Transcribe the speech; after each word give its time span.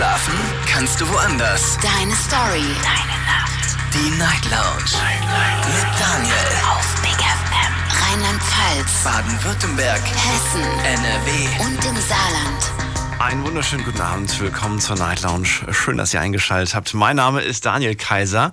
Schlafen 0.00 0.32
kannst 0.64 0.98
du 0.98 1.06
woanders. 1.10 1.76
Deine 1.82 2.16
Story. 2.16 2.64
Deine 2.82 3.18
Nacht. 3.26 3.76
Die 3.92 4.18
Night 4.18 4.46
Lounge. 4.46 4.92
Night. 4.96 5.66
Mit 5.66 6.00
Daniel. 6.00 6.34
Auf 6.72 7.02
Big 7.02 7.20
FM. 7.20 7.74
Rheinland-Pfalz. 8.00 9.04
Baden-Württemberg. 9.04 10.00
Hessen. 10.00 10.62
NRW. 10.84 11.64
Und 11.66 11.84
im 11.84 11.96
Saarland. 12.00 13.18
Einen 13.18 13.44
wunderschönen 13.44 13.84
guten 13.84 14.00
Abend. 14.00 14.40
Willkommen 14.40 14.80
zur 14.80 14.96
Night 14.96 15.20
Lounge. 15.20 15.70
Schön, 15.70 15.98
dass 15.98 16.14
ihr 16.14 16.22
eingeschaltet 16.22 16.74
habt. 16.74 16.94
Mein 16.94 17.16
Name 17.16 17.42
ist 17.42 17.66
Daniel 17.66 17.94
Kaiser. 17.94 18.52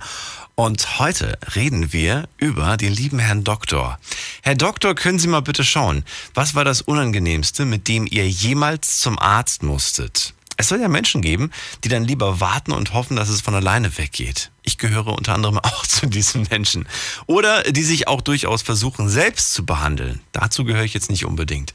Und 0.55 1.00
heute 1.00 1.39
reden 1.55 1.93
wir 1.93 2.27
über 2.36 2.75
den 2.75 2.91
lieben 2.91 3.20
Herrn 3.20 3.45
Doktor. 3.45 4.00
Herr 4.41 4.55
Doktor, 4.55 4.95
können 4.95 5.18
Sie 5.18 5.29
mal 5.29 5.43
bitte 5.43 5.64
schauen, 5.64 6.04
was 6.34 6.55
war 6.55 6.66
das 6.66 6.82
Unangenehmste, 6.82 7.64
mit 7.64 7.88
dem 7.88 8.05
ihr 8.05 8.27
jemals 8.27 9.00
zum 9.00 9.18
Arzt 9.18 9.64
musstet? 9.64 10.34
Es 10.58 10.68
soll 10.70 10.82
ja 10.82 10.88
Menschen 10.88 11.21
geben, 11.21 11.52
die 11.84 11.89
dann 11.89 12.04
lieber 12.04 12.39
warten 12.39 12.71
und 12.71 12.93
hoffen, 12.93 13.15
dass 13.15 13.29
es 13.29 13.42
von 13.42 13.54
alleine 13.54 13.98
weggeht. 13.98 14.52
Ich 14.68 14.78
gehöre 14.78 15.07
unter 15.07 15.34
anderem 15.34 15.57
auch 15.64 15.88
zu 15.88 16.07
diesen 16.07 16.46
Menschen. 16.50 16.88
Oder 17.26 17.64
die 17.64 17.84
sich 17.84 18.10
auch 18.10 18.20
durchaus 18.20 18.62
versuchen, 18.62 19.07
selbst 19.07 19.54
zu 19.54 19.66
behandeln. 19.66 20.20
Dazu 20.34 20.66
gehöre 20.66 20.84
ich 20.84 20.93
jetzt 20.93 21.10
nicht 21.10 21.24
unbedingt. 21.24 21.74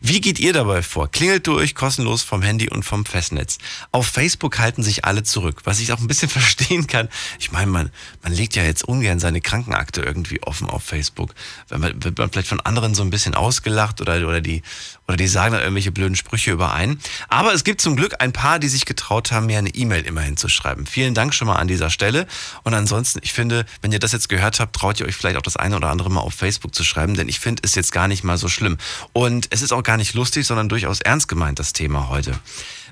Wie 0.00 0.20
geht 0.20 0.40
ihr 0.40 0.52
dabei 0.52 0.82
vor? 0.82 1.08
Klingelt 1.08 1.46
durch, 1.46 1.76
kostenlos 1.76 2.22
vom 2.22 2.42
Handy 2.42 2.68
und 2.68 2.82
vom 2.82 3.06
Festnetz. 3.06 3.58
Auf 3.92 4.08
Facebook 4.08 4.58
halten 4.58 4.82
sich 4.82 5.04
alle 5.04 5.22
zurück, 5.22 5.60
was 5.64 5.78
ich 5.78 5.92
auch 5.92 6.00
ein 6.00 6.08
bisschen 6.08 6.28
verstehen 6.28 6.88
kann. 6.88 7.08
Ich 7.38 7.52
meine, 7.52 7.70
man, 7.70 7.90
man 8.24 8.32
legt 8.32 8.56
ja 8.56 8.64
jetzt 8.64 8.82
ungern 8.82 9.20
seine 9.20 9.40
Krankenakte 9.40 10.02
irgendwie 10.02 10.42
offen 10.42 10.68
auf 10.68 10.82
Facebook. 10.82 11.34
Wenn 11.68 11.80
man, 11.80 12.02
wird 12.02 12.18
man 12.18 12.28
vielleicht 12.28 12.48
von 12.48 12.60
anderen 12.60 12.96
so 12.96 13.04
ein 13.04 13.10
bisschen 13.10 13.36
ausgelacht 13.36 14.00
oder, 14.00 14.16
oder, 14.26 14.40
die, 14.40 14.62
oder 15.06 15.16
die 15.16 15.28
sagen 15.28 15.52
dann 15.52 15.62
irgendwelche 15.62 15.92
blöden 15.92 16.16
Sprüche 16.16 16.50
über 16.50 16.74
einen. 16.74 16.98
Aber 17.28 17.54
es 17.54 17.62
gibt 17.62 17.80
zum 17.80 17.94
Glück 17.94 18.16
ein 18.18 18.32
paar, 18.32 18.58
die 18.58 18.68
sich 18.68 18.84
getraut 18.84 19.30
haben, 19.30 19.46
mir 19.46 19.58
eine 19.58 19.70
E-Mail 19.70 20.04
immerhin 20.04 20.36
zu 20.36 20.48
schreiben. 20.48 20.86
Vielen 20.86 21.14
Dank 21.14 21.34
schon 21.34 21.46
mal 21.46 21.56
an 21.56 21.68
dieser 21.68 21.88
Stelle. 21.88 22.26
Und 22.62 22.74
ansonsten, 22.74 23.20
ich 23.22 23.32
finde, 23.32 23.64
wenn 23.80 23.92
ihr 23.92 23.98
das 23.98 24.12
jetzt 24.12 24.28
gehört 24.28 24.60
habt, 24.60 24.76
traut 24.76 25.00
ihr 25.00 25.06
euch 25.06 25.16
vielleicht 25.16 25.36
auch 25.36 25.42
das 25.42 25.56
eine 25.56 25.76
oder 25.76 25.90
andere 25.90 26.10
mal 26.10 26.20
auf 26.20 26.34
Facebook 26.34 26.74
zu 26.74 26.84
schreiben, 26.84 27.14
denn 27.14 27.28
ich 27.28 27.40
finde 27.40 27.62
es 27.64 27.74
jetzt 27.74 27.92
gar 27.92 28.08
nicht 28.08 28.24
mal 28.24 28.38
so 28.38 28.48
schlimm. 28.48 28.78
Und 29.12 29.48
es 29.50 29.62
ist 29.62 29.72
auch 29.72 29.82
gar 29.82 29.96
nicht 29.96 30.14
lustig, 30.14 30.46
sondern 30.46 30.68
durchaus 30.68 31.00
ernst 31.00 31.28
gemeint, 31.28 31.58
das 31.58 31.72
Thema 31.72 32.08
heute. 32.08 32.38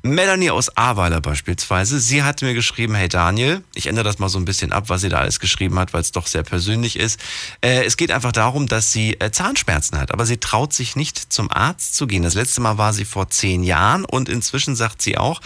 Melanie 0.03 0.51
aus 0.51 0.75
Ahrweiler 0.77 1.21
beispielsweise, 1.21 2.01
sie 2.01 2.23
hat 2.23 2.41
mir 2.41 2.55
geschrieben, 2.55 2.95
hey 2.95 3.09
Daniel, 3.09 3.63
ich 3.75 3.87
ändere 3.87 4.05
das 4.05 4.19
mal 4.19 4.31
so 4.31 4.39
ein 4.39 4.47
bisschen 4.47 4.73
ab, 4.73 4.85
was 4.89 5.03
sie 5.03 5.11
da 5.11 5.19
alles 5.19 5.41
geschrieben 5.41 5.79
hat, 5.79 5.93
weil 5.93 6.01
es 6.01 6.13
doch 6.13 6.27
sehr 6.27 6.43
persönlich 6.43 6.97
ist. 6.97 7.21
Äh, 7.61 7.85
es 7.85 7.99
geht 7.99 8.11
einfach 8.11 8.33
darum, 8.33 8.67
dass 8.67 8.93
sie 8.93 9.21
äh, 9.21 9.31
Zahnschmerzen 9.31 9.99
hat, 9.99 10.13
aber 10.13 10.25
sie 10.25 10.39
traut 10.39 10.73
sich 10.73 10.97
nicht 10.97 11.33
zum 11.33 11.51
Arzt 11.51 11.97
zu 11.97 12.07
gehen. 12.07 12.23
Das 12.23 12.35
letzte 12.35 12.63
Mal 12.63 12.79
war 12.79 12.95
sie 12.95 13.05
vor 13.05 13.29
zehn 13.29 13.63
Jahren 13.63 14.07
und 14.07 14.31
inzwischen 14.31 14.75
sagt 14.75 15.03
sie 15.03 15.19
auch, 15.19 15.43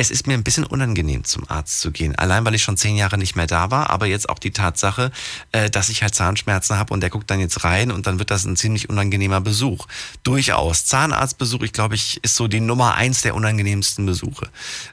es 0.00 0.10
ist 0.10 0.26
mir 0.26 0.32
ein 0.32 0.42
bisschen 0.42 0.64
unangenehm, 0.64 1.24
zum 1.24 1.48
Arzt 1.50 1.82
zu 1.82 1.90
gehen. 1.90 2.16
Allein, 2.16 2.46
weil 2.46 2.54
ich 2.54 2.62
schon 2.62 2.78
zehn 2.78 2.96
Jahre 2.96 3.18
nicht 3.18 3.36
mehr 3.36 3.46
da 3.46 3.70
war, 3.70 3.90
aber 3.90 4.06
jetzt 4.06 4.30
auch 4.30 4.38
die 4.38 4.50
Tatsache, 4.50 5.12
äh, 5.52 5.68
dass 5.68 5.90
ich 5.90 6.02
halt 6.02 6.14
Zahnschmerzen 6.14 6.78
habe 6.78 6.94
und 6.94 7.02
der 7.02 7.10
guckt 7.10 7.30
dann 7.30 7.38
jetzt 7.38 7.64
rein 7.64 7.90
und 7.90 8.06
dann 8.06 8.18
wird 8.18 8.30
das 8.30 8.46
ein 8.46 8.56
ziemlich 8.56 8.88
unangenehmer 8.88 9.42
Besuch. 9.42 9.86
Durchaus. 10.22 10.86
Zahnarztbesuch, 10.86 11.60
ich 11.60 11.74
glaube, 11.74 11.96
ich 11.96 12.18
ist 12.24 12.34
so 12.34 12.48
die 12.48 12.60
Nummer 12.60 12.94
eins 12.94 13.20
der 13.20 13.34
unangenehmsten 13.34 14.06
Besuche. 14.06 14.48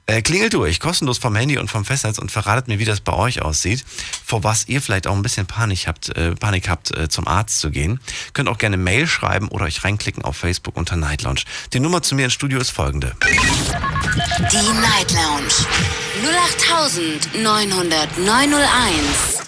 Äh, 0.07 0.21
klingelt 0.21 0.53
durch, 0.53 0.81
kostenlos 0.81 1.19
vom 1.19 1.33
Handy 1.35 1.57
und 1.57 1.69
vom 1.69 1.85
Festnetz 1.85 2.17
und 2.17 2.29
verratet 2.29 2.67
mir, 2.67 2.77
wie 2.77 2.85
das 2.85 2.99
bei 2.99 3.13
euch 3.13 3.41
aussieht, 3.41 3.85
vor 4.25 4.43
was 4.43 4.67
ihr 4.67 4.81
vielleicht 4.81 5.07
auch 5.07 5.15
ein 5.15 5.21
bisschen 5.21 5.47
Panik 5.47 5.87
habt, 5.87 6.09
äh, 6.09 6.35
Panik 6.35 6.67
habt, 6.67 6.91
zum 7.09 7.27
Arzt 7.27 7.59
zu 7.59 7.71
gehen. 7.71 7.99
Könnt 8.33 8.49
auch 8.49 8.57
gerne 8.57 8.75
Mail 8.75 9.07
schreiben 9.07 9.47
oder 9.47 9.65
euch 9.65 9.85
reinklicken 9.85 10.23
auf 10.25 10.35
Facebook 10.35 10.75
unter 10.75 10.97
Night 10.97 11.23
Lounge. 11.23 11.41
Die 11.71 11.79
Nummer 11.79 12.01
zu 12.01 12.15
mir 12.15 12.25
ins 12.25 12.33
Studio 12.33 12.59
ist 12.59 12.71
folgende. 12.71 13.15
Die 14.39 14.81
Night 14.81 14.96
Lounge. 14.97 15.53
0890901. 17.35 19.47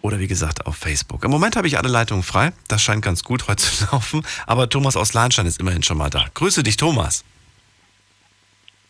Oder 0.00 0.18
wie 0.18 0.26
gesagt 0.26 0.66
auf 0.66 0.76
Facebook. 0.76 1.22
Im 1.24 1.30
Moment 1.30 1.54
habe 1.54 1.68
ich 1.68 1.78
alle 1.78 1.88
Leitungen 1.88 2.24
frei. 2.24 2.52
Das 2.66 2.82
scheint 2.82 3.04
ganz 3.04 3.22
gut 3.22 3.46
heute 3.46 3.62
zu 3.62 3.86
laufen. 3.92 4.26
Aber 4.46 4.68
Thomas 4.68 4.96
aus 4.96 5.14
Lahnstein 5.14 5.46
ist 5.46 5.60
immerhin 5.60 5.84
schon 5.84 5.98
mal 5.98 6.10
da. 6.10 6.26
Grüße 6.34 6.64
dich, 6.64 6.76
Thomas. 6.76 7.22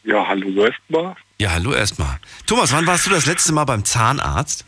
Ja, 0.04 0.26
hallo 0.26 0.64
erstmal. 0.64 1.14
Ja, 1.38 1.50
hallo 1.50 1.74
erstmal. 1.74 2.18
Thomas, 2.46 2.72
wann 2.72 2.86
warst 2.86 3.04
du 3.04 3.10
das 3.10 3.26
letzte 3.26 3.52
Mal 3.52 3.66
beim 3.66 3.84
Zahnarzt? 3.84 4.64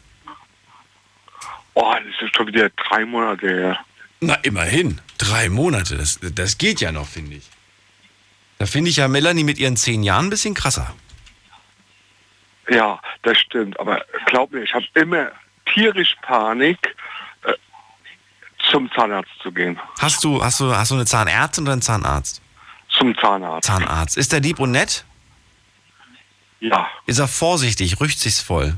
Oh, 1.72 1.94
das 1.94 2.28
ist 2.28 2.36
schon 2.36 2.48
wieder 2.48 2.68
drei 2.70 3.06
Monate 3.06 3.46
her. 3.46 3.78
Na, 4.20 4.34
immerhin. 4.42 5.00
Drei 5.16 5.48
Monate. 5.48 5.96
Das, 5.96 6.18
das 6.20 6.58
geht 6.58 6.82
ja 6.82 6.92
noch, 6.92 7.08
finde 7.08 7.36
ich. 7.36 7.44
Da 8.58 8.66
finde 8.66 8.90
ich 8.90 8.96
ja 8.96 9.08
Melanie 9.08 9.44
mit 9.44 9.58
ihren 9.58 9.78
zehn 9.78 10.02
Jahren 10.02 10.26
ein 10.26 10.30
bisschen 10.30 10.52
krasser. 10.52 10.92
Ja, 12.68 13.00
das 13.22 13.38
stimmt. 13.38 13.78
Aber 13.80 14.04
glaub 14.26 14.52
mir, 14.52 14.62
ich 14.62 14.74
habe 14.74 14.84
immer 14.94 15.30
tierisch 15.72 16.16
Panik, 16.22 16.96
äh, 17.44 17.52
zum 18.70 18.90
Zahnarzt 18.92 19.30
zu 19.42 19.50
gehen. 19.52 19.78
Hast 19.98 20.22
du, 20.24 20.42
hast 20.42 20.60
du, 20.60 20.74
hast 20.74 20.90
du 20.90 20.94
eine 20.96 21.06
Zahnärztin 21.06 21.64
oder 21.64 21.72
einen 21.72 21.82
Zahnarzt? 21.82 22.42
Zum 22.88 23.16
Zahnarzt. 23.18 23.66
Zahnarzt. 23.66 24.16
Ist 24.16 24.32
der 24.32 24.40
lieb 24.40 24.58
und 24.60 24.72
nett? 24.72 25.04
Ja, 26.60 26.88
Ist 27.06 27.18
er 27.18 27.28
vorsichtig, 27.28 28.00
rücksichtsvoll? 28.00 28.76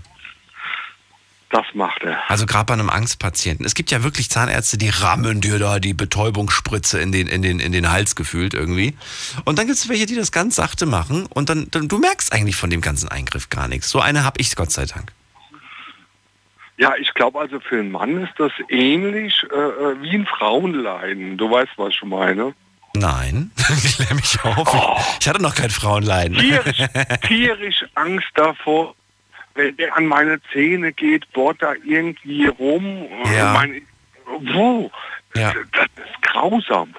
Das 1.52 1.66
macht 1.74 2.02
er. 2.02 2.18
Also 2.28 2.46
gerade 2.46 2.64
bei 2.64 2.74
einem 2.74 2.90
Angstpatienten. 2.90 3.64
Es 3.64 3.74
gibt 3.74 3.90
ja 3.90 4.02
wirklich 4.02 4.30
Zahnärzte, 4.30 4.78
die 4.78 4.88
rammen 4.88 5.40
dir 5.40 5.58
da 5.58 5.78
die 5.78 5.94
Betäubungsspritze 5.94 6.98
in 6.98 7.12
den, 7.12 7.28
in 7.28 7.42
den, 7.42 7.60
in 7.60 7.72
den 7.72 7.90
Hals 7.92 8.16
gefühlt 8.16 8.54
irgendwie. 8.54 8.96
Und 9.44 9.58
dann 9.58 9.66
gibt 9.66 9.78
es 9.78 9.88
welche, 9.88 10.06
die 10.06 10.16
das 10.16 10.32
ganz 10.32 10.56
sachte 10.56 10.86
machen 10.86 11.26
und 11.26 11.50
dann, 11.50 11.70
dann 11.70 11.88
du 11.88 11.98
merkst 11.98 12.32
eigentlich 12.32 12.56
von 12.56 12.70
dem 12.70 12.80
ganzen 12.80 13.08
Eingriff 13.08 13.50
gar 13.50 13.68
nichts. 13.68 13.90
So 13.90 14.00
eine 14.00 14.24
habe 14.24 14.40
ich, 14.40 14.56
Gott 14.56 14.72
sei 14.72 14.86
Dank. 14.86 15.12
Ja, 16.78 16.94
ich 16.98 17.12
glaube 17.14 17.38
also 17.38 17.60
für 17.60 17.78
einen 17.78 17.92
Mann 17.92 18.22
ist 18.24 18.32
das 18.38 18.52
ähnlich 18.68 19.44
äh, 19.52 19.54
äh, 19.54 20.00
wie 20.00 20.16
ein 20.16 20.26
Frauenleiden. 20.26 21.36
Du 21.36 21.50
weißt, 21.50 21.72
was 21.76 21.90
ich 21.90 22.02
meine. 22.02 22.54
Nein, 22.94 23.50
ich 23.84 23.96
klär 23.96 24.14
mich 24.14 24.42
auf. 24.42 24.74
Ich, 24.74 25.20
ich 25.20 25.28
hatte 25.28 25.42
noch 25.42 25.54
kein 25.54 25.70
Frauenleiden. 25.70 26.38
Tierisch, 26.38 26.82
tierisch 27.28 27.84
Angst 27.94 28.28
davor, 28.34 28.94
wenn 29.54 29.76
der 29.76 29.96
an 29.96 30.06
meine 30.06 30.40
Zähne 30.52 30.92
geht, 30.92 31.30
bohrt 31.32 31.62
da 31.62 31.74
irgendwie 31.84 32.46
rum. 32.46 33.06
Ja. 33.34 33.52
Meine, 33.52 33.82
wo? 34.54 34.90
Ja. 35.34 35.52
Das 35.72 35.86
ist 35.96 36.22
grausam. 36.22 36.94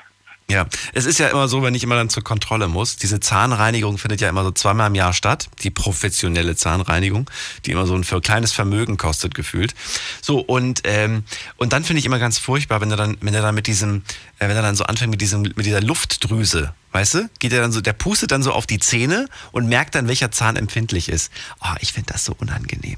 Ja, 0.49 0.67
es 0.93 1.05
ist 1.05 1.19
ja 1.19 1.29
immer 1.29 1.47
so, 1.47 1.63
wenn 1.63 1.73
ich 1.73 1.83
immer 1.83 1.95
dann 1.95 2.09
zur 2.09 2.23
Kontrolle 2.23 2.67
muss. 2.67 2.97
Diese 2.97 3.19
Zahnreinigung 3.19 3.97
findet 3.97 4.19
ja 4.19 4.27
immer 4.27 4.43
so 4.43 4.51
zweimal 4.51 4.87
im 4.87 4.95
Jahr 4.95 5.13
statt. 5.13 5.49
Die 5.63 5.69
professionelle 5.69 6.55
Zahnreinigung, 6.55 7.29
die 7.65 7.71
immer 7.71 7.87
so 7.87 7.95
ein 7.95 8.03
für 8.03 8.19
kleines 8.19 8.51
Vermögen 8.51 8.97
kostet, 8.97 9.35
gefühlt. 9.35 9.73
So, 10.21 10.39
und, 10.39 10.81
ähm, 10.83 11.23
und 11.55 11.71
dann 11.71 11.85
finde 11.85 11.99
ich 11.99 12.05
immer 12.05 12.19
ganz 12.19 12.39
furchtbar, 12.39 12.81
wenn 12.81 12.91
er 12.91 12.97
dann, 12.97 13.17
wenn 13.21 13.33
er 13.33 13.41
dann 13.41 13.55
mit 13.55 13.67
diesem, 13.67 14.03
äh, 14.39 14.49
wenn 14.49 14.55
er 14.55 14.61
dann 14.61 14.75
so 14.75 14.83
anfängt 14.83 15.11
mit 15.11 15.21
diesem, 15.21 15.43
mit 15.43 15.65
dieser 15.65 15.81
Luftdrüse, 15.81 16.73
weißt 16.91 17.13
du? 17.15 17.29
Geht 17.39 17.53
er 17.53 17.61
dann 17.61 17.71
so, 17.71 17.79
der 17.79 17.93
pustet 17.93 18.31
dann 18.31 18.43
so 18.43 18.51
auf 18.51 18.67
die 18.67 18.79
Zähne 18.79 19.29
und 19.53 19.67
merkt 19.67 19.95
dann, 19.95 20.09
welcher 20.09 20.31
Zahn 20.31 20.57
empfindlich 20.57 21.07
ist. 21.07 21.31
Ah, 21.61 21.75
ich 21.79 21.93
finde 21.93 22.11
das 22.11 22.25
so 22.25 22.35
unangenehm. 22.37 22.97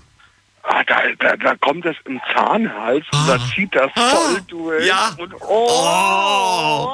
Ah, 0.75 0.83
da, 0.83 0.97
da, 1.19 1.37
da 1.37 1.55
kommt 1.55 1.85
das 1.85 1.95
im 2.03 2.19
Zahnhals 2.33 3.05
und 3.13 3.29
da 3.29 3.39
zieht 3.55 3.73
das 3.73 3.89
voll 3.95 4.41
durch. 4.49 4.85
ja. 4.85 5.15
Und, 5.17 5.33
oh, 5.39 6.89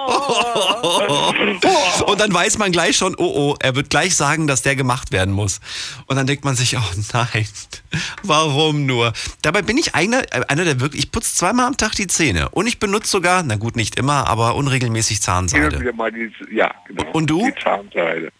Und 2.05 2.19
dann 2.21 2.31
weiß 2.31 2.59
man 2.59 2.71
gleich 2.71 2.95
schon, 2.95 3.15
oh 3.17 3.31
oh, 3.35 3.55
er 3.59 3.75
wird 3.75 3.89
gleich 3.89 4.15
sagen, 4.15 4.45
dass 4.45 4.61
der 4.61 4.75
gemacht 4.75 5.11
werden 5.11 5.33
muss. 5.33 5.61
Und 6.05 6.15
dann 6.15 6.27
denkt 6.27 6.45
man 6.45 6.55
sich, 6.55 6.77
oh 6.77 6.81
nein, 7.11 7.47
warum 8.23 8.85
nur? 8.85 9.13
Dabei 9.41 9.63
bin 9.63 9.79
ich 9.79 9.95
einer, 9.95 10.21
einer 10.47 10.63
der 10.63 10.79
wirklich, 10.79 11.05
ich 11.05 11.11
putze 11.11 11.33
zweimal 11.35 11.65
am 11.65 11.75
Tag 11.75 11.93
die 11.93 12.05
Zähne. 12.05 12.49
Und 12.49 12.67
ich 12.67 12.77
benutze 12.77 13.09
sogar, 13.09 13.41
na 13.41 13.55
gut, 13.55 13.75
nicht 13.75 13.97
immer, 13.97 14.27
aber 14.27 14.53
unregelmäßig 14.53 15.23
Zahnseide. 15.23 15.69
die, 16.11 16.31
ja, 16.55 16.71
genau. 16.87 17.09
Und 17.13 17.31
du? 17.31 17.47
Die 17.47 17.55
Zahnseide. 17.63 18.31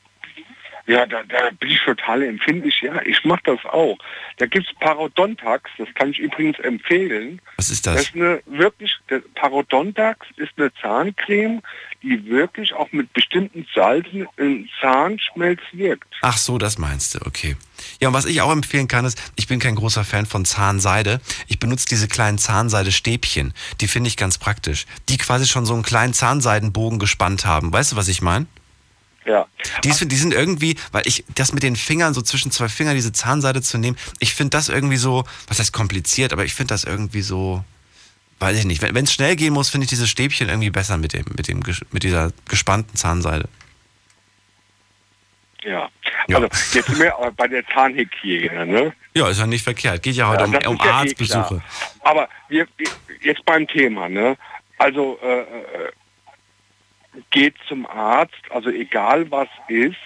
Ja, 0.88 1.06
da, 1.06 1.22
da 1.24 1.50
bin 1.60 1.70
ich 1.70 1.80
total 1.84 2.24
empfindlich. 2.24 2.82
Ja, 2.82 3.02
ich 3.04 3.24
mache 3.24 3.42
das 3.46 3.60
auch. 3.66 3.98
Da 4.38 4.46
gibt's 4.48 4.70
Parodontax, 4.80 5.70
das 5.78 5.88
kann 5.96 6.10
ich 6.12 6.20
übrigens 6.20 6.58
empfehlen. 6.60 7.40
Was 7.58 7.70
ist 7.70 7.86
Das 7.86 7.96
das? 7.96 8.04
ist 8.06 8.16
eine 8.16 8.42
wirklich, 8.48 8.96
der 9.10 9.22
Parodontax 9.36 10.26
ist 10.38 10.52
eine 10.58 10.74
Zahncreme, 10.82 11.62
die 12.04 12.26
wirklich 12.26 12.74
auch 12.74 12.92
mit 12.92 13.14
bestimmten 13.14 13.68
Salzen 13.76 14.28
im 14.38 14.68
Zahnschmelz 14.82 15.60
wirkt. 15.72 16.08
Ach 16.22 16.38
so, 16.38 16.58
das 16.58 16.78
meinst 16.78 17.14
du, 17.16 17.20
okay. 17.26 17.56
Ja, 18.00 18.08
und 18.08 18.14
was 18.14 18.26
ich 18.26 18.42
auch 18.42 18.52
empfehlen 18.52 18.88
kann, 18.88 19.06
ist, 19.06 19.22
ich 19.36 19.48
bin 19.48 19.60
kein 19.60 19.76
großer 19.76 20.04
Fan 20.04 20.26
von 20.26 20.46
Zahnseide. 20.46 21.22
Ich 21.48 21.60
benutze 21.60 21.86
diese 21.88 22.08
kleinen 22.08 22.38
Zahnseide-Stäbchen. 22.38 23.54
Die 23.82 23.88
finde 23.88 24.08
ich 24.08 24.18
ganz 24.18 24.38
praktisch. 24.38 24.86
Die 25.10 25.18
quasi 25.18 25.48
schon 25.48 25.66
so 25.66 25.74
einen 25.74 25.84
kleinen 25.84 26.14
Zahnseidenbogen 26.14 27.00
gespannt 27.00 27.46
haben. 27.46 27.72
Weißt 27.72 27.92
du, 27.92 27.96
was 27.96 28.08
ich 28.08 28.22
meine? 28.22 28.48
Ja. 29.26 29.46
Die, 29.84 29.90
ist- 29.90 30.12
die 30.12 30.16
sind 30.16 30.34
irgendwie, 30.34 30.78
weil 30.92 31.04
ich 31.06 31.24
das 31.36 31.54
mit 31.54 31.62
den 31.64 31.76
Fingern, 31.76 32.14
so 32.14 32.22
zwischen 32.22 32.52
zwei 32.52 32.68
Fingern 32.70 32.96
diese 32.96 33.12
Zahnseide 33.12 33.62
zu 33.62 33.78
nehmen, 33.78 33.98
ich 34.20 34.34
finde 34.34 34.52
das 34.58 34.68
irgendwie 34.70 34.98
so, 34.98 35.24
was 35.48 35.60
heißt 35.60 35.74
kompliziert, 35.74 36.34
aber 36.34 36.44
ich 36.46 36.56
finde 36.56 36.74
das 36.74 36.84
irgendwie 36.86 37.22
so, 37.22 37.64
weiß 38.40 38.58
ich 38.58 38.66
nicht. 38.66 38.82
Wenn 38.82 38.96
es 39.04 39.14
schnell 39.14 39.36
gehen 39.36 39.54
muss, 39.54 39.70
finde 39.70 39.86
ich 39.86 39.90
diese 39.90 40.08
Stäbchen 40.08 40.50
irgendwie 40.50 40.72
besser 40.72 40.98
mit 40.98 41.14
dem, 41.14 41.26
mit 41.38 41.48
dem, 41.48 41.62
mit 41.92 42.02
dieser 42.04 42.32
gespannten 42.50 42.96
Zahnseide. 42.98 43.48
Ja. 45.64 45.90
Ja. 46.28 46.38
Also 46.38 46.48
jetzt 46.74 46.88
sind 46.88 47.04
aber 47.12 47.32
bei 47.32 47.48
der 47.48 47.66
Zahnhygiene, 47.68 48.66
ne? 48.66 48.94
Ja, 49.14 49.30
ist 49.30 49.38
ja 49.40 49.46
nicht 49.46 49.64
verkehrt. 49.64 50.02
Geht 50.02 50.16
ja 50.16 50.28
heute 50.28 50.42
Ja, 50.52 50.68
um, 50.68 50.76
um 50.78 50.78
ja 50.78 50.86
eh 50.86 50.90
Arztbesuche. 50.90 51.48
klar. 51.48 51.64
Aber 52.02 52.30
wir, 52.50 52.68
wir- 52.78 52.88
jetzt 53.22 53.46
beim 53.46 53.68
Thema, 53.68 54.10
ne? 54.10 54.36
Also 54.80 55.20
äh, 55.22 55.42
äh, 55.42 55.46
geht 57.30 57.56
zum 57.68 57.86
Arzt, 57.86 58.42
also 58.50 58.70
egal 58.70 59.30
was 59.32 59.50
ist, 59.68 59.98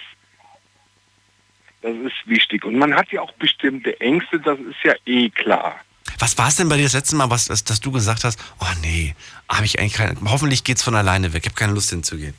das 1.82 1.94
ist 1.96 2.16
wichtig. 2.26 2.64
Und 2.64 2.76
man 2.76 2.94
hat 2.94 3.12
ja 3.12 3.20
auch 3.20 3.32
bestimmte 3.32 4.00
Ängste, 4.00 4.40
das 4.40 4.58
ist 4.58 4.82
ja 4.82 4.94
eh 5.04 5.30
klar. 5.30 5.80
Was 6.18 6.38
war 6.38 6.48
es 6.48 6.56
denn 6.56 6.68
bei 6.68 6.76
dir 6.76 6.84
das 6.84 6.94
letzte 6.94 7.16
Mal, 7.16 7.30
was, 7.30 7.48
was, 7.48 7.64
dass 7.64 7.80
du 7.80 7.92
gesagt 7.92 8.24
hast, 8.24 8.40
oh 8.60 8.72
nee, 8.82 9.14
habe 9.48 9.64
ich 9.64 9.78
eigentlich 9.78 9.94
keine, 9.94 10.16
hoffentlich 10.24 10.64
geht's 10.64 10.82
von 10.82 10.94
alleine 10.94 11.32
weg, 11.32 11.42
ich 11.44 11.50
habe 11.50 11.58
keine 11.58 11.72
Lust 11.72 11.90
hinzugehen. 11.90 12.34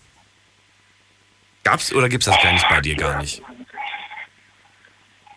Gab's 1.64 1.94
oder 1.94 2.10
gibt's 2.10 2.26
das 2.26 2.42
gar 2.42 2.54
nicht 2.54 2.68
bei 2.70 2.82
dir 2.82 2.96
gar 2.96 3.22
nicht? 3.22 3.42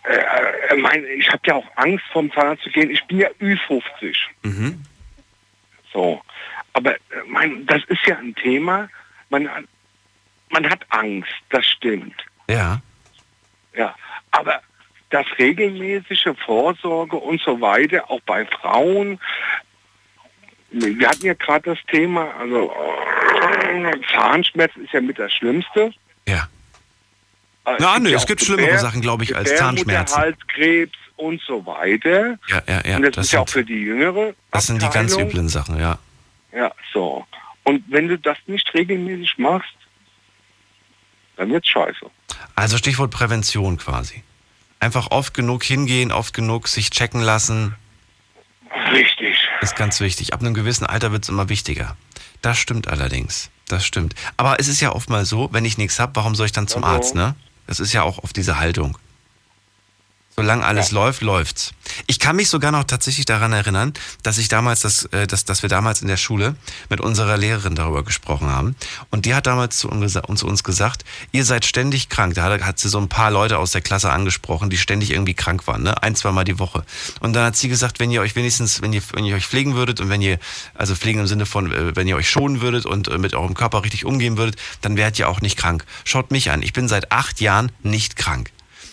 Äh, 0.04 0.76
mein, 0.76 1.04
ich 1.18 1.28
habe 1.28 1.42
ja 1.46 1.54
auch 1.56 1.66
Angst, 1.76 2.04
vom 2.12 2.32
Zahnarzt 2.32 2.62
zu 2.62 2.70
gehen. 2.70 2.90
Ich 2.90 3.04
bin 3.04 3.18
ja 3.18 3.28
Ü50. 3.40 4.16
Mhm. 4.42 4.82
So. 5.92 6.22
Aber 6.72 6.94
äh, 6.94 6.98
mein, 7.26 7.66
das 7.66 7.82
ist 7.88 8.06
ja 8.06 8.16
ein 8.16 8.34
Thema. 8.34 8.88
Man, 9.30 9.48
hat- 9.48 9.64
man 10.50 10.68
hat 10.68 10.80
Angst, 10.90 11.30
das 11.50 11.64
stimmt. 11.66 12.14
Ja. 12.48 12.80
Ja. 13.74 13.94
Aber 14.32 14.60
das 15.10 15.26
regelmäßige 15.38 16.28
Vorsorge 16.44 17.16
und 17.16 17.40
so 17.40 17.60
weiter, 17.60 18.10
auch 18.10 18.20
bei 18.26 18.44
Frauen. 18.46 19.18
Wir 20.72 21.08
hatten 21.08 21.26
ja 21.26 21.34
gerade 21.34 21.70
das 21.74 21.78
Thema, 21.90 22.32
also 22.38 22.72
Zahnschmerz 24.12 24.72
ist 24.76 24.92
ja 24.92 25.00
mit 25.00 25.18
das 25.18 25.32
Schlimmste. 25.32 25.92
Ja. 26.28 26.48
Äh, 27.64 27.76
Na, 27.80 27.98
nö, 27.98 28.10
ja 28.10 28.16
es 28.16 28.26
gibt 28.26 28.40
schlimmere 28.42 28.78
Sachen, 28.78 29.00
glaube 29.00 29.24
ich, 29.24 29.34
als 29.36 29.54
Zahnschmerzen. 29.56 30.14
Gebärmutterhalskrebs 30.16 30.98
und 31.16 31.40
so 31.42 31.64
weiter. 31.66 32.38
Ja, 32.48 32.62
ja, 32.68 32.80
ja. 32.86 32.96
und 32.96 33.02
das, 33.02 33.12
Das 33.16 33.26
ist 33.26 33.32
ja 33.32 33.40
auch 33.40 33.48
für 33.48 33.64
die 33.64 33.82
jüngere 33.82 34.32
das 34.52 34.66
sind 34.66 34.80
die 34.80 34.88
ganz 34.88 35.12
Abteilung. 35.12 35.30
üblen 35.30 35.48
Sachen, 35.48 35.78
ja. 35.78 35.98
Ja, 36.52 36.72
so. 36.92 37.26
Und 37.64 37.84
wenn 37.88 38.08
du 38.08 38.18
das 38.18 38.38
nicht 38.46 38.72
regelmäßig 38.74 39.38
machst, 39.38 39.74
dann 41.36 41.50
wird's 41.50 41.68
scheiße. 41.68 42.10
Also 42.54 42.76
Stichwort 42.76 43.10
Prävention 43.10 43.76
quasi. 43.78 44.22
Einfach 44.78 45.10
oft 45.10 45.34
genug 45.34 45.62
hingehen, 45.64 46.10
oft 46.12 46.32
genug 46.34 46.68
sich 46.68 46.90
checken 46.90 47.20
lassen, 47.20 47.74
Richtig. 48.92 49.36
ist 49.60 49.76
ganz 49.76 50.00
wichtig. 50.00 50.32
Ab 50.32 50.40
einem 50.40 50.54
gewissen 50.54 50.86
Alter 50.86 51.12
wird 51.12 51.24
es 51.24 51.28
immer 51.28 51.48
wichtiger. 51.48 51.96
Das 52.42 52.58
stimmt 52.58 52.88
allerdings. 52.88 53.50
Das 53.68 53.84
stimmt. 53.84 54.14
Aber 54.36 54.58
es 54.58 54.68
ist 54.68 54.80
ja 54.80 54.92
oft 54.92 55.10
mal 55.10 55.24
so, 55.24 55.48
wenn 55.52 55.64
ich 55.64 55.76
nichts 55.78 55.98
habe, 56.00 56.16
warum 56.16 56.34
soll 56.34 56.46
ich 56.46 56.52
dann 56.52 56.66
zum 56.66 56.82
Also- 56.84 56.96
Arzt, 56.96 57.14
ne? 57.14 57.34
Das 57.66 57.78
ist 57.78 57.92
ja 57.92 58.02
auch 58.02 58.18
oft 58.18 58.36
diese 58.36 58.58
Haltung. 58.58 58.98
Solange 60.40 60.64
alles 60.64 60.90
läuft, 60.90 61.20
läuft's. 61.20 61.72
Ich 62.06 62.18
kann 62.18 62.34
mich 62.34 62.48
sogar 62.48 62.72
noch 62.72 62.84
tatsächlich 62.84 63.26
daran 63.26 63.52
erinnern, 63.52 63.92
dass 64.22 64.38
ich 64.38 64.48
damals 64.48 64.80
das, 64.80 65.04
äh, 65.06 65.26
dass, 65.26 65.44
dass 65.44 65.60
wir 65.60 65.68
damals 65.68 66.00
in 66.00 66.08
der 66.08 66.16
Schule 66.16 66.56
mit 66.88 66.98
unserer 66.98 67.36
Lehrerin 67.36 67.74
darüber 67.74 68.04
gesprochen 68.04 68.48
haben. 68.48 68.74
Und 69.10 69.26
die 69.26 69.34
hat 69.34 69.46
damals 69.46 69.76
zu 69.76 69.90
uns, 69.90 70.64
gesagt, 70.64 71.04
ihr 71.32 71.44
seid 71.44 71.66
ständig 71.66 72.08
krank. 72.08 72.34
Da 72.36 72.44
hat, 72.44 72.62
hat 72.62 72.78
sie 72.78 72.88
so 72.88 72.98
ein 72.98 73.10
paar 73.10 73.30
Leute 73.30 73.58
aus 73.58 73.72
der 73.72 73.82
Klasse 73.82 74.10
angesprochen, 74.10 74.70
die 74.70 74.78
ständig 74.78 75.10
irgendwie 75.10 75.34
krank 75.34 75.66
waren, 75.66 75.82
ne? 75.82 76.02
Ein, 76.02 76.16
zweimal 76.16 76.44
die 76.44 76.58
Woche. 76.58 76.84
Und 77.20 77.34
dann 77.34 77.44
hat 77.44 77.56
sie 77.56 77.68
gesagt, 77.68 78.00
wenn 78.00 78.10
ihr 78.10 78.22
euch 78.22 78.34
wenigstens, 78.34 78.80
wenn 78.80 78.94
ihr, 78.94 79.02
wenn 79.12 79.26
ihr 79.26 79.36
euch 79.36 79.46
pflegen 79.46 79.74
würdet 79.74 80.00
und 80.00 80.08
wenn 80.08 80.22
ihr, 80.22 80.38
also 80.74 80.94
pflegen 80.94 81.20
im 81.20 81.26
Sinne 81.26 81.44
von, 81.44 81.70
äh, 81.70 81.94
wenn 81.94 82.08
ihr 82.08 82.16
euch 82.16 82.30
schonen 82.30 82.62
würdet 82.62 82.86
und 82.86 83.08
äh, 83.08 83.18
mit 83.18 83.34
eurem 83.34 83.52
Körper 83.52 83.84
richtig 83.84 84.06
umgehen 84.06 84.38
würdet, 84.38 84.56
dann 84.80 84.96
wärt 84.96 85.18
ihr 85.18 85.28
auch 85.28 85.42
nicht 85.42 85.58
krank. 85.58 85.84
Schaut 86.04 86.30
mich 86.30 86.50
an. 86.50 86.62
Ich 86.62 86.72
bin 86.72 86.88
seit 86.88 87.12
acht 87.12 87.42
Jahren 87.42 87.70
nicht 87.82 88.16
krank. 88.16 88.50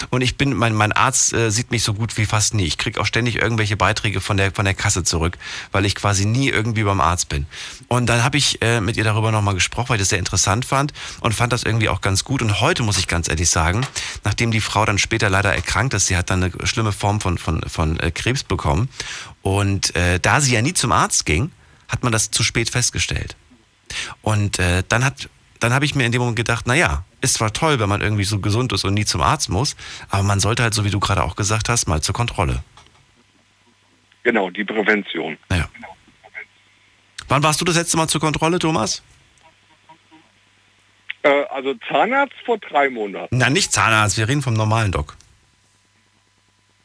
Und 0.09 0.21
ich 0.21 0.37
bin, 0.37 0.53
mein, 0.53 0.73
mein 0.73 0.91
Arzt 0.91 1.33
äh, 1.33 1.51
sieht 1.51 1.71
mich 1.71 1.83
so 1.83 1.93
gut 1.93 2.17
wie 2.17 2.25
fast 2.25 2.53
nie. 2.53 2.65
Ich 2.65 2.77
kriege 2.77 2.99
auch 2.99 3.05
ständig 3.05 3.35
irgendwelche 3.35 3.77
Beiträge 3.77 4.21
von 4.21 4.37
der, 4.37 4.51
von 4.51 4.65
der 4.65 4.73
Kasse 4.73 5.03
zurück, 5.03 5.37
weil 5.71 5.85
ich 5.85 5.95
quasi 5.95 6.25
nie 6.25 6.49
irgendwie 6.49 6.83
beim 6.83 7.01
Arzt 7.01 7.29
bin. 7.29 7.45
Und 7.87 8.07
dann 8.07 8.23
habe 8.23 8.37
ich 8.37 8.61
äh, 8.61 8.81
mit 8.81 8.97
ihr 8.97 9.03
darüber 9.03 9.31
nochmal 9.31 9.53
gesprochen, 9.53 9.89
weil 9.89 9.97
ich 9.97 10.01
das 10.01 10.09
sehr 10.09 10.19
interessant 10.19 10.65
fand 10.65 10.93
und 11.21 11.33
fand 11.33 11.53
das 11.53 11.63
irgendwie 11.63 11.89
auch 11.89 12.01
ganz 12.01 12.23
gut. 12.23 12.41
Und 12.41 12.61
heute 12.61 12.83
muss 12.83 12.97
ich 12.97 13.07
ganz 13.07 13.27
ehrlich 13.27 13.49
sagen, 13.49 13.85
nachdem 14.23 14.51
die 14.51 14.61
Frau 14.61 14.85
dann 14.85 14.97
später 14.97 15.29
leider 15.29 15.53
erkrankt 15.53 15.93
ist, 15.93 16.07
sie 16.07 16.17
hat 16.17 16.29
dann 16.29 16.43
eine 16.43 16.67
schlimme 16.67 16.91
Form 16.91 17.21
von, 17.21 17.37
von, 17.37 17.61
von 17.67 17.99
äh, 17.99 18.11
Krebs 18.11 18.43
bekommen. 18.43 18.89
Und 19.41 19.95
äh, 19.95 20.19
da 20.19 20.41
sie 20.41 20.53
ja 20.53 20.61
nie 20.61 20.73
zum 20.73 20.91
Arzt 20.91 21.25
ging, 21.25 21.51
hat 21.87 22.03
man 22.03 22.11
das 22.11 22.31
zu 22.31 22.43
spät 22.43 22.69
festgestellt. 22.69 23.35
Und 24.21 24.59
äh, 24.59 24.83
dann 24.87 25.05
hat, 25.05 25.29
dann 25.59 25.73
habe 25.73 25.85
ich 25.85 25.95
mir 25.95 26.05
in 26.05 26.11
dem 26.11 26.19
Moment 26.19 26.37
gedacht, 26.37 26.67
naja, 26.67 27.03
ist 27.21 27.35
zwar 27.35 27.53
toll, 27.53 27.79
wenn 27.79 27.89
man 27.89 28.01
irgendwie 28.01 28.23
so 28.23 28.39
gesund 28.39 28.73
ist 28.73 28.85
und 28.85 28.93
nie 28.93 29.05
zum 29.05 29.21
Arzt 29.21 29.49
muss, 29.49 29.75
aber 30.09 30.23
man 30.23 30.39
sollte 30.39 30.63
halt, 30.63 30.73
so 30.73 30.85
wie 30.85 30.89
du 30.89 30.99
gerade 30.99 31.23
auch 31.23 31.35
gesagt 31.35 31.69
hast, 31.69 31.87
mal 31.87 32.01
zur 32.01 32.13
Kontrolle. 32.13 32.63
Genau, 34.23 34.49
die 34.49 34.63
Prävention. 34.63 35.37
Naja. 35.49 35.69
Wann 37.27 37.43
warst 37.43 37.61
du 37.61 37.65
das 37.65 37.75
letzte 37.75 37.97
Mal 37.97 38.07
zur 38.07 38.21
Kontrolle, 38.21 38.59
Thomas? 38.59 39.03
Äh, 41.23 41.43
also 41.49 41.73
Zahnarzt 41.89 42.35
vor 42.45 42.57
drei 42.57 42.89
Monaten. 42.89 43.37
Na, 43.37 43.49
nicht 43.49 43.71
Zahnarzt, 43.71 44.17
wir 44.17 44.27
reden 44.27 44.41
vom 44.41 44.53
normalen 44.53 44.91
Doc. 44.91 45.17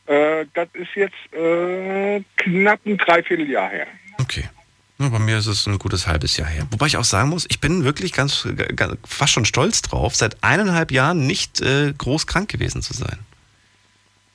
Äh, 0.06 0.46
das 0.54 0.68
ist 0.72 0.94
jetzt 0.94 1.32
äh, 1.32 2.22
knapp 2.36 2.80
ein 2.86 2.98
Dreivierteljahr 2.98 3.70
her. 3.70 3.86
Okay. 4.20 4.48
Bei 5.10 5.18
mir 5.18 5.38
ist 5.38 5.46
es 5.46 5.66
ein 5.66 5.78
gutes 5.78 6.06
halbes 6.06 6.36
Jahr 6.36 6.48
her. 6.48 6.66
Wobei 6.70 6.86
ich 6.86 6.96
auch 6.96 7.04
sagen 7.04 7.30
muss, 7.30 7.46
ich 7.48 7.60
bin 7.60 7.84
wirklich 7.84 8.12
ganz, 8.12 8.46
ganz 8.76 8.96
fast 9.06 9.32
schon 9.32 9.44
stolz 9.44 9.82
drauf, 9.82 10.14
seit 10.16 10.42
eineinhalb 10.42 10.92
Jahren 10.92 11.26
nicht 11.26 11.60
äh, 11.60 11.92
groß 11.96 12.26
krank 12.26 12.48
gewesen 12.48 12.82
zu 12.82 12.92
sein. 12.94 13.18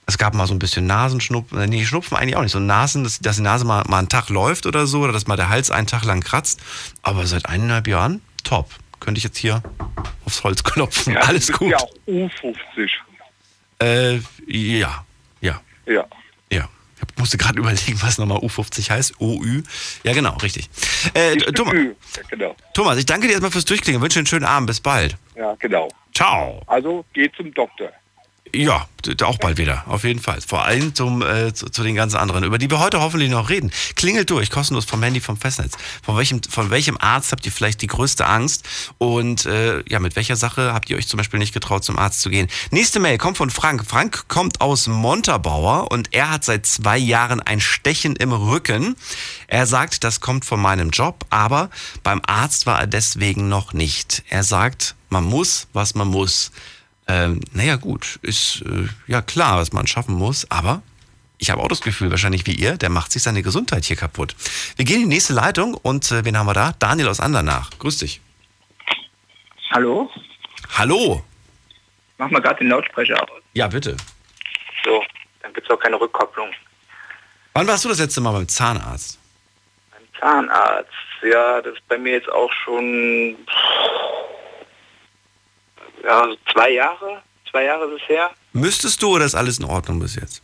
Es 0.06 0.18
gab 0.18 0.34
mal 0.34 0.48
so 0.48 0.54
ein 0.54 0.60
bisschen 0.60 0.88
Nasenschnupfen, 0.88 1.60
äh, 1.60 1.68
nee, 1.68 1.86
Schnupfen 1.86 2.18
eigentlich 2.18 2.36
auch 2.38 2.42
nicht. 2.42 2.54
So 2.54 2.60
Nasen, 2.60 3.04
dass, 3.04 3.20
dass 3.20 3.36
die 3.36 3.42
Nase 3.42 3.66
mal, 3.66 3.84
mal 3.88 4.00
einen 4.00 4.10
Tag 4.10 4.30
läuft 4.30 4.66
oder 4.66 4.88
so, 4.88 5.02
oder 5.02 5.12
dass 5.12 5.28
mal 5.28 5.36
der 5.36 5.50
Hals 5.50 5.70
einen 5.70 5.88
Tag 5.88 6.04
lang 6.06 6.22
kratzt. 6.22 6.62
Aber 7.02 7.28
seit 7.28 7.46
eineinhalb 7.48 7.88
Jahren, 7.88 8.22
top. 8.44 8.70
Könnte 9.00 9.20
ich 9.20 9.24
jetzt 9.26 9.38
hier 9.38 9.62
aufs 10.26 10.44
Holz 10.44 10.64
klopfen. 10.64 11.14
Ja, 11.14 11.20
Alles 11.22 11.52
gut. 11.52 11.70
ja 11.70 11.78
auch 11.78 11.92
U50. 12.08 12.90
Äh, 13.80 14.20
ja, 14.48 15.06
ja, 15.42 15.62
Ja. 15.86 16.06
Ich 17.00 17.18
musste 17.18 17.38
gerade 17.38 17.60
überlegen, 17.60 18.02
was 18.02 18.18
nochmal 18.18 18.40
U50 18.40 18.90
heißt. 18.90 19.20
OÜ. 19.20 19.64
Ja, 20.04 20.14
genau, 20.14 20.36
richtig. 20.38 20.70
Äh, 21.14 21.38
Thomas. 21.38 21.74
Ja, 21.74 22.22
genau. 22.30 22.56
Thomas, 22.74 22.98
ich 22.98 23.06
danke 23.06 23.28
dir 23.28 23.34
erstmal 23.34 23.52
fürs 23.52 23.66
Durchklingen. 23.66 24.02
Wünsche 24.02 24.20
einen 24.20 24.26
schönen 24.28 24.46
Abend. 24.46 24.68
Bis 24.68 24.80
bald. 24.80 25.18
Ja, 25.36 25.56
genau. 25.60 25.90
Ciao. 26.14 26.62
Also 26.68 27.06
geht 27.14 27.36
zum 27.36 27.54
Doktor. 27.54 27.92
Ja, 28.54 28.88
auch 29.24 29.38
bald 29.38 29.58
wieder, 29.58 29.84
auf 29.88 30.04
jeden 30.04 30.20
Fall. 30.20 30.40
Vor 30.42 30.66
allem 30.66 30.94
zum, 30.96 31.22
äh, 31.22 31.54
zu, 31.54 31.70
zu 31.70 31.84
den 31.84 31.96
ganzen 31.96 32.18
anderen, 32.18 32.44
über 32.44 32.58
die 32.58 32.70
wir 32.70 32.80
heute 32.80 33.00
hoffentlich 33.00 33.30
noch 33.30 33.50
reden. 33.50 33.72
Klingelt 33.96 34.30
durch, 34.30 34.50
kostenlos 34.50 34.86
vom 34.86 35.02
Handy, 35.04 35.22
vom 35.22 35.38
Festnetz. 35.38 35.74
Von 36.04 36.18
welchem, 36.18 36.42
von 36.44 36.70
welchem 36.70 36.98
Arzt 37.00 37.32
habt 37.32 37.46
ihr 37.46 37.52
vielleicht 37.52 37.82
die 37.82 37.88
größte 37.88 38.26
Angst? 38.26 38.68
Und 38.98 39.46
äh, 39.46 39.84
ja, 39.88 40.00
mit 40.00 40.16
welcher 40.16 40.36
Sache 40.36 40.74
habt 40.74 40.90
ihr 40.90 40.98
euch 40.98 41.08
zum 41.08 41.18
Beispiel 41.18 41.40
nicht 41.40 41.54
getraut, 41.54 41.84
zum 41.84 41.98
Arzt 41.98 42.22
zu 42.22 42.30
gehen? 42.30 42.48
Nächste 42.72 43.00
Mail 43.00 43.18
kommt 43.18 43.38
von 43.38 43.50
Frank. 43.50 43.86
Frank 43.86 44.28
kommt 44.28 44.62
aus 44.62 44.88
Montabaur 44.88 45.92
und 45.92 46.14
er 46.14 46.30
hat 46.30 46.44
seit 46.44 46.66
zwei 46.66 46.98
Jahren 46.98 47.42
ein 47.42 47.60
Stechen 47.60 48.16
im 48.16 48.32
Rücken. 48.32 48.96
Er 49.48 49.66
sagt, 49.66 50.04
das 50.04 50.20
kommt 50.20 50.46
von 50.46 50.60
meinem 50.60 50.90
Job, 50.90 51.26
aber 51.30 51.70
beim 52.04 52.22
Arzt 52.26 52.66
war 52.66 52.80
er 52.80 52.88
deswegen 52.88 53.50
noch 53.50 53.74
nicht. 53.74 54.24
Er 54.30 54.44
sagt, 54.44 54.96
man 55.10 55.24
muss, 55.24 55.68
was 55.74 55.96
man 55.96 56.08
muss. 56.08 56.52
Ähm, 57.08 57.42
naja, 57.54 57.78
gut, 57.78 58.20
ist 58.22 58.62
äh, 58.62 58.88
ja 59.08 59.22
klar, 59.22 59.58
was 59.58 59.72
man 59.72 59.88
schaffen 59.88 60.16
muss, 60.16 60.50
aber 60.52 60.82
ich 61.38 61.52
habe 61.52 61.62
auch 61.62 61.68
das 61.68 61.82
Gefühl, 61.82 62.12
wahrscheinlich 62.12 62.46
wie 62.48 62.54
ihr, 62.54 62.78
der 62.78 62.90
macht 62.90 63.12
sich 63.12 63.24
seine 63.24 63.44
Gesundheit 63.44 63.86
hier 63.86 63.96
kaputt. 63.96 64.36
Wir 64.76 64.86
gehen 64.86 65.04
in 65.04 65.10
die 65.10 65.16
nächste 65.16 65.34
Leitung 65.34 65.76
und 65.76 66.12
äh, 66.12 66.26
wen 66.26 66.38
haben 66.38 66.48
wir 66.48 66.54
da? 66.54 66.74
Daniel 66.80 67.08
aus 67.08 67.20
Andernach. 67.20 67.70
Grüß 67.80 68.00
dich. 68.00 68.20
Hallo? 69.72 70.10
Hallo. 70.78 71.24
Mach 72.18 72.30
mal 72.32 72.42
gerade 72.42 72.60
den 72.60 72.70
Lautsprecher 72.70 73.22
aus. 73.22 73.42
Ja, 73.54 73.68
bitte. 73.68 73.96
So, 74.84 75.04
dann 75.42 75.54
gibt 75.54 75.70
es 75.70 75.76
auch 75.76 75.80
keine 75.80 76.00
Rückkopplung. 76.00 76.50
Wann 77.54 77.68
warst 77.68 77.86
du 77.86 77.90
das 77.90 78.00
letzte 78.00 78.22
Mal 78.22 78.32
beim 78.32 78.48
Zahnarzt? 78.48 79.20
Beim 79.92 80.20
Zahnarzt, 80.20 80.92
ja, 81.24 81.62
das 81.62 81.74
ist 81.74 81.88
bei 81.88 81.98
mir 81.98 82.14
jetzt 82.14 82.30
auch 82.30 82.52
schon 82.64 83.36
ja, 86.04 86.26
so 86.26 86.36
zwei 86.54 86.72
Jahre. 86.72 87.22
Zwei 87.50 87.64
Jahre 87.64 87.86
ist 87.86 88.02
es 88.02 88.10
her. 88.10 88.32
Müsstest 88.54 89.02
du 89.02 89.16
oder 89.16 89.26
ist 89.26 89.36
alles 89.36 89.60
in 89.60 89.66
Ordnung 89.66 90.00
bis 90.00 90.16
jetzt? 90.16 90.42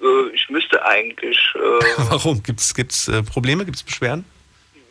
Äh, 0.00 0.28
ich 0.32 0.48
müsste 0.48 0.84
eigentlich, 0.84 1.38
äh, 1.54 1.58
Warum? 2.10 2.42
Gibt 2.42 2.60
es 2.60 2.74
gibt's, 2.74 3.08
äh, 3.08 3.22
Probleme? 3.22 3.64
Gibt 3.64 3.76
es 3.76 3.82
Beschwerden? 3.82 4.24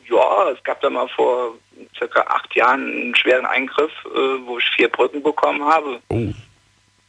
ja, 0.10 0.50
es 0.50 0.64
gab 0.64 0.82
da 0.82 0.90
mal 0.90 1.08
vor 1.10 1.56
circa 1.98 2.22
acht 2.22 2.56
Jahren 2.56 2.86
einen 2.92 3.16
schweren 3.16 3.46
Eingriff, 3.46 3.92
äh, 4.06 4.46
wo 4.46 4.58
ich 4.58 4.66
vier 4.76 4.90
Brücken 4.90 5.22
bekommen 5.22 5.64
habe. 5.64 6.00
Oh. 6.10 6.34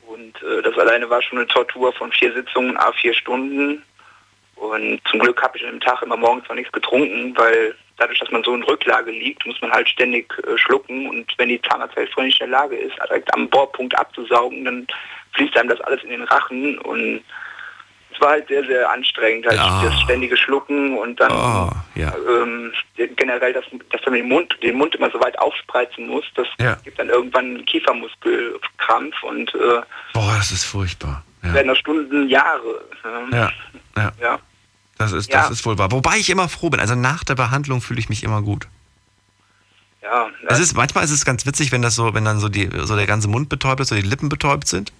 Und 0.06 0.42
äh, 0.42 0.62
das 0.62 0.76
alleine 0.78 1.08
war 1.08 1.22
schon 1.22 1.38
eine 1.38 1.46
Tortur 1.46 1.92
von 1.92 2.10
vier 2.12 2.32
Sitzungen, 2.32 2.76
a 2.76 2.92
vier 2.92 3.14
Stunden. 3.14 3.82
Und 4.56 5.00
zum 5.08 5.20
Glück 5.20 5.40
habe 5.42 5.56
ich 5.56 5.64
an 5.64 5.72
dem 5.72 5.80
Tag 5.80 6.02
immer 6.02 6.16
morgens 6.16 6.48
noch 6.48 6.56
nichts 6.56 6.72
getrunken, 6.72 7.36
weil 7.36 7.74
dadurch, 7.98 8.18
dass 8.20 8.30
man 8.30 8.42
so 8.44 8.54
in 8.54 8.62
Rücklage 8.62 9.10
liegt, 9.10 9.44
muss 9.46 9.60
man 9.60 9.70
halt 9.72 9.88
ständig 9.88 10.32
äh, 10.46 10.56
schlucken 10.56 11.08
und 11.08 11.32
wenn 11.36 11.48
die 11.48 11.60
Zahnarzthelferin 11.62 12.26
nicht 12.26 12.40
in 12.40 12.50
der 12.50 12.58
Lage 12.60 12.76
ist, 12.76 12.96
direkt 12.96 13.32
am 13.34 13.48
Bohrpunkt 13.48 13.98
abzusaugen, 13.98 14.64
dann 14.64 14.86
fließt 15.34 15.56
einem 15.56 15.68
das 15.68 15.80
alles 15.82 16.02
in 16.04 16.10
den 16.10 16.22
Rachen 16.24 16.78
und 16.78 17.22
es 18.14 18.20
war 18.20 18.30
halt 18.30 18.48
sehr, 18.48 18.64
sehr 18.64 18.90
anstrengend, 18.90 19.46
halt 19.46 19.56
Ja. 19.58 19.82
das 19.84 20.00
ständige 20.00 20.36
Schlucken 20.36 20.96
und 20.98 21.20
dann 21.20 21.30
Oh, 21.30 21.70
ja. 21.94 22.12
ähm, 22.28 22.72
generell, 23.16 23.52
dass, 23.52 23.64
dass 23.92 24.04
man 24.06 24.14
den 24.14 24.28
Mund, 24.28 24.56
den 24.62 24.76
Mund 24.76 24.94
immer 24.96 25.10
so 25.10 25.20
weit 25.20 25.38
aufspreizen 25.38 26.08
muss, 26.08 26.24
das 26.34 26.48
Ja. 26.58 26.74
gibt 26.84 26.98
dann 26.98 27.10
irgendwann 27.10 27.44
einen 27.44 27.64
Kiefermuskelkrampf 27.66 29.22
und 29.22 29.54
äh, 29.54 29.80
Boah, 30.14 30.34
das 30.38 30.50
ist 30.50 30.64
furchtbar. 30.64 31.22
Ja, 31.44 31.54
werden 31.54 31.68
das 31.68 31.78
Stunden, 31.78 32.28
Jahre. 32.28 32.84
ähm, 33.04 33.30
ja, 33.32 33.52
ja. 34.20 34.38
Das, 34.98 35.12
ist, 35.12 35.32
Ja. 35.32 35.42
das 35.42 35.50
ist 35.50 35.64
wohl 35.64 35.78
wahr. 35.78 35.92
Wobei 35.92 36.18
ich 36.18 36.28
immer 36.28 36.48
froh 36.48 36.70
bin. 36.70 36.80
Also 36.80 36.94
nach 36.94 37.24
der 37.24 37.34
Behandlung 37.36 37.80
fühle 37.80 38.00
ich 38.00 38.08
mich 38.08 38.22
immer 38.24 38.42
gut. 38.42 38.66
Ja, 40.02 40.30
Es 40.46 40.58
ist, 40.58 40.74
manchmal 40.74 41.04
ist 41.04 41.10
es 41.10 41.24
ganz 41.24 41.44
witzig, 41.44 41.70
wenn 41.72 41.82
das 41.82 41.94
so, 41.94 42.14
wenn 42.14 42.24
dann 42.24 42.38
so, 42.38 42.48
die, 42.48 42.68
so 42.84 42.96
der 42.96 43.06
ganze 43.06 43.28
Mund 43.28 43.48
betäubt 43.48 43.80
ist 43.80 43.92
oder 43.92 44.00
die 44.00 44.08
Lippen 44.08 44.28
betäubt 44.28 44.66
sind. 44.66 44.92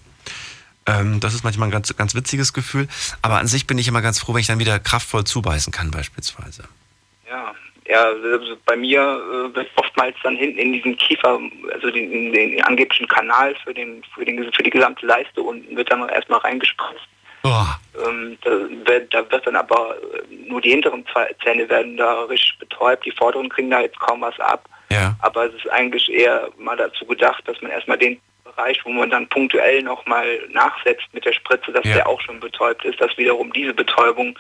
Ähm, 0.87 1.21
das 1.21 1.35
ist 1.35 1.45
manchmal 1.45 1.69
ein 1.69 1.71
ganz, 1.71 1.95
ganz 1.97 2.15
witziges 2.15 2.53
Gefühl. 2.53 2.89
Aber 3.23 3.39
an 3.39 3.47
sich 3.47 3.67
bin 3.67 3.79
ich 3.79 3.89
immer 3.89 4.03
ganz 4.03 4.19
froh, 4.19 4.35
wenn 4.35 4.41
ich 4.41 4.47
dann 4.47 4.59
wieder 4.59 4.79
kraftvoll 4.79 5.25
zubeißen 5.25 5.73
kann, 5.73 5.91
beispielsweise. 5.91 6.65
Ja, 7.29 7.55
ja, 7.87 8.05
also 8.05 8.57
bei 8.67 8.77
mir 8.77 9.01
äh, 9.01 9.55
wird 9.55 9.71
oftmals 9.77 10.17
dann 10.23 10.37
hinten 10.37 10.59
in 10.59 10.73
diesen 10.75 10.97
Kiefer, 10.97 11.39
also 11.73 11.91
den, 11.91 12.11
in 12.13 12.33
den 12.33 12.63
angeblichen 12.65 13.09
Kanal 13.09 13.55
für 13.65 13.73
den, 13.73 14.03
für 14.15 14.25
den 14.25 14.53
für 14.53 14.63
die 14.63 14.71
gesamte 14.71 15.07
Leiste 15.07 15.41
unten 15.41 15.75
wird 15.77 15.91
dann 15.91 16.07
erstmal 16.09 16.41
reingespritzt. 16.41 17.09
Ähm, 17.45 18.39
da, 18.43 18.51
wird, 18.87 19.13
da 19.15 19.31
wird 19.31 19.47
dann 19.47 19.57
aber 19.57 19.97
äh, 19.97 20.49
nur 20.49 20.61
die 20.61 20.71
hinteren 20.71 21.05
Zähne 21.43 21.69
werden 21.69 21.97
da 21.97 22.23
richtig 22.25 22.59
betäubt, 22.59 23.05
die 23.05 23.13
vorderen 23.13 23.49
kriegen 23.49 23.71
da 23.71 23.81
jetzt 23.81 23.99
kaum 24.01 24.21
was 24.21 24.39
ab. 24.41 24.69
Ja. 24.91 25.15
Aber 25.21 25.47
es 25.47 25.55
ist 25.55 25.69
eigentlich 25.71 26.11
eher 26.11 26.49
mal 26.59 26.77
dazu 26.77 27.05
gedacht, 27.07 27.43
dass 27.47 27.61
man 27.61 27.71
erstmal 27.71 27.99
den 27.99 28.21
Bereich, 28.45 28.81
wo 28.85 28.91
man 28.91 29.11
dann 29.11 29.29
punktuell 29.29 29.83
nochmal 29.83 30.27
nachsetzt 30.51 31.07
mit 31.13 31.25
der 31.25 31.33
Spritze, 31.33 31.73
dass 31.73 31.85
Ja. 31.85 31.95
der 31.95 32.07
auch 32.09 32.21
schon 32.21 32.41
betäubt 32.41 32.85
ist, 32.85 33.01
dass 33.01 33.17
wiederum 33.19 33.53
diese 33.53 33.75
Betäubung 33.75 34.39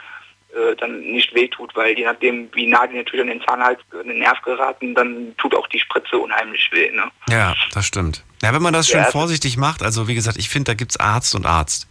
äh, 0.55 0.75
dann 0.77 1.01
nicht 1.01 1.35
wehtut, 1.35 1.77
weil 1.77 1.99
je 1.99 2.05
nachdem, 2.07 2.49
wie 2.55 2.67
nah 2.67 2.87
die 2.87 2.97
natürlich 2.97 3.21
an 3.21 3.27
den 3.29 3.43
Zahnhals, 3.43 3.81
an 3.93 4.09
den 4.09 4.19
Nerv 4.21 4.41
geraten, 4.43 4.95
dann 4.95 5.35
tut 5.37 5.55
auch 5.55 5.67
die 5.69 5.79
Spritze 5.81 6.17
unheimlich 6.17 6.69
weh. 6.73 6.91
Ne? 6.91 7.05
Ja, 7.29 7.55
das 7.75 7.85
stimmt. 7.87 8.25
Ja, 8.43 8.55
wenn 8.55 8.63
man 8.63 8.73
das 8.73 8.89
schön 8.89 9.01
Ja, 9.01 9.07
also- 9.07 9.19
vorsichtig 9.19 9.57
macht, 9.59 9.83
also 9.83 10.09
wie 10.09 10.15
gesagt, 10.15 10.39
ich 10.39 10.49
finde, 10.49 10.71
da 10.71 10.75
gibt's 10.75 10.99
Arzt 10.99 11.35
und 11.35 11.45
Arzt. 11.45 11.87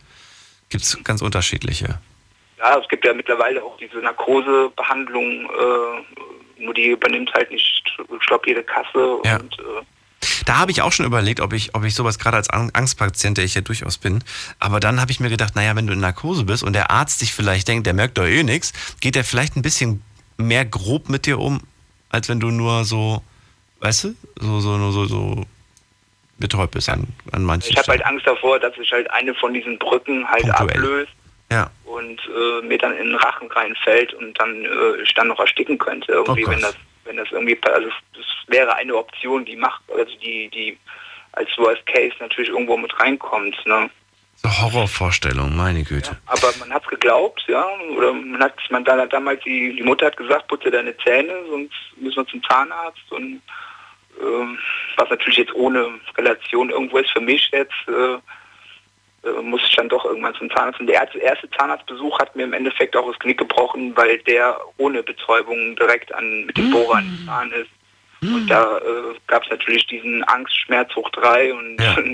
Gibt's 0.70 0.98
ganz 1.04 1.22
unterschiedliche. 1.22 2.00
Ja, 2.58 2.78
es 2.80 2.88
gibt 2.90 3.06
ja 3.06 3.14
mittlerweile 3.14 3.64
auch 3.64 3.78
diese 3.78 3.98
Narkosebehandlung, 3.98 5.46
äh, 5.46 6.64
nur 6.64 6.74
die 6.74 6.88
übernimmt 6.88 7.32
halt 7.34 7.52
nicht, 7.52 7.84
ich 8.00 8.28
glaube, 8.28 8.48
jede 8.48 8.64
Kasse 8.64 9.20
Ja. 9.24 9.38
und 9.40 9.54
äh, 9.60 9.84
Da 10.46 10.58
habe 10.58 10.72
ich 10.72 10.82
auch 10.82 10.92
schon 10.92 11.06
überlegt, 11.06 11.40
ob 11.40 11.54
ich, 11.54 11.76
ob 11.76 11.84
ich 11.84 11.94
sowas 11.94 12.18
gerade 12.18 12.38
als 12.38 12.50
Ang- 12.50 12.72
Angstpatient, 12.74 13.38
der 13.38 13.46
ich 13.46 13.54
ja 13.54 13.62
durchaus 13.62 13.98
bin, 13.98 14.24
aber 14.60 14.80
dann 14.80 15.00
habe 15.00 15.12
ich 15.12 15.20
mir 15.20 15.30
gedacht, 15.30 15.56
naja, 15.56 15.76
wenn 15.76 15.86
du 15.88 15.94
in 15.94 16.00
Narkose 16.00 16.44
bist 16.46 16.64
und 16.64 16.74
der 16.74 16.90
Arzt 16.90 17.20
sich 17.20 17.34
vielleicht 17.34 17.68
denkt, 17.68 17.86
der 17.86 17.94
merkt 17.94 18.18
doch 18.18 18.26
eh 18.26 18.44
nichts, 18.44 18.74
geht 19.02 19.16
der 19.16 19.24
vielleicht 19.24 19.56
ein 19.56 19.62
bisschen 19.62 20.02
mehr 20.38 20.66
grob 20.66 21.10
mit 21.10 21.26
dir 21.28 21.40
um, 21.40 21.62
als 22.10 22.28
wenn 22.30 22.40
du 22.40 22.50
nur 22.50 22.84
so, 22.86 23.22
weißt 23.82 24.04
du, 24.06 24.16
so, 24.40 24.60
so, 24.62 24.92
so, 24.92 25.06
so 25.06 25.46
betäubt 26.40 26.74
bist 26.74 26.90
an, 26.90 27.08
an 27.32 27.44
manchen 27.44 27.72
ich 27.72 27.78
habe 27.78 27.88
halt. 27.88 28.06
Angst 28.06 28.28
davor, 28.28 28.60
dass 28.60 28.76
sich 28.76 28.92
halt 28.92 29.10
eine 29.12 29.34
von 29.36 29.54
diesen 29.54 29.78
Brücken 29.80 30.28
halt 30.28 30.44
Punktuell. 30.44 30.70
ablöst 30.70 31.12
Ja, 31.52 31.70
und 31.86 32.20
äh, 32.28 32.66
mir 32.66 32.78
dann 32.78 32.94
in 32.98 33.08
den 33.08 33.16
Rachen 33.16 33.50
reinfällt 33.52 34.14
und 34.14 34.40
dann 34.40 34.66
äh, 34.66 35.02
ich 35.04 35.14
dann 35.14 35.30
noch 35.30 35.40
ersticken 35.40 35.78
könnte 35.78 36.12
irgendwie, 36.12 36.46
Oh 36.46 36.52
wenn 36.52 36.62
das 36.62 36.76
wenn 37.06 37.18
das 37.18 37.32
irgendwie 37.32 37.58
also 37.64 37.88
das 38.14 38.26
wäre 38.48 38.76
eine 38.76 38.96
Option, 38.96 39.46
die 39.46 39.56
macht 39.56 39.82
also 39.96 40.14
die 40.22 40.50
die 40.50 40.78
als 41.34 41.50
Worst 41.58 41.86
Case 41.86 42.16
natürlich 42.20 42.50
irgendwo 42.50 42.78
mit 42.78 43.00
reinkommt, 43.00 43.56
ne? 43.66 43.90
so 44.38 44.50
Horrorvorstellung, 44.50 45.56
meine 45.56 45.84
Güte. 45.84 46.16
Aber 46.28 46.54
man 46.60 46.72
hat's 46.72 46.88
geglaubt, 46.88 47.44
ja, 47.48 47.66
oder 47.96 48.14
man 48.14 48.42
hat 48.44 48.54
man 48.70 48.86
da 48.86 49.06
damals 49.08 49.44
die 49.44 49.76
die 49.76 49.84
Mutter 49.84 50.08
hat 50.08 50.18
gesagt, 50.18 50.48
putze 50.48 50.70
deine 50.70 50.96
Zähne, 50.98 51.34
sonst 51.50 51.74
müssen 51.98 52.18
wir 52.18 52.28
zum 52.28 52.44
Zahnarzt 52.44 53.12
und 53.12 53.42
ähm, 54.22 54.58
was 54.98 55.10
natürlich 55.10 55.38
jetzt 55.38 55.56
ohne 55.56 55.90
Relation 56.18 56.70
irgendwo 56.70 56.98
ist 56.98 57.12
für 57.12 57.22
mich 57.22 57.50
jetzt 57.52 57.74
äh, 57.88 58.18
äh, 59.28 59.42
muss 59.42 59.62
ich 59.68 59.76
dann 59.76 59.90
doch 59.90 60.06
irgendwann 60.06 60.36
zum 60.36 60.50
Zahnarzt. 60.50 60.80
Und 60.80 60.88
der 60.88 61.02
erste, 61.02 61.20
erste 61.20 61.50
Zahnarztbesuch 61.52 62.20
hat 62.20 62.36
mir 62.36 62.44
im 62.44 62.54
Endeffekt 62.54 62.96
auch 62.96 63.08
das 63.08 63.20
Knick 63.20 63.40
gebrochen, 63.40 63.96
weil 63.96 64.20
der 64.20 64.60
ohne 64.78 65.04
Betäubung 65.04 65.76
direkt 65.76 66.14
an, 66.14 66.46
mit 66.46 66.58
dem 66.58 66.72
Bohrer 66.72 66.98
an 66.98 67.06
den 67.06 67.26
Zahn 67.26 67.52
ist. 67.52 67.70
Und 68.22 68.48
da 68.48 68.78
äh, 68.78 69.16
gab 69.28 69.44
es 69.44 69.50
natürlich 69.50 69.86
diesen 69.88 70.24
Angstschmerz 70.24 70.96
hoch 70.96 71.10
drei 71.12 71.54
und 71.54 71.78
Ja. 71.80 71.98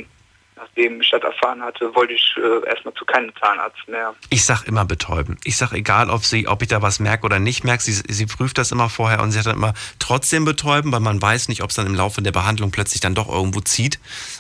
nachdem 0.56 1.02
ich 1.02 1.10
das 1.10 1.22
erfahren 1.22 1.62
hatte, 1.62 1.94
wollte 1.96 2.14
ich 2.14 2.36
äh, 2.38 2.68
erstmal 2.68 2.94
zu 2.94 3.06
keinem 3.06 3.32
Zahnarzt 3.36 3.88
mehr. 3.88 4.14
Ich 4.30 4.46
sag 4.46 4.64
immer 4.64 4.86
betäuben. 4.86 5.38
Ich 5.44 5.58
sag 5.58 5.74
egal, 5.74 6.10
ob 6.10 6.24
sie, 6.24 6.48
ob 6.48 6.62
ich 6.62 6.68
da 6.68 6.82
was 6.82 7.00
merke 7.00 7.26
oder 7.26 7.40
nicht 7.40 7.64
merke. 7.64 7.84
Sie, 7.84 7.94
sie 7.94 8.26
prüft 8.26 8.58
das 8.58 8.72
immer 8.72 8.90
vorher 8.90 9.22
und 9.22 9.32
sie 9.32 9.40
hat 9.40 9.46
dann 9.46 9.56
immer 9.56 9.74
trotzdem 10.00 10.46
betäuben, 10.46 10.92
weil 10.92 11.00
man 11.00 11.22
weiß 11.22 11.50
nicht, 11.50 11.64
ob 11.64 11.70
es 11.70 11.76
dann 11.76 11.88
im 11.88 11.96
Laufe 11.96 12.22
der 12.22 12.32
Behandlung 12.32 12.72
plötzlich 12.72 13.02
dann 13.02 13.16
doch 13.16 13.30
irgendwo 13.30 13.62
zieht. 13.62 14.00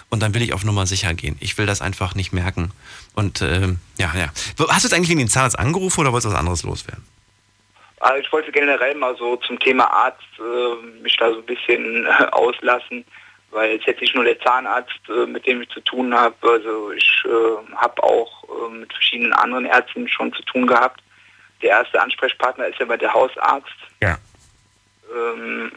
Und 0.10 0.22
dann 0.22 0.34
will 0.34 0.42
ich 0.42 0.54
auf 0.54 0.64
Nummer 0.64 0.86
sicher 0.86 1.14
gehen. 1.14 1.38
Ich 1.40 1.58
will 1.58 1.66
das 1.66 1.82
einfach 1.82 2.16
nicht 2.16 2.34
merken. 2.34 2.72
Und 3.16 3.42
ähm, 3.42 3.80
ja, 3.98 4.12
ja. 4.16 4.28
Hast 4.70 4.84
du 4.84 4.88
jetzt 4.88 4.94
eigentlich 4.94 5.10
wegen 5.10 5.20
den 5.20 5.30
Zahnarzt 5.30 5.58
angerufen 5.58 6.02
oder 6.02 6.12
wolltest 6.12 6.26
du 6.26 6.32
was 6.32 6.40
anderes 6.40 6.64
loswerden? 6.64 7.04
Aber 8.04 8.20
ich 8.20 8.30
wollte 8.34 8.52
generell 8.52 8.96
mal 8.96 9.16
so 9.16 9.38
zum 9.38 9.58
Thema 9.60 9.86
Arzt 9.86 10.22
äh, 10.38 11.02
mich 11.02 11.16
da 11.16 11.32
so 11.32 11.38
ein 11.38 11.46
bisschen 11.46 12.06
äh, 12.06 12.26
auslassen, 12.32 13.06
weil 13.54 13.78
es 13.78 13.86
jetzt 13.86 14.02
nicht 14.02 14.16
nur 14.16 14.24
der 14.24 14.40
Zahnarzt, 14.40 15.00
äh, 15.10 15.26
mit 15.26 15.46
dem 15.48 15.62
ich 15.62 15.70
zu 15.70 15.80
tun 15.82 16.14
habe. 16.14 16.36
Also 16.42 16.92
ich 16.92 17.24
äh, 17.26 17.76
habe 17.76 18.04
auch 18.04 18.44
äh, 18.44 18.70
mit 18.72 18.92
verschiedenen 18.92 19.34
anderen 19.34 19.66
Ärzten 19.66 20.08
schon 20.08 20.34
zu 20.34 20.42
tun 20.44 20.68
gehabt. 20.68 21.02
Der 21.62 21.70
erste 21.70 22.02
Ansprechpartner 22.02 22.68
ist 22.68 22.80
ja 22.80 22.86
bei 22.86 22.98
der 22.98 23.14
Hausarzt. 23.14 23.70
Ja. 24.02 24.18
Ähm, 25.16 25.72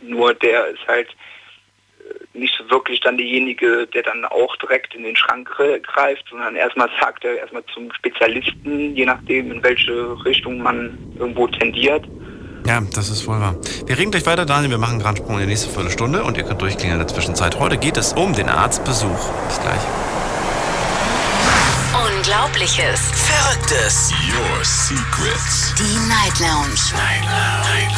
nur 0.00 0.32
der 0.34 0.68
ist 0.68 0.86
halt 0.86 1.08
äh, 1.08 2.38
nicht 2.38 2.54
so 2.56 2.70
wirklich 2.70 3.00
dann 3.00 3.18
derjenige, 3.18 3.86
der 3.88 4.04
dann 4.04 4.24
auch 4.24 4.56
direkt 4.56 4.94
in 4.94 5.02
den 5.02 5.16
Schrank 5.16 5.50
gre- 5.50 5.80
greift, 5.80 6.24
sondern 6.30 6.56
erstmal 6.56 6.88
sagt 7.00 7.24
er 7.24 7.36
erstmal 7.36 7.64
zum 7.74 7.92
Spezialisten, 7.92 8.94
je 8.96 9.04
nachdem 9.04 9.52
in 9.52 9.62
welche 9.62 10.16
Richtung 10.24 10.58
man 10.62 10.98
irgendwo 11.18 11.46
tendiert. 11.48 12.08
Ja, 12.68 12.82
das 12.92 13.08
ist 13.08 13.26
wohl 13.26 13.40
wahr. 13.40 13.54
Wir 13.86 13.96
reden 13.96 14.10
gleich 14.10 14.26
weiter, 14.26 14.44
Daniel. 14.44 14.72
Wir 14.72 14.76
machen 14.76 15.02
einen 15.02 15.16
Sprung 15.16 15.36
in 15.36 15.40
die 15.40 15.46
nächste 15.46 15.70
Viertelstunde 15.70 16.22
und 16.22 16.36
ihr 16.36 16.44
könnt 16.44 16.60
durchklingeln 16.60 17.00
in 17.00 17.06
der 17.06 17.14
Zwischenzeit. 17.14 17.58
Heute 17.58 17.78
geht 17.78 17.96
es 17.96 18.12
um 18.12 18.34
den 18.34 18.50
Arztbesuch. 18.50 19.30
Bis 19.48 19.58
gleich. 19.58 19.80
Unglaubliches. 21.96 23.00
Verrücktes. 23.00 24.12
Your 24.28 24.62
secrets. 24.62 25.72
Die 25.78 26.08
Night 26.10 26.38
Lounge. 26.40 26.92
Night 26.92 27.24
Lounge. 27.24 27.88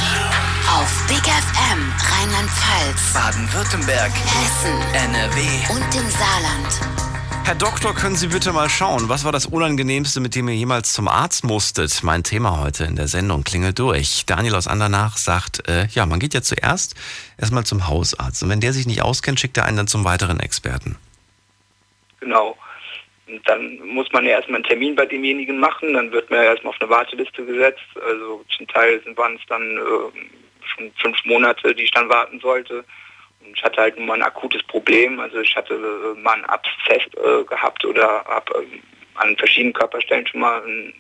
Auf 0.79 1.05
Big 1.09 1.19
FM 1.19 1.93
Rheinland-Pfalz, 2.13 3.13
Baden-Württemberg. 3.13 4.13
Hessen 4.13 4.81
NRW. 4.93 5.41
und 5.75 5.95
im 5.97 6.09
Saarland. 6.11 7.10
Herr 7.51 7.59
Doktor, 7.59 7.97
können 7.97 8.15
Sie 8.15 8.29
bitte 8.29 8.53
mal 8.53 8.69
schauen, 8.69 9.09
was 9.09 9.25
war 9.25 9.33
das 9.33 9.47
Unangenehmste, 9.47 10.21
mit 10.21 10.37
dem 10.37 10.47
ihr 10.47 10.55
jemals 10.55 10.93
zum 10.93 11.09
Arzt 11.09 11.43
musstet? 11.43 12.05
Mein 12.05 12.23
Thema 12.23 12.63
heute 12.63 12.85
in 12.85 12.95
der 12.95 13.09
Sendung 13.09 13.43
klingelt 13.43 13.77
durch. 13.81 14.25
Daniel 14.25 14.55
aus 14.55 14.69
Andernach 14.69 15.17
sagt, 15.17 15.69
äh, 15.69 15.87
ja, 15.91 16.07
man 16.07 16.21
geht 16.21 16.33
ja 16.33 16.43
zuerst 16.43 16.95
erstmal 17.41 17.65
zum 17.65 17.89
Hausarzt. 17.89 18.45
Und 18.45 18.51
wenn 18.51 18.61
der 18.61 18.73
sich 18.73 18.87
nicht 18.87 19.03
auskennt, 19.03 19.41
schickt 19.41 19.57
er 19.57 19.65
einen 19.65 19.79
dann 19.79 19.89
zum 19.89 20.05
weiteren 20.05 20.39
Experten. 20.39 20.97
Genau. 22.21 22.57
Und 23.27 23.49
dann 23.49 23.81
muss 23.85 24.07
man 24.13 24.25
ja 24.27 24.31
erstmal 24.31 24.59
einen 24.59 24.69
Termin 24.69 24.95
bei 24.95 25.07
demjenigen 25.07 25.59
machen, 25.59 25.95
dann 25.95 26.13
wird 26.13 26.31
man 26.31 26.39
ja 26.39 26.53
erstmal 26.53 26.73
auf 26.73 26.81
eine 26.81 26.89
Warteliste 26.89 27.45
gesetzt. 27.45 27.83
Also 27.97 28.45
zum 28.57 28.69
Teil 28.69 29.03
waren 29.17 29.35
es 29.35 29.43
dann 29.49 29.77
äh, 29.77 30.29
schon 30.73 30.93
fünf 31.03 31.25
Monate, 31.25 31.75
die 31.75 31.83
ich 31.83 31.91
dann 31.91 32.09
warten 32.09 32.39
sollte. 32.39 32.85
Ich 33.55 33.63
hatte 33.63 33.81
halt 33.81 33.97
nur 33.97 34.07
mal 34.07 34.15
ein 34.15 34.23
akutes 34.23 34.63
Problem. 34.65 35.21
Also 35.21 35.41
ich 35.41 35.55
hatte 35.57 35.75
äh, 35.75 36.21
mal 36.21 36.35
einen 36.35 36.45
Abszess 36.47 37.03
äh, 37.17 37.45
gehabt 37.45 37.85
oder 37.85 38.25
habe 38.25 38.63
äh, 38.63 38.81
an 39.15 39.37
verschiedenen 39.37 39.73
Körperstellen 39.73 40.27
schon 40.27 40.41
mal 40.41 40.63
einen 40.63 40.93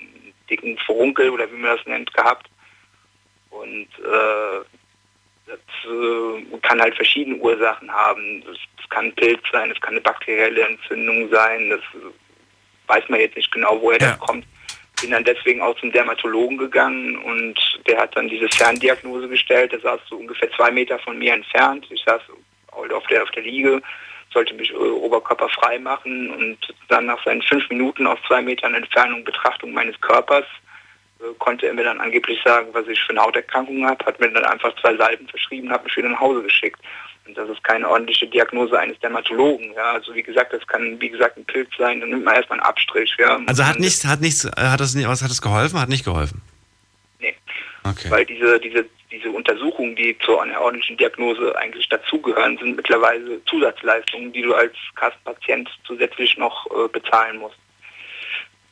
dicken 0.49 0.77
Furunkel 0.79 1.31
oder 1.31 1.51
wie 1.51 1.57
man 1.57 1.77
das 1.77 1.87
nennt 1.87 2.13
gehabt. 2.13 2.49
Und 3.51 3.89
äh, 3.99 4.65
das 5.47 5.59
äh, 5.85 6.59
kann 6.63 6.81
halt 6.81 6.95
verschiedene 6.95 7.37
Ursachen 7.37 7.91
haben. 7.91 8.43
Das, 8.47 8.57
das 8.77 8.89
kann 8.89 9.07
ein 9.07 9.15
Pilz 9.15 9.41
sein, 9.53 9.71
es 9.71 9.81
kann 9.81 9.95
eine 9.95 10.01
bakterielle 10.01 10.63
Entzündung 10.63 11.29
sein, 11.31 11.71
das 11.71 11.81
äh, 11.81 12.89
weiß 12.89 13.09
man 13.09 13.21
jetzt 13.21 13.37
nicht 13.37 13.51
genau, 13.53 13.81
woher 13.81 14.01
Ja. 14.01 14.11
das 14.11 14.21
kommt. 14.21 14.45
Bin 15.01 15.11
dann 15.13 15.25
deswegen 15.25 15.63
auch 15.63 15.79
zum 15.79 15.93
Dermatologen 15.93 16.59
gegangen 16.59 17.17
und 17.17 17.57
der 17.87 17.99
hat 17.99 18.17
dann 18.17 18.29
diese 18.29 18.49
Ferndiagnose 18.49 19.29
gestellt. 19.29 19.73
Der 19.73 19.81
saß 19.81 20.01
so 20.09 20.17
ungefähr 20.17 20.51
zwei 20.53 20.71
Meter 20.71 20.99
von 20.99 21.19
mir 21.19 21.33
entfernt. 21.33 21.87
Ich 21.91 22.03
saß 22.05 22.21
halt 22.77 22.93
auf 22.93 23.07
der, 23.07 23.23
auf 23.23 23.31
der 23.31 23.43
Liege, 23.43 23.81
sollte 24.33 24.55
mich 24.55 24.71
äh, 24.71 24.77
oberkörperfrei 24.77 25.79
machen 25.79 26.31
und 26.31 26.59
dann 26.89 27.07
nach 27.07 27.23
seinen 27.25 27.43
fünf 27.43 27.69
Minuten 27.71 28.07
auf 28.07 28.19
zwei 28.27 28.43
Metern 28.43 28.75
Entfernung 28.75 29.25
Betrachtung 29.25 29.73
meines 29.73 30.01
Körpers 30.01 30.45
äh, 31.21 31.35
konnte 31.39 31.67
er 31.67 31.75
mir 31.75 31.85
dann 31.85 32.01
angeblich 32.01 32.41
sagen, 32.45 32.69
was 32.73 32.87
ich 32.89 33.01
für 33.01 33.11
eine 33.11 33.23
Hauterkrankung 33.23 33.87
habe, 33.87 34.05
hat 34.05 34.21
mir 34.21 34.31
dann 34.31 34.45
einfach 34.45 34.75
zwei 34.81 34.97
Salben 34.97 35.27
verschrieben, 35.29 35.71
hat 35.71 35.85
mich 35.85 35.97
wieder 35.97 36.09
nach 36.09 36.21
Hause 36.21 36.43
geschickt. 36.43 36.81
Und 37.27 37.37
das 37.37 37.49
ist 37.49 37.63
keine 37.63 37.89
ordentliche 37.89 38.27
Diagnose 38.27 38.79
eines 38.79 38.99
Dermatologen. 39.01 39.73
Ja, 39.75 39.93
also 39.93 40.15
wie 40.15 40.23
gesagt, 40.23 40.53
das 40.53 40.67
kann 40.67 41.01
wie 41.01 41.11
gesagt 41.11 41.37
ein 41.37 41.45
Pilz 41.45 41.71
sein. 41.79 42.01
Dann 42.01 42.11
nimmt 42.11 42.25
man 42.25 42.35
erstmal 42.35 42.59
einen 42.59 42.69
Abstrich. 42.69 43.15
Ja. 43.19 43.41
Also 43.47 43.65
hat 43.65 43.79
nichts, 43.79 44.05
hat 44.05 44.21
nichts, 44.21 44.45
äh, 44.45 44.51
hat 44.57 44.81
das 44.81 44.95
nicht, 44.95 45.09
was 45.09 45.23
hat 45.23 45.31
es 45.31 45.43
geholfen? 45.43 45.81
Hat 45.81 45.89
nicht 45.89 46.05
geholfen. 46.05 46.43
Nee. 47.21 47.35
Okay. 47.85 48.11
Weil 48.11 48.27
diese, 48.27 48.59
diese, 48.61 48.87
diese 49.11 49.31
Untersuchungen, 49.31 49.97
die 49.97 50.17
zu 50.19 50.39
einer 50.39 50.61
ordentlichen 50.61 50.97
Diagnose 50.97 51.57
eigentlich 51.57 51.89
dazugehören, 51.89 52.59
sind 52.59 52.77
mittlerweile 52.77 53.45
Zusatzleistungen, 53.45 54.33
die 54.33 54.43
du 54.43 54.55
als 54.55 54.75
Kassenpatient 54.95 55.69
zusätzlich 55.85 56.37
noch 56.37 56.67
äh, 56.67 56.89
bezahlen 56.89 57.39
musst. 57.39 57.59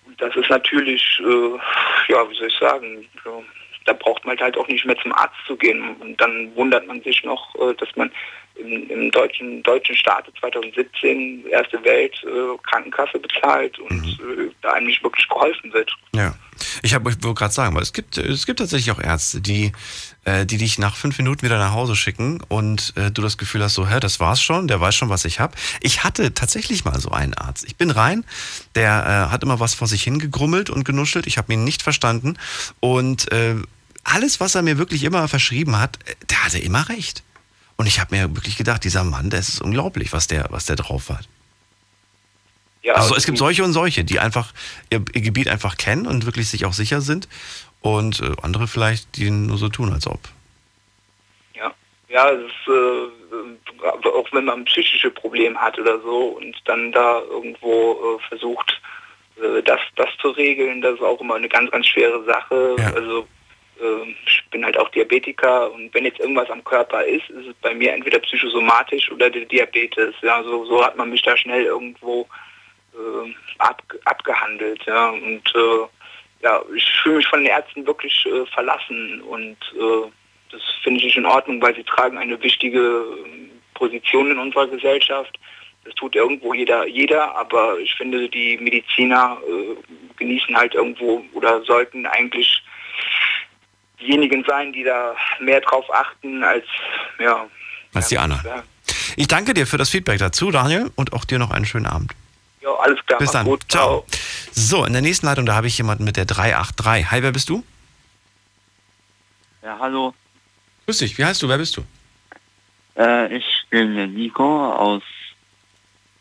Und 0.06 0.20
das 0.20 0.34
ist 0.36 0.48
natürlich, 0.48 1.02
äh, 1.20 2.12
ja, 2.12 2.30
wie 2.30 2.34
soll 2.34 2.48
ich 2.48 2.58
sagen, 2.58 3.08
ja, 3.24 3.30
da 3.88 3.94
braucht 3.94 4.24
man 4.26 4.38
halt 4.38 4.56
auch 4.58 4.68
nicht 4.68 4.84
mehr 4.84 4.98
zum 4.98 5.12
Arzt 5.12 5.36
zu 5.46 5.56
gehen. 5.56 5.96
Und 6.00 6.20
dann 6.20 6.54
wundert 6.54 6.86
man 6.86 7.02
sich 7.02 7.24
noch, 7.24 7.54
äh, 7.54 7.74
dass 7.74 7.88
man 7.96 8.10
im, 8.56 8.90
im 8.90 9.10
deutschen, 9.10 9.62
deutschen 9.62 9.96
Staate 9.96 10.32
2017 10.40 11.46
erste 11.50 11.82
Welt 11.84 12.14
äh, 12.24 12.58
Krankenkasse 12.68 13.18
bezahlt 13.18 13.78
und 13.78 14.04
äh, 14.20 14.50
da 14.62 14.72
einem 14.72 14.88
nicht 14.88 15.02
wirklich 15.02 15.28
geholfen 15.28 15.72
wird. 15.72 15.90
Ja. 16.14 16.34
Ich 16.82 16.92
habe 16.92 17.10
ich 17.10 17.22
wollte 17.22 17.38
gerade 17.38 17.54
sagen, 17.54 17.74
weil 17.76 17.82
es 17.82 17.92
gibt, 17.92 18.18
es 18.18 18.44
gibt 18.44 18.58
tatsächlich 18.58 18.90
auch 18.90 19.00
Ärzte, 19.00 19.40
die, 19.40 19.72
äh, 20.24 20.44
die 20.44 20.56
dich 20.56 20.78
nach 20.78 20.96
fünf 20.96 21.16
Minuten 21.18 21.42
wieder 21.42 21.58
nach 21.58 21.72
Hause 21.72 21.94
schicken 21.94 22.40
und 22.48 22.94
äh, 22.96 23.12
du 23.12 23.22
das 23.22 23.38
Gefühl 23.38 23.62
hast, 23.62 23.74
so, 23.74 23.88
hä, 23.88 24.00
das 24.00 24.18
war's 24.18 24.42
schon, 24.42 24.66
der 24.66 24.80
weiß 24.80 24.94
schon, 24.94 25.08
was 25.08 25.24
ich 25.24 25.38
habe. 25.38 25.54
Ich 25.80 26.02
hatte 26.02 26.34
tatsächlich 26.34 26.84
mal 26.84 26.98
so 26.98 27.10
einen 27.10 27.34
Arzt. 27.34 27.64
Ich 27.64 27.76
bin 27.76 27.90
rein, 27.90 28.24
der 28.74 29.28
äh, 29.28 29.32
hat 29.32 29.44
immer 29.44 29.60
was 29.60 29.74
vor 29.74 29.86
sich 29.86 30.02
hingegrummelt 30.02 30.68
und 30.68 30.84
genuschelt. 30.84 31.28
Ich 31.28 31.38
habe 31.38 31.52
ihn 31.52 31.62
nicht 31.62 31.82
verstanden. 31.82 32.36
Und 32.80 33.30
äh, 33.30 33.54
alles, 34.14 34.40
was 34.40 34.54
er 34.54 34.62
mir 34.62 34.78
wirklich 34.78 35.04
immer 35.04 35.28
verschrieben 35.28 35.78
hat, 35.78 35.98
äh, 36.06 36.14
der 36.30 36.44
hatte 36.44 36.58
immer 36.58 36.88
recht. 36.88 37.22
Und 37.76 37.86
ich 37.86 38.00
habe 38.00 38.16
mir 38.16 38.34
wirklich 38.34 38.56
gedacht, 38.56 38.82
dieser 38.84 39.04
Mann, 39.04 39.30
das 39.30 39.48
ist 39.48 39.60
unglaublich, 39.60 40.12
was 40.12 40.26
der, 40.26 40.46
was 40.50 40.66
der 40.66 40.76
drauf 40.76 41.10
hat. 41.10 41.28
Ja, 42.82 42.94
Also 42.94 43.14
es 43.14 43.26
gibt 43.26 43.38
solche 43.38 43.62
und 43.62 43.72
solche, 43.72 44.04
die 44.04 44.18
einfach 44.18 44.52
ihr, 44.90 45.04
ihr 45.12 45.20
Gebiet 45.20 45.48
einfach 45.48 45.76
kennen 45.76 46.06
und 46.06 46.26
wirklich 46.26 46.48
sich 46.48 46.64
auch 46.64 46.72
sicher 46.72 47.00
sind. 47.00 47.28
Und 47.80 48.20
äh, 48.20 48.32
andere 48.42 48.66
vielleicht, 48.66 49.16
die 49.16 49.30
nur 49.30 49.58
so 49.58 49.68
tun, 49.68 49.92
als 49.92 50.06
ob. 50.06 50.20
Ja, 51.54 51.72
ja, 52.08 52.30
es 52.30 52.40
ist, 52.40 52.68
äh, 52.68 53.86
aber 53.86 54.14
auch 54.14 54.32
wenn 54.32 54.46
man 54.46 54.64
psychische 54.64 55.10
Probleme 55.10 55.58
hat 55.60 55.78
oder 55.78 56.00
so 56.00 56.38
und 56.40 56.56
dann 56.64 56.90
da 56.90 57.20
irgendwo 57.20 57.92
äh, 57.92 58.28
versucht, 58.28 58.80
äh, 59.36 59.62
das, 59.62 59.80
das 59.94 60.08
zu 60.20 60.30
regeln, 60.30 60.80
das 60.80 60.94
ist 60.94 61.02
auch 61.02 61.20
immer 61.20 61.36
eine 61.36 61.48
ganz, 61.48 61.70
ganz 61.70 61.86
schwere 61.86 62.24
Sache. 62.24 62.74
Ja. 62.78 62.92
Also 62.94 63.20
äh, 63.20 63.37
ich 64.26 64.42
bin 64.50 64.64
halt 64.64 64.78
auch 64.78 64.88
Diabetiker 64.90 65.70
und 65.72 65.92
wenn 65.94 66.04
jetzt 66.04 66.20
irgendwas 66.20 66.50
am 66.50 66.64
Körper 66.64 67.04
ist, 67.04 67.28
ist 67.30 67.46
es 67.46 67.54
bei 67.60 67.74
mir 67.74 67.92
entweder 67.92 68.18
psychosomatisch 68.20 69.10
oder 69.10 69.30
der 69.30 69.44
Diabetes. 69.44 70.14
Ja, 70.22 70.42
so, 70.42 70.64
so 70.64 70.84
hat 70.84 70.96
man 70.96 71.10
mich 71.10 71.22
da 71.22 71.36
schnell 71.36 71.64
irgendwo 71.64 72.26
äh, 72.94 73.34
ab, 73.58 73.82
abgehandelt. 74.04 74.84
Ja, 74.86 75.10
und 75.10 75.42
äh, 75.54 75.86
ja, 76.42 76.62
ich 76.74 76.90
fühle 77.02 77.16
mich 77.16 77.26
von 77.28 77.40
den 77.40 77.52
Ärzten 77.52 77.86
wirklich 77.86 78.26
äh, 78.26 78.46
verlassen 78.46 79.22
und 79.22 79.56
äh, 79.74 80.10
das 80.50 80.62
finde 80.82 80.98
ich 80.98 81.06
nicht 81.06 81.16
in 81.16 81.26
Ordnung, 81.26 81.60
weil 81.60 81.74
sie 81.74 81.84
tragen 81.84 82.16
eine 82.16 82.42
wichtige 82.42 82.80
ähm, 82.80 83.50
Position 83.74 84.30
in 84.30 84.38
unserer 84.38 84.66
Gesellschaft. 84.66 85.38
Das 85.84 85.94
tut 85.94 86.16
irgendwo 86.16 86.54
jeder, 86.54 86.86
jeder, 86.86 87.36
aber 87.36 87.78
ich 87.78 87.94
finde, 87.94 88.28
die 88.28 88.58
Mediziner 88.58 89.38
äh, 89.46 89.76
genießen 90.16 90.56
halt 90.56 90.74
irgendwo 90.74 91.24
oder 91.34 91.62
sollten 91.62 92.06
eigentlich 92.06 92.62
diejenigen 94.00 94.44
sein, 94.46 94.72
die 94.72 94.84
da 94.84 95.14
mehr 95.40 95.60
drauf 95.60 95.84
achten 95.92 96.42
als 96.44 96.64
ja. 97.18 97.46
Als 97.94 98.08
die 98.08 98.18
anderen. 98.18 98.44
Ja, 98.44 98.62
Ich 99.16 99.28
danke 99.28 99.54
dir 99.54 99.66
für 99.66 99.78
das 99.78 99.88
Feedback 99.90 100.18
dazu, 100.18 100.50
Daniel, 100.50 100.90
und 100.94 101.12
auch 101.12 101.24
dir 101.24 101.38
noch 101.38 101.50
einen 101.50 101.64
schönen 101.64 101.86
Abend. 101.86 102.12
ja 102.60 102.70
alles 102.80 102.98
klar. 103.06 103.18
Bis 103.18 103.30
dann. 103.32 103.46
Gut, 103.46 103.64
Ciao. 103.68 104.04
So, 104.52 104.84
in 104.84 104.92
der 104.92 105.02
nächsten 105.02 105.26
Leitung, 105.26 105.46
da 105.46 105.54
habe 105.54 105.66
ich 105.66 105.78
jemanden 105.78 106.04
mit 106.04 106.16
der 106.16 106.24
383. 106.26 107.10
Hi, 107.10 107.22
wer 107.22 107.32
bist 107.32 107.48
du? 107.48 107.64
Ja, 109.62 109.78
hallo. 109.80 110.14
Grüß 110.86 110.98
dich, 110.98 111.18
wie 111.18 111.24
heißt 111.24 111.42
du, 111.42 111.48
wer 111.48 111.58
bist 111.58 111.76
du? 111.76 111.82
Äh, 112.96 113.36
ich 113.36 113.44
bin 113.70 113.94
der 113.94 114.06
Nico 114.06 114.72
aus 114.72 115.02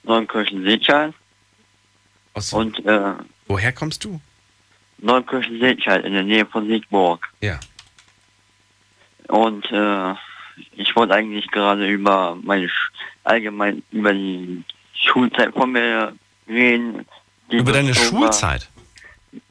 Neunkirchen-Seetscheid 0.04 1.14
Aus, 2.34 2.54
und 2.54 2.86
äh, 2.86 3.14
woher 3.48 3.72
kommst 3.74 4.04
du? 4.06 4.20
Neunkirchen-Seetscheid 5.00 6.04
in 6.06 6.14
der 6.14 6.24
Nähe 6.24 6.46
von 6.46 6.68
Siegburg. 6.68 7.28
Ja. 7.42 7.60
Und 9.28 9.72
äh, 9.72 10.14
ich 10.76 10.96
wollte 10.96 11.14
eigentlich 11.14 11.50
gerade 11.52 11.88
über 11.88 12.38
meine 12.42 12.68
Sch 12.70 12.92
allgemein 13.24 13.84
über 13.92 14.14
die 14.14 14.64
Schulzeit 14.94 15.54
von 15.54 15.72
mir 15.72 16.14
reden. 16.48 17.06
Über 17.50 17.72
deine 17.74 17.88
durchzogen 17.92 18.22
war- 18.22 18.28
Schulzeit. 18.34 18.70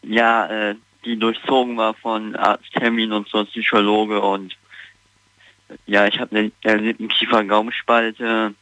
Ja, 0.02 0.46
äh, 0.46 0.74
die 1.04 1.18
durchzogen 1.18 1.76
war 1.76 1.94
von 1.94 2.34
Arzttermin 2.34 3.12
und 3.12 3.28
so 3.28 3.44
Psychologe 3.44 4.20
und 4.20 4.56
ja, 5.86 6.06
ich 6.06 6.18
habe 6.18 6.36
eine 6.36 6.50
eine 6.64 6.80
Lippenkiefer-Gaumenspalte 6.82 8.54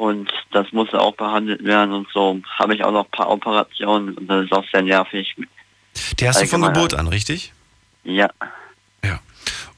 und 0.00 0.32
das 0.50 0.72
musste 0.72 0.98
auch 0.98 1.14
behandelt 1.14 1.62
werden 1.62 1.92
und 1.92 2.08
so 2.12 2.40
habe 2.58 2.74
ich 2.74 2.82
auch 2.82 2.90
noch 2.90 3.04
ein 3.04 3.10
paar 3.10 3.30
Operationen 3.30 4.14
und 4.14 4.26
das 4.26 4.46
ist 4.46 4.52
auch 4.52 4.64
sehr 4.72 4.82
nervig. 4.82 5.36
Die 6.18 6.26
hast 6.26 6.40
du 6.40 6.46
von. 6.46 6.62
Geburt 6.62 6.94
an, 6.94 7.06
richtig? 7.06 7.52
Ja, 8.02 8.30
Ja. 9.04 9.20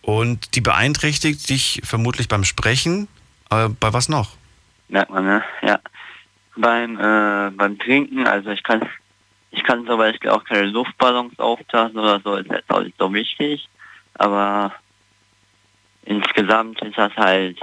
Und 0.00 0.54
die 0.54 0.60
beeinträchtigt 0.60 1.48
dich 1.50 1.80
vermutlich 1.84 2.28
beim 2.28 2.44
Sprechen. 2.44 3.08
Äh, 3.50 3.68
bei 3.68 3.92
was 3.92 4.08
noch? 4.08 4.36
merkt 4.88 5.10
man, 5.10 5.24
ne? 5.24 5.42
Ja. 5.62 5.80
Beim 6.54 6.98
äh, 7.00 7.50
beim 7.50 7.78
Trinken, 7.78 8.26
also 8.26 8.50
ich 8.50 8.62
kann 8.62 8.88
ich 9.50 9.64
kann 9.64 9.86
zum 9.86 9.98
Beispiel 9.98 10.30
auch 10.30 10.44
keine 10.44 10.66
Luftballons 10.66 11.36
auftassen 11.38 11.98
oder 11.98 12.20
so, 12.20 12.36
ist 12.36 12.50
jetzt 12.50 12.70
auch 12.70 12.82
nicht 12.82 12.96
so 12.98 13.12
wichtig, 13.12 13.68
aber 14.14 14.72
insgesamt 16.04 16.80
ist 16.82 16.96
das 16.96 17.14
halt 17.16 17.58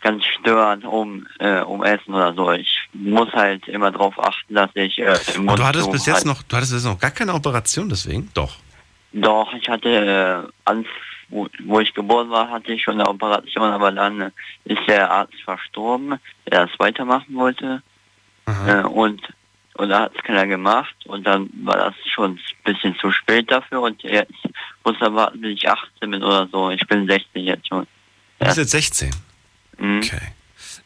ganz 0.00 0.24
störend 0.24 0.84
um 0.84 1.26
äh, 1.38 1.60
um 1.60 1.82
Essen 1.82 2.14
oder 2.14 2.34
so. 2.34 2.50
Ich 2.52 2.88
muss 2.92 3.32
halt 3.32 3.66
immer 3.68 3.90
darauf 3.90 4.18
achten, 4.18 4.54
dass 4.54 4.70
ich 4.74 4.98
äh, 4.98 5.16
im 5.34 5.46
du 5.46 5.64
hattest 5.64 5.90
bis 5.90 6.06
jetzt 6.06 6.16
halt- 6.16 6.26
noch, 6.26 6.42
du 6.42 6.56
hattest 6.56 6.72
jetzt 6.72 6.84
noch 6.84 6.98
gar 6.98 7.10
keine 7.10 7.34
Operation 7.34 7.88
deswegen? 7.88 8.30
Doch. 8.34 8.56
Doch, 9.12 9.52
ich 9.54 9.68
hatte, 9.68 9.88
äh, 9.88 10.52
an, 10.64 10.84
wo, 11.30 11.48
wo 11.64 11.80
ich 11.80 11.94
geboren 11.94 12.30
war, 12.30 12.50
hatte 12.50 12.72
ich 12.72 12.82
schon 12.82 13.00
eine 13.00 13.08
Operation, 13.08 13.70
aber 13.70 13.90
dann 13.90 14.32
ist 14.64 14.80
der 14.86 15.10
Arzt 15.10 15.40
verstorben, 15.44 16.18
der 16.50 16.66
das 16.66 16.78
weitermachen 16.78 17.34
wollte. 17.34 17.82
Äh, 18.66 18.82
und 18.82 19.20
und 19.78 19.90
da 19.90 20.00
hat 20.00 20.12
es 20.16 20.22
keiner 20.24 20.44
gemacht 20.46 20.94
und 21.06 21.24
dann 21.24 21.48
war 21.62 21.76
das 21.76 21.94
schon 22.12 22.32
ein 22.32 22.40
bisschen 22.64 22.96
zu 22.96 23.12
spät 23.12 23.48
dafür 23.48 23.80
und 23.82 24.02
jetzt 24.02 24.32
muss 24.84 24.96
er 25.00 25.14
warten, 25.14 25.40
bis 25.40 25.52
ich 25.52 25.68
18 25.68 26.10
bin 26.10 26.22
oder 26.24 26.48
so. 26.50 26.70
Ich 26.70 26.84
bin 26.88 27.06
16 27.06 27.44
jetzt 27.44 27.68
schon. 27.68 27.86
Du 28.40 28.46
bist 28.46 28.58
jetzt 28.58 28.72
16. 28.72 29.10
Mhm. 29.78 29.98
Okay. 29.98 30.20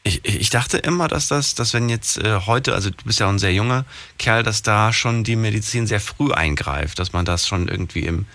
Ich, 0.05 0.25
ich 0.25 0.51
dachte 0.51 0.79
immer, 0.79 1.07
dass 1.07 1.29
das, 1.29 1.55
dass 1.55 1.75
wenn 1.75 1.89
jetzt 1.89 2.19
äh, 2.19 2.41
heute, 2.47 2.75
also 2.75 2.91
du 2.91 3.05
bist 3.05 3.21
ja 3.21 3.27
auch 3.27 3.31
ein 3.31 3.39
sehr 3.39 3.53
junger 3.53 3.85
Kerl, 4.19 4.43
dass 4.43 4.63
da 4.63 4.93
schon 4.93 5.23
die 5.23 5.37
Medizin 5.37 5.87
sehr 5.87 6.01
früh 6.01 6.33
eingreift, 6.33 6.99
dass 6.99 7.13
man 7.13 7.25
das 7.25 7.47
schon 7.47 7.69
irgendwie 7.69 8.07
im, 8.07 8.27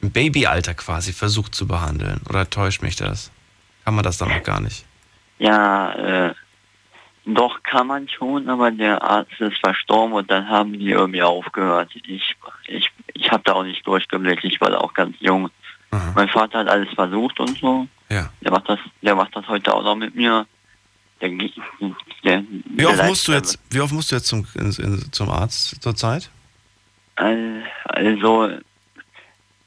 im 0.00 0.10
Babyalter 0.10 0.74
quasi 0.74 1.12
versucht 1.12 1.54
zu 1.54 1.68
behandeln. 1.68 2.20
Oder 2.28 2.50
täuscht 2.50 2.82
mich 2.82 2.96
das? 2.96 3.30
Kann 3.84 3.94
man 3.94 4.02
das 4.02 4.18
dann 4.18 4.30
noch 4.30 4.42
gar 4.42 4.60
nicht? 4.60 4.84
Ja, 5.38 5.92
äh, 6.28 6.34
doch 7.26 7.62
kann 7.62 7.86
man 7.86 8.08
schon, 8.08 8.48
aber 8.48 8.70
der 8.70 9.02
Arzt 9.02 9.40
ist 9.40 9.58
verstorben 9.58 10.14
und 10.14 10.30
dann 10.30 10.48
haben 10.48 10.72
die 10.72 10.90
irgendwie 10.90 11.22
aufgehört. 11.22 11.90
Ich, 12.06 12.36
ich, 12.66 12.90
ich 13.14 13.30
habe 13.30 13.42
da 13.44 13.52
auch 13.54 13.64
nicht 13.64 13.86
durchgeblickt, 13.86 14.44
ich 14.44 14.60
war 14.60 14.70
da 14.70 14.78
auch 14.78 14.92
ganz 14.92 15.16
jung. 15.20 15.48
Aha. 15.90 16.12
Mein 16.14 16.28
Vater 16.28 16.58
hat 16.58 16.68
alles 16.68 16.92
versucht 16.94 17.40
und 17.40 17.56
so. 17.58 17.86
Ja. 18.14 18.30
Der 18.42 18.52
macht 18.52 18.68
das, 18.68 18.78
der 19.02 19.14
macht 19.16 19.34
das 19.34 19.46
heute 19.48 19.74
auch 19.74 19.82
noch 19.82 19.96
mit 19.96 20.14
mir. 20.14 20.46
Der, 21.20 21.30
der, 22.24 22.44
Wie 22.66 22.86
oft 22.86 23.04
musst 23.04 23.26
du 23.28 23.32
jetzt, 23.32 23.58
wie 23.70 23.80
oft 23.80 23.92
musst 23.92 24.10
du 24.12 24.16
jetzt 24.16 24.26
zum, 24.26 24.46
in, 24.54 24.66
in, 24.72 25.12
zum 25.12 25.30
Arzt 25.30 25.82
zurzeit? 25.82 26.30
Al- 27.16 27.64
Also, 27.84 28.50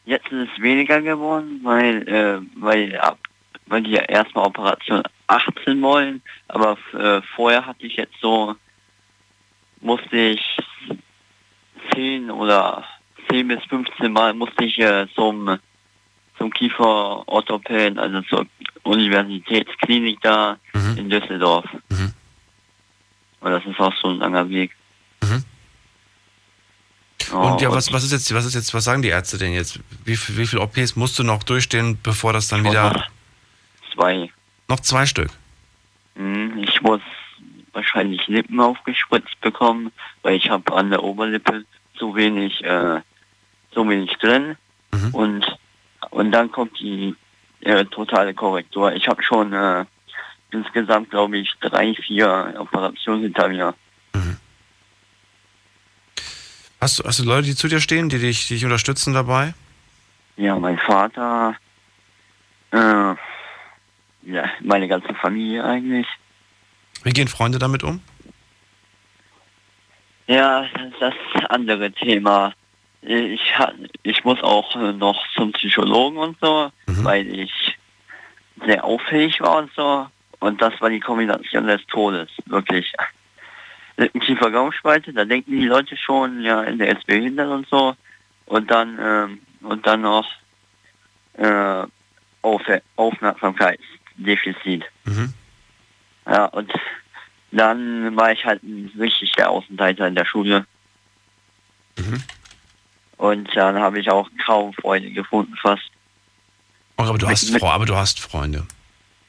jetzt 0.06 0.28
ist 0.28 0.50
es 0.54 0.62
weniger 0.62 1.02
geworden, 1.02 1.60
weil, 1.64 2.08
äh, 2.08 2.40
weil, 2.56 2.98
ab, 3.00 3.18
weil 3.66 3.82
die 3.84 3.94
erstmal 3.96 4.46
Operation 4.46 5.04
18 5.28 5.82
wollen, 5.82 6.22
aber 6.48 6.78
äh, 6.94 7.22
vorher 7.36 7.66
hatte 7.66 7.86
ich 7.86 7.96
jetzt 7.98 8.16
so, 8.22 8.56
musste 9.82 10.16
ich 10.16 10.58
10 11.94 12.30
oder 12.32 12.86
10 13.30 13.48
bis 13.48 13.64
15 13.66 14.12
Mal 14.12 14.34
musste 14.34 14.64
ich 14.66 14.78
äh, 14.80 15.08
zum, 15.16 15.58
zum 16.38 16.52
Kieferorthopäden, 16.52 17.98
also 18.00 18.22
zur 18.24 18.46
Universitätsklinik 18.84 20.20
da 20.22 20.58
Mhm. 20.74 20.98
in 20.98 21.10
Düsseldorf. 21.10 21.66
Mhm. 21.90 22.14
Und 23.42 23.52
das 23.52 23.66
ist 23.66 23.80
auch 23.80 23.94
so 24.02 24.10
ein 24.10 24.18
langer 24.18 24.48
Weg. 24.50 24.72
Und 27.32 27.62
ja, 27.62 27.68
und 27.70 27.76
was, 27.76 27.92
was 27.92 28.04
ist 28.06 28.12
jetzt, 28.14 28.34
was 28.34 28.46
ist 28.46 28.56
jetzt, 28.56 28.74
was 28.74 28.86
sagen 28.86 29.02
die 29.02 29.10
Ärzte 29.10 29.38
denn 29.38 29.52
jetzt? 29.52 29.80
Wie, 30.06 30.16
viel- 30.16 30.38
wie 30.38 30.48
viele 30.48 30.62
OPs 30.62 30.96
musst 30.96 31.20
du 31.20 31.24
noch 31.24 31.44
durchstehen, 31.44 32.00
bevor 32.02 32.32
das 32.32 32.48
dann 32.48 32.64
wieder 32.64 32.94
noch 32.94 33.08
Zwei. 33.94 34.30
noch 34.70 34.80
zwei 34.80 35.06
Stück? 35.06 35.30
Hm, 36.16 36.58
Ich 36.64 36.82
muss 36.82 37.02
wahrscheinlich 37.74 38.26
Lippen 38.28 38.60
aufgespritzt 38.62 39.40
bekommen, 39.42 39.92
weil 40.22 40.36
ich 40.36 40.50
habe 40.50 40.74
an 40.74 40.90
der 40.90 41.04
Oberlippe 41.04 41.66
zu 41.98 42.16
wenig, 42.16 42.64
äh, 42.64 43.02
zu 43.74 43.90
wenig 43.90 44.12
drin. 44.20 44.56
Mhm. 44.94 45.14
Und, 45.14 45.58
und 46.10 46.32
dann 46.32 46.52
kommt 46.52 46.80
die 46.80 47.16
äh, 47.62 47.86
totale 47.86 48.34
Korrektur. 48.34 48.94
Ich 48.94 49.08
habe 49.08 49.22
schon 49.24 49.54
äh, 49.54 49.86
insgesamt, 50.52 51.10
glaube 51.10 51.38
ich, 51.38 51.54
drei, 51.60 51.94
vier 51.94 52.56
Operationen 52.58 53.24
hinter 53.24 53.48
mir. 53.50 53.74
Hast 56.80 57.00
du, 57.00 57.04
hast 57.04 57.20
du 57.20 57.24
Leute, 57.24 57.48
die 57.48 57.56
zu 57.56 57.68
dir 57.68 57.82
stehen, 57.82 58.10
die 58.10 58.20
dich, 58.20 58.48
die 58.48 58.54
dich 58.54 58.64
unterstützen 58.64 59.14
dabei? 59.14 59.54
Ja, 60.36 60.56
mein 60.58 60.78
Vater, 60.78 61.56
äh, 62.72 62.78
ja, 62.78 64.50
meine 64.62 64.88
ganze 64.88 65.14
Familie 65.16 65.64
eigentlich. 65.64 66.08
Wie 67.04 67.12
gehen 67.12 67.28
Freunde 67.28 67.58
damit 67.58 67.84
um? 67.84 68.02
Ja, 70.28 70.66
das 71.00 71.14
andere 71.50 71.92
Thema. 71.92 72.54
Ich, 73.10 73.54
ich 74.04 74.24
muss 74.26 74.42
auch 74.44 74.76
äh, 74.76 74.92
noch 74.92 75.26
zum 75.34 75.54
Psychologen 75.54 76.18
und 76.18 76.38
so, 76.42 76.70
Mhm. 76.88 77.06
weil 77.06 77.28
ich 77.40 77.78
sehr 78.66 78.84
auffällig 78.84 79.40
war 79.40 79.60
und 79.60 79.72
so. 79.74 80.08
Und 80.40 80.62
das 80.62 80.80
war 80.82 80.90
die 80.90 81.00
Kombination 81.00 81.68
des 81.68 81.86
Todes, 81.88 82.30
wirklich. 82.48 82.92
Lippenkiefer 83.96 84.52
Gaumspalte, 84.52 85.14
da 85.14 85.26
denken 85.26 85.52
die 85.52 85.66
Leute 85.66 85.96
schon, 85.98 86.42
ja, 86.42 86.64
der 86.64 86.98
ist 86.98 87.08
behindert 87.08 87.50
und 87.50 87.68
so. 87.70 87.96
Und 88.46 88.70
dann, 88.70 89.00
ähm, 89.02 89.40
und 89.62 89.88
dann 89.88 90.02
noch 90.02 90.28
äh, 91.34 91.84
Auf 92.42 92.62
Aufmerksamkeitsdefizit. 92.98 94.86
Mhm. 95.06 95.34
Ja, 96.28 96.46
und 96.46 96.72
dann 97.52 98.16
war 98.18 98.32
ich 98.34 98.46
halt 98.46 98.62
ein 98.64 98.92
richtig 99.00 99.32
der 99.32 99.50
Außenseiter 99.50 100.08
in 100.08 100.16
der 100.16 100.26
Schule. 100.26 100.66
Mhm. 101.98 102.22
Und 103.18 103.50
dann 103.56 103.78
habe 103.80 104.00
ich 104.00 104.10
auch 104.10 104.30
kaum 104.46 104.74
Freunde 104.74 105.12
gefunden, 105.12 105.56
fast. 105.62 105.84
Oh, 106.98 107.04
aber 107.04 107.18
du 107.18 107.26
Mit- 107.28 107.34
hast 107.36 107.52
mit- 107.52 107.64
aber 107.64 107.86
du 107.86 107.96
hast 107.96 108.20
Freunde. 108.20 108.66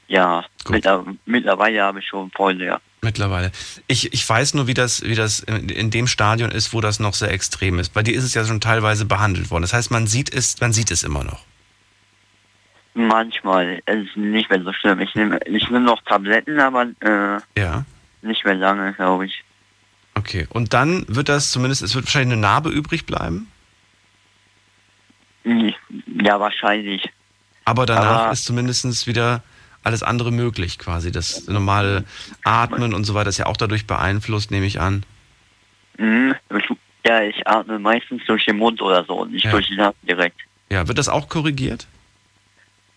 Ja, 0.08 0.44
Gut. 0.64 0.76
mittler- 0.76 1.04
mittlerweile 1.26 1.82
habe 1.82 1.98
ich 2.00 2.06
schon 2.06 2.30
Freunde, 2.30 2.64
ja. 2.66 2.80
Mittlerweile. 3.02 3.52
Ich, 3.86 4.12
ich 4.12 4.28
weiß 4.28 4.54
nur, 4.54 4.66
wie 4.66 4.74
das, 4.74 5.02
wie 5.02 5.14
das 5.14 5.40
in, 5.40 5.68
in 5.68 5.90
dem 5.90 6.06
Stadion 6.06 6.50
ist, 6.50 6.72
wo 6.72 6.80
das 6.80 6.98
noch 6.98 7.14
sehr 7.14 7.30
extrem 7.30 7.78
ist. 7.78 7.92
Bei 7.94 8.02
dir 8.02 8.14
ist 8.14 8.24
es 8.24 8.34
ja 8.34 8.44
schon 8.44 8.60
teilweise 8.60 9.04
behandelt 9.04 9.50
worden. 9.50 9.62
Das 9.62 9.72
heißt, 9.72 9.90
man 9.90 10.06
sieht 10.06 10.32
es, 10.34 10.60
man 10.60 10.72
sieht 10.72 10.90
es 10.90 11.02
immer 11.04 11.24
noch. 11.24 11.44
Manchmal 12.94 13.80
es 13.86 14.06
ist 14.08 14.16
nicht 14.16 14.50
mehr 14.50 14.62
so 14.62 14.72
schlimm. 14.72 14.98
Ich 15.00 15.14
nehme 15.14 15.38
ich 15.46 15.68
nehm 15.70 15.84
noch 15.84 16.02
Tabletten, 16.02 16.58
aber 16.58 16.86
äh, 17.00 17.38
Ja. 17.60 17.84
nicht 18.22 18.44
mehr 18.44 18.54
lange, 18.54 18.92
glaube 18.94 19.26
ich. 19.26 19.44
Okay. 20.14 20.46
Und 20.50 20.72
dann 20.74 21.04
wird 21.06 21.28
das 21.28 21.52
zumindest, 21.52 21.82
es 21.82 21.94
wird 21.94 22.06
wahrscheinlich 22.06 22.32
eine 22.32 22.40
Narbe 22.40 22.70
übrig 22.70 23.06
bleiben. 23.06 23.50
Ja, 26.22 26.40
wahrscheinlich. 26.40 27.08
Aber 27.64 27.86
danach 27.86 28.22
Aber- 28.24 28.32
ist 28.32 28.44
zumindest 28.44 29.06
wieder 29.06 29.42
alles 29.84 30.02
andere 30.02 30.32
möglich 30.32 30.78
quasi. 30.78 31.12
Das 31.12 31.46
normale 31.46 32.04
Atmen 32.44 32.94
und 32.94 33.04
so 33.04 33.14
weiter 33.14 33.28
ist 33.28 33.38
ja 33.38 33.46
auch 33.46 33.56
dadurch 33.56 33.86
beeinflusst, 33.86 34.50
nehme 34.50 34.66
ich 34.66 34.80
an. 34.80 35.04
Mhm. 35.98 36.34
Ja, 37.06 37.22
ich 37.22 37.46
atme 37.46 37.78
meistens 37.78 38.22
durch 38.26 38.44
den 38.44 38.56
Mund 38.58 38.82
oder 38.82 39.04
so 39.04 39.24
nicht 39.24 39.44
Ja. 39.44 39.50
durch 39.52 39.68
die 39.68 39.76
Nase 39.76 39.96
direkt. 40.02 40.40
Ja, 40.70 40.86
wird 40.86 40.98
das 40.98 41.08
auch 41.08 41.28
korrigiert? 41.28 41.86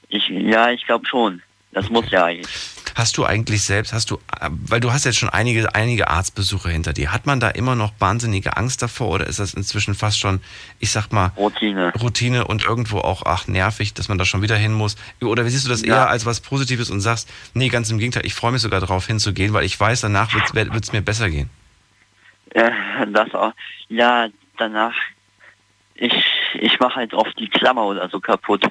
Ich, 0.09 0.27
ja, 0.27 0.71
ich 0.71 0.85
glaube 0.85 1.05
schon. 1.05 1.41
Das 1.73 1.89
muss 1.89 2.09
ja 2.11 2.25
eigentlich. 2.25 2.47
Hast 2.95 3.17
du 3.17 3.23
eigentlich 3.25 3.63
selbst, 3.63 3.93
hast 3.93 4.11
du, 4.11 4.15
äh, 4.15 4.49
weil 4.51 4.81
du 4.81 4.91
hast 4.91 5.05
jetzt 5.05 5.17
schon 5.17 5.29
einige, 5.29 5.73
einige 5.73 6.09
Arztbesuche 6.09 6.69
hinter 6.69 6.91
dir, 6.91 7.13
hat 7.13 7.25
man 7.25 7.39
da 7.39 7.47
immer 7.49 7.75
noch 7.75 7.93
wahnsinnige 7.99 8.57
Angst 8.57 8.81
davor 8.81 9.09
oder 9.11 9.27
ist 9.27 9.39
das 9.39 9.53
inzwischen 9.53 9.95
fast 9.95 10.19
schon, 10.19 10.41
ich 10.79 10.91
sag 10.91 11.13
mal, 11.13 11.31
Routine. 11.37 11.93
Routine 12.01 12.45
und 12.45 12.65
irgendwo 12.65 12.97
auch, 12.99 13.23
ach, 13.25 13.47
nervig, 13.47 13.93
dass 13.93 14.09
man 14.09 14.17
da 14.17 14.25
schon 14.25 14.41
wieder 14.41 14.57
hin 14.57 14.73
muss? 14.73 14.97
Oder 15.21 15.45
wie 15.45 15.49
siehst 15.49 15.65
du 15.65 15.69
das 15.69 15.81
Ja. 15.83 15.95
eher 15.95 16.09
als 16.09 16.25
was 16.25 16.41
Positives 16.41 16.89
und 16.89 16.99
sagst, 16.99 17.29
nee, 17.53 17.69
ganz 17.69 17.89
im 17.89 17.97
Gegenteil, 17.97 18.25
ich 18.25 18.33
freue 18.33 18.51
mich 18.51 18.61
sogar 18.61 18.81
darauf 18.81 19.07
hinzugehen, 19.07 19.53
weil 19.53 19.63
ich 19.63 19.79
weiß, 19.79 20.01
danach 20.01 20.33
wird 20.33 20.83
es 20.83 20.91
mir 20.91 21.01
besser 21.01 21.29
gehen. 21.29 21.49
Ja, 22.53 23.05
das 23.05 23.33
auch. 23.33 23.53
Ja, 23.87 24.27
danach. 24.57 24.93
Ich, 25.95 26.13
ich 26.55 26.79
mache 26.79 26.95
halt 26.95 27.13
oft 27.13 27.39
die 27.39 27.47
Klammer 27.47 27.85
oder 27.85 28.09
so 28.09 28.19
kaputt. 28.19 28.65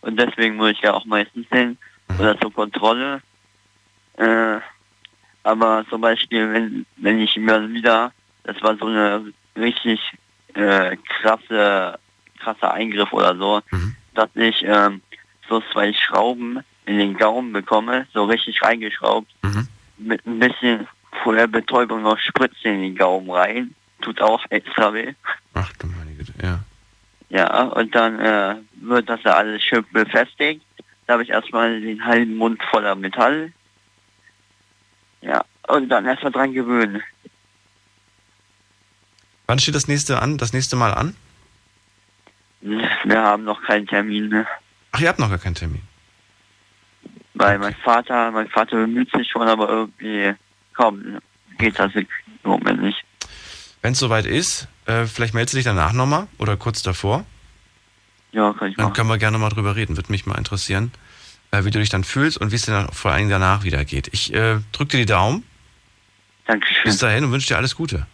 Und 0.00 0.18
deswegen 0.18 0.56
muss 0.56 0.70
ich 0.70 0.80
ja 0.80 0.94
auch 0.94 1.04
meistens 1.04 1.46
hin. 1.50 1.76
Oder 2.18 2.38
zur 2.40 2.52
Kontrolle. 2.52 3.20
Äh, 4.16 4.58
aber 5.42 5.84
zum 5.88 6.00
Beispiel, 6.00 6.52
wenn, 6.52 6.86
wenn 6.96 7.20
ich 7.20 7.36
mir 7.36 7.68
wieder, 7.70 8.12
das 8.44 8.60
war 8.62 8.76
so 8.76 8.86
eine 8.86 9.32
richtig 9.56 10.00
äh, 10.54 10.96
krasse, 11.20 11.98
krasser 12.38 12.72
Eingriff 12.72 13.12
oder 13.12 13.36
so, 13.36 13.60
Mhm. 13.70 13.94
dass 14.14 14.28
ich 14.34 14.64
ähm, 14.64 15.02
so 15.48 15.62
zwei 15.72 15.92
Schrauben 15.92 16.60
in 16.86 16.98
den 16.98 17.16
Gaumen 17.16 17.52
bekomme, 17.52 18.06
so 18.12 18.24
richtig 18.24 18.62
reingeschraubt 18.62 19.28
Mhm. 19.42 19.68
mit 19.98 20.26
ein 20.26 20.38
bisschen 20.38 20.88
vorher 21.22 21.46
Betäubung 21.46 22.02
noch 22.02 22.18
Spritze 22.18 22.68
in 22.68 22.80
den 22.82 22.96
Gaumen 22.96 23.30
rein. 23.30 23.74
Tut 24.00 24.20
auch 24.20 24.44
extra 24.50 24.92
weh. 24.94 25.12
Ach 25.54 25.70
du 25.78 25.86
meine 25.88 26.12
Güte, 26.12 26.32
ja. 26.42 26.60
Ja, 27.30 27.62
und 27.64 27.94
dann 27.94 28.18
äh, 28.20 28.56
wird 28.80 29.08
das 29.08 29.22
ja 29.24 29.34
alles 29.34 29.62
schön 29.62 29.84
befestigt. 29.92 30.62
Da 31.08 31.14
habe 31.14 31.22
ich 31.22 31.30
erstmal 31.30 31.80
den 31.80 32.04
halben 32.04 32.36
Mund 32.36 32.62
voller 32.70 32.94
Metall. 32.94 33.50
Ja, 35.22 35.42
und 35.66 35.88
dann 35.88 36.04
erstmal 36.04 36.32
dran 36.32 36.52
gewöhnen. 36.52 37.02
Wann 39.46 39.58
steht 39.58 39.74
das 39.74 39.88
nächste 39.88 40.20
an, 40.20 40.36
das 40.36 40.52
nächste 40.52 40.76
Mal 40.76 40.92
an? 40.92 41.16
Wir 42.60 43.22
haben 43.22 43.44
noch 43.44 43.62
keinen 43.62 43.86
Termin, 43.86 44.28
ne? 44.28 44.46
Ach, 44.92 45.00
ihr 45.00 45.08
habt 45.08 45.18
noch 45.18 45.30
gar 45.30 45.38
keinen 45.38 45.54
Termin. 45.54 45.80
Weil 47.32 47.58
mein 47.58 47.74
Vater, 47.76 48.30
mein 48.30 48.48
Vater 48.50 48.76
bemüht 48.76 49.10
sich 49.10 49.30
schon, 49.30 49.48
aber 49.48 49.66
irgendwie, 49.66 50.34
komm, 50.76 51.20
geht 51.56 51.78
das 51.78 51.94
im 51.94 52.06
Moment 52.42 52.82
nicht. 52.82 53.02
Wenn 53.80 53.92
es 53.92 53.98
soweit 53.98 54.26
ist, 54.26 54.68
äh, 54.84 55.06
vielleicht 55.06 55.32
meldest 55.32 55.54
du 55.54 55.56
dich 55.56 55.64
danach 55.64 55.94
nochmal 55.94 56.26
oder 56.36 56.58
kurz 56.58 56.82
davor. 56.82 57.24
Ja, 58.32 58.52
kann 58.52 58.70
ich 58.70 58.76
Dann 58.76 58.86
machen. 58.86 58.94
können 58.94 59.08
wir 59.08 59.18
gerne 59.18 59.38
mal 59.38 59.48
drüber 59.48 59.74
reden. 59.76 59.96
Würde 59.96 60.12
mich 60.12 60.26
mal 60.26 60.36
interessieren, 60.36 60.92
äh, 61.50 61.64
wie 61.64 61.70
du 61.70 61.78
dich 61.78 61.88
dann 61.88 62.04
fühlst 62.04 62.38
und 62.38 62.50
wie 62.52 62.56
es 62.56 62.62
dir 62.62 62.72
dann 62.72 62.92
vor 62.92 63.10
allen 63.10 63.20
Dingen 63.20 63.30
danach 63.30 63.64
wieder 63.64 63.84
geht. 63.84 64.08
Ich 64.12 64.32
äh, 64.34 64.58
drücke 64.72 64.92
dir 64.92 64.98
die 64.98 65.06
Daumen. 65.06 65.44
Dankeschön. 66.46 66.84
Bis 66.84 66.98
dahin 66.98 67.24
und 67.24 67.32
wünsche 67.32 67.48
dir 67.48 67.56
alles 67.56 67.74
Gute. 67.74 68.06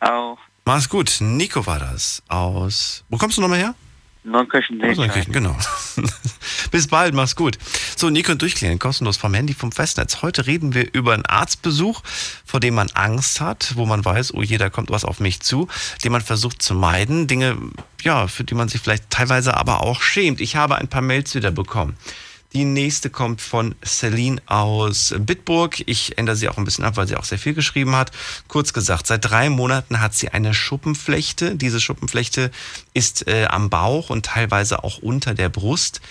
Auch. 0.00 0.38
Mach's 0.64 0.88
gut. 0.88 1.16
Nico 1.20 1.66
war 1.66 1.78
das 1.78 2.22
aus. 2.28 3.04
Wo 3.08 3.16
kommst 3.16 3.36
du 3.36 3.40
nochmal 3.42 3.58
her? 3.58 3.74
Neunkirchen 4.24 4.80
Aus 4.84 4.96
Neunkirchen, 4.96 5.32
genau. 5.32 5.56
Bis 6.70 6.86
bald, 6.86 7.12
mach's 7.12 7.34
gut. 7.34 7.58
So, 7.96 8.06
und 8.06 8.42
Durchklären, 8.42 8.78
kostenlos 8.78 9.16
vom 9.16 9.34
Handy, 9.34 9.52
vom 9.52 9.72
Festnetz. 9.72 10.22
Heute 10.22 10.46
reden 10.46 10.74
wir 10.74 10.94
über 10.94 11.12
einen 11.12 11.26
Arztbesuch, 11.26 12.02
vor 12.44 12.60
dem 12.60 12.74
man 12.74 12.88
Angst 12.94 13.40
hat, 13.40 13.72
wo 13.74 13.84
man 13.84 14.04
weiß, 14.04 14.34
oh 14.34 14.42
je, 14.42 14.58
da 14.58 14.70
kommt 14.70 14.90
was 14.90 15.04
auf 15.04 15.18
mich 15.18 15.40
zu, 15.40 15.66
den 16.04 16.12
man 16.12 16.20
versucht 16.20 16.62
zu 16.62 16.74
meiden. 16.74 17.26
Dinge, 17.26 17.56
ja, 18.02 18.28
für 18.28 18.44
die 18.44 18.54
man 18.54 18.68
sich 18.68 18.80
vielleicht 18.80 19.10
teilweise 19.10 19.56
aber 19.56 19.82
auch 19.82 20.00
schämt. 20.00 20.40
Ich 20.40 20.54
habe 20.54 20.76
ein 20.76 20.88
paar 20.88 21.02
Mails 21.02 21.34
wieder 21.34 21.50
bekommen. 21.50 21.96
Die 22.52 22.64
nächste 22.64 23.08
kommt 23.08 23.40
von 23.40 23.74
Celine 23.84 24.42
aus 24.46 25.14
Bitburg. 25.18 25.82
Ich 25.86 26.18
ändere 26.18 26.36
sie 26.36 26.50
auch 26.50 26.58
ein 26.58 26.64
bisschen 26.64 26.84
ab, 26.84 26.96
weil 26.96 27.08
sie 27.08 27.16
auch 27.16 27.24
sehr 27.24 27.38
viel 27.38 27.54
geschrieben 27.54 27.96
hat. 27.96 28.10
Kurz 28.46 28.74
gesagt, 28.74 29.06
seit 29.06 29.24
drei 29.24 29.48
Monaten 29.48 30.00
hat 30.00 30.14
sie 30.14 30.28
eine 30.28 30.52
Schuppenflechte. 30.52 31.56
Diese 31.56 31.80
Schuppenflechte 31.80 32.50
ist 32.92 33.26
äh, 33.26 33.46
am 33.46 33.70
Bauch 33.70 34.10
und 34.10 34.26
teilweise 34.26 34.84
auch 34.84 34.98
unter 34.98 35.32
der 35.32 35.48
Brust. 35.48 36.02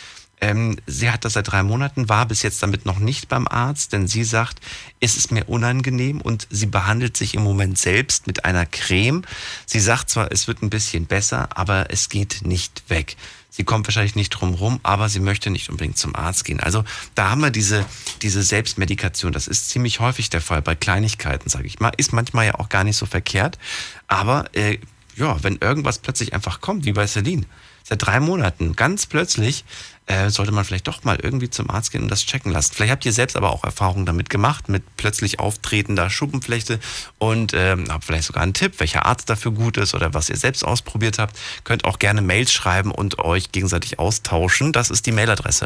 Ähm, 0.43 0.77
sie 0.87 1.11
hat 1.11 1.23
das 1.23 1.33
seit 1.33 1.51
drei 1.51 1.61
Monaten, 1.61 2.09
war 2.09 2.25
bis 2.25 2.41
jetzt 2.41 2.63
damit 2.63 2.87
noch 2.87 2.97
nicht 2.97 3.29
beim 3.29 3.47
Arzt, 3.47 3.93
denn 3.93 4.07
sie 4.07 4.23
sagt, 4.23 4.59
es 4.99 5.15
ist 5.15 5.31
mir 5.31 5.47
unangenehm 5.47 6.19
und 6.19 6.47
sie 6.49 6.65
behandelt 6.65 7.15
sich 7.15 7.35
im 7.35 7.43
Moment 7.43 7.77
selbst 7.77 8.25
mit 8.25 8.43
einer 8.43 8.65
Creme. 8.65 9.21
Sie 9.67 9.79
sagt 9.79 10.09
zwar, 10.09 10.31
es 10.31 10.47
wird 10.47 10.63
ein 10.63 10.71
bisschen 10.71 11.05
besser, 11.05 11.49
aber 11.55 11.91
es 11.91 12.09
geht 12.09 12.39
nicht 12.43 12.83
weg. 12.87 13.15
Sie 13.53 13.65
kommt 13.65 13.85
wahrscheinlich 13.85 14.15
nicht 14.15 14.29
drum 14.29 14.53
rum, 14.53 14.79
aber 14.81 15.09
sie 15.09 15.19
möchte 15.19 15.49
nicht 15.49 15.69
unbedingt 15.69 15.97
zum 15.97 16.15
Arzt 16.15 16.45
gehen. 16.45 16.61
Also 16.61 16.85
da 17.15 17.29
haben 17.29 17.41
wir 17.41 17.51
diese, 17.51 17.85
diese 18.21 18.43
Selbstmedikation. 18.43 19.33
Das 19.33 19.47
ist 19.47 19.69
ziemlich 19.69 19.99
häufig 19.99 20.29
der 20.29 20.39
Fall 20.39 20.61
bei 20.61 20.73
Kleinigkeiten, 20.73 21.49
sage 21.49 21.67
ich 21.67 21.81
mal. 21.81 21.91
Ist 21.97 22.13
manchmal 22.13 22.45
ja 22.45 22.55
auch 22.55 22.69
gar 22.69 22.85
nicht 22.85 22.95
so 22.95 23.05
verkehrt. 23.05 23.59
Aber 24.07 24.45
äh, 24.55 24.77
ja, 25.17 25.43
wenn 25.43 25.57
irgendwas 25.57 25.99
plötzlich 25.99 26.33
einfach 26.33 26.61
kommt, 26.61 26.85
wie 26.85 26.93
bei 26.93 27.05
Celine, 27.05 27.45
seit 27.83 28.05
drei 28.05 28.21
Monaten, 28.21 28.77
ganz 28.77 29.05
plötzlich, 29.05 29.65
äh, 30.11 30.29
sollte 30.29 30.51
man 30.51 30.65
vielleicht 30.65 30.87
doch 30.87 31.03
mal 31.03 31.17
irgendwie 31.21 31.49
zum 31.49 31.69
Arzt 31.69 31.91
gehen 31.91 32.03
und 32.03 32.09
das 32.09 32.25
checken 32.25 32.51
lassen. 32.51 32.73
Vielleicht 32.75 32.91
habt 32.91 33.05
ihr 33.05 33.13
selbst 33.13 33.37
aber 33.37 33.51
auch 33.51 33.63
Erfahrungen 33.63 34.05
damit 34.05 34.29
gemacht, 34.29 34.67
mit 34.67 34.83
plötzlich 34.97 35.39
auftretender 35.39 36.09
Schuppenflechte 36.09 36.79
und 37.17 37.53
ähm, 37.55 37.85
habt 37.89 38.03
vielleicht 38.03 38.25
sogar 38.25 38.43
einen 38.43 38.53
Tipp, 38.53 38.79
welcher 38.79 39.05
Arzt 39.05 39.29
dafür 39.29 39.51
gut 39.51 39.77
ist 39.77 39.95
oder 39.95 40.13
was 40.13 40.29
ihr 40.29 40.35
selbst 40.35 40.65
ausprobiert 40.65 41.17
habt. 41.17 41.37
Könnt 41.63 41.85
auch 41.85 41.97
gerne 41.97 42.21
Mails 42.21 42.51
schreiben 42.51 42.91
und 42.91 43.19
euch 43.19 43.51
gegenseitig 43.51 43.99
austauschen. 43.99 44.73
Das 44.73 44.89
ist 44.89 45.05
die 45.05 45.11
Mailadresse. 45.11 45.65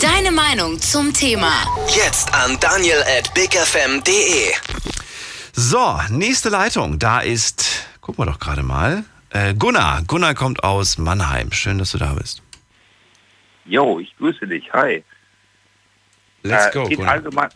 Deine 0.00 0.32
Meinung 0.32 0.80
zum 0.80 1.12
Thema. 1.12 1.52
Jetzt 1.94 2.34
an 2.34 2.58
daniel 2.60 3.02
at 3.18 3.32
bigfm.de. 3.34 4.52
So, 5.52 6.00
nächste 6.10 6.48
Leitung. 6.48 6.98
Da 6.98 7.20
ist, 7.20 7.64
gucken 8.00 8.24
wir 8.24 8.30
doch 8.30 8.40
gerade 8.40 8.62
mal, 8.62 9.04
äh, 9.30 9.54
Gunnar. 9.54 10.02
Gunnar 10.06 10.34
kommt 10.34 10.64
aus 10.64 10.98
Mannheim. 10.98 11.52
Schön, 11.52 11.78
dass 11.78 11.92
du 11.92 11.98
da 11.98 12.14
bist. 12.14 12.42
Jo, 13.66 13.98
ich 14.00 14.16
grüße 14.18 14.46
dich. 14.46 14.72
Hi. 14.72 15.02
Let's 16.42 16.66
Äh, 16.66 16.70
go, 16.72 16.82
es, 16.84 16.88
geht 16.90 17.00
allgemein, 17.00 17.48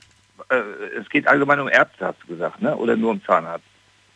äh, 0.49 0.57
es 1.01 1.09
geht 1.09 1.27
allgemein 1.29 1.61
um 1.61 1.69
Ärzte, 1.69 2.07
hast 2.07 2.19
du 2.23 2.29
gesagt, 2.35 2.61
ne? 2.63 2.77
Oder 2.77 2.97
nur 2.97 3.13
um 3.13 3.25
Zahnarzt? 3.25 3.65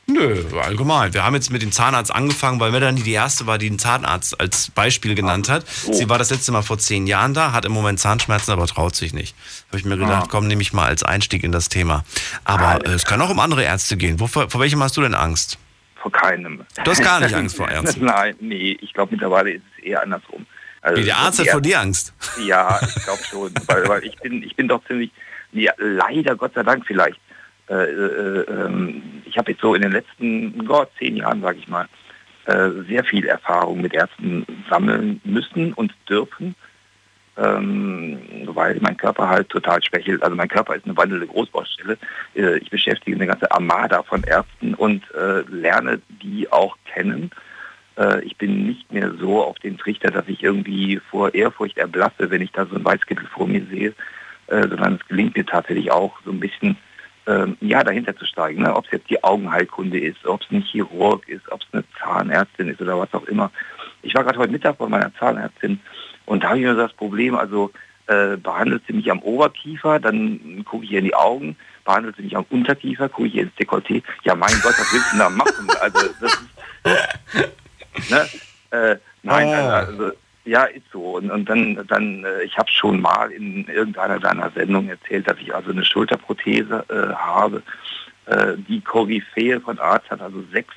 Nö, 0.07 0.45
allgemein. 0.61 1.15
Wir 1.15 1.25
haben 1.25 1.35
jetzt 1.35 1.51
mit 1.51 1.63
dem 1.63 1.73
Zahnarzt 1.73 2.15
angefangen, 2.15 2.61
weil 2.61 2.71
Melanie 2.73 3.03
die 3.03 3.13
erste 3.13 3.47
war, 3.47 3.57
die 3.57 3.71
den 3.71 3.79
Zahnarzt 3.79 4.39
als 4.39 4.71
Beispiel 4.71 5.15
genannt 5.15 5.49
hat. 5.49 5.67
Sie 5.67 6.11
war 6.11 6.19
das 6.19 6.29
letzte 6.31 6.53
Mal 6.53 6.61
vor 6.61 6.77
zehn 6.77 7.07
Jahren 7.07 7.33
da, 7.33 7.53
hat 7.53 7.65
im 7.65 7.73
Moment 7.73 7.99
Zahnschmerzen, 8.01 8.53
aber 8.53 8.67
traut 8.67 8.95
sich 8.95 9.15
nicht. 9.15 9.35
Habe 9.69 9.79
ich 9.79 9.87
mir 9.87 9.97
gedacht, 9.97 10.25
Ah. 10.25 10.29
komm, 10.31 10.47
nehme 10.47 10.61
ich 10.61 10.75
mal 10.75 10.87
als 10.89 11.05
Einstieg 11.05 11.43
in 11.43 11.53
das 11.53 11.71
Thema. 11.71 12.05
Aber 12.45 12.85
äh, 12.85 12.91
es 12.91 13.07
kann 13.07 13.19
auch 13.23 13.31
um 13.31 13.39
andere 13.41 13.63
Ärzte 13.63 13.97
gehen. 13.97 14.21
Wovor, 14.21 14.51
vor 14.51 14.61
welchem 14.61 14.83
hast 14.83 14.95
du 14.99 15.01
denn 15.01 15.15
Angst? 15.15 15.57
Vor 15.97 16.13
keinem. 16.13 16.67
Du 16.85 16.91
hast 16.91 17.03
gar 17.03 17.21
nicht 17.21 17.35
Angst 17.35 17.57
vor 17.57 17.71
Ärzten. 17.71 18.05
Nein, 18.05 18.37
nee, 18.41 18.77
ich 18.83 18.93
glaube 18.93 19.13
mittlerweile 19.13 19.53
ist 19.53 19.63
es 19.79 19.85
eher 19.85 20.03
andersrum. 20.03 20.45
Also, 20.85 21.01
Wie, 21.01 21.07
der 21.07 21.17
Arzt 21.17 21.41
hat 21.41 21.49
vor 21.49 21.63
dir 21.63 21.81
Angst. 21.81 22.13
Ja, 22.45 22.79
ich 22.83 23.05
glaube 23.05 23.23
schon. 23.25 23.53
weil, 23.67 23.89
weil 23.89 24.05
ich 24.05 24.17
bin, 24.17 24.43
ich 24.43 24.55
bin 24.55 24.69
doch 24.69 24.85
ziemlich, 24.87 25.11
ja, 25.53 25.73
leider 25.79 26.37
Gott 26.37 26.53
sei 26.55 26.63
Dank 26.63 26.85
vielleicht. 26.87 27.19
Äh, 27.71 27.85
äh, 27.85 28.41
ähm, 28.51 29.03
ich 29.25 29.39
habe 29.39 29.53
jetzt 29.53 29.63
so 29.63 29.75
in 29.75 29.81
den 29.81 29.93
letzten 29.93 30.67
Gott, 30.67 30.91
zehn 30.99 31.17
Jahren, 31.17 31.41
sage 31.41 31.59
ich 31.59 31.69
mal, 31.69 31.89
äh, 32.45 32.69
sehr 32.87 33.03
viel 33.03 33.25
Erfahrung 33.25 33.81
mit 33.81 33.95
Ärzten 33.95 34.45
sammeln 34.69 35.23
müssen 35.25 35.73
und 35.73 35.95
dürfen, 36.07 36.55
ähm, 37.39 38.19
weil 38.45 38.79
mein 38.83 38.99
Körper 38.99 39.31
halt 39.31 39.49
total 39.49 39.83
schwächelt. 39.83 40.23
Also 40.23 40.37
mein 40.37 40.49
Körper 40.49 40.75
ist 40.75 40.85
eine 40.85 40.99
wandelnde 40.99 41.27
Großbaustelle. 41.27 41.97
Äh, 42.35 42.59
ich 42.59 42.69
beschäftige 42.69 43.17
eine 43.17 43.27
ganze 43.27 43.51
Armada 43.51 44.03
von 44.03 44.23
Ärzten 44.25 44.75
und 44.75 45.03
äh, 45.15 45.41
lerne 45.49 46.03
die 46.23 46.53
auch 46.53 46.77
kennen. 46.85 47.31
Äh, 47.97 48.25
ich 48.25 48.37
bin 48.37 48.67
nicht 48.67 48.93
mehr 48.93 49.13
so 49.19 49.43
auf 49.43 49.59
den 49.59 49.79
Trichter, 49.79 50.11
dass 50.11 50.29
ich 50.29 50.43
irgendwie 50.43 51.01
vor 51.11 51.35
Ehrfurcht 51.35 51.79
erblasse, 51.79 52.31
wenn 52.31 52.43
ich 52.43 52.53
da 52.53 52.67
so 52.67 52.75
einen 52.75 52.85
Weißkittel 52.85 53.27
vor 53.27 53.47
mir 53.47 53.65
sehe, 53.71 53.95
äh, 54.49 54.69
sondern 54.69 54.95
es 55.01 55.09
gelingt 55.09 55.37
mir 55.37 55.47
tatsächlich 55.47 55.91
auch 55.91 56.19
so 56.25 56.31
ein 56.31 56.41
bisschen 56.41 56.77
ähm, 57.27 57.57
ja, 57.61 57.83
dahinter 57.83 58.17
zu 58.17 58.27
steigen. 58.27 58.63
Ne? 58.63 58.75
Ob 58.75 58.85
es 58.87 58.93
jetzt 58.93 59.11
die 59.11 59.23
Augenheilkunde 59.23 59.99
ist, 59.99 60.27
ob 60.27 60.43
es 60.43 60.51
ein 60.51 60.63
Chirurg 60.63 61.29
ist, 61.29 61.51
ob 61.51 61.61
es 61.63 61.69
eine 61.73 61.85
Zahnärztin 61.99 62.69
ist 62.69 62.81
oder 62.81 62.99
was 62.99 63.13
auch 63.15 63.25
immer. 63.25 63.51
Ich 64.03 64.15
war 64.15 64.25
gerade 64.25 64.39
heute 64.39 64.53
Mittag 64.53 64.79
bei 64.79 64.89
meiner 64.89 65.15
Zahnärztin 65.15 65.81
und 66.27 66.43
da 66.43 66.49
habe 66.49 66.59
ich 66.59 66.65
mir 66.65 66.75
das 66.75 66.93
Problem, 66.93 67.35
also 67.35 67.71
äh, 68.07 68.37
behandelt 68.37 68.83
sie 68.87 68.93
mich 68.93 69.11
am 69.11 69.21
Oberkiefer, 69.21 69.99
dann 69.99 70.63
gucke 70.67 70.85
ich 70.85 70.93
ihr 70.93 70.99
in 70.99 71.07
die 71.07 71.15
Augen, 71.15 71.57
behandelt 71.85 72.17
sie 72.17 72.23
mich 72.23 72.37
am 72.37 72.45
Unterkiefer, 72.51 73.09
gucke 73.09 73.29
ich 73.29 73.35
ihr 73.37 73.45
ins 73.45 73.57
Dekolleté. 73.57 74.03
Ja, 74.25 74.35
mein 74.35 74.53
Gott, 74.63 74.75
was 74.79 74.93
willst 74.93 75.13
du 75.15 75.19
da 75.19 75.31
machen? 75.31 75.69
Also 75.81 76.09
das 76.21 76.35
ist, 76.35 77.53
ne? 78.11 78.29
äh, 78.71 78.97
nein, 79.23 79.49
Ah. 79.49 79.79
also, 79.81 80.13
ja, 80.45 80.65
ist 80.65 80.85
so. 80.93 81.17
Und, 81.17 81.31
und 81.31 81.49
dann, 81.49 81.87
dann 81.89 82.25
äh, 82.25 82.43
ich 82.43 82.57
habe 82.59 82.71
schon 82.71 83.01
mal 83.01 83.31
in 83.31 83.67
irgendeiner 83.67 84.19
deiner 84.19 84.51
Sendungen 84.51 84.91
erzählt, 84.91 85.29
dass 85.29 85.39
ich 85.39 85.55
also 85.55 85.71
eine 85.71 85.85
Schulterprothese 85.85 86.85
äh, 86.89 87.15
habe. 87.15 87.63
Äh, 88.27 88.55
die 88.69 88.81
Koryphäe 88.81 89.61
von 89.61 89.79
Arzt 89.79 90.11
hat 90.11 90.21
also 90.21 90.43
sechs 90.53 90.75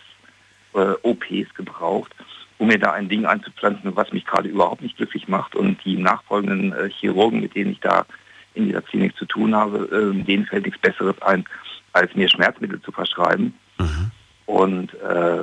äh, 0.74 0.94
OPs 1.04 1.54
gebraucht, 1.56 2.14
um 2.60 2.68
mir 2.68 2.80
da 2.80 2.94
ein 2.94 3.10
Ding 3.10 3.26
einzupflanzen, 3.26 3.94
was 3.96 4.14
mich 4.14 4.26
gerade 4.26 4.48
überhaupt 4.48 4.82
nicht 4.82 4.98
glücklich 4.98 5.28
macht. 5.28 5.56
Und 5.56 5.84
die 5.84 5.98
nachfolgenden 5.98 6.72
äh, 6.74 6.90
Chirurgen, 6.90 7.42
mit 7.42 7.56
denen 7.56 7.72
ich 7.72 7.80
da 7.82 8.06
in 8.54 8.68
dieser 8.68 8.82
Klinik 8.82 9.16
zu 9.18 9.26
tun 9.26 9.54
habe, 9.54 9.88
denen 10.28 10.48
fällt 10.48 10.66
nichts 10.66 10.82
Besseres 10.82 11.22
ein, 11.22 11.46
als 11.94 12.16
mir 12.16 12.28
Schmerzmittel 12.28 12.82
zu 12.82 12.92
verschreiben. 12.92 13.54
Und 14.48 14.94
äh, 14.94 15.40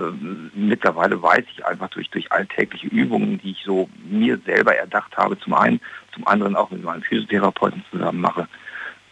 mittlerweile 0.55 1.23
weiß 1.23 1.45
ich 1.53 1.65
einfach 1.67 1.91
durch, 1.91 2.09
durch 2.09 2.33
alltägliche 2.33 2.87
Übungen, 2.87 3.39
die 3.39 3.51
ich 3.51 3.63
so 3.63 3.87
mir 4.03 4.39
selber 4.47 4.75
erdacht 4.75 5.15
habe, 5.19 5.39
zum 5.39 5.53
einen, 5.53 5.79
zum 6.15 6.27
anderen 6.27 6.57
auch 6.57 6.71
mit 6.71 6.83
meinem 6.83 7.03
Physiotherapeuten 7.03 7.85
zusammen 7.91 8.23
mache, 8.23 8.49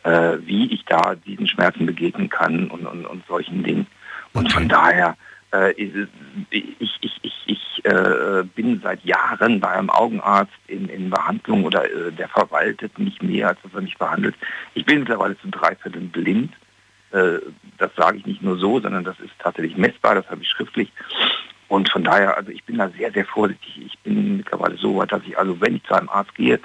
äh, 0.04 0.38
wie 0.46 0.72
ich 0.72 0.86
da 0.86 1.14
diesen 1.14 1.46
Schmerzen 1.46 1.84
begegnen 1.84 2.30
kann 2.30 2.68
und, 2.68 2.86
und, 2.86 3.04
und 3.04 3.26
solchen 3.26 3.62
Dingen. 3.62 3.86
Und 4.32 4.50
von 4.50 4.66
daher, 4.66 5.14
äh, 5.52 5.72
ich, 5.72 5.92
ich, 6.48 6.98
ich, 7.00 7.42
ich 7.44 7.84
äh, 7.84 8.44
bin 8.54 8.80
seit 8.82 9.04
Jahren 9.04 9.60
bei 9.60 9.72
einem 9.72 9.90
Augenarzt 9.90 10.52
in, 10.68 10.88
in 10.88 11.10
Behandlung 11.10 11.64
oder 11.64 11.84
äh, 11.84 12.10
der 12.12 12.28
verwaltet 12.28 12.98
nicht 12.98 13.22
mehr, 13.22 13.48
als 13.48 13.58
dass 13.62 13.74
er 13.74 13.82
mich 13.82 13.98
behandelt. 13.98 14.36
Ich 14.72 14.86
bin 14.86 15.00
mittlerweile 15.00 15.38
zu 15.38 15.48
drei 15.50 15.74
Vierteln 15.76 16.08
blind. 16.08 16.54
Äh, 17.12 17.40
das 17.78 17.90
sage 17.96 18.18
ich 18.18 18.26
nicht 18.26 18.42
nur 18.42 18.58
so, 18.58 18.80
sondern 18.80 19.04
das 19.04 19.18
ist 19.20 19.32
tatsächlich 19.38 19.76
messbar, 19.76 20.14
das 20.14 20.28
habe 20.28 20.42
ich 20.42 20.48
schriftlich. 20.48 20.92
Und 21.68 21.90
von 21.90 22.04
daher, 22.04 22.36
also 22.36 22.50
ich 22.50 22.64
bin 22.64 22.78
da 22.78 22.88
sehr, 22.90 23.12
sehr 23.12 23.24
vorsichtig. 23.24 23.82
Ich 23.86 23.98
bin 24.00 24.38
mittlerweile 24.38 24.76
so 24.76 24.96
weit, 24.96 25.12
dass 25.12 25.22
ich, 25.26 25.38
also 25.38 25.60
wenn 25.60 25.76
ich 25.76 25.84
zu 25.84 25.94
einem 25.94 26.08
Arzt 26.08 26.34
gehe, 26.34 26.60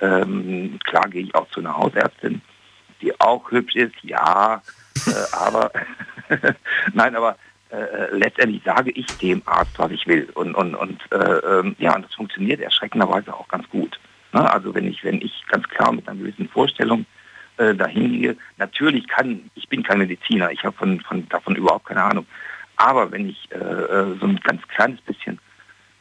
ähm, 0.00 0.78
klar 0.84 1.08
gehe 1.08 1.22
ich 1.22 1.34
auch 1.34 1.48
zu 1.50 1.60
einer 1.60 1.76
Hausärztin, 1.76 2.40
die 3.00 3.18
auch 3.20 3.50
hübsch 3.50 3.76
ist, 3.76 3.94
ja, 4.02 4.62
äh, 5.06 5.10
aber 5.32 5.70
nein, 6.92 7.16
aber 7.16 7.36
äh, 7.70 8.14
letztendlich 8.16 8.62
sage 8.64 8.90
ich 8.90 9.06
dem 9.18 9.42
Arzt, 9.46 9.78
was 9.78 9.90
ich 9.90 10.06
will. 10.06 10.28
Und, 10.34 10.54
und, 10.54 10.74
und 10.74 11.00
äh, 11.12 11.16
ähm, 11.16 11.76
ja, 11.78 11.94
und 11.94 12.04
das 12.04 12.14
funktioniert 12.14 12.60
erschreckenderweise 12.60 13.34
auch 13.34 13.48
ganz 13.48 13.68
gut. 13.68 13.98
Ne? 14.32 14.50
Also 14.50 14.74
wenn 14.74 14.86
ich, 14.86 15.04
wenn 15.04 15.20
ich 15.20 15.44
ganz 15.48 15.68
klar 15.68 15.92
mit 15.92 16.08
einer 16.08 16.18
gewissen 16.18 16.48
Vorstellung 16.48 17.06
äh, 17.58 17.74
dahin 17.74 18.12
gehe, 18.20 18.36
natürlich 18.56 19.06
kann, 19.08 19.50
ich 19.54 19.68
bin 19.68 19.82
kein 19.82 19.98
Mediziner, 19.98 20.50
ich 20.50 20.64
habe 20.64 20.76
von, 20.76 21.00
von, 21.00 21.28
davon 21.28 21.56
überhaupt 21.56 21.86
keine 21.86 22.02
Ahnung. 22.02 22.26
Aber 22.76 23.10
wenn 23.10 23.28
ich 23.28 23.48
äh, 23.50 23.56
äh, 23.56 24.16
so 24.20 24.26
ein 24.26 24.40
ganz 24.42 24.62
kleines 24.68 25.00
bisschen 25.00 25.38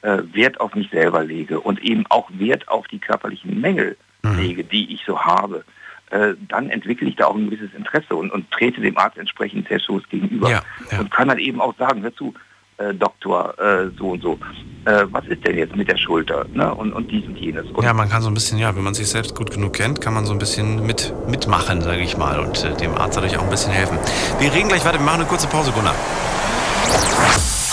äh, 0.04 0.20
Wert 0.32 0.60
auf 0.60 0.76
mich 0.76 0.90
selber 0.90 1.24
lege 1.24 1.60
und 1.60 1.82
eben 1.82 2.06
auch 2.10 2.30
Wert 2.34 2.68
auf 2.68 2.88
die 2.88 3.00
körperlichen 3.00 3.60
Mängel 3.60 3.98
lege, 4.24 4.64
die 4.64 4.94
ich 4.94 5.04
so 5.06 5.22
habe, 5.22 5.64
äh, 6.10 6.34
dann 6.48 6.70
entwickle 6.70 7.08
ich 7.08 7.16
da 7.16 7.28
auch 7.28 7.36
ein 7.36 7.50
gewisses 7.50 7.74
Interesse 7.74 8.16
und, 8.16 8.32
und 8.32 8.50
trete 8.52 8.82
dem 8.82 8.98
Arzt 8.98 9.18
entsprechend 9.18 9.68
selbstlos 9.68 10.04
gegenüber. 10.10 10.50
Ja, 10.50 10.62
ja. 10.92 11.00
Und 11.00 11.12
kann 11.12 11.28
dann 11.28 11.40
eben 11.40 11.60
auch 11.60 11.76
sagen, 11.78 12.02
hör 12.02 12.14
zu, 12.14 12.34
äh, 12.78 12.94
Doktor, 12.94 13.58
äh, 13.60 13.90
so 13.98 14.10
und 14.12 14.22
so, 14.22 14.40
äh, 14.86 15.06
was 15.12 15.26
ist 15.26 15.46
denn 15.46 15.58
jetzt 15.58 15.76
mit 15.76 15.88
der 15.90 15.98
Schulter 15.98 16.46
ne? 16.54 16.74
und, 16.74 16.94
und 16.94 17.10
dies 17.12 17.26
und 17.26 17.36
jenes. 17.38 17.66
Und 17.72 17.84
Ja, 17.84 17.94
man 17.94 18.10
kann 18.10 18.22
so 18.22 18.30
ein 18.30 18.34
bisschen, 18.34 18.58
ja, 18.58 18.76
wenn 18.76 18.84
man 18.84 18.94
sich 18.94 19.08
selbst 19.08 19.36
gut 19.36 19.52
genug 19.52 19.74
kennt, 19.74 20.02
kann 20.02 20.14
man 20.14 20.26
so 20.26 20.32
ein 20.32 20.40
bisschen 20.40 20.86
mit, 20.86 21.14
mitmachen, 21.28 21.82
sage 21.82 22.02
ich 22.02 22.18
mal, 22.18 22.40
und 22.40 22.64
äh, 22.64 22.76
dem 22.78 22.94
Arzt 22.96 23.18
dadurch 23.18 23.38
auch 23.38 23.44
ein 23.44 23.50
bisschen 23.50 23.72
helfen. 23.72 23.98
Wir 24.40 24.54
reden 24.54 24.70
gleich 24.70 24.86
weiter, 24.86 25.00
wir 25.00 25.06
machen 25.06 25.22
eine 25.22 25.30
kurze 25.30 25.48
Pause, 25.48 25.72
Gunnar. 25.72 25.96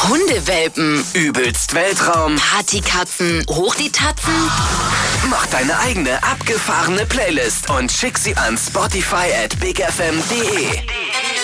Hundewelpen, 0.09 1.03
Übelst 1.15 1.75
Weltraum. 1.75 2.37
Partykatzen, 2.37 3.43
hoch 3.49 3.75
die 3.75 3.91
Tatzen. 3.91 4.35
Mach 5.31 5.47
deine 5.47 5.79
eigene 5.79 6.23
abgefahrene 6.23 7.07
Playlist 7.07 7.71
und 7.71 7.91
schick 7.91 8.19
sie 8.19 8.37
an 8.37 8.59
Spotify 8.59 9.33
at 9.43 9.59
bigfm.de. 9.61 11.44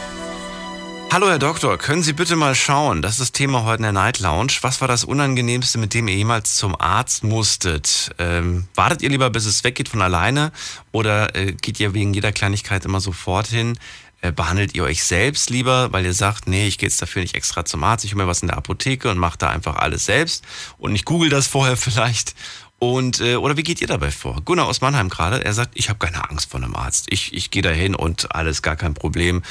Hallo 1.11 1.27
Herr 1.27 1.39
Doktor, 1.39 1.77
können 1.77 2.03
Sie 2.03 2.13
bitte 2.13 2.37
mal 2.37 2.55
schauen, 2.55 3.01
das 3.01 3.15
ist 3.15 3.19
das 3.19 3.31
Thema 3.33 3.65
heute 3.65 3.79
in 3.79 3.83
der 3.83 3.91
Night 3.91 4.19
Lounge. 4.19 4.53
Was 4.61 4.79
war 4.79 4.87
das 4.87 5.03
Unangenehmste, 5.03 5.77
mit 5.77 5.93
dem 5.93 6.07
ihr 6.07 6.15
jemals 6.15 6.55
zum 6.55 6.73
Arzt 6.79 7.25
musstet? 7.25 8.11
Ähm, 8.17 8.69
wartet 8.75 9.01
ihr 9.01 9.09
lieber, 9.09 9.29
bis 9.29 9.45
es 9.45 9.65
weggeht 9.65 9.89
von 9.89 10.01
alleine 10.01 10.53
oder 10.93 11.35
äh, 11.35 11.51
geht 11.51 11.81
ihr 11.81 11.93
wegen 11.93 12.13
jeder 12.13 12.31
Kleinigkeit 12.31 12.85
immer 12.85 13.01
sofort 13.01 13.47
hin? 13.47 13.77
Äh, 14.21 14.31
behandelt 14.31 14.73
ihr 14.73 14.85
euch 14.85 15.03
selbst 15.03 15.49
lieber, 15.49 15.91
weil 15.91 16.05
ihr 16.05 16.13
sagt, 16.13 16.47
nee, 16.47 16.65
ich 16.65 16.77
gehe 16.77 16.87
jetzt 16.87 17.01
dafür 17.01 17.23
nicht 17.23 17.35
extra 17.35 17.65
zum 17.65 17.83
Arzt, 17.83 18.05
ich 18.05 18.13
hole 18.13 18.23
mir 18.23 18.29
was 18.29 18.41
in 18.41 18.47
der 18.47 18.55
Apotheke 18.55 19.09
und 19.09 19.17
mache 19.17 19.37
da 19.37 19.49
einfach 19.49 19.75
alles 19.75 20.05
selbst 20.05 20.45
und 20.77 20.95
ich 20.95 21.03
google 21.03 21.29
das 21.29 21.45
vorher 21.45 21.75
vielleicht. 21.77 22.35
Und, 22.83 23.21
äh, 23.21 23.35
oder 23.35 23.57
wie 23.57 23.61
geht 23.61 23.79
ihr 23.79 23.85
dabei 23.85 24.09
vor? 24.09 24.41
Gunnar 24.43 24.65
aus 24.65 24.81
Mannheim 24.81 25.07
gerade, 25.07 25.45
er 25.45 25.53
sagt, 25.53 25.73
ich 25.75 25.89
habe 25.89 25.99
keine 25.99 26.27
Angst 26.27 26.49
vor 26.49 26.59
einem 26.59 26.75
Arzt. 26.75 27.05
Ich, 27.11 27.31
ich 27.31 27.51
gehe 27.51 27.61
da 27.61 27.69
hin 27.69 27.93
und 27.93 28.33
alles 28.33 28.63
gar 28.63 28.75
kein 28.75 28.95
Problem. 28.95 29.43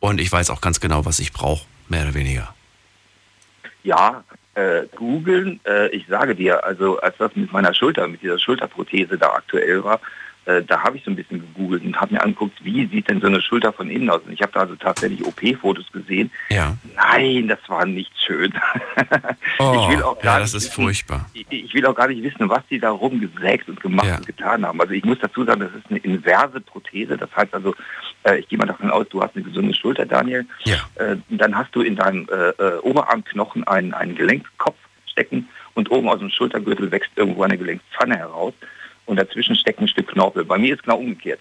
Und 0.00 0.22
ich 0.22 0.32
weiß 0.32 0.48
auch 0.48 0.62
ganz 0.62 0.80
genau, 0.80 1.04
was 1.04 1.18
ich 1.18 1.34
brauche, 1.34 1.66
mehr 1.90 2.04
oder 2.04 2.14
weniger. 2.14 2.54
Ja, 3.84 4.24
äh, 4.54 4.84
googeln, 4.96 5.60
äh, 5.66 5.88
ich 5.88 6.06
sage 6.06 6.34
dir, 6.34 6.64
also 6.64 6.98
als 7.00 7.14
das 7.18 7.36
mit 7.36 7.52
meiner 7.52 7.74
Schulter, 7.74 8.08
mit 8.08 8.22
dieser 8.22 8.38
Schulterprothese 8.38 9.18
da 9.18 9.34
aktuell 9.34 9.84
war, 9.84 10.00
äh, 10.48 10.62
da 10.64 10.82
habe 10.82 10.96
ich 10.96 11.04
so 11.04 11.10
ein 11.10 11.16
bisschen 11.16 11.40
gegoogelt 11.40 11.84
und 11.84 12.00
habe 12.00 12.14
mir 12.14 12.22
angeguckt, 12.22 12.64
wie 12.64 12.86
sieht 12.86 13.10
denn 13.10 13.20
so 13.20 13.26
eine 13.26 13.42
Schulter 13.42 13.70
von 13.70 13.90
innen 13.90 14.08
aus. 14.08 14.22
Und 14.26 14.32
ich 14.32 14.40
habe 14.40 14.52
da 14.52 14.60
also 14.60 14.76
tatsächlich 14.76 15.22
OP-Fotos 15.22 15.92
gesehen. 15.92 16.30
Ja. 16.48 16.74
Nein, 16.96 17.48
das 17.48 17.58
war 17.68 17.84
nicht 17.84 18.10
schön. 18.18 18.54
Oh, 19.58 19.76
ich 19.90 19.96
will 19.96 20.02
auch 20.02 20.18
gar 20.20 20.36
ja, 20.36 20.40
das 20.40 20.54
nicht 20.54 20.62
ist 20.62 20.70
wissen, 20.70 20.82
furchtbar. 20.84 21.26
Ich, 21.34 21.46
ich 21.50 21.74
will 21.74 21.84
auch 21.84 21.94
gar 21.94 22.08
nicht 22.08 22.22
wissen, 22.22 22.48
was 22.48 22.62
die 22.70 22.78
da 22.78 22.90
rumgesägt 22.90 23.68
und 23.68 23.78
gemacht 23.80 24.06
Ja. 24.08 24.16
und 24.16 24.26
getan 24.26 24.64
haben. 24.64 24.80
Also 24.80 24.94
ich 24.94 25.04
muss 25.04 25.18
dazu 25.20 25.44
sagen, 25.44 25.60
das 25.60 25.74
ist 25.74 25.90
eine 25.90 25.98
inverse 25.98 26.60
Prothese. 26.62 27.18
Das 27.18 27.28
heißt 27.36 27.52
also, 27.52 27.74
äh, 28.22 28.38
ich 28.38 28.48
gehe 28.48 28.58
mal 28.58 28.64
davon 28.64 28.90
aus, 28.90 29.06
du 29.10 29.22
hast 29.22 29.36
eine 29.36 29.44
gesunde 29.44 29.74
Schulter, 29.74 30.06
Daniel. 30.06 30.46
Ja. 30.64 30.78
Äh, 30.94 31.16
dann 31.28 31.54
hast 31.56 31.74
du 31.74 31.82
in 31.82 31.96
deinem 31.96 32.26
äh, 32.32 32.48
äh, 32.62 32.78
Oberarmknochen 32.78 33.64
einen, 33.64 33.92
einen 33.92 34.14
Gelenkkopf 34.14 34.78
stecken 35.10 35.46
und 35.74 35.90
oben 35.90 36.08
aus 36.08 36.20
dem 36.20 36.30
Schultergürtel 36.30 36.90
wächst 36.90 37.10
irgendwo 37.16 37.42
eine 37.42 37.58
Gelenkspfanne 37.58 38.16
heraus 38.16 38.54
und 39.08 39.16
dazwischen 39.18 39.56
steckt 39.56 39.80
ein 39.80 39.88
Stück 39.88 40.08
Knorpel. 40.08 40.44
Bei 40.44 40.58
mir 40.58 40.74
ist 40.74 40.82
genau 40.84 40.98
umgekehrt. 40.98 41.40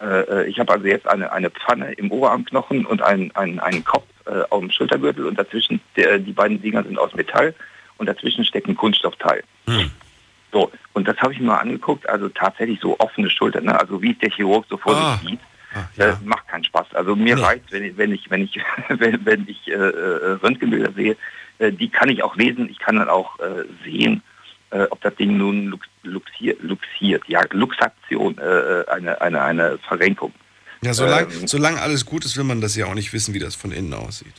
Äh, 0.00 0.04
äh, 0.22 0.46
ich 0.46 0.58
habe 0.58 0.72
also 0.72 0.86
jetzt 0.86 1.06
eine, 1.06 1.30
eine 1.32 1.50
Pfanne 1.50 1.92
im 1.94 2.10
Oberarmknochen 2.10 2.86
und 2.86 3.02
einen, 3.02 3.30
einen, 3.36 3.58
einen 3.60 3.84
Kopf 3.84 4.06
äh, 4.26 4.42
auf 4.50 4.60
dem 4.60 4.70
Schultergürtel 4.70 5.26
und 5.26 5.38
dazwischen, 5.38 5.80
der, 5.96 6.18
die 6.18 6.32
beiden 6.32 6.62
Dinger 6.62 6.82
sind 6.84 6.98
aus 6.98 7.14
Metall 7.14 7.54
und 7.98 8.06
dazwischen 8.06 8.44
steckt 8.44 8.68
ein 8.68 8.76
Kunststoffteil. 8.76 9.42
Hm. 9.68 9.90
So, 10.52 10.70
und 10.92 11.08
das 11.08 11.16
habe 11.18 11.32
ich 11.32 11.40
mir 11.40 11.46
mal 11.46 11.58
angeguckt, 11.58 12.08
also 12.08 12.28
tatsächlich 12.28 12.78
so 12.80 12.98
offene 13.00 13.30
Schultern, 13.30 13.64
ne? 13.64 13.78
also 13.78 14.00
wie 14.02 14.14
der 14.14 14.30
Chirurg 14.30 14.64
so 14.68 14.76
vor 14.76 14.94
Ah. 14.96 15.18
sich 15.22 15.30
sieht. 15.30 15.40
Ah, 15.74 15.84
Das 15.96 16.20
ja. 16.20 16.26
macht 16.26 16.46
keinen 16.48 16.64
Spaß. 16.64 16.94
Also 16.94 17.16
mir 17.16 17.34
Nee. 17.36 17.42
reicht, 17.42 17.72
wenn 17.72 17.82
ich, 17.84 17.96
wenn 17.96 18.12
ich, 18.12 18.30
wenn 18.30 18.42
ich, 18.42 18.58
wenn, 18.88 19.24
wenn 19.24 19.48
ich 19.48 19.68
äh, 19.68 19.74
Röntgenbilder 19.76 20.92
sehe, 20.92 21.16
äh, 21.58 21.72
die 21.72 21.88
kann 21.88 22.10
ich 22.10 22.22
auch 22.22 22.36
lesen. 22.36 22.68
Ich 22.70 22.78
kann 22.78 22.96
dann 22.96 23.08
auch 23.08 23.38
äh, 23.40 23.64
sehen, 23.84 24.22
äh, 24.72 24.86
ob 24.90 25.00
das 25.02 25.14
Ding 25.16 25.36
nun 25.36 25.66
lux, 25.68 25.86
luxier, 26.02 26.56
luxiert, 26.60 27.22
ja, 27.28 27.40
Luxation, 27.52 28.36
äh, 28.38 28.84
eine, 28.90 29.20
eine, 29.20 29.40
eine 29.42 29.78
Verrenkung. 29.86 30.32
Ja, 30.82 30.92
solange 30.94 31.32
Ähm, 31.32 31.46
solang 31.46 31.78
alles 31.78 32.04
gut 32.04 32.24
ist, 32.24 32.36
will 32.36 32.44
man 32.44 32.60
das 32.60 32.74
ja 32.74 32.86
auch 32.86 32.94
nicht 32.94 33.12
wissen, 33.12 33.34
wie 33.34 33.38
das 33.38 33.54
von 33.54 33.70
innen 33.70 33.94
aussieht. 33.94 34.34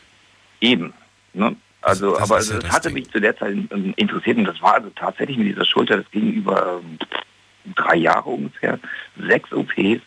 Eben. 0.60 0.94
Ne? 1.34 1.56
Also, 1.82 2.12
Das- 2.12 2.20
das 2.20 2.32
aber 2.32 2.36
ja 2.36 2.42
es 2.58 2.60
das 2.64 2.72
hatte 2.72 2.88
Ding. 2.90 2.96
mich 2.96 3.12
zu 3.12 3.20
der 3.22 3.38
Zeit 3.38 3.54
ähm, 3.54 3.94
interessiert 3.96 4.38
und 4.38 4.46
das 4.46 4.62
war 4.62 4.74
also 4.76 4.90
tatsächlich 4.96 5.38
mit 5.38 5.48
dieser 5.48 5.66
Schulter, 5.66 5.98
das 5.98 6.12
ging 6.12 6.34
über 6.34 6.82
ähm, 6.84 6.98
drei 7.76 7.96
Jahre 7.96 8.30
ungefähr, 8.30 8.80
sechs 9.28 9.52
OPs, 9.54 10.02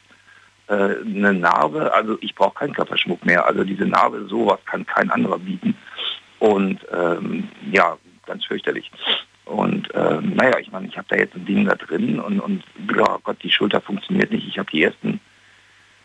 äh, 0.68 0.72
eine 1.04 1.32
Narbe, 1.32 1.92
also 1.94 2.18
ich 2.20 2.34
brauche 2.34 2.54
keinen 2.54 2.74
Körperschmuck 2.74 3.24
mehr, 3.24 3.46
also 3.46 3.62
diese 3.64 3.84
Narbe, 3.86 4.26
sowas 4.28 4.58
kann 4.66 4.84
kein 4.86 5.10
anderer 5.10 5.38
bieten 5.38 5.74
und 6.38 6.80
ähm, 6.92 7.48
ja, 7.72 7.96
ganz 8.26 8.44
fürchterlich. 8.44 8.90
Und 9.46 9.88
ähm, 9.94 10.35
naja, 10.35 10.59
ich 10.59 10.70
meine, 10.72 10.88
ich 10.88 10.98
habe 10.98 11.06
da 11.09 11.16
jetzt 11.16 11.37
ein 11.37 11.46
Ding 11.46 11.64
da 11.64 11.76
drin 11.76 12.18
und, 12.18 12.40
und 12.40 12.64
ja 12.94 13.18
Gott, 13.22 13.42
die 13.42 13.50
Schulter 13.50 13.80
funktioniert 13.80 14.32
nicht. 14.32 14.46
Ich 14.46 14.59
habe 14.59 14.70
die 14.70 14.82
ersten 14.82 15.20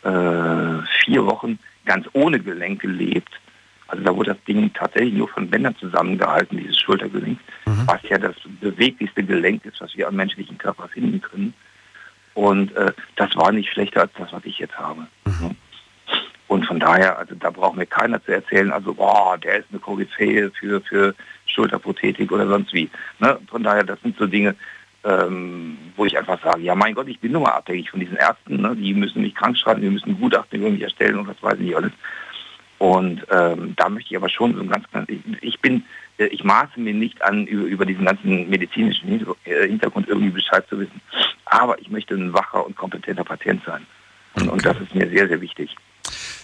äh, 0.04 0.86
vier 1.04 1.26
Wochen 1.26 1.58
ganz 1.84 2.06
ohne 2.12 2.38
Gelenk 2.38 2.80
gelebt. 2.80 3.32
Also 3.88 4.04
da 4.04 4.16
wurde 4.16 4.34
das 4.34 4.44
Ding 4.44 4.72
tatsächlich 4.72 5.14
nur 5.14 5.28
von 5.28 5.50
Bändern 5.50 5.76
zusammengehalten, 5.76 6.56
dieses 6.56 6.78
Schultergelenk, 6.78 7.38
was 7.86 8.00
ja 8.08 8.16
das 8.16 8.36
beweglichste 8.60 9.24
Gelenk 9.24 9.64
ist, 9.66 9.80
was 9.80 9.94
wir 9.96 10.06
am 10.08 10.16
menschlichen 10.16 10.56
Körper 10.56 10.88
finden 10.88 11.20
können. 11.20 11.52
Und 12.34 12.74
äh, 12.76 12.92
das 13.16 13.36
war 13.36 13.52
nicht 13.52 13.70
schlechter 13.70 14.02
als 14.02 14.12
das, 14.16 14.32
was 14.32 14.44
ich 14.44 14.58
jetzt 14.60 14.78
habe. 14.78 15.06
Ne? 15.40 15.56
Und 16.52 16.66
von 16.66 16.78
daher, 16.78 17.18
also 17.18 17.34
da 17.34 17.48
braucht 17.48 17.78
mir 17.78 17.86
keiner 17.86 18.22
zu 18.22 18.30
erzählen, 18.30 18.72
also 18.72 18.92
boah, 18.92 19.38
der 19.38 19.60
ist 19.60 19.68
eine 19.70 19.78
Koryphäe 19.80 20.50
für, 20.50 20.82
für 20.82 21.14
Schulterprothetik 21.46 22.30
oder 22.30 22.46
sonst 22.46 22.74
wie. 22.74 22.90
Ne? 23.20 23.38
Von 23.48 23.62
daher, 23.62 23.84
das 23.84 23.98
sind 24.02 24.18
so 24.18 24.26
Dinge, 24.26 24.54
ähm, 25.02 25.78
wo 25.96 26.04
ich 26.04 26.18
einfach 26.18 26.38
sage, 26.42 26.60
ja 26.60 26.74
mein 26.74 26.94
Gott, 26.94 27.08
ich 27.08 27.18
bin 27.20 27.32
nun 27.32 27.44
mal 27.44 27.52
abhängig 27.52 27.90
von 27.90 28.00
diesen 28.00 28.18
Ärzten, 28.18 28.60
ne? 28.60 28.76
die 28.76 28.92
müssen 28.92 29.22
mich 29.22 29.34
krank 29.34 29.56
schreiben, 29.56 29.80
die 29.80 29.88
müssen 29.88 30.20
Gutachten 30.20 30.60
über 30.60 30.68
mich 30.68 30.82
erstellen 30.82 31.20
und 31.20 31.26
was 31.26 31.42
weiß 31.42 31.54
ich 31.54 31.68
nicht 31.68 31.76
alles. 31.76 31.92
Und 32.76 33.26
ähm, 33.30 33.72
da 33.76 33.88
möchte 33.88 34.10
ich 34.10 34.16
aber 34.18 34.28
schon 34.28 34.54
so 34.54 34.60
ein 34.60 34.68
ganz, 34.68 34.84
ganz 34.90 35.08
ich, 35.08 35.20
ich 35.40 35.58
bin, 35.60 35.84
äh, 36.18 36.26
ich 36.26 36.44
maße 36.44 36.78
mir 36.78 36.92
nicht 36.92 37.22
an, 37.22 37.46
über, 37.46 37.64
über 37.64 37.86
diesen 37.86 38.04
ganzen 38.04 38.50
medizinischen 38.50 39.08
äh, 39.46 39.68
Hintergrund 39.68 40.06
irgendwie 40.06 40.28
Bescheid 40.28 40.68
zu 40.68 40.78
wissen. 40.78 41.00
Aber 41.46 41.80
ich 41.80 41.88
möchte 41.88 42.14
ein 42.14 42.34
wacher 42.34 42.66
und 42.66 42.76
kompetenter 42.76 43.24
Patient 43.24 43.62
sein. 43.64 43.86
Und, 44.34 44.50
und 44.50 44.66
das 44.66 44.78
ist 44.82 44.94
mir 44.94 45.08
sehr, 45.08 45.28
sehr 45.28 45.40
wichtig. 45.40 45.74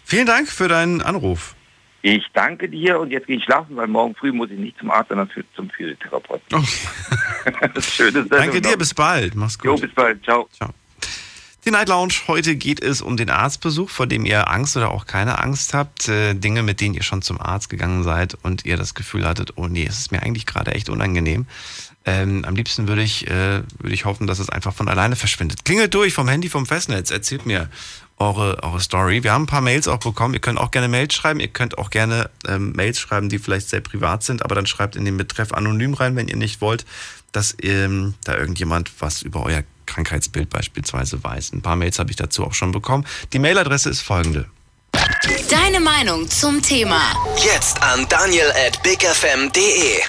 Vielen 0.09 0.25
Dank 0.25 0.49
für 0.49 0.69
deinen 0.69 1.03
Anruf. 1.03 1.55
Ich 2.01 2.25
danke 2.33 2.67
dir 2.67 2.99
und 2.99 3.11
jetzt 3.11 3.27
gehe 3.27 3.37
ich 3.37 3.45
schlafen, 3.45 3.77
weil 3.77 3.89
morgen 3.89 4.15
früh 4.15 4.33
muss 4.33 4.51
ich 4.51 4.59
nicht 4.59 4.79
zum 4.79 4.91
Arzt, 4.91 5.11
sondern 5.11 5.29
für, 5.29 5.45
zum 5.55 5.69
Physiotherapeuten. 5.69 6.67
Okay. 7.45 7.81
Schönes 7.83 8.27
Danke 8.29 8.61
dir, 8.63 8.79
bis 8.79 8.95
bald. 8.95 9.35
Mach's 9.35 9.59
Jo, 9.63 9.73
gut. 9.73 9.83
bis 9.83 9.93
bald. 9.93 10.23
Ciao. 10.25 10.49
Ciao. 10.57 10.71
Die 11.67 11.71
Night 11.71 11.89
Lounge, 11.89 12.15
heute 12.27 12.57
geht 12.57 12.83
es 12.83 13.03
um 13.03 13.19
den 13.19 13.29
Arztbesuch, 13.29 13.91
vor 13.91 14.07
dem 14.07 14.25
ihr 14.25 14.51
Angst 14.51 14.77
oder 14.79 14.91
auch 14.91 15.07
keine 15.07 15.39
Angst 15.41 15.75
habt. 15.75 16.09
Äh, 16.09 16.35
Dinge, 16.35 16.63
mit 16.63 16.81
denen 16.81 16.95
ihr 16.95 17.03
schon 17.03 17.21
zum 17.21 17.39
Arzt 17.41 17.69
gegangen 17.69 18.03
seid 18.03 18.35
und 18.43 18.65
ihr 18.65 18.79
das 18.79 18.95
Gefühl 18.95 19.27
hattet, 19.27 19.53
oh 19.57 19.67
nee, 19.67 19.87
es 19.87 19.99
ist 19.99 20.13
mir 20.13 20.23
eigentlich 20.23 20.47
gerade 20.47 20.73
echt 20.73 20.89
unangenehm. 20.89 21.47
Ähm, 22.07 22.45
am 22.47 22.55
liebsten 22.57 22.89
würde 22.89 23.03
ich, 23.03 23.27
äh, 23.27 23.63
würde 23.79 23.93
ich 23.93 24.07
hoffen, 24.07 24.27
dass 24.27 24.39
es 24.39 24.49
einfach 24.49 24.73
von 24.73 24.89
alleine 24.89 25.17
verschwindet. 25.17 25.67
Klingelt 25.67 25.93
durch 25.93 26.15
vom 26.15 26.29
Handy, 26.29 26.49
vom 26.49 26.65
Festnetz. 26.65 27.11
Erzählt 27.11 27.45
mir 27.45 27.69
eure, 28.19 28.63
eure 28.63 28.81
Story. 28.81 29.23
Wir 29.23 29.33
haben 29.33 29.45
ein 29.45 29.47
paar 29.47 29.61
Mails 29.61 29.89
auch 29.89 29.99
bekommen. 29.99 30.35
Ihr 30.35 30.41
könnt 30.41 30.59
auch 30.59 30.71
gerne 30.71 30.89
Mails 30.89 31.15
schreiben. 31.15 31.41
Ihr 31.41 31.49
könnt 31.49 31.79
auch 31.79 31.91
gerne 31.91 32.31
ähm, 32.47 32.73
Mails 32.73 32.99
schreiben, 32.99 33.29
die 33.29 33.39
vielleicht 33.39 33.69
sehr 33.69 33.81
privat 33.81 34.23
sind, 34.23 34.45
aber 34.45 34.55
dann 34.55 34.67
schreibt 34.67 34.97
in 34.97 35.05
den 35.05 35.17
Betreff 35.17 35.53
anonym 35.53 35.95
rein, 35.95 36.17
wenn 36.17 36.29
ihr 36.29 36.37
nicht 36.37 36.61
wollt, 36.61 36.85
dass 37.33 37.57
ähm, 37.63 38.15
da 38.25 38.37
irgendjemand 38.37 38.91
was 39.01 39.23
über 39.23 39.45
euer 39.45 39.63
Krankheitsbild 39.87 40.51
beispielsweise 40.51 41.23
weiß. 41.23 41.53
Ein 41.53 41.63
paar 41.63 41.77
Mails 41.77 41.99
habe 41.99 42.11
ich 42.11 42.17
dazu 42.17 42.45
auch 42.45 42.55
schon 42.55 42.73
bekommen. 42.73 43.07
Die 43.33 43.39
Mailadresse 43.39 43.91
ist 43.91 44.01
folgende. 44.01 44.47
Deine 45.51 45.81
Meinung 45.81 46.29
zum 46.29 46.63
Thema. 46.63 47.01
Jetzt 47.37 47.83
an 47.83 48.07
daniel 48.09 48.51
at 48.67 48.83
bigfm.de. 48.83 50.01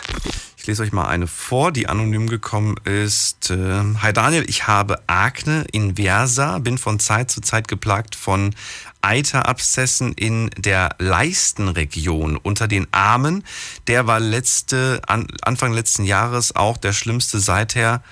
Lese 0.69 0.83
euch 0.83 0.91
mal 0.91 1.07
eine 1.07 1.25
vor, 1.25 1.71
die 1.71 1.89
anonym 1.89 2.29
gekommen 2.29 2.75
ist. 2.83 3.49
Äh, 3.49 3.81
Hi 4.03 4.13
Daniel, 4.13 4.47
ich 4.47 4.67
habe 4.67 5.01
Akne 5.07 5.65
inversa, 5.71 6.59
bin 6.59 6.77
von 6.77 6.99
Zeit 6.99 7.31
zu 7.31 7.41
Zeit 7.41 7.67
geplagt 7.67 8.13
von 8.13 8.53
Eiterabszessen 9.01 10.13
in 10.13 10.51
der 10.57 10.95
Leistenregion 10.99 12.37
unter 12.37 12.67
den 12.67 12.85
Armen. 12.91 13.43
Der 13.87 14.05
war 14.05 14.19
letzte, 14.19 15.01
an, 15.07 15.25
Anfang 15.41 15.73
letzten 15.73 16.03
Jahres 16.03 16.55
auch 16.55 16.77
der 16.77 16.93
schlimmste 16.93 17.39
seither. 17.39 18.03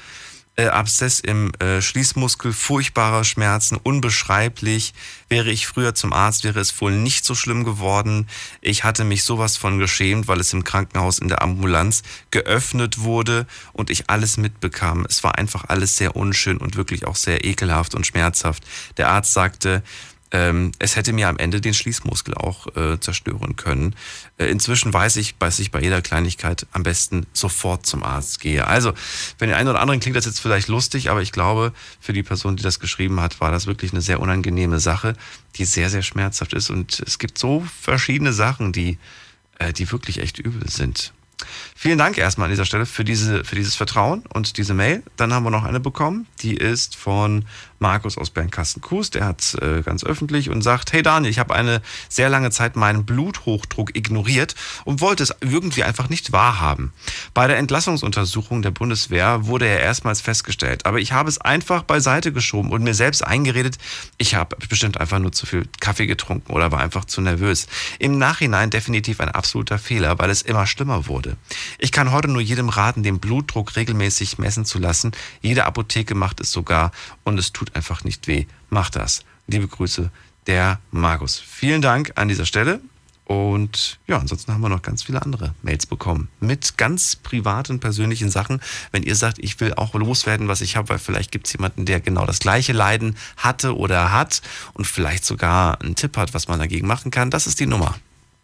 Äh, 0.60 0.70
Abszess 0.70 1.20
im 1.20 1.52
äh, 1.60 1.84
Schließmuskel, 1.84 2.52
furchtbarer 2.52 3.24
Schmerzen, 3.24 3.78
unbeschreiblich. 3.78 4.96
Wäre 5.30 5.52
ich 5.52 5.68
früher 5.68 5.94
zum 5.94 6.14
Arzt, 6.14 6.44
wäre 6.44 6.60
es 6.60 6.82
wohl 6.82 6.94
nicht 6.94 7.26
so 7.26 7.36
schlimm 7.36 7.64
geworden. 7.64 8.28
Ich 8.62 8.84
hatte 8.84 9.04
mich 9.04 9.24
sowas 9.24 9.56
von 9.56 9.78
geschämt, 9.78 10.28
weil 10.28 10.40
es 10.40 10.54
im 10.54 10.64
Krankenhaus 10.64 11.20
in 11.20 11.28
der 11.28 11.44
Ambulanz 11.44 12.02
geöffnet 12.32 13.02
wurde 13.02 13.46
und 13.72 13.92
ich 13.92 14.10
alles 14.10 14.38
mitbekam. 14.38 15.06
Es 15.08 15.24
war 15.24 15.38
einfach 15.38 15.66
alles 15.68 15.96
sehr 15.96 16.16
unschön 16.16 16.58
und 16.58 16.76
wirklich 16.76 17.06
auch 17.06 17.18
sehr 17.18 17.46
ekelhaft 17.46 17.94
und 17.94 18.08
schmerzhaft. 18.08 18.64
Der 18.98 19.10
Arzt 19.10 19.34
sagte, 19.34 19.84
ähm, 20.32 20.72
es 20.80 20.96
hätte 20.96 21.14
mir 21.14 21.30
am 21.30 21.38
Ende 21.38 21.62
den 21.62 21.74
Schließmuskel 21.74 22.34
auch 22.34 22.76
äh, 22.76 23.00
zerstören 23.00 23.56
können. 23.56 23.96
Äh, 24.38 24.48
inzwischen 24.48 24.94
weiß 24.94 25.16
ich, 25.18 25.36
dass 25.38 25.60
ich 25.60 25.72
bei 25.72 25.82
jeder 25.82 26.02
Kleinigkeit 26.02 26.68
am 26.74 26.84
besten 26.84 27.26
sofort 27.34 27.86
zum 27.86 28.04
Arzt 28.04 28.42
gehe. 28.42 28.68
Also, 28.68 28.94
wenn 29.40 29.50
den 29.50 29.58
einen 29.58 29.70
oder 29.70 29.80
anderen 29.80 30.00
klingt 30.00 30.18
das 30.18 30.26
jetzt 30.26 30.40
vielleicht 30.40 30.68
lustig, 30.68 31.10
aber 31.10 31.22
ich 31.22 31.32
glaube, 31.32 31.72
für 32.02 32.14
die 32.14 32.24
Person, 32.24 32.58
die 32.58 32.64
das 32.64 32.80
geschrieben 32.80 33.22
hat, 33.22 33.40
war 33.40 33.52
das 33.52 33.68
wirklich 33.68 33.94
eine 33.94 34.02
sehr 34.02 34.20
unangenehme 34.20 34.80
Sache, 34.80 35.14
die 35.56 35.66
sehr, 35.66 35.90
sehr 35.90 36.04
schmerzhaft 36.04 36.54
ist. 36.54 36.70
Und 36.70 37.00
es 37.00 37.20
gibt 37.20 37.38
so 37.38 37.66
verschiedene 37.82 38.34
Sachen, 38.34 38.74
die, 38.74 38.98
äh, 39.60 39.72
die 39.72 39.90
wirklich 39.92 40.20
echt 40.20 40.40
übel 40.40 40.70
sind. 40.70 41.14
Vielen 41.80 42.00
Dank 42.00 42.18
erstmal 42.18 42.46
an 42.46 42.52
dieser 42.52 42.66
Stelle 42.66 42.88
für, 42.88 43.04
diese, 43.04 43.44
für 43.44 43.54
dieses 43.56 43.76
Vertrauen 43.76 44.24
und 44.34 44.58
diese 44.58 44.74
Mail. 44.74 45.04
Dann 45.16 45.32
haben 45.32 45.44
wir 45.44 45.52
noch 45.52 45.64
eine 45.64 45.80
bekommen, 45.80 46.26
die 46.42 46.58
ist 46.58 46.96
von 46.96 47.46
Markus 47.78 48.18
aus 48.18 48.32
Bernkastel-Kues. 48.32 49.12
Der 49.12 49.26
hat 49.26 49.56
äh, 49.62 49.84
ganz 49.84 50.04
öffentlich 50.04 50.50
und 50.50 50.64
sagt, 50.64 50.92
hey 50.92 51.04
Daniel, 51.04 51.30
ich 51.30 51.38
habe 51.38 51.54
eine 51.54 51.84
sehr 52.10 52.30
lange 52.30 52.50
Zeit 52.50 52.76
meinen 52.76 53.06
Bluthochdruck 53.06 53.96
ignoriert 53.96 54.56
und 54.86 55.02
wollte 55.02 55.22
es 55.22 55.36
irgendwie 55.42 55.84
einfach 55.84 56.10
nicht 56.10 56.32
wahrhaben. 56.32 56.94
Bei 57.36 57.46
der 57.48 57.58
Entlassungsuntersuchung 57.58 58.64
der 58.64 58.72
Bundeswehr 58.72 59.46
wurde 59.46 59.68
er 59.68 59.80
erstmals 59.80 60.20
festgestellt, 60.20 60.88
aber 60.88 60.98
ich 60.98 61.12
habe 61.12 61.30
es 61.30 61.40
einfach 61.40 61.84
beiseite 61.84 62.34
geschoben 62.34 62.72
und 62.72 62.82
mir 62.82 62.96
selbst 62.96 63.24
eingeredet, 63.24 63.78
ich 64.18 64.34
habe 64.34 64.56
bestimmt 64.68 65.00
einfach 65.00 65.20
nur 65.20 65.32
zu 65.32 65.46
viel 65.46 65.68
Kaffee 65.80 66.08
getrunken 66.08 66.54
oder 66.54 66.72
war 66.72 66.80
einfach 66.80 67.06
zu 67.06 67.22
nervös. 67.22 67.68
Im 68.00 68.18
Nachhinein 68.18 68.72
definitiv 68.72 69.20
ein 69.20 69.30
absoluter 69.30 69.78
Fehler, 69.78 70.18
weil 70.18 70.32
es 70.32 70.42
immer 70.42 70.66
schlimmer 70.66 71.06
wurde. 71.06 71.38
Ich 71.80 71.92
kann 71.92 72.12
heute 72.12 72.28
nur 72.28 72.42
jedem 72.42 72.70
raten, 72.70 73.04
den 73.04 73.20
Blutdruck 73.20 73.76
regelmäßig 73.76 74.38
messen 74.38 74.66
zu 74.66 74.80
lassen. 74.80 75.12
Jede 75.42 75.66
Apotheke 75.66 76.16
macht 76.16 76.40
es 76.40 76.52
sogar 76.52 76.92
und 77.24 77.38
es 77.38 77.54
tut 77.54 77.76
einfach 77.76 78.04
nicht 78.04 78.28
weh. 78.28 78.46
Macht 78.70 78.96
das. 78.96 79.24
Liebe 79.48 79.68
Grüße, 79.68 80.12
der 80.48 80.80
Markus. 80.92 81.40
Vielen 81.40 81.82
Dank 81.82 82.14
an 82.16 82.28
dieser 82.28 82.46
Stelle. 82.46 82.82
Und 83.28 84.00
ja, 84.08 84.20
ansonsten 84.20 84.54
haben 84.54 84.62
wir 84.62 84.70
noch 84.70 84.82
ganz 84.82 85.04
viele 85.04 85.22
andere 85.22 85.54
Mails 85.62 85.86
bekommen 85.86 86.30
mit 86.40 86.78
ganz 86.78 87.18
privaten, 87.18 87.82
persönlichen 87.82 88.30
Sachen. 88.30 88.62
Wenn 88.94 89.04
ihr 89.04 89.16
sagt, 89.16 89.40
ich 89.40 89.60
will 89.60 89.74
auch 89.74 89.94
loswerden, 89.96 90.48
was 90.48 90.62
ich 90.62 90.78
habe, 90.78 90.88
weil 90.88 90.98
vielleicht 90.98 91.34
gibt 91.34 91.48
es 91.48 91.54
jemanden, 91.54 91.84
der 91.84 92.00
genau 92.00 92.26
das 92.26 92.40
gleiche 92.40 92.72
Leiden 92.72 93.18
hatte 93.36 93.76
oder 93.76 94.14
hat 94.14 94.42
und 94.76 94.86
vielleicht 94.86 95.26
sogar 95.26 95.82
einen 95.82 95.96
Tipp 95.96 96.16
hat, 96.16 96.34
was 96.34 96.48
man 96.48 96.60
dagegen 96.60 96.88
machen 96.88 97.12
kann, 97.12 97.30
das 97.30 97.48
ist 97.48 97.60
die 97.60 97.66
Nummer. 97.66 97.96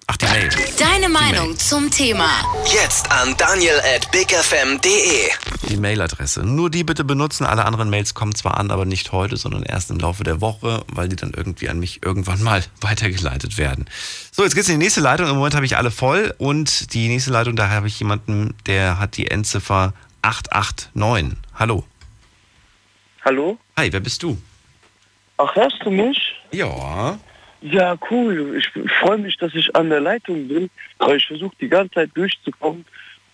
Ach, 0.07 0.17
die 0.17 0.25
Mail. 0.25 0.49
Deine 0.77 1.07
Meinung 1.09 1.57
zum 1.57 1.89
Thema. 1.89 2.27
Jetzt 2.65 3.09
an 3.09 3.35
daniel 3.37 3.79
at 3.95 4.11
bigfm.de. 4.11 5.29
Die 5.69 5.77
Mailadresse. 5.77 6.43
Nur 6.43 6.69
die 6.69 6.83
bitte 6.83 7.03
benutzen. 7.05 7.45
Alle 7.45 7.63
anderen 7.65 7.89
Mails 7.89 8.13
kommen 8.13 8.35
zwar 8.35 8.57
an, 8.57 8.69
aber 8.71 8.85
nicht 8.85 9.11
heute, 9.13 9.37
sondern 9.37 9.63
erst 9.63 9.91
im 9.91 9.99
Laufe 9.99 10.23
der 10.25 10.41
Woche, 10.41 10.83
weil 10.91 11.07
die 11.07 11.15
dann 11.15 11.33
irgendwie 11.33 11.69
an 11.69 11.79
mich 11.79 12.03
irgendwann 12.03 12.43
mal 12.43 12.63
weitergeleitet 12.81 13.57
werden. 13.57 13.85
So, 14.31 14.43
jetzt 14.43 14.55
geht's 14.55 14.67
in 14.67 14.77
die 14.79 14.83
nächste 14.85 14.99
Leitung. 15.01 15.29
Im 15.29 15.35
Moment 15.37 15.55
habe 15.55 15.65
ich 15.65 15.77
alle 15.77 15.91
voll 15.91 16.33
und 16.37 16.93
die 16.93 17.07
nächste 17.07 17.31
Leitung, 17.31 17.55
da 17.55 17.69
habe 17.69 17.87
ich 17.87 17.97
jemanden, 17.99 18.55
der 18.65 18.99
hat 18.99 19.15
die 19.15 19.31
Endziffer 19.31 19.93
889. 20.21 21.37
Hallo. 21.55 21.85
Hallo? 23.23 23.57
Hi, 23.77 23.91
wer 23.91 24.01
bist 24.01 24.21
du? 24.21 24.37
Ach, 25.37 25.55
hörst 25.55 25.77
du 25.83 25.89
mich? 25.89 26.17
Ja. 26.51 27.17
Ja, 27.64 27.97
cool. 28.11 28.57
Ich 28.57 28.70
freue 28.99 29.18
mich, 29.18 29.38
dass 29.38 29.55
ich 29.55 29.74
an 29.76 29.89
der 29.89 30.01
Leitung 30.01 30.47
bin, 30.49 30.70
weil 30.97 31.18
ich 31.18 31.26
versuche 31.26 31.55
die 31.61 31.70
ganze 31.70 31.93
Zeit 31.95 32.09
durchzukommen. 32.14 32.86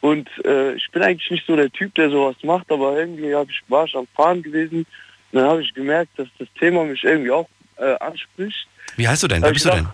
Und 0.01 0.29
äh, 0.45 0.73
ich 0.73 0.89
bin 0.91 1.01
eigentlich 1.01 1.29
nicht 1.31 1.45
so 1.47 1.55
der 1.55 1.71
Typ, 1.71 1.93
der 1.95 2.09
sowas 2.09 2.35
macht, 2.43 2.71
aber 2.71 2.97
irgendwie 2.99 3.33
hab 3.35 3.49
ich, 3.49 3.61
war 3.67 3.85
ich 3.85 3.95
am 3.95 4.07
Fahren 4.15 4.41
gewesen. 4.43 4.85
Und 5.31 5.39
dann 5.39 5.45
habe 5.45 5.61
ich 5.63 5.73
gemerkt, 5.73 6.11
dass 6.17 6.27
das 6.37 6.47
Thema 6.59 6.85
mich 6.85 7.03
irgendwie 7.03 7.31
auch 7.31 7.49
äh, 7.77 7.95
anspricht. 7.99 8.67
Wie 8.95 9.07
heißt 9.07 9.23
du 9.23 9.27
denn? 9.27 9.41
Da 9.41 9.47
Wer 9.47 9.53
bist 9.53 9.65
ich 9.65 9.71
du 9.71 9.77
denn? 9.77 9.87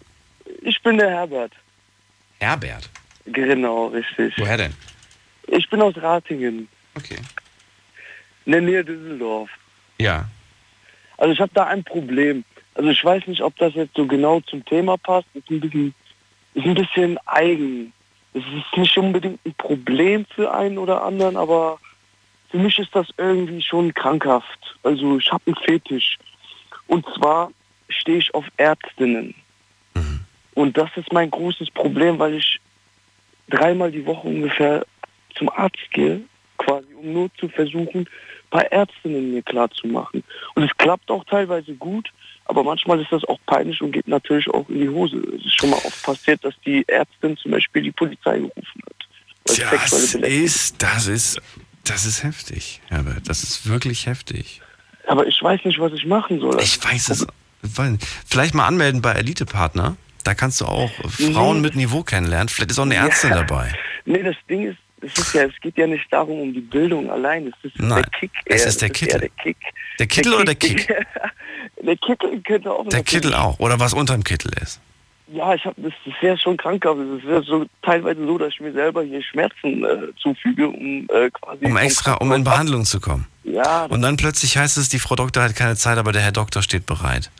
Ich 0.61 0.81
bin 0.83 0.97
der 0.97 1.09
Herbert. 1.09 1.53
Herbert. 2.39 2.89
Genau, 3.25 3.87
richtig. 3.87 4.33
Woher 4.37 4.57
denn? 4.57 4.73
Ich 5.47 5.69
bin 5.69 5.81
aus 5.81 5.95
Ratingen, 5.97 6.67
Okay. 6.95 7.17
in 8.45 8.51
der 8.51 8.61
Nähe 8.61 8.83
Düsseldorf. 8.83 9.49
Ja. 9.99 10.25
Also 11.17 11.33
ich 11.33 11.39
habe 11.39 11.51
da 11.53 11.65
ein 11.67 11.83
Problem. 11.83 12.43
Also 12.75 12.89
ich 12.89 13.03
weiß 13.03 13.25
nicht, 13.27 13.41
ob 13.41 13.55
das 13.57 13.73
jetzt 13.73 13.95
so 13.95 14.05
genau 14.05 14.41
zum 14.41 14.63
Thema 14.65 14.97
passt. 14.97 15.27
Ist 15.33 15.49
ein 15.49 15.61
bisschen, 15.61 15.95
ist 16.53 16.65
ein 16.65 16.75
bisschen 16.75 17.17
eigen. 17.25 17.93
Es 18.33 18.43
ist 18.43 18.77
nicht 18.77 18.97
unbedingt 18.97 19.39
ein 19.45 19.53
Problem 19.55 20.25
für 20.35 20.53
einen 20.53 20.77
oder 20.77 21.03
anderen, 21.03 21.37
aber 21.37 21.79
für 22.49 22.57
mich 22.57 22.77
ist 22.77 22.93
das 22.93 23.07
irgendwie 23.17 23.61
schon 23.61 23.93
krankhaft. 23.93 24.77
Also 24.83 25.17
ich 25.17 25.31
habe 25.31 25.43
einen 25.47 25.55
Fetisch. 25.55 26.17
Und 26.87 27.05
zwar 27.15 27.51
stehe 27.89 28.17
ich 28.17 28.33
auf 28.33 28.45
Ärztinnen. 28.57 29.33
Und 30.53 30.77
das 30.77 30.89
ist 30.95 31.11
mein 31.11 31.31
großes 31.31 31.71
Problem, 31.71 32.19
weil 32.19 32.35
ich 32.35 32.59
dreimal 33.49 33.91
die 33.91 34.05
Woche 34.05 34.27
ungefähr 34.27 34.85
zum 35.35 35.49
Arzt 35.49 35.91
gehe, 35.91 36.21
quasi, 36.57 36.87
um 36.95 37.13
nur 37.13 37.29
zu 37.35 37.47
versuchen, 37.49 38.01
ein 38.01 38.49
paar 38.49 38.71
Ärztinnen 38.71 39.33
mir 39.33 39.43
klarzumachen. 39.43 40.23
Und 40.55 40.63
es 40.63 40.75
klappt 40.77 41.11
auch 41.11 41.23
teilweise 41.25 41.73
gut, 41.73 42.11
aber 42.45 42.63
manchmal 42.63 43.01
ist 43.01 43.11
das 43.11 43.23
auch 43.25 43.39
peinlich 43.45 43.81
und 43.81 43.91
geht 43.91 44.07
natürlich 44.07 44.47
auch 44.49 44.67
in 44.69 44.79
die 44.81 44.89
Hose. 44.89 45.17
Es 45.37 45.45
ist 45.45 45.59
schon 45.59 45.69
mal 45.71 45.77
oft 45.83 46.03
passiert, 46.03 46.43
dass 46.43 46.53
die 46.65 46.83
Ärztin 46.87 47.35
zum 47.37 47.51
Beispiel 47.51 47.81
die 47.83 47.91
Polizei 47.91 48.37
gerufen 48.39 48.81
hat. 48.85 48.95
Das 49.71 49.91
ist, 50.13 50.81
das 50.81 51.07
ist, 51.07 51.41
das 51.83 52.05
ist 52.05 52.23
heftig, 52.23 52.81
Herbert. 52.87 53.27
Das 53.29 53.43
ist 53.43 53.67
wirklich 53.67 54.05
heftig. 54.07 54.61
Aber 55.07 55.27
ich 55.27 55.41
weiß 55.41 55.65
nicht, 55.65 55.79
was 55.79 55.93
ich 55.93 56.05
machen 56.05 56.39
soll. 56.39 56.59
Ich 56.61 56.83
weiß 56.83 57.09
es. 57.09 57.27
Vielleicht 58.27 58.53
mal 58.55 58.65
anmelden 58.67 59.01
bei 59.01 59.11
Elite-Partner. 59.13 59.97
Da 60.23 60.33
kannst 60.33 60.61
du 60.61 60.65
auch 60.65 60.89
Frauen 61.09 61.61
mit 61.61 61.75
Niveau 61.75 62.01
kennenlernen. 62.03 62.49
Vielleicht 62.49 62.71
ist 62.71 62.79
auch 62.79 62.83
eine 62.83 62.95
Ärztin 62.95 63.29
Ja. 63.31 63.43
dabei. 63.43 63.73
Nee, 64.05 64.23
das 64.23 64.35
Ding 64.49 64.67
ist, 64.69 64.77
es 65.05 65.17
ist 65.17 65.33
ja, 65.33 65.43
es 65.43 65.53
geht 65.61 65.77
ja 65.77 65.87
nicht 65.87 66.11
darum, 66.11 66.39
um 66.41 66.53
die 66.53 66.61
Bildung 66.61 67.09
allein. 67.09 67.47
Es 67.47 67.71
ist 67.71 67.79
Nein, 67.79 68.01
der 68.01 68.19
Kick. 68.19 68.31
es 68.45 68.65
ist 68.65 68.81
der 68.81 68.89
Kittel. 68.89 69.19
Der, 69.19 69.29
Kick. 69.29 69.57
Der 69.99 70.07
Kittel 70.07 70.33
oder 70.33 70.45
der 70.45 70.55
Kick? 70.55 70.87
der 71.81 71.97
Kittel 71.97 72.41
könnte 72.41 72.71
auch 72.71 72.87
Der 72.89 73.03
Kittel 73.03 73.33
auch. 73.33 73.59
Oder 73.59 73.79
was 73.79 73.93
unterm 73.93 74.23
Kittel 74.23 74.51
ist. 74.61 74.79
Ja, 75.27 75.55
ich 75.55 75.65
habe 75.65 75.81
das 75.81 75.93
ja 76.21 76.37
schon 76.37 76.55
krankhaft. 76.55 76.99
Es 76.99 77.23
ist 77.23 77.29
ja 77.29 77.41
so 77.41 77.65
teilweise 77.81 78.23
so, 78.25 78.37
dass 78.37 78.49
ich 78.49 78.61
mir 78.61 78.73
selber 78.73 79.03
hier 79.03 79.23
Schmerzen 79.23 79.83
äh, 79.83 79.97
zufüge, 80.21 80.67
um 80.67 81.07
äh, 81.11 81.31
quasi 81.31 81.65
Um 81.65 81.77
extra, 81.77 82.13
um 82.15 82.31
in 82.31 82.43
Behandlung 82.43 82.85
zu 82.85 82.99
kommen. 82.99 83.25
Ja, 83.43 83.85
Und 83.85 84.01
dann 84.01 84.17
plötzlich 84.17 84.57
heißt 84.57 84.77
es, 84.77 84.89
die 84.89 84.99
Frau 84.99 85.15
Doktor 85.15 85.43
hat 85.43 85.55
keine 85.55 85.75
Zeit, 85.75 85.97
aber 85.97 86.11
der 86.11 86.21
Herr 86.21 86.31
Doktor 86.31 86.61
steht 86.61 86.85
bereit. 86.85 87.31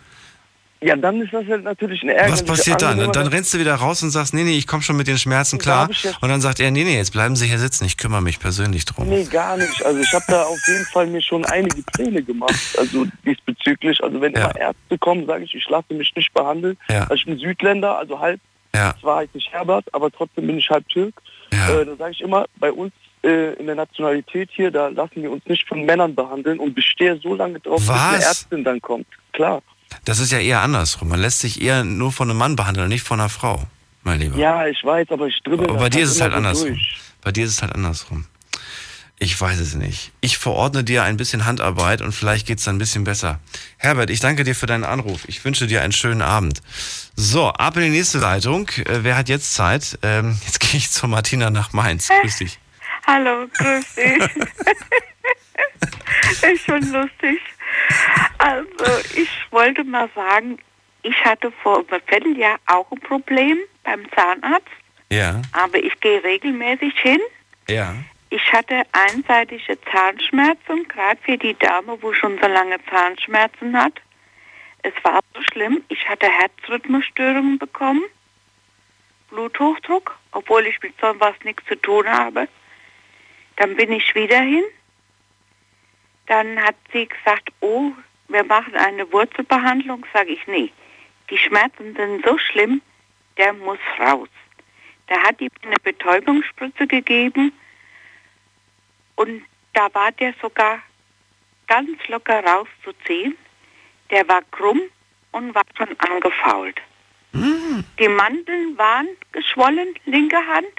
Ja, 0.86 0.96
dann 0.96 1.22
ist 1.22 1.34
das 1.34 1.46
halt 1.48 1.64
natürlich 1.64 2.02
eine 2.04 2.14
ärgerliche 2.14 2.44
Was 2.48 2.58
passiert 2.58 2.82
dann? 2.82 3.00
Und 3.00 3.16
dann 3.16 3.28
rennst 3.28 3.54
du 3.54 3.60
wieder 3.60 3.76
raus 3.76 4.04
und 4.04 4.12
sagst, 4.12 4.34
nee, 4.34 4.44
nee, 4.44 4.58
ich 4.58 4.68
komme 4.68 4.84
schon 4.84 4.96
mit 4.98 5.08
den 5.08 5.18
Schmerzen 5.18 5.58
klar. 5.58 5.90
jetzt- 5.90 6.22
Und 6.22 6.30
dann 6.30 6.42
sagt 6.42 6.60
er, 6.60 6.70
nee, 6.72 6.84
nee, 6.84 6.96
jetzt 6.98 7.12
bleiben 7.12 7.36
Sie 7.36 7.48
hier 7.48 7.58
sitzen, 7.60 7.86
ich 7.86 7.98
kümmere 7.98 8.22
mich 8.22 8.40
persönlich 8.40 8.86
drum. 8.86 9.08
Nee, 9.10 9.24
gar 9.24 9.58
nicht. 9.58 9.84
Also 9.86 10.00
ich 10.00 10.14
habe 10.14 10.26
da 10.28 10.44
auf 10.44 10.60
jeden 10.68 10.86
Fall 10.86 11.08
mir 11.08 11.22
schon 11.22 11.44
einige 11.46 11.82
Pläne 11.84 12.22
gemacht. 12.22 12.54
Also 12.78 13.06
diesbezüglich. 13.26 14.04
Also 14.04 14.22
wenn 14.22 14.34
Ja. 14.34 14.46
immer 14.52 14.56
Ärzte 14.60 14.98
kommen, 15.00 15.26
sage 15.26 15.44
ich, 15.46 15.54
ich 15.56 15.68
lasse 15.70 15.94
mich 15.94 16.16
nicht 16.16 16.34
behandeln. 16.34 16.78
Ja. 16.90 17.02
Also 17.04 17.16
ich 17.16 17.26
bin 17.26 17.38
Südländer, 17.40 17.98
also 17.98 18.20
halb, 18.20 18.40
Ja. 18.76 18.94
zwar 19.02 19.18
heiße 19.18 19.32
ich 19.36 19.52
Herbert, 19.52 19.86
aber 19.94 20.12
trotzdem 20.12 20.48
bin 20.48 20.58
ich 20.60 20.70
halb 20.70 20.88
Türk. 20.90 21.14
Ja. 21.52 21.80
Äh, 21.82 21.86
da 21.86 21.96
sage 21.96 22.12
ich 22.12 22.22
immer, 22.22 22.46
bei 22.58 22.72
uns 22.72 22.94
äh, 23.24 23.54
in 23.54 23.66
der 23.66 23.76
Nationalität 23.76 24.50
hier, 24.54 24.70
da 24.70 24.90
lassen 24.90 25.24
wir 25.24 25.32
uns 25.32 25.44
nicht 25.48 25.68
von 25.68 25.84
Männern 25.84 26.14
behandeln 26.14 26.60
und 26.60 26.76
bestehe 26.76 27.18
so 27.24 27.34
lange 27.34 27.60
drauf, 27.60 27.78
bis 27.80 27.90
eine 27.90 28.18
Was? 28.18 28.26
Ärztin 28.28 28.64
dann 28.64 28.80
kommt. 28.82 29.08
Klar. 29.34 29.64
Das 30.04 30.20
ist 30.20 30.32
ja 30.32 30.40
eher 30.40 30.62
andersrum. 30.62 31.10
Man 31.10 31.20
lässt 31.20 31.40
sich 31.40 31.62
eher 31.62 31.84
nur 31.84 32.12
von 32.12 32.30
einem 32.30 32.38
Mann 32.38 32.56
behandeln, 32.56 32.90
nicht 32.90 33.04
von 33.04 33.20
einer 33.20 33.30
Frau, 33.30 33.64
mein 34.04 34.20
Lieber. 34.20 34.38
Ja, 34.38 34.68
ich 34.68 34.84
weiß, 34.84 35.08
aber 35.10 35.28
ich 35.28 35.40
dribbel 35.44 35.70
Aber 35.70 35.80
bei 35.80 35.90
dir 35.90 36.04
ist 36.04 36.12
es 36.12 36.22
halt 36.22 36.34
andersrum. 36.34 36.70
durch. 36.70 36.98
Bei 37.22 37.32
dir 37.32 37.46
ist 37.46 37.54
es 37.54 37.62
halt 37.62 37.74
andersrum. 37.74 38.26
Ich 39.18 39.40
weiß 39.40 39.60
es 39.60 39.76
nicht. 39.76 40.12
Ich 40.20 40.38
verordne 40.38 40.84
dir 40.84 41.04
ein 41.04 41.16
bisschen 41.16 41.46
Handarbeit 41.46 42.02
und 42.02 42.12
vielleicht 42.12 42.46
geht's 42.46 42.66
dann 42.66 42.76
ein 42.76 42.80
bisschen 42.80 43.06
besser. 43.06 43.40
Herbert, 43.78 44.10
ich 44.10 44.20
danke 44.20 44.44
dir 44.44 44.54
für 44.56 44.66
deinen 44.66 44.84
Anruf. 44.84 45.22
Ich 45.28 45.44
wünsche 45.46 45.68
dir 45.68 45.82
einen 45.82 45.94
schönen 45.94 46.22
Abend. 46.22 46.62
So, 47.16 47.48
ab 47.48 47.78
in 47.78 47.84
die 47.84 47.90
nächste 47.90 48.20
Leitung. 48.20 48.68
Äh, 48.70 49.04
wer 49.04 49.16
hat 49.16 49.30
jetzt 49.30 49.54
Zeit? 49.54 49.98
Ähm, 50.02 50.38
jetzt 50.46 50.60
gehe 50.72 50.78
ich 50.78 50.92
zur 50.92 51.08
Martina 51.08 51.50
nach 51.50 51.72
Mainz. 51.72 52.10
Grüß 52.22 52.38
dich. 52.38 52.60
Hallo, 53.08 53.48
grüß 53.58 53.86
dich. 53.96 54.20
ist 56.54 56.66
schon 56.66 56.82
lustig. 56.92 57.40
Also, 58.38 58.86
ich 59.16 59.30
wollte 59.52 59.84
mal 59.84 60.10
sagen, 60.16 60.58
ich 61.04 61.24
hatte 61.26 61.52
vor 61.64 61.78
einem 61.90 62.02
Vierteljahr 62.08 62.58
auch 62.68 62.92
ein 62.92 63.00
Problem 63.00 63.58
beim 63.84 64.10
Zahnarzt, 64.12 64.68
Ja, 65.12 65.42
aber 65.54 65.78
ich 65.78 66.00
gehe 66.00 66.24
regelmäßig 66.24 66.98
hin. 67.00 67.20
ja. 67.70 67.94
Ich 68.32 68.52
hatte 68.52 68.82
einseitige 68.92 69.78
Zahnschmerzen, 69.92 70.88
gerade 70.90 71.20
für 71.24 71.38
die 71.38 71.54
Dame, 71.58 71.98
wo 72.02 72.12
schon 72.12 72.38
so 72.42 72.48
lange 72.48 72.78
Zahnschmerzen 72.90 73.80
hat. 73.80 73.94
Es 74.82 74.94
war 75.04 75.20
so 75.34 75.42
schlimm, 75.54 75.84
ich 75.88 76.10
hatte 76.10 76.28
Herzrhythmusstörungen 76.28 77.60
bekommen, 77.60 78.04
Bluthochdruck, 79.30 80.18
obwohl 80.32 80.66
ich 80.66 80.82
mit 80.82 80.94
so 81.00 81.14
was 81.20 81.36
nichts 81.44 81.64
zu 81.68 81.76
tun 81.82 82.08
habe. 82.10 82.48
Dann 83.58 83.76
bin 83.76 83.92
ich 83.92 84.14
wieder 84.16 84.40
hin. 84.42 84.64
Dann 86.28 86.62
hat 86.62 86.76
sie 86.92 87.08
gesagt, 87.08 87.50
oh, 87.60 87.92
wir 88.28 88.44
machen 88.44 88.76
eine 88.76 89.12
Wurzelbehandlung. 89.12 90.06
Sage 90.14 90.32
ich, 90.32 90.48
nee, 90.48 90.72
die 91.30 91.38
Schmerzen 91.38 91.96
sind 91.96 92.26
so 92.26 92.38
schlimm, 92.38 92.82
der 93.38 93.54
muss 93.54 93.80
raus. 94.00 94.30
Da 95.08 95.22
hat 95.22 95.40
die 95.40 95.52
eine 95.64 95.76
Betäubungsspritze 95.84 96.88
gegeben 96.88 97.52
und 99.16 99.44
da 99.74 99.94
war 99.94 100.12
der 100.14 100.34
sogar 100.42 100.80
ganz 101.68 101.90
locker 102.08 102.44
rauszuziehen. 102.44 103.38
Der 104.10 104.28
war 104.28 104.42
krumm 104.52 104.82
und 105.32 105.54
war 105.54 105.64
schon 105.78 105.96
angefault. 106.00 106.80
Die 108.00 108.08
Mandeln 108.08 108.78
waren 108.78 109.08
geschwollen, 109.32 109.94
linke 110.06 110.38
Hand, 110.38 110.72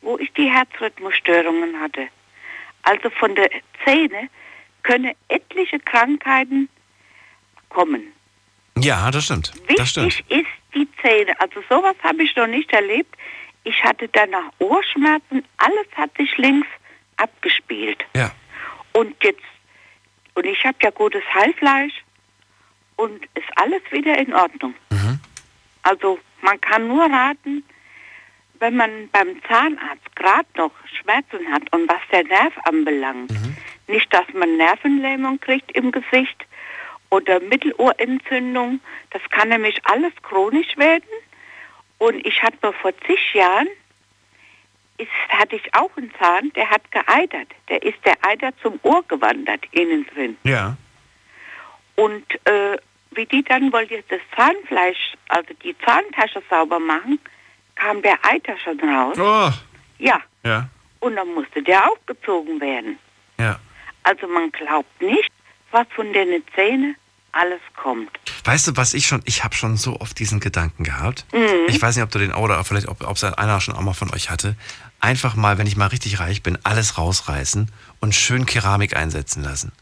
wo 0.00 0.16
ich 0.18 0.32
die 0.34 0.48
Herzrhythmusstörungen 0.48 1.80
hatte. 1.80 2.08
Also 2.82 3.10
von 3.10 3.34
der 3.34 3.50
Zähne 3.84 4.28
können 4.88 5.14
etliche 5.28 5.78
Krankheiten 5.80 6.68
kommen. 7.68 8.12
Ja, 8.78 9.10
das 9.10 9.26
stimmt. 9.26 9.52
Das 9.76 9.90
stimmt. 9.90 10.06
Wichtig 10.06 10.30
ist 10.30 10.46
die 10.74 10.88
Zähne. 11.02 11.38
Also 11.40 11.62
sowas 11.68 11.94
habe 12.02 12.22
ich 12.22 12.34
noch 12.36 12.46
nicht 12.46 12.72
erlebt. 12.72 13.14
Ich 13.64 13.84
hatte 13.84 14.08
danach 14.08 14.50
Ohrschmerzen, 14.58 15.44
alles 15.58 15.86
hat 15.94 16.16
sich 16.16 16.34
links 16.38 16.68
abgespielt. 17.16 18.02
Ja. 18.16 18.30
Und 18.92 19.14
jetzt, 19.22 19.42
und 20.34 20.46
ich 20.46 20.64
habe 20.64 20.78
ja 20.82 20.90
gutes 20.90 21.22
Heilfleisch 21.34 21.92
und 22.96 23.24
ist 23.34 23.48
alles 23.56 23.82
wieder 23.90 24.16
in 24.16 24.32
Ordnung. 24.32 24.74
Also 25.82 26.18
man 26.40 26.58
kann 26.60 26.88
nur 26.88 27.04
raten, 27.04 27.64
wenn 28.58 28.76
man 28.76 29.08
beim 29.10 29.40
Zahnarzt 29.48 30.16
gerade 30.16 30.48
noch 30.56 30.72
Schmerzen 31.00 31.50
hat 31.52 31.62
und 31.72 31.88
was 31.88 32.00
der 32.10 32.24
Nerv 32.24 32.52
anbelangt, 32.64 33.32
nicht, 33.88 34.12
dass 34.12 34.26
man 34.34 34.56
Nervenlähmung 34.56 35.40
kriegt 35.40 35.72
im 35.72 35.90
Gesicht 35.92 36.46
oder 37.10 37.40
Mittelohrentzündung, 37.40 38.80
das 39.10 39.22
kann 39.30 39.48
nämlich 39.48 39.80
alles 39.84 40.12
chronisch 40.22 40.76
werden. 40.76 41.08
Und 41.98 42.24
ich 42.26 42.42
hatte 42.42 42.58
nur 42.62 42.74
vor 42.74 42.92
zig 43.06 43.18
Jahren, 43.34 43.68
ist, 44.98 45.08
hatte 45.30 45.56
ich 45.56 45.74
auch 45.74 45.90
einen 45.96 46.12
Zahn, 46.18 46.52
der 46.54 46.68
hat 46.70 46.82
geeitert. 46.90 47.48
Der 47.68 47.82
ist 47.82 47.98
der 48.04 48.14
Eiter 48.22 48.52
zum 48.62 48.78
Ohr 48.82 49.02
gewandert, 49.08 49.64
innen 49.72 50.06
drin. 50.14 50.36
Ja. 50.44 50.76
Und 51.96 52.24
äh, 52.46 52.76
wie 53.12 53.26
die 53.26 53.42
dann 53.42 53.72
wollte 53.72 54.02
das 54.08 54.20
Zahnfleisch, 54.36 55.14
also 55.28 55.54
die 55.62 55.76
Zahntasche 55.78 56.42
sauber 56.50 56.78
machen, 56.78 57.18
kam 57.74 58.02
der 58.02 58.18
Eiter 58.24 58.56
schon 58.58 58.78
raus. 58.80 59.16
Oh. 59.18 59.50
Ja, 59.98 60.20
Ja. 60.44 60.68
und 61.00 61.16
dann 61.16 61.32
musste 61.34 61.62
der 61.62 61.90
aufgezogen 61.90 62.60
werden. 62.60 62.98
Ja. 63.38 63.58
Also 64.08 64.26
man 64.26 64.50
glaubt 64.52 65.02
nicht, 65.02 65.30
was 65.70 65.86
von 65.94 66.10
den 66.14 66.42
Zähnen 66.54 66.96
alles 67.32 67.60
kommt. 67.76 68.10
Weißt 68.44 68.68
du, 68.68 68.76
was 68.76 68.94
ich 68.94 69.06
schon, 69.06 69.20
ich 69.26 69.44
habe 69.44 69.54
schon 69.54 69.76
so 69.76 70.00
oft 70.00 70.18
diesen 70.18 70.40
Gedanken 70.40 70.82
gehabt. 70.82 71.26
Mhm. 71.32 71.68
Ich 71.68 71.80
weiß 71.80 71.94
nicht, 71.94 72.02
ob 72.02 72.10
du 72.10 72.18
den 72.18 72.32
oder 72.32 72.64
vielleicht, 72.64 72.88
ob 72.88 73.02
es 73.02 73.24
einer 73.24 73.60
schon 73.60 73.74
auch 73.74 73.82
mal 73.82 73.92
von 73.92 74.10
euch 74.14 74.30
hatte. 74.30 74.56
Einfach 75.00 75.36
mal, 75.36 75.58
wenn 75.58 75.66
ich 75.66 75.76
mal 75.76 75.88
richtig 75.88 76.20
reich 76.20 76.42
bin, 76.42 76.56
alles 76.64 76.96
rausreißen 76.96 77.70
und 78.00 78.14
schön 78.14 78.46
Keramik 78.46 78.96
einsetzen 78.96 79.42
lassen. 79.42 79.72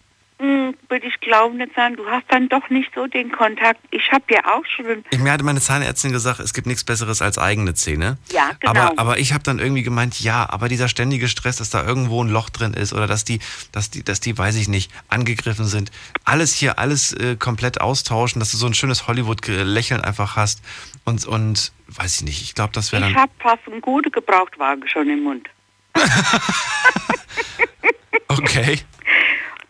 Würde 0.88 1.06
ich 1.06 1.18
glauben 1.20 1.56
nicht 1.56 1.74
sagen, 1.74 1.96
du 1.96 2.06
hast 2.06 2.24
dann 2.28 2.48
doch 2.48 2.68
nicht 2.70 2.92
so 2.94 3.06
den 3.06 3.32
Kontakt. 3.32 3.80
Ich 3.90 4.12
habe 4.12 4.24
ja 4.30 4.40
auch 4.44 4.64
schon, 4.66 5.04
Ich, 5.10 5.18
mir 5.18 5.32
hatte 5.32 5.44
meine 5.44 5.60
Zahnärztin 5.60 6.12
gesagt, 6.12 6.40
es 6.40 6.54
gibt 6.54 6.66
nichts 6.66 6.84
Besseres 6.84 7.22
als 7.22 7.38
eigene 7.38 7.74
Zähne. 7.74 8.18
ja 8.30 8.50
genau. 8.60 8.70
Aber, 8.72 8.98
aber 8.98 9.18
ich 9.18 9.32
habe 9.32 9.42
dann 9.42 9.58
irgendwie 9.58 9.82
gemeint, 9.82 10.20
ja, 10.20 10.48
aber 10.48 10.68
dieser 10.68 10.88
ständige 10.88 11.28
Stress, 11.28 11.56
dass 11.56 11.70
da 11.70 11.84
irgendwo 11.84 12.22
ein 12.22 12.28
Loch 12.28 12.50
drin 12.50 12.74
ist 12.74 12.92
oder 12.92 13.06
dass 13.06 13.24
die, 13.24 13.40
dass 13.72 13.90
die, 13.90 14.04
dass 14.04 14.20
die, 14.20 14.36
weiß 14.36 14.56
ich 14.56 14.68
nicht, 14.68 14.92
angegriffen 15.08 15.66
sind. 15.66 15.90
Alles 16.24 16.54
hier, 16.54 16.78
alles 16.78 17.12
äh, 17.12 17.36
komplett 17.36 17.80
austauschen, 17.80 18.40
dass 18.40 18.50
du 18.52 18.56
so 18.56 18.66
ein 18.66 18.74
schönes 18.74 19.08
Hollywood-Lächeln 19.08 20.00
einfach 20.00 20.36
hast. 20.36 20.62
Und, 21.04 21.24
und 21.26 21.72
weiß 21.88 22.16
ich 22.16 22.22
nicht, 22.22 22.42
ich 22.42 22.54
glaube, 22.54 22.72
das 22.72 22.92
wäre 22.92 23.06
ich 23.06 23.12
dann. 23.14 23.22
habe 23.22 23.32
fast 23.38 23.66
einen 23.66 23.80
guten 23.80 24.10
Gebrauchtwagen 24.10 24.88
schon 24.88 25.08
im 25.08 25.22
Mund. 25.22 25.48
Okay. 28.28 28.80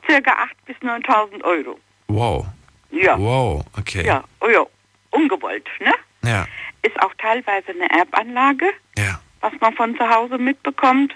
Circa 0.09 0.31
8.000 0.33 0.47
bis 0.67 0.77
9.000 0.79 1.45
Euro. 1.45 1.79
Wow. 2.09 2.47
Ja. 2.91 3.19
Wow, 3.19 3.65
okay. 3.79 4.07
Ja, 4.07 4.23
oh 4.41 4.49
ja, 4.49 4.65
ungewollt, 5.11 5.67
ne? 5.81 5.93
Ja. 6.25 6.47
Ist 6.83 6.99
auch 7.03 7.13
teilweise 7.19 7.71
eine 7.71 7.91
Erbanlage, 7.91 8.67
Ja. 8.97 9.21
was 9.41 9.53
man 9.61 9.75
von 9.75 9.97
zu 9.97 10.09
Hause 10.09 10.39
mitbekommt. 10.39 11.15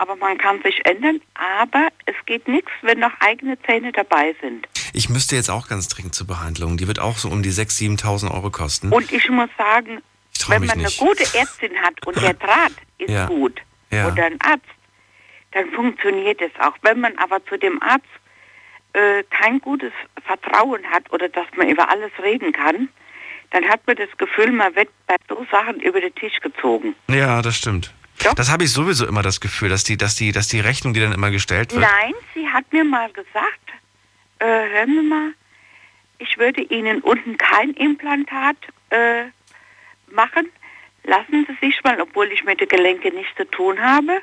Aber 0.00 0.14
man 0.14 0.38
kann 0.38 0.62
sich 0.62 0.80
ändern. 0.86 1.20
Aber 1.34 1.88
es 2.06 2.14
geht 2.26 2.46
nichts, 2.46 2.70
wenn 2.82 3.00
noch 3.00 3.10
eigene 3.20 3.60
Zähne 3.62 3.90
dabei 3.90 4.34
sind. 4.40 4.68
Ich 4.92 5.08
müsste 5.08 5.34
jetzt 5.34 5.50
auch 5.50 5.66
ganz 5.66 5.88
dringend 5.88 6.14
zur 6.14 6.26
Behandlung. 6.28 6.76
Die 6.76 6.86
wird 6.86 7.00
auch 7.00 7.16
so 7.18 7.28
um 7.28 7.42
die 7.42 7.50
6.000, 7.50 8.00
7.000 8.04 8.30
Euro 8.32 8.50
kosten. 8.50 8.92
Und 8.92 9.10
ich 9.10 9.28
muss 9.28 9.48
sagen, 9.58 10.00
trau 10.38 10.52
wenn 10.52 10.66
man 10.66 10.78
nicht. 10.78 11.00
eine 11.00 11.08
gute 11.10 11.24
Ärztin 11.36 11.74
hat 11.82 12.06
und 12.06 12.16
der 12.22 12.34
Draht 12.34 12.72
ist 12.98 13.10
Ja. 13.10 13.26
gut 13.26 13.60
Ja. 13.90 14.06
oder 14.06 14.26
ein 14.26 14.40
Arzt, 14.40 14.64
dann 15.52 15.68
funktioniert 15.72 16.40
es 16.42 16.52
auch. 16.60 16.76
Wenn 16.82 17.00
man 17.00 17.16
aber 17.18 17.44
zu 17.46 17.56
dem 17.58 17.82
Arzt 17.82 18.04
äh, 18.92 19.22
kein 19.30 19.60
gutes 19.60 19.92
Vertrauen 20.24 20.84
hat 20.90 21.10
oder 21.12 21.28
dass 21.28 21.46
man 21.56 21.68
über 21.68 21.88
alles 21.90 22.10
reden 22.22 22.52
kann, 22.52 22.88
dann 23.50 23.64
hat 23.68 23.86
man 23.86 23.96
das 23.96 24.10
Gefühl, 24.18 24.52
man 24.52 24.74
wird 24.76 24.88
bei 25.06 25.16
so 25.28 25.46
Sachen 25.50 25.80
über 25.80 26.00
den 26.00 26.14
Tisch 26.14 26.40
gezogen. 26.40 26.94
Ja, 27.08 27.42
das 27.42 27.56
stimmt. 27.56 27.92
Das 28.36 28.50
habe 28.50 28.64
ich 28.64 28.72
sowieso 28.72 29.06
immer 29.06 29.22
das 29.22 29.40
Gefühl, 29.40 29.68
dass 29.68 29.84
die, 29.84 29.96
dass 29.96 30.16
die, 30.16 30.32
dass 30.32 30.48
die 30.48 30.60
Rechnung, 30.60 30.92
die 30.92 31.00
dann 31.00 31.12
immer 31.12 31.30
gestellt 31.30 31.72
wird. 31.72 31.82
Nein, 31.82 32.14
sie 32.34 32.48
hat 32.48 32.70
mir 32.72 32.84
mal 32.84 33.10
gesagt, 33.12 33.60
äh, 34.40 34.44
hören 34.44 34.94
Sie 35.00 35.08
mal, 35.08 35.32
ich 36.18 36.36
würde 36.38 36.62
Ihnen 36.62 37.00
unten 37.00 37.38
kein 37.38 37.70
Implantat 37.74 38.56
äh, 38.90 39.24
machen. 40.10 40.50
Lassen 41.04 41.46
Sie 41.46 41.66
sich 41.66 41.82
mal, 41.84 42.00
obwohl 42.00 42.26
ich 42.32 42.44
mit 42.44 42.60
den 42.60 42.68
Gelenken 42.68 43.14
nichts 43.14 43.36
zu 43.36 43.48
tun 43.48 43.80
habe, 43.80 44.20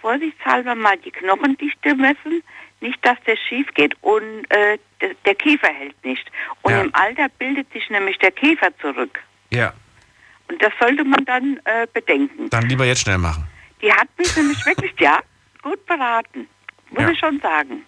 vorsichtshalber 0.00 0.74
mal 0.74 0.96
die 0.96 1.10
Knochendichte 1.10 1.94
messen. 1.94 2.42
Nicht, 2.80 3.04
dass 3.04 3.18
der 3.26 3.36
schief 3.36 3.66
geht 3.74 3.96
und 4.02 4.44
äh, 4.50 4.78
der, 5.24 5.34
Kiefer 5.34 5.68
hält 5.68 6.02
nicht. 6.04 6.30
Und 6.62 6.72
Ja. 6.72 6.82
im 6.82 6.94
Alter 6.94 7.28
bildet 7.38 7.72
sich 7.72 7.88
nämlich 7.90 8.18
der 8.18 8.30
Kiefer 8.30 8.76
zurück. 8.78 9.18
Ja, 9.50 9.72
Und 10.48 10.62
das 10.62 10.72
sollte 10.80 11.04
man 11.04 11.24
dann 11.24 11.60
äh, 11.64 11.86
bedenken. 11.92 12.48
dann 12.50 12.68
lieber 12.68 12.84
jetzt 12.84 13.00
schnell 13.02 13.18
machen. 13.18 13.44
Die 13.82 13.92
hat 13.92 14.08
mich 14.16 14.34
nämlich 14.36 14.64
wirklich, 14.66 14.92
ja, 15.00 15.20
gut 15.62 15.84
beraten, 15.86 16.48
muss 16.90 17.02
Ja. 17.02 17.10
ich 17.10 17.18
schon 17.18 17.40
sagen. 17.40 17.84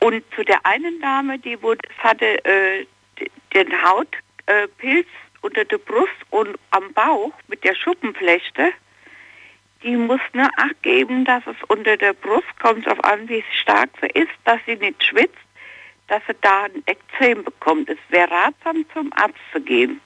Und 0.00 0.22
zu 0.34 0.44
der 0.44 0.64
einen 0.66 1.00
Dame, 1.00 1.38
die 1.38 1.60
wo 1.62 1.74
das 1.74 1.96
hatte, 1.98 2.44
äh, 2.44 2.86
den 3.54 3.72
Hautpilz 3.82 5.06
äh, 5.06 5.10
unter 5.40 5.64
der 5.64 5.78
Brust 5.78 6.12
und 6.30 6.56
am 6.70 6.92
Bauch 6.92 7.32
mit 7.48 7.64
der 7.64 7.74
Schuppenflechte, 7.74 8.72
die 9.82 9.96
muss 9.96 10.20
nur 10.32 10.48
Acht 10.56 10.82
geben, 10.82 11.24
dass 11.24 11.42
es 11.46 11.56
unter 11.68 11.96
der 11.96 12.12
Brust, 12.12 12.46
kommt 12.60 12.88
auf 12.88 13.02
an, 13.04 13.28
wie 13.28 13.44
stark 13.60 13.90
sie 14.00 14.08
ist, 14.08 14.30
dass 14.44 14.58
sie 14.66 14.76
nicht 14.76 15.02
schwitzt, 15.04 15.36
dass 16.08 16.22
sie 16.26 16.34
da 16.40 16.64
ein 16.64 16.82
Ekzem 16.86 17.44
bekommt. 17.44 17.88
Es 17.88 17.98
wäre 18.08 18.30
ratsam, 18.30 18.84
zum 18.92 19.12
Arzt 19.14 19.38
zu 19.52 19.60
gehen. 19.60 20.00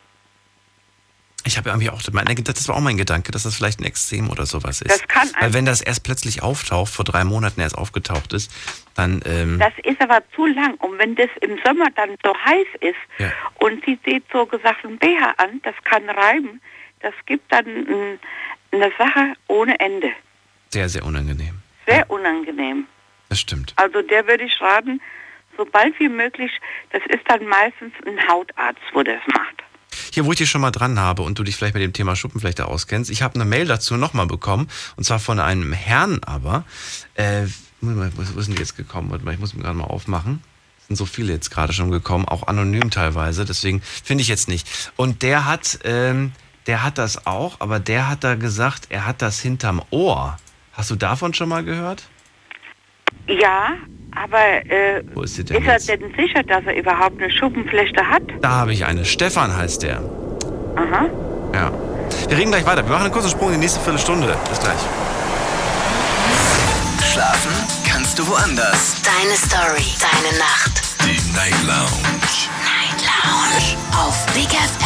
Ich 1.45 1.57
habe 1.57 1.69
irgendwie 1.69 1.91
auch, 1.91 2.03
das 2.03 2.69
war 2.69 2.75
auch 2.75 2.81
mein 2.81 2.97
Gedanke, 2.97 3.31
dass 3.31 3.45
das 3.45 3.55
vielleicht 3.55 3.81
ein 3.81 3.85
Extrem 3.85 4.31
oder 4.31 4.47
sowas 4.47 4.81
ist. 4.81 4.91
Das 4.91 5.07
kann 5.07 5.31
Weil 5.39 5.55
wenn 5.55 5.65
das 5.65 5.81
erst 5.81 6.03
plötzlich 6.03 6.43
auftaucht, 6.43 6.93
vor 6.93 7.05
drei 7.05 7.23
Monaten 7.23 7.61
erst 7.61 7.79
aufgetaucht 7.79 8.33
ist, 8.33 8.51
dann, 8.97 9.23
ähm, 9.25 9.61
Das 9.61 9.73
ist 9.85 10.01
aber 10.01 10.23
zu 10.35 10.47
lang. 10.47 10.75
Und 10.79 10.99
wenn 10.99 11.15
das 11.15 11.29
im 11.43 11.57
Sommer 11.65 11.87
dann 11.95 12.17
so 12.25 12.35
heiß 12.35 12.67
ist 12.81 12.97
Ja. 13.19 13.31
und 13.61 13.85
sie 13.85 13.97
sieht 14.05 14.25
so 14.33 14.45
gesagt 14.47 14.85
ein 14.85 14.99
BH 14.99 15.35
an, 15.37 15.61
das 15.63 15.75
kann 15.85 16.09
reiben, 16.11 16.61
das 17.01 17.15
gibt 17.27 17.53
dann 17.53 17.65
mm, 17.67 18.19
eine 18.83 18.93
Sache 18.99 19.35
ohne 19.49 19.79
Ende. 19.81 20.09
sehr, 20.71 20.89
sehr 20.89 21.05
unangenehm. 21.05 21.63
Sehr 21.87 22.09
unangenehm. 22.11 22.87
Das 23.29 23.41
stimmt. 23.41 23.73
Also 23.77 24.03
der 24.03 24.27
würde 24.27 24.45
ich 24.45 24.61
raten, 24.61 25.01
so 25.57 25.65
bald 25.65 25.99
wie 25.99 26.09
möglich, 26.09 26.51
das 26.91 27.03
ist 27.09 27.23
dann 27.29 27.47
meistens 27.47 27.93
ein 28.07 28.29
Hautarzt, 28.29 28.83
wo 28.93 29.03
das 29.03 29.21
macht. 29.29 29.63
Hier, 30.13 30.27
wo 30.27 30.33
ich 30.33 30.39
dich 30.39 30.51
schon 30.51 30.61
mal 30.61 30.71
dran 30.71 30.99
habe 30.99 31.23
und 31.23 31.39
du 31.39 31.43
dich 31.43 31.57
vielleicht 31.57 31.75
mit 31.75 31.83
dem 31.83 31.93
Thema 31.93 32.17
Schuppenflechte 32.17 32.67
auskennst, 32.67 33.11
ich 33.11 33.23
habe 33.23 33.37
eine 33.37 33.45
Mail 33.45 33.67
dazu 33.67 33.97
nochmal 33.97 34.27
bekommen, 34.27 34.69
und 34.97 35.05
zwar 35.05 35.19
von 35.19 35.41
einem 35.41 35.73
Herrn 35.73 36.21
aber. 36.25 36.65
Äh, 37.15 37.47
wo 37.81 37.91
denn 37.91 38.55
die 38.55 38.61
jetzt 38.61 38.77
gekommen? 38.77 39.11
Warte 39.11 39.25
mal, 39.25 39.35
ich 39.35 39.41
muss 39.41 39.55
mir 39.55 39.63
gerade 39.63 39.77
mal 39.77 39.85
aufmachen. 39.85 40.43
Es 40.81 40.87
sind 40.89 40.97
so 40.97 41.07
viele 41.07 41.33
jetzt 41.33 41.51
gerade 41.51 41.73
schon 41.73 41.91
gekommen, 41.91 42.27
auch 42.27 42.47
anonym 42.47 42.91
teilweise, 42.91 43.45
deswegen 43.45 43.81
finde 43.81 44.23
ich 44.23 44.29
jetzt 44.29 44.49
nicht. 44.49 44.93
Und 44.97 45.23
der 45.23 45.45
hat, 45.45 45.81
ähm, 45.85 46.33
der 46.67 46.83
hat 46.83 46.99
das 46.99 47.27
auch, 47.27 47.57
aber 47.61 47.79
der 47.81 48.09
hat 48.09 48.25
da 48.25 48.35
gesagt, 48.35 48.87
er 48.91 49.07
hat 49.07 49.23
das 49.23 49.41
hinterm 49.41 49.83
Ohr. 49.91 50.37
Hast 50.73 50.91
du 50.91 50.97
davon 50.97 51.33
schon 51.35 51.49
mal 51.49 51.65
gehört? 51.65 52.05
Ja, 53.29 53.71
aber 54.15 54.39
äh, 54.71 55.03
Wo 55.15 55.23
ist 55.23 55.39
ist 55.39 55.51
denn 55.51 55.63
er 55.65 55.73
jetzt? 55.75 55.89
denn 55.89 56.03
sicher, 56.17 56.43
dass 56.43 56.65
er 56.67 56.77
überhaupt 56.77 57.21
eine 57.21 57.31
Schuppenflechte 57.31 58.07
hat? 58.09 58.23
Da 58.41 58.51
habe 58.51 58.73
ich 58.73 58.85
eine. 58.85 59.05
Stefan 59.05 59.57
heißt 59.57 59.83
der. 59.83 59.99
Aha. 60.77 61.07
Ja. 61.55 61.71
Wir 62.29 62.37
reden 62.37 62.51
gleich 62.51 62.67
weiter. 62.67 62.85
Wir 62.85 62.91
machen 62.93 63.05
einen 63.05 63.13
kurzen 63.13 63.31
Sprung 63.31 63.49
in 63.49 63.55
die 63.55 63.61
nächste 63.61 63.81
Viertelstunde. 63.81 64.37
Bis 64.49 64.61
gleich. 64.61 64.79
Schlafen 67.13 67.53
kannst 67.89 68.19
du 68.19 68.27
woanders. 68.29 69.03
Deine 69.03 69.37
Story, 69.37 69.85
deine 70.01 70.39
Nacht. 70.39 70.83
Die 71.03 71.33
Night 71.35 71.55
Lounge. 71.67 72.21
Night 72.63 73.01
Lounge. 73.03 73.77
Auf 73.97 74.27
Big 74.35 74.51
FM, 74.51 74.86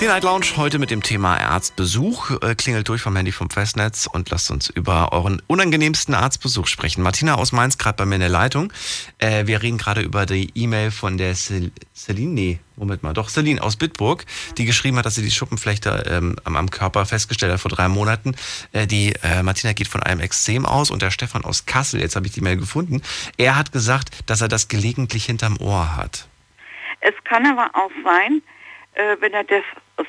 Die 0.00 0.06
Night 0.06 0.24
Lounge 0.24 0.46
heute 0.56 0.80
mit 0.80 0.90
dem 0.90 1.02
Thema 1.02 1.36
Arztbesuch. 1.36 2.42
Äh, 2.42 2.56
klingelt 2.56 2.88
durch 2.88 3.00
vom 3.00 3.14
Handy 3.14 3.30
vom 3.30 3.48
Festnetz 3.48 4.06
und 4.12 4.28
lasst 4.28 4.50
uns 4.50 4.68
über 4.68 5.12
euren 5.12 5.40
unangenehmsten 5.46 6.14
Arztbesuch 6.14 6.66
sprechen. 6.66 7.00
Martina 7.02 7.36
aus 7.36 7.52
Mainz 7.52 7.78
gerade 7.78 7.96
bei 7.96 8.04
mir 8.04 8.16
in 8.16 8.20
der 8.20 8.28
Leitung. 8.28 8.72
Äh, 9.18 9.46
wir 9.46 9.62
reden 9.62 9.78
gerade 9.78 10.00
über 10.00 10.26
die 10.26 10.50
E-Mail 10.54 10.90
von 10.90 11.16
der 11.16 11.34
Cel 11.34 11.70
Celine, 11.94 12.32
nee, 12.32 12.58
Moment 12.76 13.04
mal, 13.04 13.14
doch 13.14 13.28
Celine 13.28 13.62
aus 13.62 13.76
Bitburg, 13.76 14.26
die 14.58 14.64
geschrieben 14.64 14.98
hat, 14.98 15.06
dass 15.06 15.14
sie 15.14 15.22
die 15.22 15.30
Schuppenflechte 15.30 16.04
ähm, 16.10 16.36
am, 16.42 16.56
am 16.56 16.70
Körper 16.70 17.06
festgestellt 17.06 17.52
hat 17.52 17.60
vor 17.60 17.70
drei 17.70 17.88
Monaten. 17.88 18.34
Äh, 18.72 18.88
die 18.88 19.14
äh, 19.22 19.44
Martina 19.44 19.74
geht 19.74 19.88
von 19.88 20.02
einem 20.02 20.20
Extrem 20.20 20.66
aus 20.66 20.90
und 20.90 21.02
der 21.02 21.12
Stefan 21.12 21.44
aus 21.44 21.66
Kassel, 21.66 22.00
jetzt 22.00 22.16
habe 22.16 22.26
ich 22.26 22.32
die 22.32 22.40
Mail 22.40 22.56
gefunden, 22.56 23.00
er 23.36 23.56
hat 23.56 23.70
gesagt, 23.70 24.10
dass 24.26 24.40
er 24.40 24.48
das 24.48 24.66
gelegentlich 24.66 25.24
hinterm 25.24 25.56
Ohr 25.60 25.96
hat. 25.96 26.26
Es 27.00 27.14
kann 27.24 27.46
aber 27.46 27.70
auch 27.74 27.90
sein, 28.04 28.42
äh, 28.94 29.16
wenn 29.20 29.32
er 29.32 29.44
das, 29.44 29.62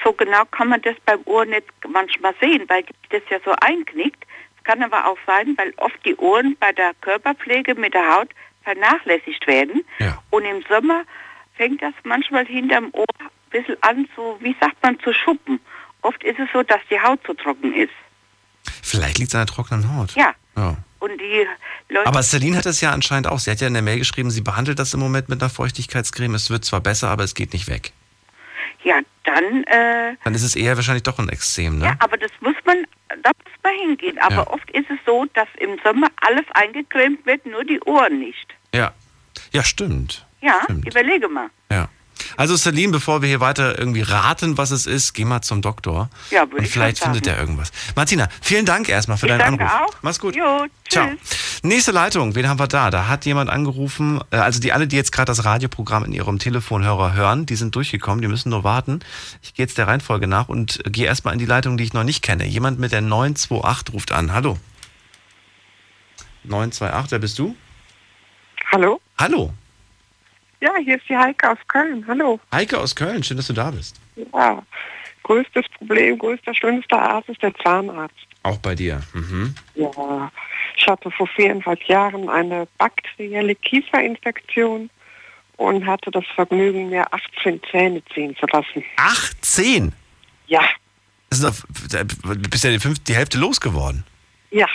so 0.04 0.14
genau 0.14 0.46
kann 0.46 0.70
man 0.70 0.82
das 0.82 0.96
beim 1.06 1.20
Ohr 1.26 1.46
nicht 1.46 1.66
manchmal 1.88 2.34
sehen, 2.42 2.64
weil 2.68 2.86
das 3.10 3.22
ja 3.30 3.38
so 3.44 3.54
einknickt. 3.62 4.24
Es 4.58 4.64
kann 4.64 4.82
aber 4.84 5.06
auch 5.08 5.18
sein, 5.28 5.56
weil 5.58 5.74
oft 5.78 6.04
die 6.06 6.16
Ohren 6.16 6.56
bei 6.60 6.72
der 6.72 6.94
Körperpflege 7.02 7.76
mit 7.76 7.94
der 7.94 8.16
Haut 8.16 8.30
vernachlässigt 8.64 9.46
werden. 9.48 9.86
Ja. 10.00 10.22
Und 10.32 10.46
im 10.46 10.64
Sommer 10.68 11.04
fängt 11.56 11.82
das 11.82 11.94
manchmal 12.04 12.46
hinterm 12.46 12.90
Ohr 12.94 13.06
ein 13.20 13.30
bisschen 13.52 13.78
an, 13.82 14.08
so, 14.16 14.38
wie 14.42 14.56
sagt 14.60 14.82
man, 14.82 15.00
zu 15.00 15.14
schuppen. 15.14 15.60
Oft 16.02 16.24
ist 16.24 16.40
es 16.40 16.50
so, 16.52 16.64
dass 16.64 16.82
die 16.90 17.00
Haut 17.00 17.20
zu 17.26 17.34
trocken 17.34 17.74
ist. 17.74 17.94
Vielleicht 18.82 19.20
liegt 19.20 19.30
es 19.30 19.36
an 19.36 19.46
der 19.46 19.54
trockenen 19.54 19.96
Haut. 19.96 20.16
Ja. 20.16 20.34
Ja. 20.58 20.78
Und 21.00 21.20
die 21.20 21.46
Leute. 21.90 22.08
Aber 22.08 22.24
Celine 22.24 22.58
hat 22.58 22.66
es 22.66 22.82
ja 22.82 22.92
anscheinend 22.92 23.28
auch. 23.28 23.40
Sie 23.40 23.52
hat 23.52 23.62
ja 23.62 23.68
in 23.68 23.74
der 23.74 23.84
Mail 23.84 24.00
geschrieben, 24.00 24.32
sie 24.32 24.42
behandelt 24.42 24.80
das 24.80 24.94
im 24.94 25.00
Moment 25.00 25.30
mit 25.30 25.42
einer 25.42 25.50
Feuchtigkeitscreme. 25.50 26.36
Es 26.36 26.50
wird 26.50 26.66
zwar 26.66 26.82
besser, 26.82 27.10
aber 27.10 27.24
es 27.24 27.36
geht 27.36 27.54
nicht 27.54 27.68
weg. 27.68 27.94
Ja, 28.86 29.00
dann, 29.26 29.64
äh, 29.66 30.16
Dann 30.24 30.34
ist 30.34 30.44
es 30.44 30.56
eher 30.56 30.76
wahrscheinlich 30.78 31.04
doch 31.04 31.20
ein 31.20 31.28
Extrem, 31.30 31.80
ne? 31.80 31.86
ja, 31.86 31.96
aber 32.00 32.16
das 32.18 32.32
muss 32.40 32.56
man, 32.66 32.86
da 33.22 33.32
muss 33.44 33.54
man 33.64 33.74
hingehen. 33.76 34.18
Aber 34.20 34.36
Ja. 34.36 34.48
oft 34.48 34.70
ist 34.72 34.90
es 34.90 34.98
so, 35.06 35.26
dass 35.34 35.48
im 35.60 35.78
Sommer 35.84 36.08
alles 36.22 36.46
eingecremt 36.54 37.26
wird, 37.26 37.46
nur 37.46 37.64
die 37.66 37.82
Ohren 37.82 38.20
nicht. 38.20 38.48
Ja. 38.74 38.94
Ja, 39.52 39.64
stimmt. 39.64 40.26
Ja, 40.42 40.62
Stimmt. 40.64 40.88
überlege 40.88 41.28
mal. 41.28 41.50
Ja. 41.72 41.90
Also 42.38 42.58
Celine, 42.58 42.92
bevor 42.92 43.22
wir 43.22 43.30
hier 43.30 43.40
weiter 43.40 43.78
irgendwie 43.78 44.02
raten, 44.02 44.58
was 44.58 44.72
es 44.72 44.86
ist, 44.86 45.14
geh 45.14 45.26
mal 45.26 45.42
zum 45.42 45.62
Doktor. 45.62 46.10
Ja, 46.32 46.42
würde 46.42 46.58
Und 46.58 46.64
ich 46.66 46.72
vielleicht 46.72 47.00
findet 47.00 47.28
er 47.28 47.40
irgendwas. 47.40 47.72
Martina, 47.96 48.28
vielen 48.42 48.66
Dank 48.66 48.90
erstmal 48.90 49.18
für 49.18 49.26
Ich 49.28 49.32
deinen 49.32 49.40
danke 49.58 49.66
Anruf. 49.70 49.90
auch. 49.90 49.96
Mach's 50.02 50.20
gut. 50.20 50.36
Jo, 50.36 50.66
Ciao. 50.90 51.08
Nächste 51.64 51.92
Leitung, 51.92 52.36
wen 52.36 52.48
haben 52.48 52.60
wir 52.60 52.68
da? 52.68 52.92
Da 52.92 53.08
hat 53.08 53.26
jemand 53.26 53.50
angerufen, 53.50 54.22
äh, 54.32 54.38
also 54.38 54.60
die 54.60 54.72
alle, 54.74 54.88
die 54.88 54.96
jetzt 54.96 55.12
gerade 55.12 55.28
das 55.28 55.46
Radioprogramm 55.46 56.06
in 56.06 56.14
ihrem 56.14 56.38
Telefonhörer 56.40 57.14
hören, 57.14 57.46
die 57.46 57.56
sind 57.56 57.76
durchgekommen, 57.76 58.22
die 58.22 58.28
müssen 58.28 58.50
nur 58.50 58.64
warten. 58.64 59.00
Ich 59.42 59.54
gehe 59.54 59.66
jetzt 59.66 59.78
der 59.78 59.88
Reihenfolge 59.88 60.28
nach 60.28 60.48
und 60.50 60.82
gehe 60.86 61.06
erstmal 61.06 61.34
in 61.34 61.40
die 61.40 61.46
Leitung, 61.46 61.78
die 61.78 61.84
ich 61.84 61.94
noch 61.94 62.04
nicht 62.04 62.22
kenne. 62.22 62.46
Jemand 62.46 62.80
mit 62.80 62.92
der 62.92 63.02
928 63.02 63.94
ruft 63.94 64.12
an. 64.12 64.32
Hallo. 64.34 64.58
928, 66.44 67.12
wer 67.12 67.20
bist 67.20 67.40
du? 67.40 67.56
Hallo? 68.72 69.02
Hallo. 69.18 69.54
Ja, 70.62 70.72
hier 70.84 70.96
ist 70.98 71.08
die 71.10 71.16
Heike 71.18 71.52
aus 71.52 71.58
Köln. 71.68 72.06
Hallo. 72.08 72.40
Heike 72.54 72.80
aus 72.80 72.96
Köln, 72.96 73.24
schön, 73.24 73.38
dass 73.38 73.48
du 73.48 73.54
da 73.54 73.72
bist. 73.72 74.00
Ja, 74.34 74.64
größtes 75.24 75.66
Problem, 75.78 76.18
größter, 76.18 76.54
schlimmster 76.56 77.00
Arzt 77.02 77.30
ist 77.30 77.42
der 77.42 77.54
Zahnarzt. 77.56 78.16
Auch 78.44 78.58
bei 78.58 78.76
dir. 78.76 79.02
Mhm. 79.14 79.56
Ja, 79.76 80.32
ich 80.78 80.88
hatte 80.88 81.10
vor 81.12 81.28
viereinhalb 81.36 81.82
Jahren 81.84 82.30
eine 82.30 82.68
bakterielle 82.78 83.56
Kieferinfektion 83.56 84.90
und 85.58 85.86
hatte 85.86 86.12
das 86.12 86.26
Vergnügen, 86.36 86.90
mir 86.90 87.06
18 87.14 87.62
Zähne 87.72 88.04
ziehen 88.14 88.36
zu 88.38 88.46
lassen. 88.48 88.84
18? 88.98 89.94
Ja, 90.48 90.62
Das 91.30 91.40
ist 91.40 91.64
doch, 91.64 92.36
du 92.36 92.50
bist 92.50 92.64
ja 92.64 92.70
die, 92.78 93.14
Hälfte 93.16 93.38
losgeworden. 93.38 94.04
ja. 94.52 94.68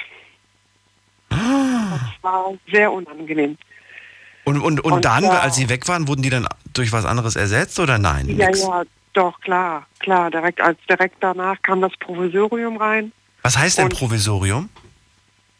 Das 1.28 2.22
war 2.22 2.52
sehr 2.72 2.90
unangenehm. 2.92 3.56
Und, 4.50 4.60
und, 4.60 4.80
und, 4.80 4.92
Und 4.92 5.04
dann, 5.04 5.22
zwar- 5.24 5.42
als 5.42 5.56
sie 5.56 5.68
weg 5.68 5.86
waren, 5.88 6.08
wurden 6.08 6.22
die 6.22 6.30
dann 6.30 6.46
durch 6.72 6.92
was 6.92 7.04
anderes 7.04 7.36
ersetzt 7.36 7.78
oder 7.78 7.98
nein? 7.98 8.28
Ja, 8.36 8.46
Nix. 8.46 8.62
ja, 8.62 8.82
doch, 9.12 9.40
klar, 9.40 9.86
klar. 9.98 10.30
Direkt, 10.30 10.60
als 10.60 10.78
direkt 10.88 11.16
danach 11.20 11.60
kam 11.62 11.80
das 11.80 11.92
Provisorium 11.98 12.76
rein. 12.76 13.12
Was 13.42 13.56
heißt 13.56 13.78
denn 13.78 13.88
Provisorium? 13.88 14.68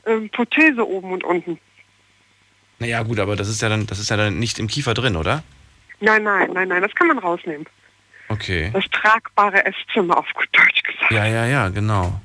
Ähm, 0.06 0.28
Prothese 0.30 0.86
oben 0.86 1.12
und 1.12 1.24
unten. 1.24 1.58
Naja, 2.78 3.02
gut, 3.02 3.18
aber 3.20 3.36
das 3.36 3.48
ist 3.48 3.60
ja 3.62 3.68
dann, 3.68 3.86
das 3.86 3.98
ist 3.98 4.10
ja 4.10 4.16
dann 4.16 4.38
nicht 4.38 4.58
im 4.58 4.66
Kiefer 4.66 4.94
drin, 4.94 5.16
oder? 5.16 5.42
Nein, 6.00 6.22
nein, 6.22 6.50
nein, 6.52 6.68
nein, 6.68 6.80
das 6.82 6.94
kann 6.94 7.08
man 7.08 7.18
rausnehmen. 7.18 7.66
Okay. 8.28 8.70
Das 8.72 8.84
tragbare 8.90 9.64
Esszimmer 9.66 10.16
auf 10.16 10.26
gut 10.34 10.48
Deutsch 10.52 10.82
gesagt. 10.82 11.10
Ja, 11.10 11.26
ja, 11.26 11.44
ja, 11.46 11.68
genau. 11.68 12.20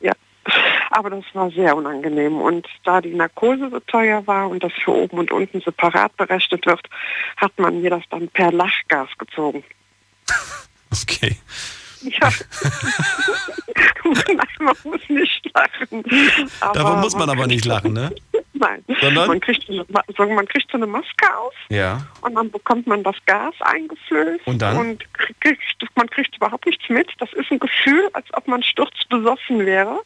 Ja. 0.00 0.12
Aber 0.90 1.10
das 1.10 1.24
war 1.32 1.50
sehr 1.50 1.76
unangenehm. 1.76 2.40
Und 2.40 2.66
da 2.84 3.00
die 3.00 3.14
Narkose 3.14 3.68
so 3.70 3.80
teuer 3.80 4.26
war 4.26 4.48
und 4.48 4.62
das 4.62 4.72
für 4.84 4.92
oben 4.92 5.18
und 5.18 5.30
unten 5.30 5.60
separat 5.60 6.16
berechnet 6.16 6.66
wird, 6.66 6.88
hat 7.36 7.58
man 7.58 7.80
mir 7.80 7.90
das 7.90 8.02
dann 8.10 8.28
per 8.28 8.52
Lachgas 8.52 9.08
gezogen. 9.18 9.64
Okay. 10.90 11.36
Ja. 12.00 12.30
Man 14.58 14.74
muss 14.84 15.00
nicht 15.08 15.50
lachen. 15.54 16.04
Aber 16.60 16.74
Davon 16.74 17.00
muss 17.00 17.14
man 17.16 17.30
aber 17.30 17.46
nicht 17.46 17.64
lachen, 17.64 17.92
ne? 17.92 18.14
Nein. 18.58 18.84
Sondern? 19.00 19.28
Man 19.28 19.40
kriegt, 19.40 19.66
so 19.66 19.72
eine, 20.22 20.34
man 20.34 20.46
kriegt 20.48 20.70
so 20.70 20.76
eine 20.76 20.86
Maske 20.86 21.36
auf 21.38 21.54
Ja. 21.68 22.06
und 22.22 22.34
dann 22.34 22.50
bekommt 22.50 22.86
man 22.86 23.02
das 23.02 23.16
Gas 23.26 23.54
eingeflößt 23.60 24.46
Und 24.46 24.60
dann? 24.62 24.76
und 24.76 25.14
kriegt, 25.14 25.60
man 25.96 26.08
kriegt 26.10 26.36
überhaupt 26.36 26.66
nichts 26.66 26.88
mit. 26.88 27.08
Das 27.18 27.32
ist 27.34 27.50
ein 27.50 27.58
Gefühl, 27.58 28.08
als 28.12 28.26
ob 28.34 28.48
man 28.48 28.62
sturzbesoffen 28.62 29.64
wäre. 29.64 30.00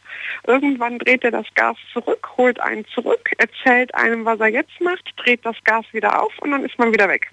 Irgendwann 0.46 0.98
dreht 0.98 1.24
er 1.24 1.30
das 1.30 1.46
Gas 1.55 1.76
zurück, 1.92 2.28
holt 2.36 2.61
einen 2.61 2.84
zurück, 2.94 3.30
erzählt 3.38 3.94
einem, 3.94 4.24
was 4.24 4.40
er 4.40 4.48
jetzt 4.48 4.80
macht, 4.80 5.09
dreht 5.16 5.44
das 5.44 5.57
Gas 5.64 5.84
wieder 5.92 6.22
auf 6.22 6.32
und 6.40 6.50
dann 6.50 6.64
ist 6.64 6.78
man 6.78 6.92
wieder 6.92 7.09
weg. 7.09 7.30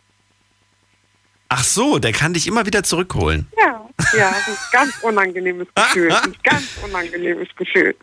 Ach 1.52 1.64
so, 1.64 1.98
der 1.98 2.12
kann 2.12 2.34
dich 2.34 2.46
immer 2.48 2.66
wieder 2.68 2.84
zurückholen. 2.84 3.48
Ja, 3.58 3.84
ja, 4.16 4.30
das 4.30 4.48
ist 4.48 4.60
ein 4.72 4.72
ganz 4.72 5.04
unangenehmes 5.04 5.68
Gefühl. 5.76 6.12
Ein 6.12 6.36
ganz 6.44 6.78
unangenehmes 6.84 7.48
Gefühl. 7.56 7.96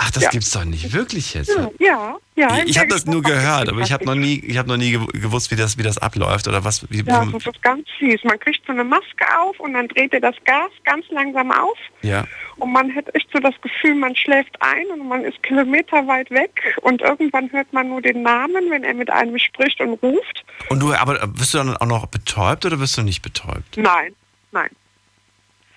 Ach, 0.00 0.10
das 0.12 0.22
Ja. 0.22 0.30
gibt's 0.30 0.50
doch 0.52 0.64
nicht 0.64 0.92
wirklich 0.92 1.34
jetzt. 1.34 1.50
Ja, 1.80 2.16
ja. 2.36 2.58
Ich, 2.58 2.70
ich 2.70 2.78
habe 2.78 2.88
das 2.88 3.04
nur 3.06 3.20
gehört, 3.20 3.68
aber 3.68 3.80
ich 3.80 3.90
habe 3.92 4.04
noch 4.04 4.14
nie, 4.14 4.38
ich 4.46 4.56
habe 4.56 4.68
noch 4.68 4.76
nie 4.76 4.96
gew- 4.96 5.10
gewusst, 5.20 5.50
wie 5.50 5.56
das, 5.56 5.76
wie 5.76 5.82
das 5.82 5.98
abläuft 5.98 6.46
oder 6.46 6.62
was. 6.64 6.86
Wie, 6.90 7.02
Ja, 7.02 7.24
das 7.24 7.46
ist 7.46 7.62
ganz 7.62 7.86
fies. 7.98 8.22
Man 8.22 8.38
kriegt 8.38 8.64
so 8.64 8.72
eine 8.72 8.84
Maske 8.84 9.26
auf 9.40 9.58
und 9.58 9.72
dann 9.74 9.88
dreht 9.88 10.12
er 10.14 10.20
das 10.20 10.36
Gas 10.44 10.70
ganz 10.84 11.04
langsam 11.10 11.50
auf 11.50 11.76
ja. 12.02 12.24
und 12.58 12.72
man 12.72 12.94
hat 12.94 13.12
echt 13.16 13.28
so 13.32 13.40
das 13.40 13.54
Gefühl, 13.60 13.96
man 13.96 14.14
schläft 14.14 14.56
ein 14.60 14.86
und 14.92 15.08
man 15.08 15.24
ist 15.24 15.42
kilometerweit 15.42 16.30
weg 16.30 16.76
und 16.82 17.00
irgendwann 17.02 17.50
hört 17.50 17.72
man 17.72 17.88
nur 17.88 18.00
den 18.00 18.22
Namen, 18.22 18.70
wenn 18.70 18.84
er 18.84 18.94
mit 18.94 19.10
einem 19.10 19.36
spricht 19.38 19.80
und 19.80 19.94
ruft. 20.02 20.44
Und 20.70 20.78
du, 20.80 20.94
aber 20.94 21.18
wirst 21.38 21.54
du 21.54 21.58
dann 21.58 21.76
auch 21.76 21.86
noch 21.86 22.06
betäubt 22.06 22.64
oder 22.64 22.78
wirst 22.78 22.96
du 22.98 23.02
nicht 23.02 23.22
betäubt? 23.22 23.76
Nein, 23.76 24.14
nein. 24.52 24.70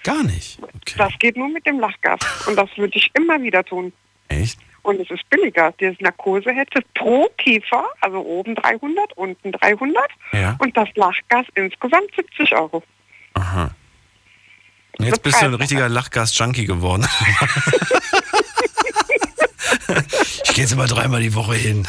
Gar 0.04 0.24
nicht. 0.24 0.60
Das 0.98 1.14
geht 1.20 1.38
nur 1.38 1.50
mit 1.50 1.66
dem 1.66 1.80
Lachgas 1.80 2.20
und 2.48 2.56
das 2.56 2.70
würde 2.78 2.96
ich 2.98 3.10
immer 3.16 3.42
wieder 3.42 3.64
tun. 3.64 3.94
Echt? 4.32 4.60
Und 4.84 5.00
es 5.00 5.12
ist 5.12 5.30
billiger. 5.30 5.74
Die 5.80 5.96
Narkose 6.00 6.52
hätte 6.52 6.82
pro 6.96 7.30
Kiefer, 7.38 7.86
also 8.02 8.18
oben 8.20 8.56
300, 8.56 9.14
unten 9.16 9.52
300 9.52 10.04
Ja. 10.32 10.56
und 10.60 10.76
das 10.76 10.90
Lachgas 10.96 11.46
insgesamt 11.56 12.10
70 12.16 12.56
Euro. 12.56 12.84
Aha. 13.36 13.70
Und 14.98 15.06
jetzt 15.06 15.22
bist 15.24 15.42
du 15.42 15.46
ein 15.46 15.54
richtiger 15.54 15.88
Lachgas-Junkie 15.88 16.66
geworden. 16.66 17.08
ich 20.44 20.54
gehe 20.54 20.64
jetzt 20.64 20.74
immer 20.74 20.88
dreimal 20.88 21.22
die 21.22 21.34
Woche 21.36 21.56
hin. 21.56 21.88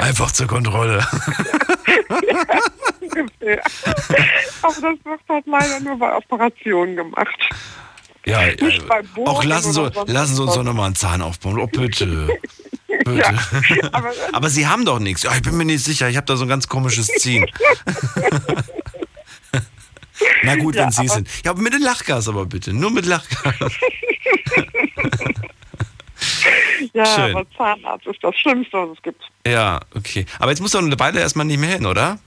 Einfach 0.00 0.30
zur 0.32 0.46
Kontrolle. 0.46 1.06
Aber 4.62 4.74
das 4.74 5.04
wird 5.04 5.20
halt 5.28 5.46
leider 5.46 5.80
nur 5.80 5.98
bei 5.98 6.14
Operationen 6.14 6.96
gemacht. 6.96 7.48
Ja, 8.26 8.40
Bohren 9.14 9.28
auch 9.28 9.44
lassen 9.44 9.72
Sie, 9.72 9.90
lassen 10.06 10.34
Sie 10.36 10.42
uns 10.42 10.54
doch 10.54 10.62
nochmal 10.62 10.86
einen 10.86 10.94
Zahn 10.96 11.22
aufbauen. 11.22 11.58
Oh, 11.58 11.66
bitte. 11.66 12.28
Bitte. 13.04 13.14
Ja, 13.20 13.32
aber, 13.92 14.12
Aber 14.32 14.50
Sie 14.50 14.66
haben 14.66 14.84
doch 14.84 14.98
nichts. 14.98 15.22
Ja, 15.22 15.34
ich 15.34 15.42
bin 15.42 15.56
mir 15.56 15.64
nicht 15.64 15.84
sicher. 15.84 16.08
Ich 16.08 16.16
habe 16.16 16.26
da 16.26 16.36
so 16.36 16.44
ein 16.44 16.48
ganz 16.48 16.68
komisches 16.68 17.06
Ziehen. 17.06 17.46
Na 20.42 20.56
gut, 20.56 20.74
Ja, 20.74 20.82
wenn 20.84 20.90
Sie 20.90 21.00
aber- 21.02 21.08
sind. 21.10 21.28
Ja, 21.44 21.52
aber 21.52 21.62
mit 21.62 21.72
dem 21.74 21.82
Lachgas 21.82 22.28
aber 22.28 22.44
bitte. 22.46 22.72
Nur 22.72 22.90
mit 22.90 23.06
Lachgas. 23.06 23.54
ja, 26.92 27.06
Schön. 27.06 27.36
aber 27.36 27.46
Zahnarzt 27.56 28.06
ist 28.06 28.22
das 28.22 28.34
Schlimmste, 28.36 28.76
was 28.78 28.96
es 28.96 29.02
gibt. 29.02 29.22
Ja, 29.46 29.80
okay. 29.94 30.26
Aber 30.38 30.50
jetzt 30.50 30.60
musst 30.60 30.74
du 30.74 30.78
eine 30.78 30.98
Weile 30.98 31.20
erstmal 31.20 31.46
nicht 31.46 31.58
mehr 31.60 31.70
hin, 31.70 31.86
oder? 31.86 32.18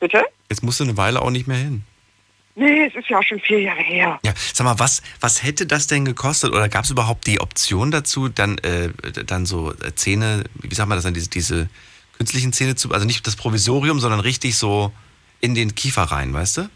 Bitte? 0.00 0.24
Jetzt 0.48 0.62
musst 0.62 0.80
du 0.80 0.84
eine 0.84 0.96
Weile 0.96 1.20
auch 1.22 1.30
nicht 1.30 1.46
mehr 1.46 1.58
hin. 1.58 1.82
Nee, 2.58 2.86
es 2.86 2.94
ist 2.96 3.08
ja 3.08 3.18
auch 3.18 3.22
schon 3.22 3.38
vier 3.38 3.60
Jahre 3.60 3.82
her. 3.82 4.18
Ja, 4.24 4.32
sag 4.52 4.64
mal, 4.64 4.78
was, 4.80 5.00
was 5.20 5.44
hätte 5.44 5.64
das 5.64 5.86
denn 5.86 6.04
gekostet? 6.04 6.52
Oder 6.52 6.68
gab 6.68 6.84
es 6.84 6.90
überhaupt 6.90 7.28
die 7.28 7.40
Option 7.40 7.92
dazu, 7.92 8.28
dann, 8.28 8.58
äh, 8.58 8.90
dann 9.26 9.46
so 9.46 9.72
äh, 9.72 9.94
Zähne, 9.94 10.42
wie 10.54 10.74
sagt 10.74 10.88
man 10.88 10.96
das 10.96 11.04
dann, 11.04 11.14
diese, 11.14 11.30
diese 11.30 11.68
künstlichen 12.16 12.52
Zähne 12.52 12.74
zu, 12.74 12.90
also 12.90 13.06
nicht 13.06 13.24
das 13.28 13.36
Provisorium, 13.36 14.00
sondern 14.00 14.18
richtig 14.18 14.56
so 14.56 14.92
in 15.40 15.54
den 15.54 15.76
Kiefer 15.76 16.02
rein, 16.02 16.34
weißt 16.34 16.56
du? 16.56 16.70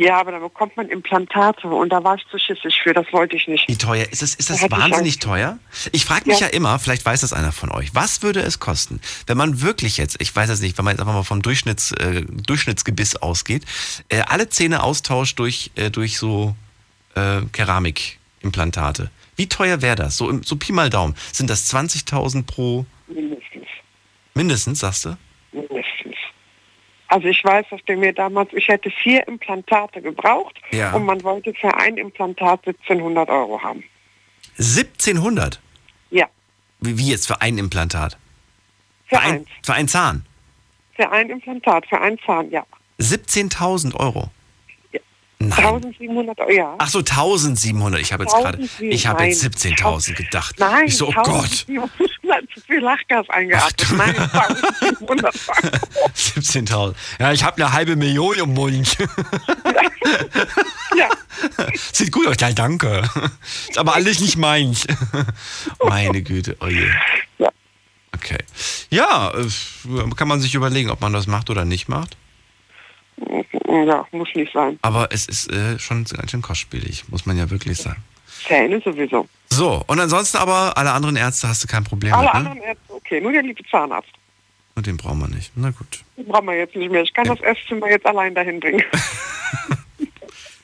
Ja, 0.00 0.20
aber 0.20 0.30
da 0.30 0.38
bekommt 0.38 0.76
man 0.76 0.88
Implantate 0.90 1.66
und 1.66 1.88
da 1.88 2.04
war 2.04 2.14
ich 2.14 2.24
zu 2.30 2.38
schissig 2.38 2.80
für, 2.80 2.92
das 2.94 3.12
wollte 3.12 3.34
ich 3.34 3.48
nicht. 3.48 3.66
Wie 3.66 3.76
teuer? 3.76 4.06
Ist 4.08 4.22
das, 4.22 4.34
ist 4.36 4.48
Da 4.48 4.54
das 4.54 4.62
ich 4.62 4.70
wahnsinnig 4.70 5.14
Angst. 5.14 5.22
teuer? 5.22 5.58
Ich 5.90 6.04
frage 6.04 6.28
mich 6.30 6.38
ja. 6.38 6.46
Ja. 6.46 6.52
immer, 6.52 6.78
vielleicht 6.78 7.04
weiß 7.04 7.22
das 7.22 7.32
einer 7.32 7.50
von 7.50 7.72
euch, 7.72 7.96
was 7.96 8.22
würde 8.22 8.38
es 8.40 8.60
kosten, 8.60 9.00
wenn 9.26 9.36
man 9.36 9.60
wirklich 9.60 9.96
jetzt, 9.96 10.16
ich 10.20 10.34
weiß 10.36 10.50
es 10.50 10.60
nicht, 10.60 10.78
wenn 10.78 10.84
man 10.84 10.92
jetzt 10.94 11.00
einfach 11.00 11.14
mal 11.14 11.24
vom 11.24 11.42
Durchschnitts, 11.42 11.90
äh, 11.92 12.22
Durchschnittsgebiss 12.46 13.16
ausgeht, 13.16 13.64
äh, 14.08 14.20
alle 14.20 14.48
Zähne 14.48 14.84
austauscht 14.84 15.36
durch, 15.40 15.72
äh, 15.74 15.90
durch 15.90 16.16
so 16.18 16.54
äh, 17.16 17.40
Keramikimplantate. 17.52 19.10
Wie 19.34 19.48
teuer 19.48 19.82
wäre 19.82 19.96
das? 19.96 20.16
So, 20.16 20.30
im- 20.30 20.44
so 20.44 20.54
Pi 20.54 20.70
mal 20.70 20.90
Daumen. 20.90 21.16
Sind 21.32 21.50
das 21.50 21.66
20.000 21.74 22.44
pro 22.46 22.86
Mindestens. 23.08 23.66
mindestens, 24.34 24.78
sagst 24.78 25.04
du? 25.06 25.16
Mindestens. 25.50 25.86
Also 27.08 27.26
ich 27.28 27.42
weiß, 27.42 27.66
dass 27.70 27.82
der 27.86 27.96
mir 27.96 28.12
damals, 28.12 28.52
ich 28.52 28.68
hätte 28.68 28.90
vier 28.90 29.26
Implantate 29.26 30.02
gebraucht 30.02 30.60
Ja. 30.70 30.92
und 30.92 31.04
man 31.06 31.22
wollte 31.22 31.54
für 31.54 31.74
ein 31.74 31.96
Implantat 31.96 32.66
1700 32.66 33.28
Euro 33.30 33.62
haben. 33.62 33.82
1700? 34.58 35.60
Ja, 36.10 36.26
Wie, 36.80 37.10
jetzt 37.10 37.26
für 37.26 37.40
ein 37.40 37.58
Implantat? 37.58 38.18
für 39.06 39.18
ein, 39.20 39.32
eins. 39.36 39.48
für 39.64 39.72
einen 39.74 39.88
Zahn? 39.88 40.26
Für 40.94 41.10
ein 41.10 41.30
Implantat, 41.30 41.86
für 41.86 42.00
einen 42.00 42.18
Zahn, 42.26 42.50
ja. 42.50 42.64
17.000 43.00 43.94
Euro? 43.94 44.30
Nein. 45.40 45.52
1700 45.52 46.40
Euro, 46.40 46.50
ja. 46.50 46.74
Ach 46.78 46.88
so, 46.88 46.98
1700. 46.98 48.00
Ich 48.00 48.12
habe 48.12 48.24
jetzt 48.24 48.34
gerade, 48.34 48.58
1700, 48.58 48.94
ich 48.94 49.06
habe 49.06 49.24
jetzt 49.24 49.42
nein. 49.64 49.74
17.000 49.76 50.14
gedacht. 50.14 50.56
Nein, 50.58 50.86
ich 50.86 50.96
so, 50.96 51.08
oh 51.08 51.12
Gott, 51.12 51.64
1700, 51.68 52.50
zu 52.52 52.60
viel 52.60 52.80
Lachgas 52.80 53.28
eingeatmet. 53.30 53.98
Nein, 53.98 54.16
1700 54.16 55.34
17.000. 56.16 56.94
Ja, 57.20 57.32
ich 57.32 57.44
habe 57.44 57.62
eine 57.62 57.72
halbe 57.72 57.94
Million 57.94 58.36
im 58.36 58.54
Mund. 58.54 58.96
Ja. 60.96 61.08
Sieht 61.92 62.10
gut 62.10 62.26
aus, 62.26 62.36
ja, 62.40 62.50
danke. 62.50 63.08
Ist 63.68 63.78
aber 63.78 63.94
alles 63.94 64.20
nicht 64.20 64.36
meins. 64.36 64.86
Meine 65.84 66.22
Güte, 66.22 66.56
oh 66.60 66.66
je. 66.66 66.90
Okay. 68.14 68.38
Ja, 68.90 69.32
äh, 69.32 70.14
kann 70.16 70.26
man 70.26 70.40
sich 70.40 70.54
überlegen, 70.54 70.90
ob 70.90 71.00
man 71.00 71.12
das 71.12 71.28
macht 71.28 71.50
oder 71.50 71.64
nicht 71.64 71.88
macht. 71.88 72.16
Ja, 73.68 74.06
muss 74.12 74.28
nicht 74.34 74.52
sein. 74.52 74.78
Aber 74.82 75.08
es 75.12 75.26
ist 75.26 75.50
äh, 75.52 75.78
schon 75.78 76.04
ganz 76.04 76.30
schön 76.30 76.42
kostspielig, 76.42 77.08
muss 77.08 77.26
man 77.26 77.36
ja 77.36 77.50
wirklich 77.50 77.78
sagen. 77.78 78.02
Zähne 78.46 78.80
sowieso. 78.80 79.28
So, 79.50 79.82
und 79.86 80.00
ansonsten 80.00 80.38
aber 80.38 80.76
alle 80.76 80.92
anderen 80.92 81.16
Ärzte 81.16 81.48
hast 81.48 81.64
du 81.64 81.68
kein 81.68 81.84
Problem 81.84 82.12
Alle 82.14 82.24
mit, 82.24 82.32
ne? 82.32 82.38
anderen 82.38 82.58
Ärzte, 82.62 82.92
okay, 82.94 83.20
nur 83.20 83.32
der 83.32 83.42
liebe 83.42 83.62
Zahnarzt. 83.70 84.10
Und 84.74 84.86
den 84.86 84.96
brauchen 84.96 85.18
wir 85.18 85.28
nicht. 85.28 85.50
Na 85.56 85.70
gut. 85.70 86.04
Den 86.16 86.26
brauchen 86.26 86.46
wir 86.46 86.56
jetzt 86.56 86.76
nicht 86.76 86.90
mehr. 86.90 87.02
Ich 87.02 87.12
kann 87.12 87.26
das 87.26 87.40
Esszimmer 87.40 87.90
jetzt 87.90 88.06
allein 88.06 88.34
dahin 88.34 88.60
bringen. 88.60 88.82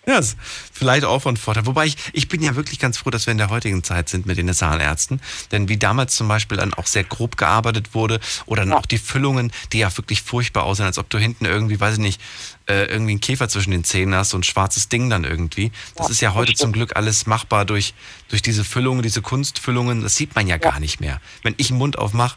Ja, 0.07 0.19
ist 0.19 0.37
vielleicht 0.73 1.05
auch 1.05 1.21
von 1.23 1.37
Vorteil. 1.39 1.65
Wobei 1.65 1.87
ich, 1.87 1.97
ich 2.13 2.29
bin 2.29 2.43
ja 2.43 2.57
wirklich 2.57 2.79
ganz 2.79 2.99
froh, 2.99 3.09
dass 3.09 3.27
wir 3.27 3.33
in 3.33 3.39
der 3.39 3.49
heutigen 3.49 3.83
Zeit 3.83 4.11
sind 4.11 4.27
mit 4.27 4.37
den 4.37 4.53
Zahnärzten. 4.53 5.21
Denn 5.51 5.69
wie 5.71 5.79
damals 5.79 6.15
zum 6.15 6.29
Beispiel 6.29 6.59
dann 6.59 6.75
auch 6.75 6.87
sehr 6.87 7.05
grob 7.05 7.39
gearbeitet 7.39 7.95
wurde 7.95 8.21
oder 8.45 8.67
dann 8.67 8.75
auch 8.75 8.85
die 8.85 8.99
Füllungen, 8.99 9.51
die 9.73 9.79
ja 9.79 9.97
wirklich 9.97 10.21
furchtbar 10.21 10.65
aussehen, 10.65 10.85
als 10.85 10.99
ob 10.99 11.09
du 11.09 11.17
hinten 11.19 11.47
irgendwie, 11.47 11.81
weiß 11.81 11.95
ich 11.95 12.01
nicht, 12.01 12.21
äh, 12.67 12.85
irgendwie 12.85 13.13
einen 13.13 13.21
Käfer 13.21 13.49
zwischen 13.49 13.71
den 13.71 13.85
Zähnen 13.85 14.15
hast, 14.15 14.31
so 14.31 14.39
ein 14.39 14.43
schwarzes 14.43 14.89
Ding 14.91 15.09
dann 15.09 15.25
irgendwie. 15.25 15.73
Das 15.97 16.09
Ja, 16.09 16.13
ist 16.13 16.21
ja 16.21 16.35
heute 16.35 16.53
zum. 16.55 16.75
Glück 16.75 16.97
alles 16.97 17.27
machbar 17.27 17.65
durch, 17.65 17.95
durch 18.29 18.43
diese 18.43 18.65
Füllungen, 18.65 19.03
diese 19.03 19.23
Kunstfüllungen. 19.23 20.03
Das 20.03 20.17
sieht 20.17 20.35
man 20.35 20.49
ja, 20.49 20.57
gar 20.57 20.81
nicht 20.81 21.01
mehr. 21.01 21.21
Wenn 21.43 21.55
ich 21.57 21.71
einen 21.71 21.79
Mund 21.79 21.99
aufmache, 21.99 22.37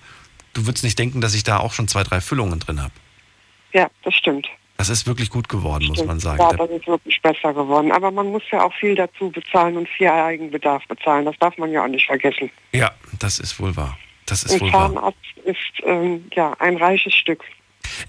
du 0.54 0.68
würdest 0.68 0.84
nicht 0.84 1.00
denken, 1.00 1.22
dass 1.22 1.34
ich 1.34 1.44
da 1.44 1.58
auch 1.58 1.74
schon 1.74 1.88
zwei, 1.88 2.04
drei 2.04 2.22
Füllungen 2.22 2.60
drin 2.60 2.82
habe. 2.82 2.94
Ja, 3.74 3.90
das 4.04 4.14
stimmt. 4.14 4.48
Das 4.78 4.90
ist 4.90 5.08
wirklich 5.08 5.30
gut 5.32 5.50
geworden, 5.50 5.88
muss 5.88 6.06
man 6.06 6.20
sagen. 6.20 6.40
Ja, 6.40 6.52
Da- 6.52 6.68
das 6.68 6.70
ist 6.80 6.88
wirklich 6.88 7.20
besser 7.22 7.54
geworden. 7.54 7.92
Aber 7.92 8.12
man 8.12 8.28
muss 8.28 8.44
ja 8.52 8.64
auch 8.64 8.74
viel 8.76 8.94
dazu 8.96 9.32
bezahlen 9.32 9.76
und 9.78 9.90
viel 9.90 10.08
Eigenbedarf 10.08 10.88
bezahlen. 10.88 11.26
Das 11.26 11.36
darf 11.40 11.58
man 11.58 11.72
ja 11.72 11.84
auch 11.84 11.88
nicht 11.88 12.06
vergessen. 12.06 12.52
Ja, 12.74 12.92
das 13.20 13.40
ist 13.40 13.60
wohl 13.60 13.76
wahr. 13.76 13.98
Das 14.28 14.44
ist 14.44 14.54
Ein 14.54 14.62
wohl 14.62 14.74
wahr. 14.74 14.94
Zahnarzt 14.94 15.18
ist 15.46 15.58
ähm, 15.84 16.26
ja 16.36 16.54
ein 16.60 16.78
reiches 16.78 17.16
Stück. 17.16 17.42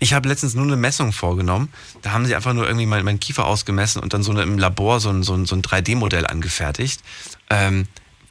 Ich 0.01 0.13
habe 0.13 0.29
letztens 0.29 0.55
nur 0.55 0.67
eine 0.67 0.77
Messung 0.77 1.13
vorgenommen. 1.13 1.73
Da 2.03 2.11
haben 2.13 2.27
sie 2.27 2.35
einfach 2.35 2.53
nur 2.53 2.67
irgendwie 2.67 2.85
meinen 2.87 3.05
mein 3.05 3.21
Kiefer 3.21 3.47
ausgemessen 3.47 4.03
und 4.03 4.13
dann 4.13 4.23
so 4.23 4.33
eine, 4.33 4.43
im 4.43 4.59
Labor 4.59 5.01
so 5.01 5.09
ein, 5.09 5.23
so 5.23 5.35
ein, 5.35 5.47
so 5.47 5.55
ein 5.57 5.63
3D-Modell 5.63 6.27
angefertigt. 6.27 7.01
Ähm, 7.49 7.87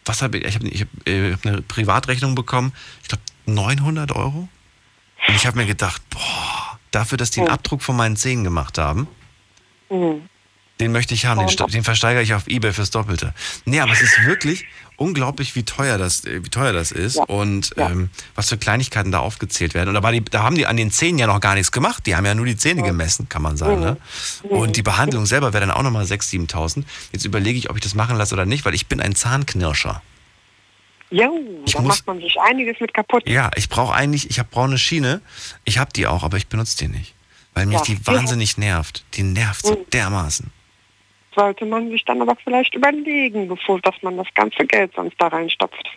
was 0.06 0.22
habe 0.22 0.38
ich? 0.38 0.46
Ich 0.46 0.56
habe 0.56 0.68
hab, 0.68 1.08
äh, 1.08 1.34
hab 1.34 1.46
eine 1.46 1.62
Privatrechnung 1.64 2.36
bekommen. 2.36 2.74
Ich 3.02 3.08
glaube 3.08 3.24
900 3.46 4.12
Euro. 4.12 4.48
Und 5.28 5.36
ich 5.36 5.48
habe 5.48 5.58
mir 5.58 5.66
gedacht, 5.66 6.02
boah, 6.10 6.67
dafür, 6.92 7.18
dass 7.18 7.32
die 7.32 7.40
einen 7.42 7.50
Abdruck 7.50 7.82
von 7.82 7.96
meinen 7.96 8.16
Zähnen 8.16 8.44
gemacht 8.44 8.78
haben, 8.78 9.08
Mhm. 9.90 10.24
den 10.80 10.92
möchte 10.92 11.14
ich 11.14 11.26
haben. 11.26 11.40
Den, 11.40 11.50
sta- 11.50 11.66
den 11.68 11.84
versteigere 11.84 12.22
ich 12.24 12.34
auf 12.34 12.48
Ebay 12.48 12.74
fürs 12.74 12.90
Doppelte. 12.92 13.34
Nee, 13.66 13.80
aber 13.80 13.94
es 13.94 14.02
ist 14.02 14.26
wirklich 14.26 14.66
unglaublich, 14.98 15.56
wie 15.56 15.64
teuer 15.64 15.98
das, 15.98 16.26
äh, 16.26 16.44
wie 16.44 16.50
teuer 16.50 16.74
das 16.74 16.92
ist 16.92 17.18
und 17.18 17.72
ähm, 17.78 18.10
was 18.36 18.50
für 18.50 18.58
Kleinigkeiten 18.58 19.12
da 19.12 19.20
aufgezählt 19.20 19.74
werden. 19.76 19.96
Und 19.96 20.02
da, 20.04 20.12
die, 20.12 20.26
da 20.26 20.44
haben 20.44 20.56
die 20.56 20.66
an 20.66 20.76
den 20.76 20.92
Zähnen 20.92 21.20
ja 21.20 21.28
noch 21.28 21.40
gar 21.40 21.54
nichts 21.56 21.72
gemacht. 21.72 22.06
Die 22.06 22.16
haben 22.16 22.26
ja 22.26 22.34
nur 22.36 22.46
die 22.48 22.58
Zähne 22.58 22.82
gemessen, 22.84 23.30
kann 23.30 23.42
man 23.44 23.58
sagen. 23.58 23.80
Ne? 23.80 23.98
Und 24.44 24.76
die 24.76 24.82
Behandlung 24.84 25.26
selber 25.26 25.54
wäre 25.54 25.66
dann 25.68 25.72
auch 25.76 25.84
nochmal 25.84 26.06
6.000, 26.06 26.50
7.000. 26.52 26.84
Jetzt 27.12 27.26
überlege 27.26 27.58
ich, 27.60 27.70
ob 27.70 27.76
ich 27.78 27.84
das 27.84 27.94
machen 27.96 28.18
lasse 28.18 28.34
oder 28.34 28.46
nicht, 28.46 28.66
weil 28.66 28.74
ich 28.74 28.88
bin 28.88 29.00
ein 29.00 29.14
Zahnknirscher. 29.16 30.02
Jo, 31.10 31.40
Ich 31.66 31.74
da 31.74 31.80
muss- 31.82 31.88
macht 32.00 32.08
man 32.08 32.20
sich 32.20 32.38
einiges 32.40 32.80
mit 32.80 32.94
kaputt. 32.94 33.28
Ja, 33.28 33.50
ich 33.56 33.70
brauche 33.70 33.94
eigentlich, 33.94 34.30
ich 34.30 34.40
habe 34.40 34.50
braune 34.52 34.78
Schiene. 34.78 35.22
Ich 35.64 35.78
habe 35.78 35.92
die 35.94 36.06
auch, 36.08 36.24
aber 36.24 36.38
ich 36.38 36.48
benutze 36.48 36.78
die 36.78 36.88
nicht. 36.90 37.14
Weil 37.54 37.66
mich 37.66 37.78
Ja. 37.78 37.84
die 37.84 38.06
wahnsinnig 38.06 38.58
nervt. 38.58 39.04
Die 39.14 39.24
nervt 39.24 39.66
so 39.66 39.74
Mhm. 39.76 39.90
dermaßen. 39.92 40.52
Sollte 41.36 41.66
man 41.66 41.90
sich 41.90 42.04
dann 42.06 42.22
aber 42.22 42.36
vielleicht 42.44 42.74
überlegen, 42.76 43.48
bevor 43.48 43.80
dass 43.82 43.96
man 44.02 44.18
das 44.18 44.28
ganze 44.36 44.66
Geld 44.66 44.92
sonst 44.96 45.16
da 45.20 45.28
reinstopft. 45.28 45.88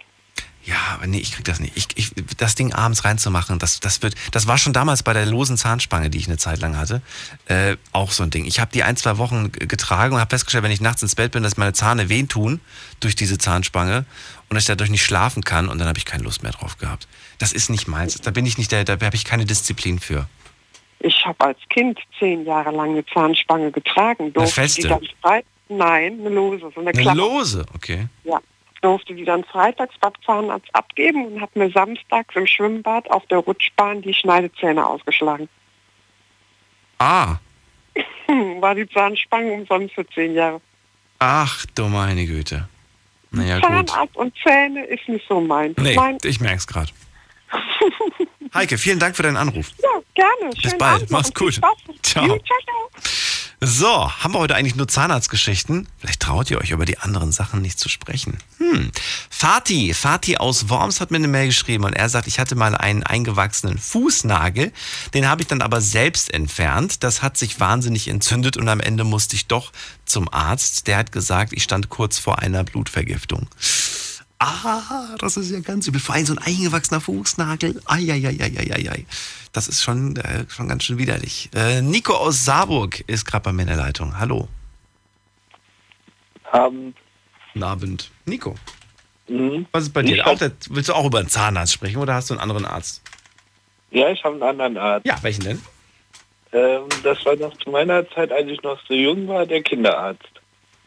Ja, 0.65 0.77
aber 0.95 1.07
nee, 1.07 1.19
ich 1.19 1.33
krieg 1.33 1.45
das 1.45 1.59
nicht. 1.59 1.77
Ich, 1.77 1.89
ich, 1.95 2.13
das 2.37 2.55
Ding 2.55 2.73
abends 2.73 3.05
reinzumachen, 3.05 3.59
das, 3.59 3.81
das 3.81 4.03
wird, 4.03 4.15
das 4.31 4.47
war 4.47 4.59
schon 4.59 4.73
damals 4.73 5.03
bei 5.03 5.15
der 5.15 5.25
losen 5.25 5.57
Zahnspange, 5.57 6.11
die 6.11 6.19
ich 6.19 6.27
eine 6.27 6.37
Zeit 6.37 6.61
lang 6.61 6.77
hatte, 6.77 7.01
äh, 7.47 7.77
auch 7.93 8.13
so 8.13 8.23
ein 8.23 8.31
Ding. 8.31 8.45
Ich 8.45 8.61
habe 8.61 8.71
die 8.71 8.83
ein, 8.83 8.97
zwei 8.97 9.17
Wochen 9.17 9.53
getragen 9.53 10.15
und 10.15 10.21
habe 10.21 10.31
festgestellt, 10.31 10.65
wenn 10.65 10.71
ich 10.71 10.83
nachts 10.83 11.03
ins 11.03 11.15
Bett 11.15 11.33
bin, 11.33 11.43
dass 11.43 11.57
meine 11.57 11.73
Zahne 11.73 12.11
wehen 12.11 12.29
tun 12.29 12.61
durch 13.01 13.17
diese 13.17 13.39
Zahnspange 13.39 14.05
und 14.49 14.55
dass 14.55 14.65
ich 14.65 14.69
dadurch 14.69 14.91
nicht 14.91 15.05
schlafen 15.05 15.45
kann 15.45 15.69
und 15.69 15.79
dann 15.79 15.89
habe 15.89 15.99
ich 15.99 16.05
keine 16.05 16.25
Lust 16.25 16.43
mehr 16.43 16.53
drauf 16.53 16.77
gehabt. 16.77 17.09
Das 17.39 17.53
ist 17.53 17.71
nicht 17.71 17.89
meins. 17.89 18.21
Da 18.21 18.31
bin 18.31 18.45
ich 18.45 18.59
nicht 18.59 18.71
der, 18.71 18.85
da 18.85 18.93
habe 18.93 19.17
ich 19.17 19.25
keine 19.25 19.47
Disziplin 19.47 19.99
für. 19.99 20.29
Ich 20.99 21.25
habe 21.25 21.43
als 21.47 21.59
Kind 21.71 21.99
zehn 22.19 22.45
Jahre 22.45 22.71
lang 22.71 22.91
eine 22.91 23.07
Zahnspange 23.07 23.71
getragen. 23.71 24.31
Durfte 24.35 24.61
feste? 24.61 24.83
die 24.83 24.89
dann 24.89 25.01
frei 25.23 25.43
Nein, 25.71 26.19
eine 26.19 26.31
lose, 26.31 26.69
so 26.75 26.81
eine, 26.81 26.91
Eine 26.91 27.15
lose, 27.15 27.65
okay. 27.75 28.09
Ja. 28.25 28.41
Durfte 28.83 29.14
die 29.14 29.24
dann 29.24 29.45
freitags 29.45 29.95
beim 30.01 30.12
Zahnarzt 30.24 30.74
abgeben 30.74 31.26
und 31.26 31.41
habe 31.41 31.59
mir 31.59 31.70
samstags 31.70 32.35
im 32.35 32.47
Schwimmbad 32.47 33.11
auf 33.11 33.26
der 33.26 33.39
Rutschbahn 33.39 34.01
die 34.03 34.14
Schneidezähne 34.14 34.87
ausgeschlagen. 34.87 35.49
Ah, 36.99 37.37
War 38.61 38.74
die 38.74 38.89
Zahnspange 38.89 39.53
umsonst 39.53 39.95
für 39.95 40.07
zehn 40.11 40.35
Jahre. 40.35 40.61
ach 41.18 41.66
du 41.74 41.87
meine 41.89 42.24
Güte. 42.26 42.68
Naja, 43.33 43.59
gut. 43.61 43.89
Zahnarzt 43.89 44.16
und 44.16 44.35
Zähne 44.43 44.85
ist 44.87 45.09
nicht 45.09 45.26
so 45.28 45.41
meins. 45.41 45.76
Nee, 45.78 45.95
Mein, 45.95 46.18
ich 46.24 46.41
merk's 46.41 46.66
gerade. 46.66 46.91
Heike, 48.55 48.78
vielen 48.78 48.99
Dank 48.99 49.16
für 49.16 49.22
deinen 49.22 49.37
Anruf. 49.37 49.70
ja, 49.83 49.89
gerne. 50.14 50.51
Bis 50.55 50.62
Schönen 50.62 50.78
bald. 50.78 50.95
Abend 50.97 51.11
Mach's 51.11 51.35
gut. 51.35 51.55
Ciao. 52.03 52.26
Ciao, 52.26 52.39
ciao. 52.39 52.91
So, 53.63 54.11
haben 54.11 54.33
wir 54.33 54.39
heute 54.39 54.57
eigentlich 54.57 54.77
nur 54.77 54.89
Zahnarztgeschichten? 54.89 55.87
Vielleicht 55.99 56.21
traut 56.21 56.51
ihr 56.51 56.59
euch 56.59 56.71
über 56.71 56.87
die 56.87 56.99
anderen 56.99 57.31
Sachen 57.31 57.61
nicht 57.61 57.79
zu 57.79 57.91
sprechen. 57.91 58.39
Hm. 58.57 58.91
Fatih, 59.29 59.93
Fatih 59.93 60.39
aus 60.39 60.71
Worms 60.71 60.99
hat 60.99 61.11
mir 61.11 61.19
eine 61.19 61.29
Mail 61.29 61.49
geschrieben 61.49 61.85
und 61.85 61.93
er 61.93 62.09
sagt, 62.09 62.27
ich 62.27 62.39
hatte 62.39 62.55
mal 62.55 62.75
einen 62.75 63.03
eingewachsenen 63.03 63.77
Fußnagel, 63.77 64.73
den 65.13 65.29
habe 65.29 65.43
ich 65.43 65.49
dann 65.49 65.61
aber 65.61 65.83
selbst 65.83 66.33
entfernt. 66.33 67.05
Das 67.05 67.21
hat 67.21 67.37
sich 67.37 67.61
wahnsinnig 67.61 68.09
entzündet 68.09 68.57
und 68.57 68.67
am 68.67 68.81
Ende 68.81 69.05
musste 69.05 69.37
ich 69.37 69.47
doch 69.47 69.73
zum 70.07 70.33
Arzt. 70.33 70.87
Der 70.87 70.97
hat 70.97 71.13
gesagt, 71.13 71.53
ich 71.53 71.63
stand 71.63 71.91
kurz 71.91 72.19
vor 72.19 72.39
einer 72.39 72.65
Blutvergiftung. 72.65 73.47
Ah, 74.39 75.17
das 75.19 75.37
ist 75.37 75.51
ja 75.51 75.61
ganz 75.61 75.87
übel. 75.87 76.01
Vor 76.01 76.15
allem 76.15 76.25
so 76.25 76.33
ein 76.33 76.39
eingewachsener 76.39 77.03
Fußnagel. 77.03 77.83
Eieieiei. 77.85 79.05
Das 79.53 79.67
ist 79.69 79.83
schon, 79.83 80.17
äh, 80.17 80.45
schon 80.49 80.69
ganz 80.69 80.85
schön 80.85 80.99
widerlich. 80.99 81.51
Äh, 81.55 81.83
Nico 81.83 82.15
aus 82.15 82.45
Saarburg 82.45 83.01
ist 83.09 83.25
gerade 83.25 83.45
bei 83.45 83.53
mir 83.53 83.63
in 83.63 83.69
der 83.69 83.77
Leitung. 83.77 84.19
Hallo. 84.19 84.49
Abend. 86.53 86.97
Guten 87.53 87.65
Abend. 87.65 88.11
Nico, 88.27 88.55
Mhm. 89.29 89.67
was 89.73 89.85
ist 89.85 89.93
bei 89.93 90.03
dir? 90.03 90.27
Auch 90.27 90.39
der, 90.39 90.53
willst 90.71 90.89
du 90.89 90.95
auch 90.95 91.05
über 91.07 91.19
einen 91.21 91.29
Zahnarzt 91.29 91.73
sprechen 91.73 91.99
oder 91.99 92.15
hast 92.15 92.31
du 92.31 92.35
einen 92.35 92.41
anderen 92.43 92.65
Arzt? 92.65 93.03
Ja, 93.93 94.09
ich 94.11 94.23
habe 94.25 94.35
einen 94.35 94.43
anderen 94.43 94.77
Arzt. 94.77 95.07
Ja, 95.07 95.19
welchen 95.23 95.45
denn? 95.45 95.63
Ähm, 96.53 96.83
das 97.05 97.25
war 97.25 97.37
noch 97.37 97.57
zu 97.59 97.71
meiner 97.71 98.09
Zeit, 98.11 98.33
als 98.33 98.49
ich 98.49 98.61
noch 98.63 98.79
so 98.89 98.95
jung 98.95 99.29
war, 99.29 99.47
der 99.47 99.63
Kinderarzt. 99.63 100.29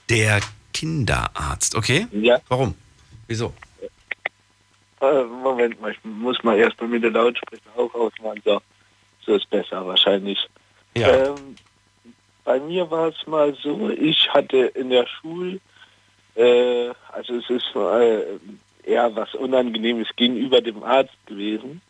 Der 0.10 0.42
Kinderarzt, 0.74 1.76
okay? 1.76 2.08
Ja. 2.12 2.40
Warum? 2.50 2.76
Wieso? 3.28 3.54
Äh, 5.04 5.26
Moment 5.26 5.82
mal, 5.82 5.92
ich 5.92 6.00
muss 6.04 6.42
mal 6.44 6.58
erst 6.58 6.80
mal 6.80 6.88
mit 6.88 7.04
der 7.04 7.12
Lautsprecher 7.12 7.70
auch 7.76 7.94
ausmachen. 7.94 8.42
So, 8.46 8.62
so 9.26 9.36
ist 9.36 9.50
besser 9.50 9.86
wahrscheinlich. 9.86 10.48
Ja. 10.96 11.10
Ähm, 11.10 11.58
bei 12.46 12.60
mir 12.60 12.90
war 12.90 13.10
es 13.10 13.28
mal 13.28 13.54
so, 13.54 13.90
ich 13.90 14.34
hatte 14.34 14.58
in 14.58 14.90
der 14.90 15.06
Schule, 15.08 15.60
äh, 16.36 16.92
also 17.12 17.36
es 17.36 17.50
ist 17.50 17.76
äh, 17.76 18.40
eher 18.84 19.14
was 19.14 19.34
Unangenehmes 19.36 20.08
gegenüber 20.16 20.62
dem 20.62 20.82
Arzt 20.84 21.18
gewesen. 21.26 21.82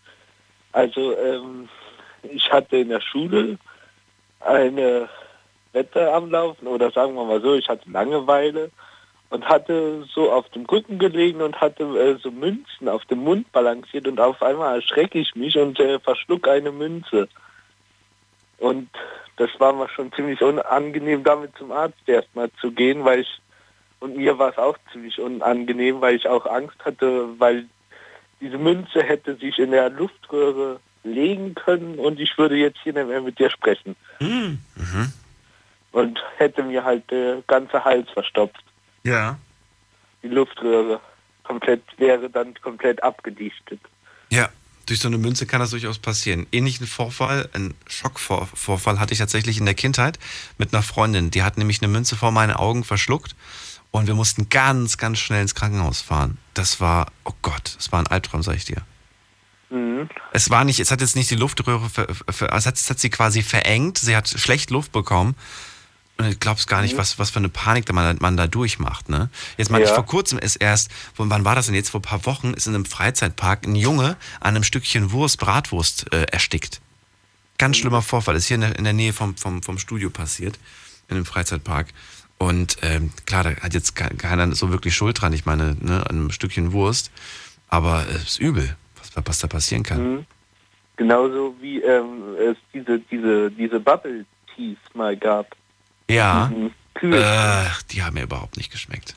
Also 0.72 1.16
ähm, 1.16 1.70
ich 2.24 2.52
hatte 2.52 2.78
in 2.78 2.90
der 2.90 3.02
Schule 3.02 3.60
eine 4.40 5.08
Wette 5.72 6.12
am 6.12 6.32
Laufen 6.32 6.66
oder 6.66 6.90
sagen 6.90 7.14
wir 7.14 7.26
mal 7.26 7.42
so, 7.42 7.54
ich 7.54 7.70
hatte 7.70 7.90
Langeweile 7.92 8.72
und 9.34 9.50
hatte 9.50 10.06
so 10.14 10.32
auf 10.32 10.48
dem 10.50 10.64
Rücken 10.66 11.00
gelegen 11.00 11.42
und 11.42 11.60
hatte 11.60 11.84
äh, 11.84 12.20
so 12.22 12.30
Münzen 12.30 12.88
auf 12.88 13.04
dem 13.06 13.24
Mund 13.24 13.52
balanciert 13.52 14.08
und 14.08 14.20
auf 14.20 14.44
einmal 14.44 14.76
erschrecke 14.76 15.18
ich 15.18 15.34
mich 15.34 15.58
und 15.58 15.80
äh, 15.80 16.00
verschluck 16.00 16.48
eine 16.48 16.72
Münze. 16.72 17.28
Und 18.60 18.90
das 19.38 19.50
war 19.58 19.74
mir 19.74 19.90
schon 19.90 20.14
ziemlich 20.14 20.40
unangenehm, 20.44 21.24
damit 21.24 21.58
zum 21.58 21.72
Arzt 21.72 21.98
erstmal 22.06 22.52
zu 22.62 22.72
gehen, 22.72 23.04
weil 23.06 23.22
ich 23.22 23.42
und 24.00 24.18
mir 24.18 24.38
war 24.38 24.52
es 24.52 24.58
auch 24.60 24.78
ziemlich 24.92 25.20
unangenehm, 25.20 26.00
weil 26.00 26.16
ich 26.16 26.28
auch 26.28 26.46
Angst 26.46 26.78
hatte, 26.86 27.30
weil 27.40 27.66
diese 28.40 28.60
Münze 28.60 29.02
hätte 29.02 29.36
sich 29.38 29.58
in 29.58 29.72
der 29.72 29.90
Luftröhre 29.90 30.80
legen 31.04 31.56
können 31.56 31.98
und 31.98 32.20
ich 32.20 32.38
würde 32.38 32.56
jetzt 32.56 32.78
hier 32.84 32.94
nicht 32.94 33.08
mehr 33.08 33.22
mit 33.22 33.40
dir 33.40 33.50
sprechen. 33.50 33.96
Mhm. 34.20 34.60
Und 35.92 36.24
hätte 36.38 36.62
mir 36.62 36.84
halt 36.84 37.10
der 37.10 37.42
ganze 37.48 37.84
Hals 37.84 38.12
verstopft. 38.12 38.64
Ja. 39.04 39.38
Die 40.22 40.28
Luftröhre 40.28 41.02
komplett 41.44 41.84
wäre 41.98 42.30
dann 42.30 42.54
komplett 42.62 43.04
abgedichtet. 43.04 43.80
Ja, 44.30 44.50
durch 44.86 45.00
so 45.00 45.08
eine 45.08 45.18
Münze 45.18 45.46
kann 45.46 45.60
das 45.60 45.72
durchaus 45.72 46.00
passieren. 46.00 46.48
Ähnlichen 46.52 46.88
Vorfall, 46.88 47.50
einen 47.54 47.74
Schockvorfall 47.88 49.00
hatte 49.00 49.14
ich 49.14 49.20
tatsächlich 49.20 49.58
in 49.58 49.66
der 49.66 49.76
Kindheit 49.76 50.20
mit 50.58 50.74
einer 50.74 50.84
Freundin. 50.84 51.32
Die 51.32 51.44
hat 51.44 51.58
nämlich 51.58 51.82
eine 51.82 51.92
Münze 51.92 52.16
vor 52.16 52.32
meinen 52.32 52.54
Augen 52.54 52.84
verschluckt 52.84 53.36
und 53.92 54.08
wir 54.08 54.16
mussten 54.16 54.50
ganz, 54.50 54.98
ganz 54.98 55.20
schnell 55.20 55.42
ins 55.42 55.56
Krankenhaus 55.56 56.02
fahren. 56.02 56.38
Das 56.54 56.82
war, 56.82 57.12
oh 57.26 57.34
Gott, 57.42 57.76
das 57.78 57.92
war 57.92 58.00
ein 58.00 58.08
Albtraum, 58.08 58.44
sag 58.44 58.56
ich 58.56 58.66
dir. 58.66 58.82
Mhm. 59.70 60.10
Es 60.32 60.50
war 60.50 60.64
nicht, 60.66 60.80
es 60.80 60.92
hat 60.92 61.02
jetzt 61.02 61.16
nicht 61.16 61.30
die 61.32 61.36
Luftröhre, 61.36 61.90
ver, 61.90 62.08
ver, 62.14 62.54
es, 62.54 62.66
hat, 62.66 62.76
es 62.76 62.90
hat 62.90 63.00
sie 63.00 63.10
quasi 63.10 63.42
verengt. 63.42 63.98
Sie 63.98 64.16
hat 64.16 64.28
schlecht 64.28 64.70
Luft 64.70 64.92
bekommen. 64.92 65.36
Und 66.18 66.26
du 66.28 66.36
glaubst 66.36 66.68
gar 66.68 66.82
nicht, 66.84 66.94
Mhm. 66.94 67.00
was, 67.00 67.18
was 67.18 67.32
für 67.32 67.40
eine 67.40 67.50
Panik 67.50 67.92
man, 67.92 68.18
man 68.22 68.38
da 68.38 68.46
durchmacht. 68.48 69.10
Ne? 69.10 69.30
Jetzt 69.58 69.72
meine 69.72 69.84
ich, 69.84 69.90
Ja. 69.90 69.96
vor 69.96 70.06
kurzem 70.06 70.38
ist 70.38 70.58
erst, 70.58 70.92
wann 71.18 71.44
war 71.44 71.56
das 71.56 71.66
denn 71.66 71.76
jetzt? 71.76 71.90
Vor 71.90 72.00
ein 72.00 72.04
paar 72.04 72.26
Wochen 72.28 72.54
ist 72.54 72.68
in 72.68 72.76
einem 72.76 72.86
Freizeitpark 72.86 73.66
ein 73.66 73.76
Junge 73.76 74.16
an 74.40 74.56
einem 74.56 74.64
Stückchen 74.64 75.12
Wurst, 75.12 75.40
Bratwurst 75.40 76.14
äh, 76.14 76.26
erstickt. 76.32 76.82
Ganz 77.58 77.78
schlimmer 77.78 78.02
Vorfall. 78.02 78.36
Ist 78.36 78.46
hier 78.48 78.56
in 78.56 78.62
der, 78.62 78.78
in 78.78 78.84
der 78.84 78.94
Nähe 78.94 79.12
vom, 79.14 79.36
vom, 79.38 79.64
vom 79.64 79.78
Studio 79.80 80.10
passiert, 80.12 80.60
in 81.08 81.16
einem 81.16 81.26
Freizeitpark. 81.26 81.88
Und 82.38 82.78
ähm, 82.82 83.12
klar, 83.26 83.44
da 83.44 83.56
hat 83.56 83.74
jetzt 83.74 83.96
ke- 83.96 84.14
keiner 84.16 84.54
so 84.56 84.70
wirklich 84.70 84.96
Schuld 84.96 85.22
dran. 85.22 85.34
Ich 85.34 85.46
meine, 85.46 85.76
ne, 85.80 86.02
an 86.10 86.16
einem 86.16 86.32
Stückchen 86.32 86.74
Wurst. 86.74 87.10
Aber 87.70 88.06
es 88.14 88.24
ist 88.24 88.40
übel, 88.40 88.76
was, 88.98 89.12
was 89.26 89.40
da 89.40 89.48
passieren 89.48 89.84
kann. 89.84 90.14
Mhm. 90.18 90.26
Genauso 90.96 91.56
wie 91.60 91.82
ähm, 91.82 92.36
es 92.40 92.58
diese, 92.74 93.00
diese, 93.00 93.50
diese 93.50 93.80
Bubble 93.80 94.26
Teas 94.56 94.78
mal 94.94 95.18
gab. 95.18 95.56
Ja. 96.14 96.52
Mhm. 96.54 96.72
Äh, 97.14 97.66
die 97.92 98.02
haben 98.04 98.14
mir 98.14 98.24
überhaupt 98.24 98.56
nicht 98.58 98.72
geschmeckt. 98.72 99.16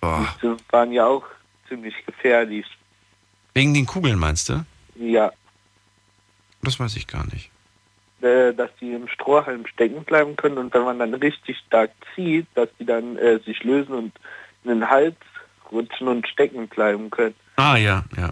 Boah. 0.00 0.26
Die 0.42 0.54
waren 0.70 0.92
ja 0.92 1.06
auch 1.06 1.24
ziemlich 1.68 1.94
gefährlich. 2.06 2.66
Wegen 3.54 3.72
den 3.74 3.86
Kugeln 3.86 4.18
meinst 4.18 4.48
du? 4.48 4.64
Ja, 4.96 5.32
Das 6.62 6.78
weiß 6.78 6.96
ich 6.96 7.06
gar 7.06 7.24
nicht. 7.26 7.50
äh, 8.20 8.52
dass 8.52 8.70
die 8.80 8.92
im 8.92 9.06
Strohhalm 9.08 9.64
stecken 9.66 10.04
bleiben 10.04 10.34
können 10.36 10.58
und 10.58 10.74
wenn 10.74 10.82
man 10.82 10.98
dann 10.98 11.14
richtig 11.14 11.56
stark 11.66 11.90
zieht, 12.14 12.46
dass 12.54 12.68
die 12.78 12.84
dann 12.84 13.16
äh, 13.16 13.38
sich 13.40 13.62
lösen 13.62 13.94
und 13.94 14.12
in 14.64 14.70
den 14.70 14.88
Hals 14.90 15.16
rutschen 15.70 16.08
und 16.08 16.26
stecken 16.26 16.66
bleiben 16.68 17.10
können. 17.10 17.34
Ah, 17.56 17.76
ja, 17.76 18.04
ja. 18.16 18.30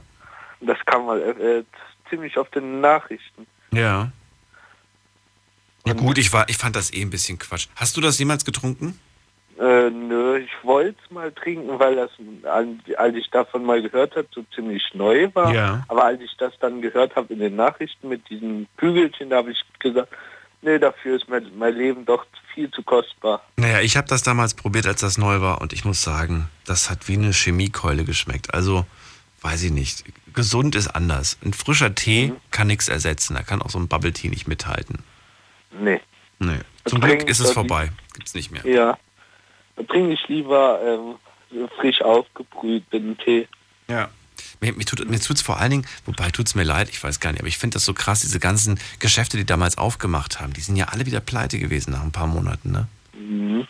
Das 0.61 0.79
kam 0.87 1.07
mal 1.07 1.21
äh, 1.21 1.63
ziemlich 2.11 2.37
oft 2.37 2.55
in 2.57 2.63
den 2.65 2.81
Nachrichten. 2.81 3.47
Ja. 3.73 4.11
Ja 5.87 5.95
gut, 5.95 6.19
ich, 6.19 6.33
war, 6.33 6.49
ich 6.49 6.57
fand 6.57 6.75
das 6.77 6.93
eh 6.93 7.03
ein 7.03 7.11
bisschen 7.11 7.39
Quatsch. 7.39 7.69
Hast 7.77 7.97
du 7.97 8.01
das 8.01 8.19
jemals 8.19 8.45
getrunken? 8.45 8.99
Äh, 9.59 9.89
nö, 9.91 10.39
ich 10.39 10.51
wollte 10.65 10.99
es 11.03 11.11
mal 11.11 11.33
trinken, 11.33 11.79
weil 11.79 11.97
das, 11.97 12.11
al- 12.45 12.77
als 12.99 13.15
ich 13.17 13.31
davon 13.31 13.65
mal 13.65 13.81
gehört 13.81 14.15
habe, 14.17 14.29
so 14.35 14.45
ziemlich 14.55 14.83
neu 14.93 15.31
war. 15.33 15.55
Ja. 15.55 15.85
Aber 15.89 16.05
als 16.05 16.21
ich 16.21 16.37
das 16.39 16.53
dann 16.61 16.83
gehört 16.83 17.17
habe 17.17 17.33
in 17.33 17.39
den 17.39 17.57
Nachrichten 17.57 18.09
mit 18.09 18.29
diesen 18.29 18.67
Kügelchen, 18.77 19.31
da 19.31 19.37
habe 19.37 19.53
ich 19.53 19.65
gesagt, 19.79 20.09
nee, 20.61 20.79
dafür 20.79 21.17
ist 21.17 21.29
mein, 21.29 21.47
mein 21.57 21.75
Leben 21.75 22.05
doch 22.05 22.27
viel 22.53 22.71
zu 22.71 22.83
kostbar. 22.83 23.41
Naja, 23.57 23.81
ich 23.81 23.97
habe 23.97 24.09
das 24.09 24.23
damals 24.23 24.53
probiert, 24.55 24.87
als 24.87 25.01
das 25.01 25.17
neu 25.17 25.41
war 25.41 25.61
und 25.63 25.73
ich 25.73 25.85
muss 25.87 26.03
sagen, 26.03 26.49
das 26.67 26.91
hat 26.91 27.09
wie 27.09 27.15
eine 27.15 27.33
Chemiekeule 27.33 28.05
geschmeckt. 28.05 28.53
Also, 28.53 28.85
weiß 29.41 29.63
ich 29.63 29.71
nicht. 29.73 30.05
Gesund 30.35 30.75
ist 30.75 30.89
anders. 30.89 31.39
Ein 31.43 31.55
frischer 31.55 31.95
Tee 31.95 32.35
kann 32.51 32.67
nichts 32.67 32.89
ersetzen. 32.89 33.35
Da 33.35 33.43
kann 33.43 33.63
auch 33.63 33.71
so 33.71 33.79
ein 33.79 33.89
Bubble 33.89 34.13
Tea 34.13 34.29
nicht 34.29 34.47
mithalten. 34.49 34.99
Nee. 35.71 36.01
Nee. 36.39 36.59
Zum 36.85 37.01
Glück 37.01 37.29
ist 37.29 37.41
es 37.41 37.53
vorbei. 37.53 37.91
Gibt's 38.15 38.35
nicht 38.35 38.51
mehr. 38.51 38.67
Ja. 38.67 38.99
Da 39.77 39.83
trinke 39.83 40.15
ich 40.15 40.29
lieber 40.29 40.81
ähm, 41.53 41.69
frisch 41.79 42.01
aufgebrühten 42.03 43.19
Tee. 43.19 43.49
Ja. 43.89 44.09
Mir, 44.61 44.73
mir, 44.73 44.85
tut, 44.85 45.09
mir 45.09 45.21
tut's 45.21 45.43
vor 45.43 45.59
allen 45.59 45.71
Dingen, 45.71 45.87
wobei 46.07 46.31
tut's 46.31 46.55
mir 46.55 46.63
leid, 46.63 46.89
ich 46.89 47.03
weiß 47.03 47.21
gar 47.21 47.33
nicht, 47.33 47.41
aber 47.41 47.49
ich 47.49 47.59
finde 47.59 47.75
das 47.75 47.85
so 47.85 47.93
krass, 47.93 48.21
diese 48.21 48.41
ganzen 48.41 48.79
Geschäfte, 48.99 49.37
die 49.37 49.45
damals 49.45 49.77
aufgemacht 49.77 50.41
haben, 50.41 50.55
die 50.55 50.61
sind 50.61 50.77
ja 50.77 50.87
alle 50.87 51.05
wieder 51.05 51.21
pleite 51.21 51.59
gewesen 51.59 51.91
nach 51.93 52.03
ein 52.03 52.13
paar 52.13 52.27
Monaten, 52.27 52.71
ne? 52.71 52.89
Mhm. 53.15 53.67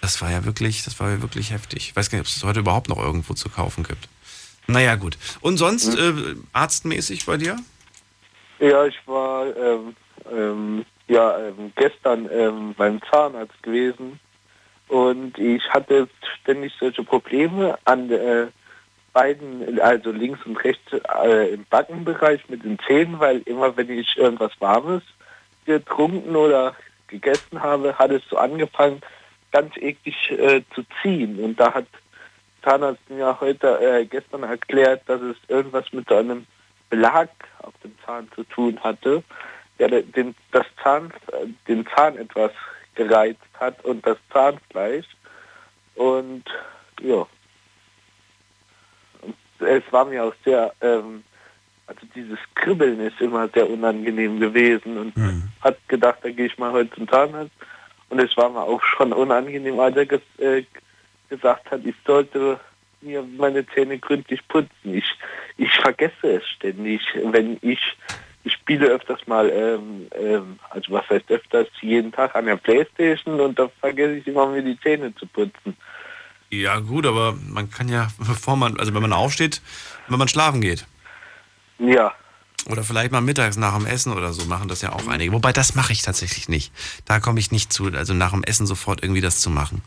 Das 0.00 0.20
war 0.20 0.30
ja 0.30 0.44
wirklich, 0.44 0.82
das 0.82 0.98
war 0.98 1.10
ja 1.10 1.22
wirklich 1.22 1.52
heftig. 1.52 1.90
Ich 1.90 1.96
weiß 1.96 2.10
gar 2.10 2.18
nicht, 2.18 2.28
ob 2.28 2.36
es 2.36 2.42
heute 2.42 2.60
überhaupt 2.60 2.88
noch 2.88 2.98
irgendwo 2.98 3.34
zu 3.34 3.48
kaufen 3.48 3.84
gibt. 3.84 4.08
Naja, 4.66 4.96
gut. 4.96 5.16
Und 5.40 5.56
sonst, 5.58 5.96
äh, 5.96 6.34
arztmäßig 6.52 7.24
bei 7.26 7.36
dir? 7.36 7.56
Ja, 8.58 8.84
ich 8.86 8.96
war 9.06 9.46
ähm, 9.56 9.96
ähm, 10.30 10.84
ja, 11.12 11.38
ähm, 11.38 11.72
gestern 11.76 12.28
ähm, 12.32 12.74
beim 12.74 13.00
Zahnarzt 13.10 13.62
gewesen 13.62 14.18
und 14.88 15.38
ich 15.38 15.62
hatte 15.70 16.08
ständig 16.40 16.72
solche 16.80 17.04
Probleme 17.04 17.78
an 17.84 18.10
äh, 18.10 18.46
beiden, 19.12 19.78
also 19.80 20.10
links 20.10 20.40
und 20.46 20.56
rechts 20.64 20.90
äh, 20.92 21.52
im 21.52 21.66
Backenbereich 21.68 22.48
mit 22.48 22.64
den 22.64 22.78
Zähnen, 22.86 23.20
weil 23.20 23.42
immer 23.44 23.76
wenn 23.76 23.90
ich 23.90 24.16
irgendwas 24.16 24.52
Warmes 24.58 25.02
getrunken 25.66 26.34
oder 26.34 26.74
gegessen 27.08 27.62
habe, 27.62 27.98
hat 27.98 28.10
es 28.10 28.22
so 28.30 28.38
angefangen, 28.38 29.02
ganz 29.50 29.76
eklig 29.76 30.30
äh, 30.30 30.62
zu 30.74 30.82
ziehen. 31.02 31.38
Und 31.44 31.60
da 31.60 31.74
hat 31.74 31.86
Zahnarzt 32.62 33.10
mir 33.10 33.38
heute 33.38 33.78
äh, 33.80 34.06
gestern 34.06 34.44
erklärt, 34.44 35.02
dass 35.06 35.20
es 35.20 35.36
irgendwas 35.48 35.92
mit 35.92 36.08
so 36.08 36.16
einem 36.16 36.46
Belag 36.88 37.28
auf 37.58 37.74
dem 37.84 37.92
Zahn 38.06 38.28
zu 38.34 38.44
tun 38.44 38.78
hatte, 38.82 39.22
der 39.88 40.02
den, 40.02 40.34
das 40.52 40.66
Zahn, 40.82 41.12
den 41.68 41.86
Zahn 41.94 42.16
etwas 42.16 42.52
gereizt 42.94 43.40
hat 43.58 43.84
und 43.84 44.06
das 44.06 44.18
Zahnfleisch. 44.32 45.06
Und 45.94 46.44
ja, 47.00 47.26
es 49.60 49.82
war 49.90 50.04
mir 50.04 50.24
auch 50.24 50.34
sehr, 50.44 50.72
ähm, 50.80 51.24
also 51.86 52.00
dieses 52.14 52.38
Kribbeln 52.54 53.00
ist 53.00 53.20
immer 53.20 53.48
sehr 53.48 53.68
unangenehm 53.68 54.40
gewesen 54.40 54.98
und 54.98 55.14
hat 55.60 55.76
gedacht, 55.88 56.18
da 56.22 56.30
gehe 56.30 56.46
ich 56.46 56.58
mal 56.58 56.72
heute 56.72 56.94
zum 56.94 57.08
Zahnarzt. 57.08 57.52
Und 58.08 58.20
es 58.20 58.36
war 58.36 58.50
mir 58.50 58.62
auch 58.62 58.82
schon 58.82 59.12
unangenehm, 59.12 59.80
als 59.80 59.96
er 59.96 60.06
ges 60.06 60.20
äh, 60.38 60.64
gesagt 61.28 61.70
hat, 61.70 61.80
ich 61.84 61.94
sollte 62.06 62.60
mir 63.00 63.22
meine 63.22 63.66
Zähne 63.68 63.98
gründlich 63.98 64.46
putzen. 64.48 64.94
Ich, 64.94 65.10
ich 65.56 65.72
vergesse 65.76 66.34
es 66.36 66.46
ständig, 66.46 67.00
wenn 67.14 67.58
ich, 67.62 67.80
ich 68.44 68.52
spiele 68.54 68.86
öfters 68.86 69.26
mal, 69.26 69.50
ähm, 69.50 70.08
ähm, 70.12 70.58
also 70.70 70.92
was 70.92 71.08
heißt 71.08 71.30
öfters, 71.30 71.68
jeden 71.80 72.12
Tag 72.12 72.34
an 72.34 72.46
der 72.46 72.56
Playstation 72.56 73.40
und 73.40 73.58
da 73.58 73.70
vergesse 73.80 74.14
ich 74.14 74.26
immer, 74.26 74.46
mir 74.48 74.62
die 74.62 74.78
Zähne 74.80 75.14
zu 75.14 75.26
putzen. 75.26 75.76
Ja, 76.50 76.80
gut, 76.80 77.06
aber 77.06 77.34
man 77.48 77.70
kann 77.70 77.88
ja, 77.88 78.08
bevor 78.18 78.56
man, 78.56 78.78
also 78.78 78.92
wenn 78.94 79.02
man 79.02 79.12
aufsteht, 79.12 79.62
wenn 80.08 80.18
man 80.18 80.28
schlafen 80.28 80.60
geht. 80.60 80.86
Ja. 81.78 82.12
Oder 82.66 82.84
vielleicht 82.84 83.10
mal 83.10 83.20
mittags 83.20 83.56
nach 83.56 83.76
dem 83.76 83.86
Essen 83.86 84.12
oder 84.12 84.32
so 84.32 84.44
machen 84.46 84.68
das 84.68 84.82
ja 84.82 84.92
auch 84.92 85.08
einige. 85.08 85.32
Wobei 85.32 85.52
das 85.52 85.74
mache 85.74 85.92
ich 85.92 86.02
tatsächlich 86.02 86.48
nicht. 86.48 86.72
Da 87.06 87.18
komme 87.18 87.40
ich 87.40 87.50
nicht 87.50 87.72
zu, 87.72 87.86
also 87.86 88.14
nach 88.14 88.30
dem 88.30 88.44
Essen 88.44 88.66
sofort 88.66 89.02
irgendwie 89.02 89.20
das 89.20 89.40
zu 89.40 89.50
machen. 89.50 89.82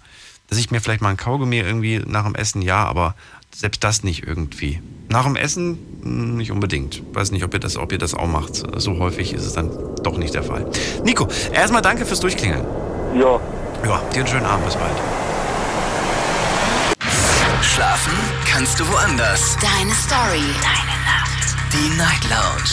Dass 0.50 0.58
ich 0.58 0.72
mir 0.72 0.82
vielleicht 0.82 1.02
mal 1.02 1.10
ein 1.10 1.18
Kaugummi 1.18 1.58
irgendwie 1.58 2.00
nach 2.00 2.26
dem 2.26 2.36
Essen, 2.36 2.62
ja, 2.62 2.84
aber 2.84 3.16
selbst 3.56 3.84
das 3.84 4.04
nicht 4.04 4.26
irgendwie. 4.28 4.82
Nach 5.08 5.24
dem 5.24 5.36
Essen 5.36 5.78
mh, 6.04 6.36
nicht 6.38 6.52
unbedingt. 6.52 7.02
Weiß 7.14 7.32
nicht, 7.32 7.44
ob 7.44 7.54
ihr 7.54 7.60
das, 7.60 7.78
ob 7.78 7.92
ihr 7.92 7.98
das 7.98 8.14
auch 8.14 8.28
macht. 8.28 8.64
So 8.80 8.98
häufig 9.00 9.34
ist 9.34 9.46
es 9.46 9.54
dann 9.54 9.70
doch 10.04 10.18
nicht 10.18 10.34
der 10.34 10.44
Fall. 10.44 10.70
Nico, 11.04 11.28
erstmal 11.54 11.82
danke 11.82 12.06
fürs 12.06 12.20
Durchklingeln. 12.20 12.66
Ja. 13.16 13.40
Ja, 13.86 14.02
dir 14.14 14.20
einen 14.20 14.28
schönen 14.28 14.46
Abend, 14.46 14.66
bis 14.66 14.76
bald. 14.76 14.96
Schlafen 17.62 18.14
kannst 18.50 18.80
du 18.80 18.88
woanders. 18.90 19.58
Deine 19.62 19.94
Story. 19.94 20.44
Deine 20.62 20.96
Nacht. 21.06 21.56
Die 21.74 21.98
Night 21.98 22.24
Lounge. 22.30 22.72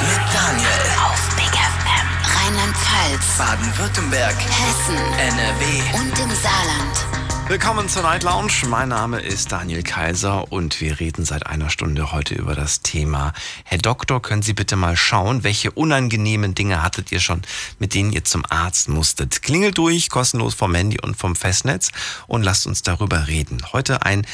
Mit 0.00 0.22
Daniel. 0.32 0.86
Auf 1.04 1.36
Big 1.36 1.50
FM. 1.50 2.06
Rheinland-Pfalz, 2.36 3.38
Baden-Württemberg, 3.38 4.36
Hessen, 4.38 4.96
NRW. 5.18 5.98
und 5.98 6.18
im 6.18 6.30
Saarland. 6.30 7.09
Willkommen 7.50 7.88
zur 7.88 8.02
Night 8.02 8.22
Lounge. 8.22 8.52
Mein 8.68 8.90
Name 8.90 9.18
ist 9.18 9.50
Daniel 9.50 9.82
Kaiser 9.82 10.52
und 10.52 10.80
wir 10.80 11.00
reden 11.00 11.24
seit 11.24 11.48
einer 11.48 11.68
Stunde 11.68 12.12
heute 12.12 12.36
über 12.36 12.54
das 12.54 12.82
Thema. 12.82 13.32
Herr 13.64 13.78
Doktor, 13.78 14.22
können 14.22 14.42
Sie 14.42 14.52
bitte 14.52 14.76
mal 14.76 14.96
schauen, 14.96 15.42
welche 15.42 15.72
unangenehmen 15.72 16.54
Dinge 16.54 16.80
hattet 16.80 17.10
ihr 17.10 17.18
schon, 17.18 17.42
mit 17.80 17.92
denen 17.94 18.12
ihr 18.12 18.22
zum 18.22 18.44
Arzt 18.48 18.88
musstet? 18.88 19.42
Klingelt 19.42 19.76
durch, 19.78 20.10
kostenlos 20.10 20.54
vom 20.54 20.76
Handy 20.76 21.00
und 21.00 21.16
vom 21.16 21.34
Festnetz 21.34 21.90
und 22.28 22.44
lasst 22.44 22.68
uns 22.68 22.82
darüber 22.82 23.26
reden. 23.26 23.60
Heute 23.72 24.06
ein 24.06 24.24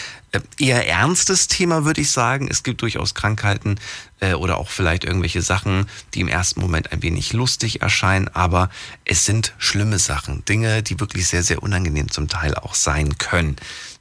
eher 0.59 0.87
ernstes 0.87 1.49
Thema, 1.49 1.85
würde 1.85 2.01
ich 2.01 2.11
sagen. 2.11 2.49
Es 2.51 2.63
gibt 2.63 2.83
durchaus 2.83 3.15
Krankheiten 3.15 3.77
äh, 4.21 4.35
oder 4.35 4.59
auch 4.59 4.69
vielleicht 4.69 5.05
irgendwelche 5.05 5.43
Sachen, 5.43 5.87
die 6.15 6.21
im 6.21 6.29
ersten 6.29 6.61
Moment 6.61 6.93
ein 6.93 7.03
wenig 7.03 7.33
lustig 7.33 7.83
erscheinen, 7.83 8.29
aber 8.29 8.71
es 9.05 9.25
sind 9.25 9.55
schlimme 9.59 9.99
Sachen, 9.99 10.45
Dinge, 10.45 10.83
die 10.83 11.01
wirklich 11.01 11.29
sehr, 11.29 11.43
sehr 11.43 11.63
unangenehm 11.63 12.11
zum 12.11 12.29
Teil 12.29 12.55
auch 12.55 12.75
sein 12.75 13.19
können. 13.19 13.57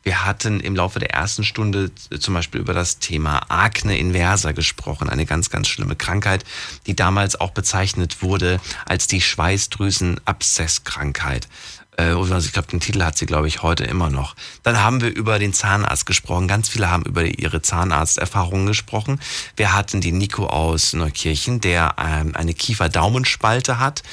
Wir 0.05 0.23
hatten 0.23 0.59
im 0.59 0.75
Laufe 0.75 0.99
der 0.99 1.15
ersten 1.15 1.43
Stunde 1.43 1.89
äh, 2.11 2.19
zum 2.19 2.35
Beispiel 2.35 2.61
über 2.61 2.75
das 2.75 2.99
Thema 2.99 3.49
Akne 3.49 3.97
inversa 3.97 4.51
gesprochen, 4.51 5.09
eine 5.09 5.25
ganz, 5.25 5.49
ganz 5.49 5.67
schlimme 5.67 5.95
Krankheit, 5.95 6.45
die 6.85 6.95
damals 6.95 7.39
auch 7.39 7.49
bezeichnet 7.51 8.21
wurde 8.21 8.61
als 8.85 9.07
die 9.07 9.21
Schweißdrüsenabszesskrankheit. 9.21 11.47
Äh, 11.97 12.13
oder 12.13 12.37
ich 12.37 12.53
glaube, 12.53 12.67
den 12.67 12.79
Titel 12.79 13.03
hat 13.03 13.17
sie, 13.17 13.25
glaube 13.25 13.47
ich, 13.47 13.63
heute 13.63 13.83
immer 13.83 14.09
noch. 14.09 14.35
Dann 14.63 14.81
haben 14.81 15.01
wir 15.01 15.13
über 15.13 15.39
den 15.39 15.53
Zahnarzt 15.53 16.05
gesprochen. 16.05 16.47
Ganz 16.47 16.69
viele 16.69 16.89
haben 16.89 17.03
über 17.03 17.23
ihre 17.23 17.61
Zahnarzterfahrungen 17.61 18.67
gesprochen. 18.67 19.19
Wir 19.55 19.73
hatten 19.73 20.01
die 20.01 20.11
Nico 20.11 20.47
aus 20.47 20.93
Neukirchen, 20.93 21.61
der 21.61 21.95
ähm, 21.97 22.35
eine 22.35 22.53
Kiefer-Daumenspalte 22.53 23.79
hat. 23.79 24.03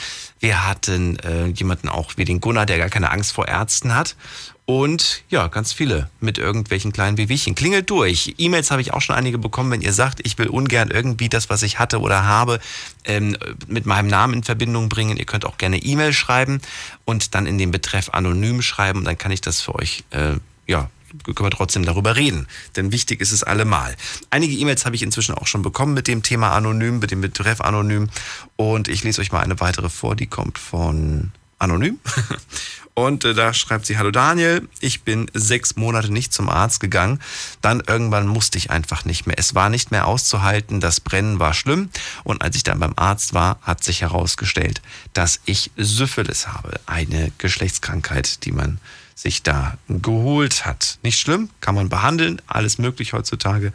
Wir 0.41 0.67
hatten 0.67 1.19
äh, 1.21 1.47
jemanden 1.47 1.89
auch 1.89 2.13
wie 2.17 2.25
den 2.25 2.41
Gunnar, 2.41 2.67
der 2.67 2.79
gar 2.79 2.89
keine 2.89 3.11
Angst 3.11 3.33
vor 3.33 3.47
Ärzten 3.47 3.95
hat. 3.95 4.17
Und 4.65 5.25
ja, 5.29 5.49
ganz 5.49 5.73
viele 5.73 6.09
mit 6.21 6.39
irgendwelchen 6.39 6.93
kleinen 6.93 7.19
Wehwehchen. 7.19 7.57
Klingelt 7.57 7.91
durch. 7.91 8.35
E-Mails 8.39 8.71
habe 8.71 8.81
ich 8.81 8.95
auch 8.95 9.01
schon 9.01 9.17
einige 9.17 9.39
bekommen, 9.39 9.73
wenn 9.73 9.81
ihr 9.81 9.93
sagt, 9.93 10.21
ich 10.25 10.39
will 10.39 10.47
ungern 10.47 10.91
irgendwie 10.91 11.29
das, 11.29 11.51
was 11.51 11.63
ich 11.65 11.81
hatte 11.81 12.01
oder 12.01 12.25
habe, 12.25 12.61
ähm, 13.05 13.37
mit 13.67 13.87
meinem 13.87 14.07
Namen 14.07 14.35
in 14.35 14.43
Verbindung 14.45 14.89
bringen. 14.89 15.17
Ihr 15.17 15.25
könnt 15.25 15.45
auch 15.45 15.59
gerne 15.59 15.79
E-Mail 15.79 16.13
schreiben 16.13 16.61
und 17.05 17.35
dann 17.35 17.47
in 17.47 17.59
den 17.59 17.73
Betreff 17.73 18.11
anonym 18.11 18.63
schreiben. 18.63 19.05
Dann 19.05 19.19
kann 19.19 19.33
ich 19.33 19.41
das 19.41 19.61
für 19.61 19.75
euch, 19.75 20.05
äh, 20.11 20.35
ja, 20.69 20.89
können 21.25 21.47
wir 21.47 21.51
trotzdem 21.51 21.85
darüber 21.85 22.15
reden. 22.15 22.47
Denn 22.77 22.93
wichtig 22.93 23.21
ist 23.21 23.33
es 23.33 23.43
allemal. 23.43 23.97
Einige 24.31 24.55
E-Mails 24.55 24.87
habe 24.87 24.95
ich 24.95 25.03
inzwischen 25.03 25.35
auch 25.35 25.49
schon 25.49 25.63
bekommen 25.63 25.93
mit 25.93 26.07
dem 26.07 26.23
Thema 26.23 26.53
anonym, 26.53 27.01
mit 27.01 27.11
dem 27.11 27.21
Betreff 27.21 27.61
anonym. 27.61 28.11
Und 28.57 28.87
ich 28.87 29.03
lese 29.03 29.21
euch 29.21 29.33
mal 29.33 29.41
eine 29.41 29.59
weitere 29.59 29.89
vor, 29.89 30.15
die 30.15 30.29
kommt 30.29 30.59
von 30.59 31.33
anonym. 31.59 31.99
Und 32.95 33.25
äh, 33.25 33.35
da 33.35 33.55
schreibt 33.55 33.87
sie, 33.87 33.97
hallo 33.97 34.11
Daniel, 34.11 34.69
ich 34.81 35.03
bin 35.03 35.31
sechs 35.33 35.77
Monate 35.77 36.13
nicht 36.13 36.33
zum 36.33 36.49
Arzt 36.49 36.81
gegangen. 36.81 37.21
Dann 37.63 37.83
irgendwann 37.87 38.27
musste 38.27 38.59
ich 38.59 38.71
einfach 38.71 39.05
nicht 39.05 39.27
mehr. 39.27 39.39
Es 39.39 39.55
war 39.55 39.71
nicht 39.71 39.91
mehr 39.91 40.07
auszuhalten, 40.07 40.81
das 40.81 41.01
Brennen 41.01 41.39
war 41.39 41.55
schlimm. 41.55 41.89
Und 42.25 42.43
als 42.43 42.57
ich 42.57 42.65
dann 42.65 42.81
beim 42.81 42.93
Arzt 42.97 43.33
war, 43.33 43.59
hat 43.63 43.83
sich 43.83 44.03
herausgestellt, 44.03 44.83
dass 45.15 45.41
ich 45.47 45.71
Syphilis 45.77 46.49
habe. 46.49 46.81
Eine 46.87 47.33
Geschlechtskrankheit, 47.39 48.45
die 48.45 48.53
man 48.53 48.79
sich 49.15 49.43
da 49.43 49.79
geholt 49.89 50.67
hat. 50.67 50.99
Nicht 51.03 51.19
schlimm, 51.19 51.49
kann 51.61 51.75
man 51.75 51.89
behandeln, 51.89 52.43
alles 52.47 52.79
möglich 52.79 53.13
heutzutage, 53.13 53.73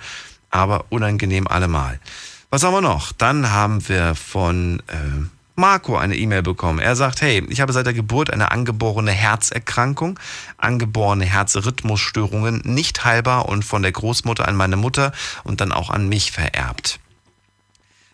aber 0.51 0.86
unangenehm 0.89 1.47
allemal. 1.47 1.99
Was 2.49 2.63
haben 2.63 2.74
wir 2.74 2.82
noch? 2.82 3.13
Dann 3.13 3.51
haben 3.51 3.88
wir 3.89 4.13
von... 4.13 4.82
Äh, 4.88 5.37
Marco 5.60 5.97
eine 5.97 6.16
E-Mail 6.16 6.43
bekommen. 6.43 6.78
Er 6.78 6.95
sagt, 6.95 7.22
hey, 7.22 7.43
ich 7.49 7.62
habe 7.62 7.74
seit 7.74 7.88
der 7.88 7.95
Geburt 7.95 8.32
eine 8.32 8.51
angeborene 8.51 9.12
Herzerkrankung, 9.12 10.20
angeborene 10.58 11.26
Herzrhythmusstörungen, 11.26 12.62
nicht 12.64 13.03
heilbar 13.03 13.49
und 13.49 13.66
von 13.66 13.82
der 13.82 13.91
Großmutter 13.91 14.47
an 14.47 14.55
meine 14.55 14.78
Mutter 14.78 15.12
und 15.43 15.60
dann 15.60 15.72
auch 15.72 15.89
an 15.89 16.08
mich 16.08 16.32
vererbt. 16.32 16.99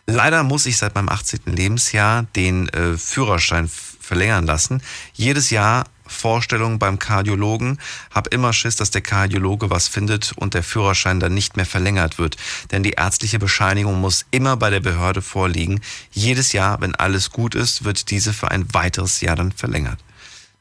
Leider 0.06 0.42
muss 0.42 0.64
ich 0.64 0.78
seit 0.78 0.94
meinem 0.94 1.10
18. 1.10 1.40
Lebensjahr 1.44 2.24
den 2.34 2.68
äh, 2.70 2.96
Führerschein 2.96 3.68
verlängern 3.68 4.46
lassen. 4.46 4.82
Jedes 5.12 5.50
Jahr 5.50 5.84
Vorstellung 6.14 6.78
beim 6.78 6.98
Kardiologen, 6.98 7.78
hab 8.10 8.28
immer 8.28 8.52
Schiss, 8.52 8.76
dass 8.76 8.90
der 8.90 9.02
Kardiologe 9.02 9.70
was 9.70 9.88
findet 9.88 10.32
und 10.36 10.54
der 10.54 10.62
Führerschein 10.62 11.20
dann 11.20 11.34
nicht 11.34 11.56
mehr 11.56 11.66
verlängert 11.66 12.18
wird. 12.18 12.36
Denn 12.70 12.82
die 12.82 12.92
ärztliche 12.92 13.38
Bescheinigung 13.38 14.00
muss 14.00 14.24
immer 14.30 14.56
bei 14.56 14.70
der 14.70 14.80
Behörde 14.80 15.20
vorliegen. 15.20 15.80
Jedes 16.12 16.52
Jahr, 16.52 16.80
wenn 16.80 16.94
alles 16.94 17.30
gut 17.30 17.54
ist, 17.54 17.84
wird 17.84 18.10
diese 18.10 18.32
für 18.32 18.50
ein 18.50 18.72
weiteres 18.72 19.20
Jahr 19.20 19.36
dann 19.36 19.52
verlängert. 19.52 19.98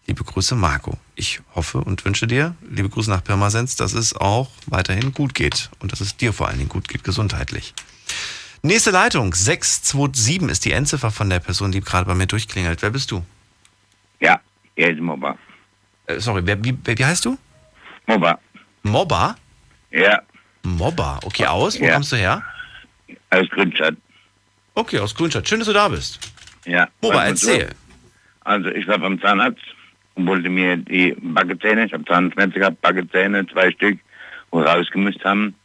Liebe 0.06 0.24
Grüße, 0.24 0.56
Marco. 0.56 0.98
Ich 1.16 1.40
hoffe 1.56 1.78
und 1.78 2.04
wünsche 2.04 2.28
dir, 2.28 2.56
liebe 2.70 2.90
Grüße 2.90 3.10
nach 3.10 3.24
Pirmasens, 3.24 3.78
dass 3.78 3.94
es 3.94 4.14
auch 4.14 4.50
weiterhin 4.66 5.14
gut 5.14 5.34
geht 5.34 5.70
und 5.80 5.94
dass 5.94 6.02
es 6.02 6.18
dir 6.18 6.34
vor 6.34 6.50
allen 6.50 6.58
Dingen 6.58 6.70
gut 6.70 6.90
geht, 6.90 7.06
gesundheitlich. 7.06 7.74
Nächste 8.64 8.92
Leitung, 8.92 9.34
627 9.34 10.50
ist 10.50 10.66
die 10.66 10.72
Endziffer 10.72 11.12
von 11.12 11.30
der 11.30 11.40
Person, 11.40 11.72
die 11.72 11.82
gerade 11.82 12.06
bei 12.06 12.16
mir 12.16 12.28
durchklingelt. 12.28 12.82
Wer 12.82 12.90
bist 12.90 13.12
du? 13.12 13.24
Ja, 14.20 14.40
er 14.76 14.92
ist 14.92 15.00
Mobber. 15.02 15.38
Äh, 16.08 16.20
sorry, 16.20 16.42
wer, 16.46 16.64
wie, 16.64 16.78
wie 16.86 17.06
heißt 17.06 17.26
du? 17.26 17.38
Mobber. 18.08 18.40
Mobber? 18.84 19.36
Ja. 19.92 20.22
Mobber, 20.64 21.20
okay, 21.24 21.46
aus? 21.46 21.80
Wo 21.80 21.86
Ja. 21.86 21.94
kommst 21.94 22.12
du 22.12 22.16
her? 22.18 22.42
Aus 23.30 23.50
Grünstadt. 23.50 23.96
Okay, 24.76 25.00
aus 25.00 25.14
Grünstadt. 25.16 25.48
Schön, 25.48 25.60
dass 25.60 25.68
du 25.68 25.74
da 25.74 25.88
bist. 25.88 26.20
Ja. 26.66 26.88
Mobber, 27.02 27.18
Was 27.18 27.30
und 27.30 27.40
so. 27.40 27.52
erzähl. 27.52 27.70
Also 28.42 28.70
ich 28.70 28.88
war 28.88 28.98
beim 29.00 29.22
Zahnarzt 29.22 29.62
und 30.16 30.28
wollte 30.28 30.50
mir 30.50 30.78
die 30.78 31.16
Backenzähne, 31.22 31.86
ich 31.86 31.94
habe 31.94 32.04
Zahnschmerzen 32.06 32.60
gehabt, 32.60 32.82
Backenzähne, 32.82 33.46
zwei 33.48 33.72
Stück, 33.72 34.00
wo 34.52 34.60
wir 34.60 34.66
rausgemüsst 34.68 35.24
haben. 35.24 35.56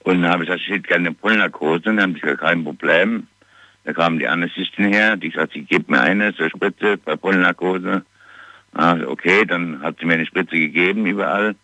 Und 0.00 0.22
dann 0.22 0.30
habe 0.30 0.44
ich 0.44 0.48
gesagt, 0.48 0.64
ich 0.66 0.72
hätte 0.72 0.88
gerne 0.88 1.08
eine 1.08 1.16
Vollnarkose. 1.16 1.88
Und 1.90 1.96
dann 1.96 2.02
haben 2.02 2.14
sie 2.14 2.20
gesagt, 2.20 2.40
kein 2.40 2.64
Problem. 2.64 3.26
Da 3.84 3.92
kam 3.92 4.18
die 4.18 4.28
Anästhesistin 4.28 4.92
her, 4.92 5.16
die 5.16 5.30
sagt, 5.30 5.52
sie 5.54 5.62
gibt 5.62 5.90
mir 5.90 6.00
eine, 6.00 6.32
so 6.32 6.42
eine 6.44 6.50
Spritze 6.50 6.96
bei 6.98 7.16
Vollnarkose. 7.16 8.04
Also 8.72 9.08
okay, 9.08 9.44
dann 9.44 9.82
hat 9.82 9.96
sie 9.98 10.06
mir 10.06 10.14
eine 10.14 10.26
Spritze 10.26 10.56
gegeben 10.56 11.06
überall. 11.06 11.54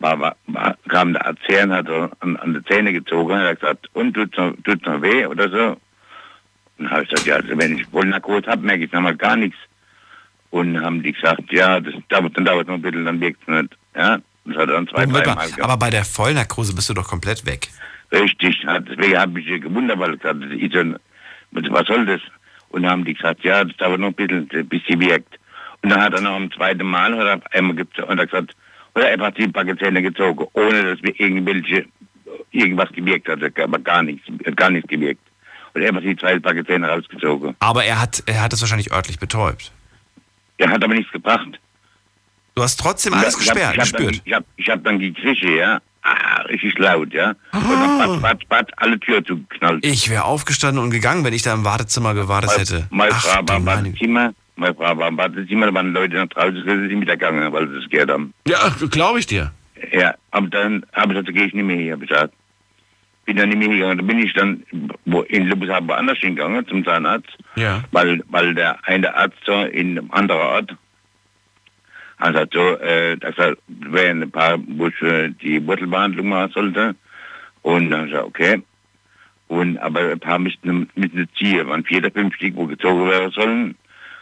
War, 0.00 0.20
war, 0.20 0.36
war, 0.46 0.76
kam 0.88 1.12
der 1.12 1.26
Arzt 1.26 1.42
her 1.48 1.64
und 1.64 1.72
hat 1.72 1.88
an, 2.20 2.36
an 2.36 2.54
die 2.54 2.64
Zähne 2.64 2.92
gezogen 2.92 3.32
und 3.32 3.40
hat 3.40 3.60
gesagt, 3.60 3.88
und 3.94 4.14
tut's 4.14 4.36
noch, 4.36 4.54
tut's 4.62 4.84
noch 4.84 5.02
weh 5.02 5.26
oder 5.26 5.48
so? 5.48 5.76
Und 6.78 6.84
dann 6.84 6.90
habe 6.90 7.02
ich 7.02 7.08
gesagt, 7.08 7.26
ja, 7.26 7.36
also 7.36 7.58
wenn 7.58 7.78
ich 7.78 7.86
Vollnarkose 7.86 8.46
habe, 8.46 8.64
merke 8.64 8.84
ich 8.84 8.92
nochmal 8.92 9.16
gar 9.16 9.36
nichts. 9.36 9.58
Und 10.50 10.80
haben 10.80 11.02
die 11.02 11.12
gesagt, 11.12 11.52
ja, 11.52 11.80
das 11.80 11.94
dauert, 12.08 12.36
dann 12.36 12.44
dauert 12.44 12.68
noch 12.68 12.74
ein 12.74 12.82
bisschen, 12.82 13.04
dann 13.04 13.20
wirkt 13.20 13.42
es 13.42 13.48
nicht. 13.48 13.76
Ja, 13.96 14.18
das 14.44 14.56
hat 14.56 14.68
dann 14.70 14.88
zwei, 14.88 15.04
drei 15.04 15.34
mal, 15.34 15.48
aber 15.60 15.76
bei 15.76 15.90
der 15.90 16.04
Vollnarkose 16.04 16.74
bist 16.74 16.88
du 16.88 16.94
doch 16.94 17.08
komplett 17.08 17.44
weg. 17.44 17.68
Richtig, 18.12 18.64
deswegen 18.64 19.18
habe 19.18 19.40
ich 19.40 19.60
gewundert, 19.60 19.98
weil 19.98 20.14
ich 20.14 20.20
gesagt 20.20 20.42
das 20.42 20.50
ist 20.52 21.72
was 21.72 21.86
soll 21.86 22.06
das? 22.06 22.20
Und 22.70 22.86
haben 22.86 23.04
die 23.04 23.14
gesagt, 23.14 23.42
ja, 23.44 23.64
das 23.64 23.76
dauert 23.76 24.00
noch 24.00 24.08
ein 24.08 24.14
bisschen, 24.14 24.46
bis 24.68 24.82
sie 24.86 24.98
wirkt. 25.00 25.38
Und 25.82 25.90
dann 25.90 26.00
hat 26.02 26.12
er 26.14 26.20
noch 26.20 26.34
am 26.34 26.50
zweiten 26.52 26.86
Mal, 26.86 27.16
hat 27.16 27.42
er 27.44 27.58
einmal 27.58 27.76
ge- 27.76 27.86
und 28.06 28.18
er 28.18 28.26
gesagt, 28.26 28.56
oder 28.94 29.10
er 29.10 29.18
hat 29.20 29.38
die 29.38 29.46
Backenzähne 29.46 30.02
gezogen, 30.02 30.46
ohne 30.54 30.82
dass 30.94 31.02
wir 31.02 31.18
irgendwelche, 31.20 31.86
irgendwas 32.50 32.90
gewirkt 32.90 33.28
hat, 33.28 33.38
aber 33.58 33.78
gar 33.78 34.02
nichts, 34.02 34.26
hat 34.44 34.56
gar 34.56 34.70
nichts 34.70 34.88
gewirkt. 34.88 35.20
Und 35.74 35.82
er 35.82 35.94
hat 35.94 36.02
die 36.02 36.16
zwei 36.16 36.38
Backenzähne 36.38 36.88
rausgezogen. 36.88 37.54
Aber 37.60 37.84
er 37.84 38.00
hat, 38.00 38.22
er 38.26 38.42
hat 38.42 38.52
es 38.52 38.60
wahrscheinlich 38.60 38.92
örtlich 38.92 39.18
betäubt. 39.18 39.70
Er 40.56 40.70
hat 40.70 40.82
aber 40.82 40.94
nichts 40.94 41.12
gebracht. 41.12 41.60
Du 42.56 42.62
hast 42.62 42.76
trotzdem 42.80 43.14
alles 43.14 43.40
ich 43.40 43.48
hab- 43.48 43.54
gesperrt, 43.54 43.74
ich 43.74 43.80
hab 43.80 43.98
gespürt. 43.98 44.22
Ich 44.24 44.32
habe 44.32 44.44
ich 44.56 44.68
hab 44.68 44.82
dann 44.82 44.98
gekriegt, 44.98 45.42
ja. 45.42 45.80
Ah, 46.02 46.42
richtig 46.48 46.76
laut, 46.78 47.12
ja. 47.12 47.34
Und 47.52 47.70
dann 47.70 47.98
bat, 47.98 48.20
bat, 48.22 48.48
bat, 48.48 48.72
alle 48.78 48.98
Tür 48.98 49.22
zugeknallt. 49.24 49.84
Ich 49.84 50.08
wäre 50.08 50.24
aufgestanden 50.24 50.82
und 50.82 50.90
gegangen, 50.90 51.22
wenn 51.24 51.34
ich 51.34 51.42
da 51.42 51.52
im 51.54 51.64
Wartezimmer 51.64 52.14
gewartet 52.14 52.58
hätte. 52.58 52.86
Meine 52.90 53.12
Ach, 53.12 53.24
Frau 53.24 53.42
du 53.42 53.66
war 53.66 53.78
im 53.84 53.94
meine- 54.58 54.74
Badezimmer, 54.74 55.70
meine 55.70 55.92
da 55.92 56.00
Leute 56.00 56.16
nach 56.16 56.26
draußen, 56.28 56.62
sind 56.64 56.88
sie 56.88 56.96
mitgegangen, 56.96 57.52
weil 57.52 57.68
sie 57.68 57.76
das 57.80 57.88
gehört 57.88 58.10
haben. 58.10 58.34
Ja, 58.46 58.58
glaube 58.90 59.18
ich 59.20 59.26
dir. 59.26 59.52
Ja, 59.92 60.14
aber 60.32 60.48
dann 60.48 60.84
habe 60.92 61.12
ich 61.12 61.18
gesagt, 61.20 61.28
da 61.28 61.32
gehe 61.32 61.46
ich 61.46 61.54
nicht 61.54 61.64
mehr 61.64 61.76
her, 61.76 61.94
hab 61.94 62.02
ich 62.02 62.08
gesagt. 62.08 62.34
Bin 63.24 63.36
dann 63.36 63.48
nicht 63.50 63.58
mehr 63.58 63.68
hingegangen, 63.68 63.98
da 63.98 64.04
bin 64.04 64.18
ich 64.18 64.32
dann 64.32 64.62
wo, 65.04 65.20
in 65.22 65.46
Lübeck 65.46 65.68
woanders 65.86 66.18
hingegangen, 66.18 66.66
zum 66.66 66.84
Zahnarzt, 66.84 67.28
Ja. 67.56 67.84
weil, 67.92 68.22
weil 68.30 68.54
der 68.54 68.78
eine 68.86 69.14
Arzt 69.14 69.36
so 69.44 69.62
in 69.64 69.98
einem 69.98 70.10
anderen 70.10 70.40
Ort 70.40 70.76
hat 72.18 72.32
gesagt, 72.32 72.54
so, 72.54 72.76
äh, 72.78 73.16
dass 73.16 73.36
er 73.38 73.56
wären 73.68 74.22
ein 74.22 74.30
paar, 74.30 74.58
wo 74.66 74.88
ich 74.88 75.02
äh, 75.02 75.28
die 75.40 75.64
Wurzelbehandlung 75.66 76.28
machen 76.28 76.50
sollte. 76.52 76.94
Und 77.62 77.90
dann 77.90 78.00
habe 78.00 78.06
ich 78.08 78.12
gesagt, 78.12 78.26
okay. 78.28 78.62
Und, 79.46 79.78
aber 79.78 80.00
ein 80.10 80.18
paar 80.20 80.38
müssten, 80.38 80.88
müssten 80.96 81.28
ziehen, 81.38 81.66
waren 81.68 81.84
vier 81.84 81.98
oder 81.98 82.10
fünf 82.10 82.34
Stück, 82.34 82.56
wo 82.56 82.66
gezogen 82.66 83.08
werden 83.08 83.30
sollen. 83.30 83.76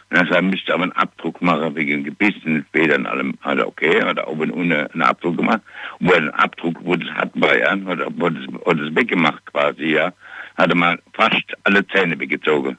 Und 0.09 0.17
dann 0.17 0.27
sagt, 0.27 0.35
er 0.35 0.41
müsste 0.41 0.73
aber 0.73 0.83
einen 0.83 0.91
Abdruck 0.93 1.41
machen 1.41 1.75
wegen 1.75 2.03
Gebissen, 2.03 2.65
Federn, 2.71 3.05
allem. 3.05 3.37
Also 3.41 3.67
okay, 3.67 4.01
hat 4.03 4.17
er 4.17 4.27
oben 4.27 4.51
unten 4.51 4.73
einen 4.73 5.01
Abdruck 5.01 5.37
gemacht. 5.37 5.61
Und 5.99 6.07
wo 6.07 6.13
er 6.13 6.21
den 6.21 6.29
Abdruck, 6.31 6.77
wo 6.83 6.95
das 6.95 7.09
hat, 7.09 7.31
war, 7.35 7.57
ja, 7.57 7.71
hat 7.71 7.99
er 7.99 8.17
wurde 8.17 8.39
das, 8.39 8.65
wurde 8.65 8.85
das 8.85 8.95
weggemacht 8.95 9.45
quasi, 9.47 9.95
ja, 9.95 10.13
hat 10.57 10.69
er 10.69 10.75
mal 10.75 10.99
fast 11.13 11.45
alle 11.63 11.85
Zähne 11.87 12.17
weggezogen. 12.19 12.77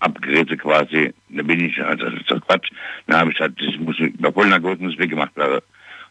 abgeredet 0.00 0.60
quasi. 0.60 1.12
Da 1.28 1.42
bin 1.42 1.60
ich, 1.60 1.82
also 1.82 2.04
das 2.04 2.14
ist 2.14 2.30
doch 2.30 2.40
Quatsch. 2.46 2.70
Dann 3.06 3.20
habe 3.20 3.30
ich 3.30 3.36
gesagt, 3.36 3.60
das 3.60 3.78
muss 3.78 3.98
über 3.98 4.32
Vollnarkose 4.32 4.82
muss 4.82 4.98
weggemacht 4.98 5.36
werden. 5.36 5.60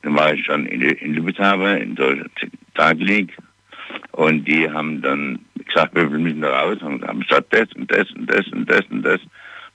Dann 0.03 0.15
war 0.15 0.33
ich 0.33 0.45
dann 0.45 0.65
in, 0.65 0.81
in 0.81 1.13
Lübetzhaber, 1.13 1.77
in 1.79 1.95
der 1.95 2.25
Tagelig. 2.75 3.33
Und 4.11 4.45
die 4.45 4.69
haben 4.69 5.01
dann 5.01 5.39
gesagt, 5.65 5.95
wir 5.95 6.05
müssen 6.09 6.41
da 6.41 6.59
raus. 6.59 6.77
Und 6.81 7.05
haben 7.07 7.21
gesagt, 7.21 7.47
das 7.53 7.71
und 7.73 7.91
das 7.91 8.09
und 8.11 8.27
das 8.27 8.47
und 8.47 8.69
das 8.69 8.85
und 8.89 9.03
das. 9.03 9.21
Und 9.21 9.31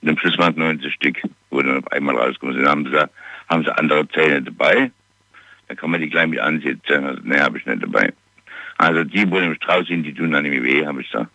am 0.09 0.17
Schluss 0.17 0.37
waren 0.37 0.53
es 0.53 0.57
90 0.57 0.93
Stück, 0.93 1.21
wo 1.49 1.61
dann 1.61 1.79
auf 1.79 1.91
einmal 1.91 2.15
rausgekommen 2.17 2.55
sind. 2.55 2.63
Dann 2.63 2.71
haben 2.71 2.85
sie 2.85 2.91
gesagt, 2.91 3.13
haben 3.49 3.63
sie 3.63 3.77
andere 3.77 4.07
Zähne 4.09 4.41
dabei. 4.41 4.91
Da 5.67 5.75
kann 5.75 5.91
man 5.91 6.01
die 6.01 6.09
gleich 6.09 6.27
mit 6.27 6.39
ansetzen. 6.39 7.05
Also, 7.05 7.21
ne, 7.23 7.41
habe 7.41 7.57
ich 7.57 7.65
nicht 7.65 7.83
dabei. 7.83 8.13
Also 8.77 9.03
die, 9.03 9.29
wo 9.29 9.37
im 9.37 9.55
Strauß 9.55 9.87
sind, 9.87 10.03
die 10.03 10.13
tun 10.13 10.31
dann 10.31 10.43
nicht 10.43 10.51
mehr 10.51 10.63
weh, 10.63 10.85
habe 10.85 11.01
ich 11.01 11.09
da. 11.11 11.27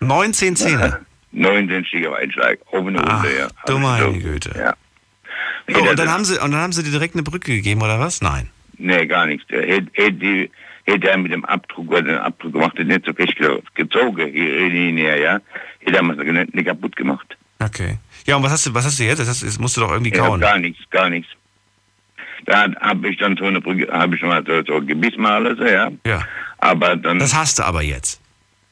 19 0.00 0.56
Zähne? 0.56 1.00
19 1.32 1.84
Stück 1.86 2.06
auf 2.06 2.14
einen 2.16 2.32
Schlag. 2.32 2.58
Oben 2.72 2.96
und 2.96 3.08
Ach, 3.08 3.24
unter, 3.24 3.38
ja. 3.38 3.48
du 3.66 3.78
meine 3.78 4.04
so. 4.04 4.12
Güte. 4.12 4.52
Ja. 4.56 4.74
Oh, 5.74 5.88
und, 5.88 5.98
dann 5.98 6.10
haben 6.10 6.24
sie, 6.24 6.34
und 6.34 6.52
dann 6.52 6.60
haben 6.60 6.72
sie 6.72 6.82
dir 6.82 6.90
direkt 6.90 7.14
eine 7.14 7.22
Brücke 7.22 7.54
gegeben, 7.54 7.82
oder 7.82 7.98
was? 7.98 8.20
Nein. 8.20 8.50
Nee, 8.76 9.06
gar 9.06 9.26
nichts. 9.26 9.46
Der 9.46 9.62
hätte, 9.66 9.88
hätte, 9.94 10.50
hätte 10.84 11.08
er 11.08 11.16
mit 11.16 11.32
dem 11.32 11.44
Abdruck, 11.44 11.90
oder 11.90 12.02
den 12.02 12.18
Abdruck 12.18 12.52
gemacht, 12.52 12.76
den 12.76 12.88
nicht 12.88 13.06
so 13.06 13.12
fest 13.12 13.34
gezogen, 13.74 14.32
hier 14.32 14.68
linear, 14.68 15.16
ja, 15.16 15.40
hätte 15.80 15.96
er 15.96 16.02
nicht 16.02 16.66
kaputt 16.66 16.96
gemacht. 16.96 17.36
Okay. 17.64 17.98
Ja, 18.26 18.36
und 18.36 18.42
was 18.42 18.52
hast 18.52 18.66
du, 18.66 18.74
was 18.74 18.84
hast 18.84 18.98
du 18.98 19.04
jetzt? 19.04 19.18
Das, 19.18 19.28
hast, 19.28 19.42
das 19.42 19.58
musst 19.58 19.76
du 19.76 19.80
doch 19.80 19.90
irgendwie 19.90 20.10
kauen. 20.10 20.40
gar 20.40 20.58
nichts, 20.58 20.82
gar 20.90 21.08
nichts. 21.08 21.28
Da 22.44 22.66
habe 22.80 23.08
ich 23.08 23.18
dann 23.18 23.36
so 23.36 23.44
eine 23.44 23.60
Brücke, 23.60 23.90
habe 23.92 24.14
ich 24.14 24.20
schon 24.20 24.28
mal 24.28 24.44
so, 24.44 24.62
so 24.64 24.80
Gebiss 24.84 25.16
mal 25.16 25.46
alles, 25.46 25.58
ja. 25.58 25.90
Ja. 26.06 26.22
Aber 26.58 26.96
dann. 26.96 27.18
Das 27.18 27.34
hast 27.34 27.58
du 27.58 27.62
aber 27.64 27.82
jetzt. 27.82 28.20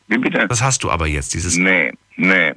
Wie 0.08 0.18
bitte? 0.18 0.46
Das 0.48 0.62
hast 0.62 0.82
du 0.82 0.90
aber 0.90 1.06
jetzt, 1.06 1.34
dieses. 1.34 1.56
Nee, 1.56 1.92
nee. 2.16 2.52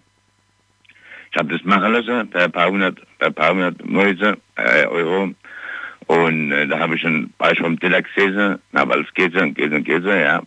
Ich 1.32 1.40
habe 1.40 1.56
das 1.56 1.64
machen 1.64 1.94
lassen, 1.94 2.30
per 2.30 2.50
paar 2.50 2.70
hundert, 2.70 3.00
per 3.20 3.32
paar 3.32 3.52
hundert 3.52 3.84
Mäuse, 3.86 4.38
äh, 4.56 4.86
Euro. 4.86 5.34
Und 6.08 6.52
äh, 6.52 6.68
da 6.68 6.80
habe 6.80 6.96
ich 6.96 7.04
ein 7.06 7.34
Beispiel 7.38 7.64
vom 7.64 7.80
Teller 7.80 8.02
gesessen, 8.02 8.60
habe 8.74 8.94
alles 8.94 9.14
gegessen 9.14 9.50
und 9.50 9.56
gegessen 9.56 9.78
und 9.78 9.84
gegessen, 9.86 10.20
ja. 10.20 10.42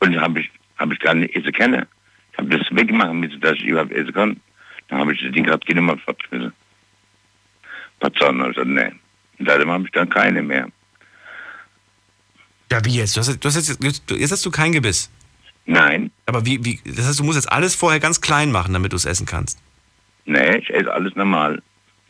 Und 0.00 0.20
habe 0.20 0.40
ich, 0.40 0.50
hab 0.78 0.92
ich 0.92 0.98
gar 1.00 1.14
nicht 1.14 1.34
essen 1.36 1.52
können. 1.52 1.86
Ich 2.32 2.38
habe 2.38 2.56
das 2.56 2.66
weggemacht, 2.70 3.08
damit 3.08 3.44
dass 3.44 3.54
ich 3.54 3.66
überhaupt 3.66 3.92
essen 3.92 4.12
kann. 4.12 4.40
Dann 4.88 5.00
habe 5.00 5.14
ich 5.14 5.22
das 5.22 5.32
Ding 5.32 5.44
gerade 5.44 5.64
genommen 5.66 5.90
und 5.90 6.08
abgeschmissen. 6.08 6.52
Pazan, 8.00 8.40
also 8.40 8.64
nee. 8.64 8.92
Seitdem 9.38 9.70
habe 9.70 9.84
ich 9.84 9.92
dann 9.92 10.08
keine 10.08 10.42
mehr. 10.42 10.68
Ja, 12.70 12.84
wie 12.84 12.96
jetzt? 12.96 13.16
Du 13.16 13.20
hast, 13.20 13.42
du 13.42 13.48
hast 13.48 13.56
jetzt, 13.56 13.82
jetzt, 13.82 14.10
jetzt 14.10 14.32
hast 14.32 14.44
du 14.44 14.50
kein 14.50 14.72
Gebiss. 14.72 15.10
Nein. 15.66 16.10
Aber 16.26 16.44
wie, 16.46 16.64
wie, 16.64 16.80
das 16.84 17.06
heißt, 17.06 17.20
du 17.20 17.24
musst 17.24 17.36
jetzt 17.36 17.50
alles 17.52 17.74
vorher 17.74 18.00
ganz 18.00 18.20
klein 18.20 18.50
machen, 18.50 18.72
damit 18.72 18.92
du 18.92 18.96
es 18.96 19.04
essen 19.04 19.26
kannst. 19.26 19.58
Nee, 20.24 20.56
ich 20.58 20.70
esse 20.70 20.92
alles 20.92 21.14
normal. 21.14 21.62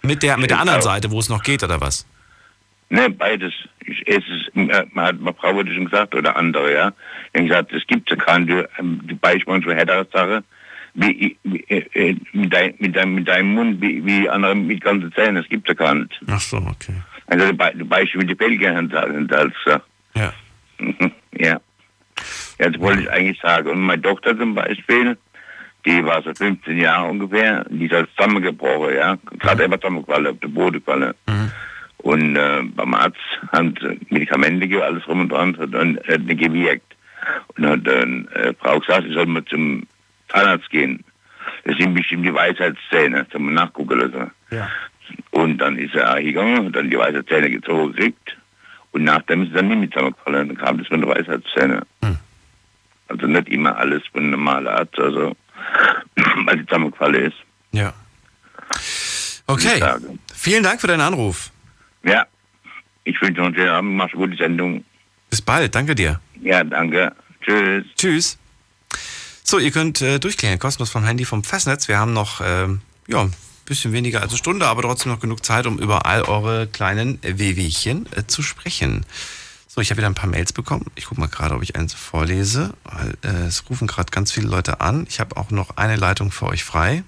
Mit 0.02 0.22
der, 0.22 0.36
mit 0.36 0.50
der 0.50 0.56
Ich 0.56 0.60
anderen 0.60 0.80
auch. 0.80 0.84
Seite, 0.84 1.10
wo 1.10 1.18
es 1.18 1.28
noch 1.28 1.42
geht, 1.42 1.62
oder 1.62 1.80
was? 1.80 2.06
Ne, 2.90 3.10
beides. 3.10 3.52
Ich 3.80 4.06
esse 4.06 4.20
es, 4.20 4.46
äh, 4.54 4.86
man 4.92 5.06
hat 5.06 5.20
meine 5.20 5.36
Frau 5.36 5.54
wurde 5.54 5.74
schon 5.74 5.84
gesagt, 5.84 6.14
oder 6.14 6.36
andere, 6.36 6.72
ja. 6.72 6.92
Die 7.34 7.38
haben 7.38 7.48
gesagt, 7.48 7.72
es 7.72 7.86
gibt 7.86 8.08
ja 8.10 8.16
keine, 8.16 8.68
ähm, 8.78 9.00
die 9.04 9.14
Beispiele 9.14 9.62
für 9.62 9.74
härtere 9.74 10.06
Sache, 10.12 10.44
wie, 11.00 11.36
wie 11.44 11.64
äh, 11.68 11.84
äh, 12.10 12.16
mit, 12.32 12.52
dein, 12.52 12.74
mit, 12.78 12.96
dein, 12.96 13.14
mit 13.14 13.28
deinem 13.28 13.54
Mund, 13.54 13.80
wie, 13.80 14.04
wie 14.04 14.28
andere 14.28 14.54
mit 14.54 14.80
ganzen 14.82 15.12
Zähnen, 15.12 15.36
es 15.38 15.48
gibt 15.48 15.68
ja 15.68 15.74
gar 15.74 15.94
nicht. 15.94 16.20
Ach 16.26 16.40
so, 16.40 16.56
okay. 16.58 16.94
Also 17.26 17.46
die, 17.46 17.52
Be- 17.56 18.24
die 18.24 18.34
Belgiern 18.34 18.76
haben 18.76 18.88
sie 18.90 19.26
sie 19.28 19.36
alles 19.38 19.52
gesagt. 19.64 19.86
Ja. 20.14 20.32
Mhm, 20.78 21.12
ja. 21.38 21.60
Ja, 22.58 22.70
das 22.70 22.80
wollte 22.80 23.02
ich 23.02 23.10
eigentlich 23.10 23.40
sagen. 23.40 23.68
Und 23.70 23.80
meine 23.80 24.02
Tochter 24.02 24.36
zum 24.36 24.54
Beispiel, 24.54 25.16
die 25.86 26.04
war 26.04 26.20
so 26.22 26.32
15 26.34 26.76
Jahre 26.78 27.08
ungefähr, 27.08 27.64
die 27.70 27.84
ist 27.86 27.92
halt 27.92 28.08
zusammengebrochen, 28.16 28.94
ja. 28.96 29.16
Gerade 29.38 29.64
einfach 29.64 29.78
zusammengefallen, 29.78 30.26
auf 30.26 30.40
den 30.40 30.52
Boden 30.54 30.72
gefallen. 30.84 31.14
Und 31.98 32.36
äh, 32.36 32.62
beim 32.74 32.94
Arzt 32.94 33.16
haben 33.52 33.74
sie 33.80 33.98
Medikamente 34.10 34.84
alles 34.84 35.06
rum 35.06 35.20
und 35.20 35.28
dran, 35.30 35.56
hat 35.58 35.72
dann 35.74 35.98
hat 36.08 36.20
nicht 36.22 36.40
gewirkt. 36.40 36.96
Und 37.56 37.62
dann 37.64 37.72
hat 37.72 37.86
dann 37.86 38.28
äh, 38.28 38.54
Frau 38.60 38.78
gesagt, 38.80 39.06
ich 39.06 39.14
soll 39.14 39.26
mal 39.26 39.44
zum 39.44 39.82
Zahnarzt 40.28 40.70
gehen. 40.70 41.04
Das 41.64 41.76
sind 41.76 41.94
bestimmt 41.94 42.24
die 42.24 42.34
Weisheitszähne, 42.34 43.26
man 43.38 43.54
nachgucken 43.54 43.98
lassen. 43.98 44.30
Ja. 44.50 44.68
Und 45.30 45.58
dann 45.58 45.78
ist 45.78 45.94
er 45.94 46.16
hingegangen, 46.16 46.66
hat 46.66 46.76
dann 46.76 46.90
die 46.90 46.98
Weisheitszähne 46.98 47.50
gezogen 47.50 47.92
gekriegt. 47.92 48.36
Und 48.92 49.04
nachdem 49.04 49.42
ist 49.42 49.48
es 49.48 49.54
dann 49.54 49.68
nicht 49.68 49.80
mit 49.80 49.92
zusammengefallen, 49.92 50.48
dann 50.48 50.58
kam 50.58 50.78
das 50.78 50.90
mit 50.90 51.02
der 51.02 51.08
Weisheitszähne. 51.08 51.82
Also 53.08 53.26
nicht 53.26 53.48
immer 53.48 53.76
alles 53.76 54.02
von 54.12 54.20
einem 54.20 54.32
normalen 54.32 54.66
Arzt, 54.66 54.98
also 54.98 55.34
weil 56.44 56.58
sie 56.58 56.66
zusammengefallen 56.66 57.24
ist. 57.26 57.36
Ja. 57.72 57.92
Okay. 59.46 59.82
Vielen 60.34 60.62
Dank 60.62 60.80
für 60.80 60.86
deinen 60.86 61.00
Anruf. 61.00 61.50
Ja, 62.04 62.26
ich 63.04 63.20
wünsche 63.20 63.40
noch 63.40 63.46
einen 63.46 63.54
schönen 63.54 63.70
Abend, 63.70 63.96
mach's 63.96 64.12
gut, 64.12 64.32
die 64.32 64.36
Sendung. 64.36 64.84
Bis 65.30 65.42
bald, 65.42 65.74
danke 65.74 65.94
dir. 65.94 66.20
Ja, 66.42 66.62
danke. 66.64 67.12
Tschüss. 67.42 67.84
Tschüss. 67.96 68.38
So, 69.50 69.58
ihr 69.58 69.70
könnt 69.70 70.02
äh, 70.02 70.18
durchklären, 70.20 70.58
kostenlos 70.58 70.90
vom 70.90 71.04
Handy 71.04 71.24
vom 71.24 71.42
Festnetz. 71.42 71.88
Wir 71.88 71.98
haben 71.98 72.12
noch, 72.12 72.42
ähm, 72.44 72.82
ja, 73.06 73.22
ein 73.22 73.32
bisschen 73.64 73.94
weniger 73.94 74.20
als 74.20 74.32
eine 74.32 74.36
Stunde, 74.36 74.66
aber 74.66 74.82
trotzdem 74.82 75.10
noch 75.10 75.20
genug 75.20 75.42
Zeit, 75.42 75.66
um 75.66 75.78
über 75.78 76.04
all 76.04 76.20
eure 76.24 76.66
kleinen 76.66 77.18
Wehwehchen 77.22 78.06
äh, 78.14 78.26
zu 78.26 78.42
sprechen. 78.42 79.06
So, 79.66 79.80
ich 79.80 79.88
habe 79.88 79.96
wieder 79.96 80.06
ein 80.06 80.14
paar 80.14 80.28
Mails 80.28 80.52
bekommen. 80.52 80.84
Ich 80.96 81.06
gucke 81.06 81.22
mal 81.22 81.28
gerade, 81.28 81.54
ob 81.54 81.62
ich 81.62 81.76
eins 81.76 81.94
vorlese, 81.94 82.74
weil 82.84 83.16
äh, 83.22 83.46
es 83.46 83.70
rufen 83.70 83.86
gerade 83.86 84.10
ganz 84.10 84.32
viele 84.32 84.48
Leute 84.48 84.82
an. 84.82 85.06
Ich 85.08 85.18
habe 85.18 85.38
auch 85.38 85.50
noch 85.50 85.78
eine 85.78 85.96
Leitung 85.96 86.30
für 86.30 86.44
euch 86.44 86.62
frei. 86.62 87.02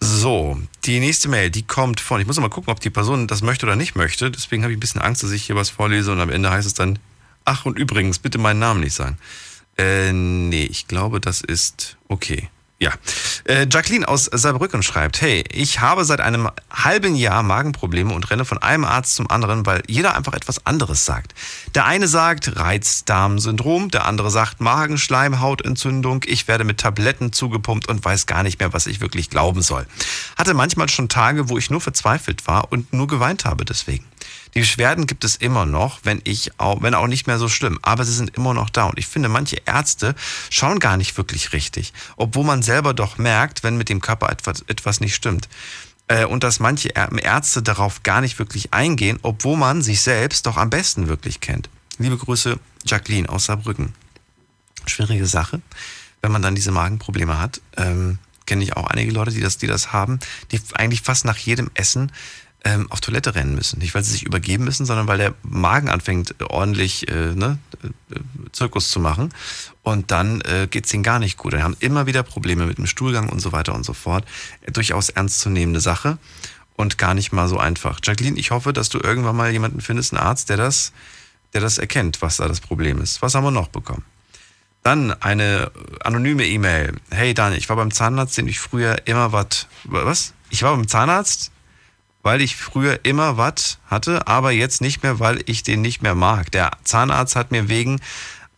So, 0.00 0.58
die 0.86 1.00
nächste 1.00 1.28
Mail, 1.28 1.50
die 1.50 1.66
kommt 1.66 2.00
von, 2.00 2.18
ich 2.18 2.26
muss 2.26 2.40
mal 2.40 2.48
gucken, 2.48 2.72
ob 2.72 2.80
die 2.80 2.88
Person 2.88 3.26
das 3.26 3.42
möchte 3.42 3.66
oder 3.66 3.76
nicht 3.76 3.94
möchte. 3.94 4.30
Deswegen 4.30 4.62
habe 4.62 4.72
ich 4.72 4.78
ein 4.78 4.80
bisschen 4.80 5.02
Angst, 5.02 5.22
dass 5.22 5.32
ich 5.32 5.44
hier 5.44 5.56
was 5.56 5.68
vorlese 5.68 6.10
und 6.12 6.20
am 6.22 6.30
Ende 6.30 6.50
heißt 6.50 6.66
es 6.66 6.72
dann, 6.72 6.98
ach 7.44 7.66
und 7.66 7.78
übrigens, 7.78 8.18
bitte 8.18 8.38
meinen 8.38 8.58
Namen 8.58 8.80
nicht 8.80 8.94
sagen. 8.94 9.18
Äh, 9.80 10.12
nee, 10.12 10.64
ich 10.64 10.88
glaube, 10.88 11.20
das 11.20 11.40
ist 11.40 11.96
okay. 12.08 12.50
Ja. 12.80 12.92
Äh, 13.44 13.66
Jacqueline 13.70 14.08
aus 14.08 14.24
Saarbrücken 14.24 14.82
schreibt, 14.82 15.20
hey, 15.20 15.44
ich 15.52 15.80
habe 15.80 16.04
seit 16.06 16.20
einem 16.20 16.48
halben 16.70 17.14
Jahr 17.14 17.42
Magenprobleme 17.42 18.12
und 18.12 18.30
renne 18.30 18.46
von 18.46 18.56
einem 18.58 18.84
Arzt 18.84 19.16
zum 19.16 19.30
anderen, 19.30 19.66
weil 19.66 19.82
jeder 19.86 20.16
einfach 20.16 20.32
etwas 20.32 20.66
anderes 20.66 21.04
sagt. 21.04 21.34
Der 21.74 21.84
eine 21.84 22.08
sagt 22.08 22.56
Reizdarmsyndrom, 22.56 23.90
der 23.90 24.06
andere 24.06 24.30
sagt 24.30 24.60
Magenschleimhautentzündung, 24.60 26.24
ich 26.26 26.48
werde 26.48 26.64
mit 26.64 26.78
Tabletten 26.78 27.32
zugepumpt 27.32 27.86
und 27.88 28.02
weiß 28.02 28.24
gar 28.26 28.42
nicht 28.42 28.60
mehr, 28.60 28.72
was 28.72 28.86
ich 28.86 29.02
wirklich 29.02 29.28
glauben 29.28 29.60
soll. 29.60 29.86
Hatte 30.36 30.54
manchmal 30.54 30.88
schon 30.88 31.10
Tage, 31.10 31.50
wo 31.50 31.58
ich 31.58 31.70
nur 31.70 31.82
verzweifelt 31.82 32.46
war 32.46 32.72
und 32.72 32.94
nur 32.94 33.08
geweint 33.08 33.44
habe 33.44 33.66
deswegen. 33.66 34.06
Die 34.54 34.60
Beschwerden 34.60 35.06
gibt 35.06 35.24
es 35.24 35.36
immer 35.36 35.66
noch, 35.66 36.00
wenn 36.02 36.20
ich 36.24 36.58
auch, 36.58 36.82
wenn 36.82 36.94
auch 36.94 37.06
nicht 37.06 37.26
mehr 37.26 37.38
so 37.38 37.48
schlimm, 37.48 37.78
aber 37.82 38.04
sie 38.04 38.14
sind 38.14 38.36
immer 38.36 38.54
noch 38.54 38.70
da. 38.70 38.84
Und 38.84 38.98
ich 38.98 39.06
finde, 39.06 39.28
manche 39.28 39.56
Ärzte 39.64 40.14
schauen 40.50 40.78
gar 40.80 40.96
nicht 40.96 41.16
wirklich 41.16 41.52
richtig, 41.52 41.92
obwohl 42.16 42.44
man 42.44 42.62
selber 42.62 42.94
doch 42.94 43.18
merkt, 43.18 43.62
wenn 43.62 43.76
mit 43.76 43.88
dem 43.88 44.00
Körper 44.00 44.30
etwas, 44.30 44.62
etwas 44.66 45.00
nicht 45.00 45.14
stimmt. 45.14 45.48
Äh, 46.08 46.24
Und 46.24 46.42
dass 46.42 46.58
manche 46.58 46.88
Ärzte 46.88 47.62
darauf 47.62 48.02
gar 48.02 48.20
nicht 48.20 48.38
wirklich 48.38 48.72
eingehen, 48.74 49.18
obwohl 49.22 49.56
man 49.56 49.82
sich 49.82 50.00
selbst 50.00 50.46
doch 50.46 50.56
am 50.56 50.70
besten 50.70 51.06
wirklich 51.08 51.40
kennt. 51.40 51.68
Liebe 51.98 52.16
Grüße, 52.16 52.58
Jacqueline 52.84 53.28
aus 53.28 53.44
Saarbrücken. 53.44 53.94
Schwierige 54.86 55.26
Sache, 55.26 55.60
wenn 56.22 56.32
man 56.32 56.42
dann 56.42 56.54
diese 56.54 56.72
Magenprobleme 56.72 57.38
hat. 57.38 57.60
Ähm, 57.76 58.18
Kenne 58.46 58.64
ich 58.64 58.76
auch 58.76 58.88
einige 58.88 59.12
Leute, 59.12 59.30
die 59.30 59.40
das, 59.40 59.58
die 59.58 59.68
das 59.68 59.92
haben, 59.92 60.18
die 60.50 60.60
eigentlich 60.72 61.02
fast 61.02 61.24
nach 61.24 61.36
jedem 61.36 61.70
Essen 61.74 62.10
ähm, 62.64 62.90
auf 62.90 63.00
Toilette 63.00 63.34
rennen 63.34 63.54
müssen. 63.54 63.78
Nicht, 63.78 63.94
weil 63.94 64.04
sie 64.04 64.12
sich 64.12 64.24
übergeben 64.24 64.64
müssen, 64.64 64.86
sondern 64.86 65.06
weil 65.06 65.18
der 65.18 65.34
Magen 65.42 65.88
anfängt, 65.88 66.34
ordentlich 66.42 67.08
äh, 67.08 67.34
ne, 67.34 67.58
äh, 67.82 68.18
Zirkus 68.52 68.90
zu 68.90 69.00
machen. 69.00 69.32
Und 69.82 70.10
dann 70.10 70.40
äh, 70.42 70.68
geht 70.70 70.86
es 70.86 70.94
ihnen 70.94 71.02
gar 71.02 71.18
nicht 71.18 71.36
gut. 71.36 71.52
Dann 71.52 71.62
haben 71.62 71.76
immer 71.80 72.06
wieder 72.06 72.22
Probleme 72.22 72.66
mit 72.66 72.78
dem 72.78 72.86
Stuhlgang 72.86 73.28
und 73.28 73.40
so 73.40 73.52
weiter 73.52 73.74
und 73.74 73.84
so 73.84 73.94
fort. 73.94 74.24
Durchaus 74.72 75.08
ernstzunehmende 75.08 75.80
Sache 75.80 76.18
und 76.76 76.98
gar 76.98 77.14
nicht 77.14 77.32
mal 77.32 77.48
so 77.48 77.58
einfach. 77.58 78.00
Jacqueline, 78.02 78.38
ich 78.38 78.50
hoffe, 78.50 78.72
dass 78.72 78.88
du 78.88 78.98
irgendwann 78.98 79.36
mal 79.36 79.50
jemanden 79.50 79.80
findest, 79.80 80.12
einen 80.12 80.22
Arzt, 80.22 80.48
der 80.50 80.56
das, 80.56 80.92
der 81.54 81.60
das 81.60 81.78
erkennt, 81.78 82.22
was 82.22 82.36
da 82.38 82.48
das 82.48 82.60
Problem 82.60 83.00
ist. 83.00 83.22
Was 83.22 83.34
haben 83.34 83.44
wir 83.44 83.50
noch 83.50 83.68
bekommen? 83.68 84.04
Dann 84.82 85.12
eine 85.22 85.70
anonyme 86.02 86.46
E-Mail. 86.46 86.94
Hey 87.10 87.34
Daniel, 87.34 87.58
ich 87.58 87.68
war 87.68 87.76
beim 87.76 87.90
Zahnarzt, 87.90 88.36
den 88.38 88.48
ich 88.48 88.60
früher 88.60 89.06
immer 89.06 89.32
was. 89.32 89.66
Was? 89.84 90.32
Ich 90.48 90.62
war 90.62 90.74
beim 90.74 90.88
Zahnarzt, 90.88 91.52
weil 92.22 92.40
ich 92.40 92.56
früher 92.56 93.04
immer 93.04 93.36
was 93.36 93.78
hatte, 93.86 94.26
aber 94.26 94.50
jetzt 94.52 94.80
nicht 94.80 95.02
mehr, 95.02 95.20
weil 95.20 95.42
ich 95.46 95.62
den 95.62 95.80
nicht 95.80 96.02
mehr 96.02 96.14
mag. 96.14 96.50
Der 96.52 96.70
Zahnarzt 96.84 97.36
hat 97.36 97.50
mir 97.50 97.68
wegen 97.68 98.00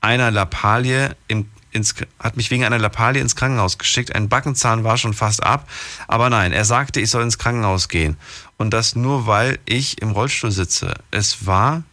einer 0.00 0.30
Lappalie 0.30 1.16
im, 1.28 1.48
ins, 1.70 1.94
hat 2.18 2.36
mich 2.36 2.50
wegen 2.50 2.64
einer 2.64 2.78
Lappalie 2.78 3.22
ins 3.22 3.36
Krankenhaus 3.36 3.78
geschickt. 3.78 4.14
Ein 4.14 4.28
Backenzahn 4.28 4.84
war 4.84 4.98
schon 4.98 5.14
fast 5.14 5.42
ab, 5.42 5.68
aber 6.08 6.28
nein, 6.28 6.52
er 6.52 6.64
sagte, 6.64 7.00
ich 7.00 7.10
soll 7.10 7.22
ins 7.22 7.38
Krankenhaus 7.38 7.88
gehen. 7.88 8.16
Und 8.56 8.70
das 8.70 8.96
nur, 8.96 9.26
weil 9.26 9.58
ich 9.64 10.02
im 10.02 10.10
Rollstuhl 10.10 10.50
sitze. 10.50 10.94
Es 11.10 11.46
war, 11.46 11.84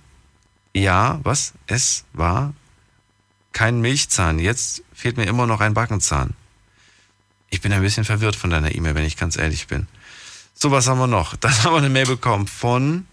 ja, 0.73 1.19
was? 1.23 1.53
Es 1.68 2.06
war 2.14 2.53
kein 3.53 3.80
Milchzahn. 3.80 4.39
Jetzt 4.39 4.84
fehlt 4.94 5.18
mir 5.18 5.26
immer 5.26 5.45
noch 5.45 5.61
ein 5.61 5.73
Backenzahn. 5.73 6.34
Ich 7.52 7.61
bin 7.61 7.73
ein 7.73 7.81
bisschen 7.81 8.06
verwirrt 8.06 8.35
von 8.35 8.49
deiner 8.49 8.76
E-Mail, 8.76 8.95
wenn 8.95 9.06
ich 9.06 9.18
ganz 9.18 9.38
ehrlich 9.38 9.68
bin. 9.68 9.88
So, 10.61 10.72
was 10.72 10.88
haben 10.88 10.99
wir 10.99 11.07
noch? 11.07 11.38
Dann 11.38 11.52
haben 11.64 11.73
wir 11.73 11.77
eine 11.77 11.90
Mail 11.90 12.06
bekommen 12.06 12.45
von, 12.45 13.07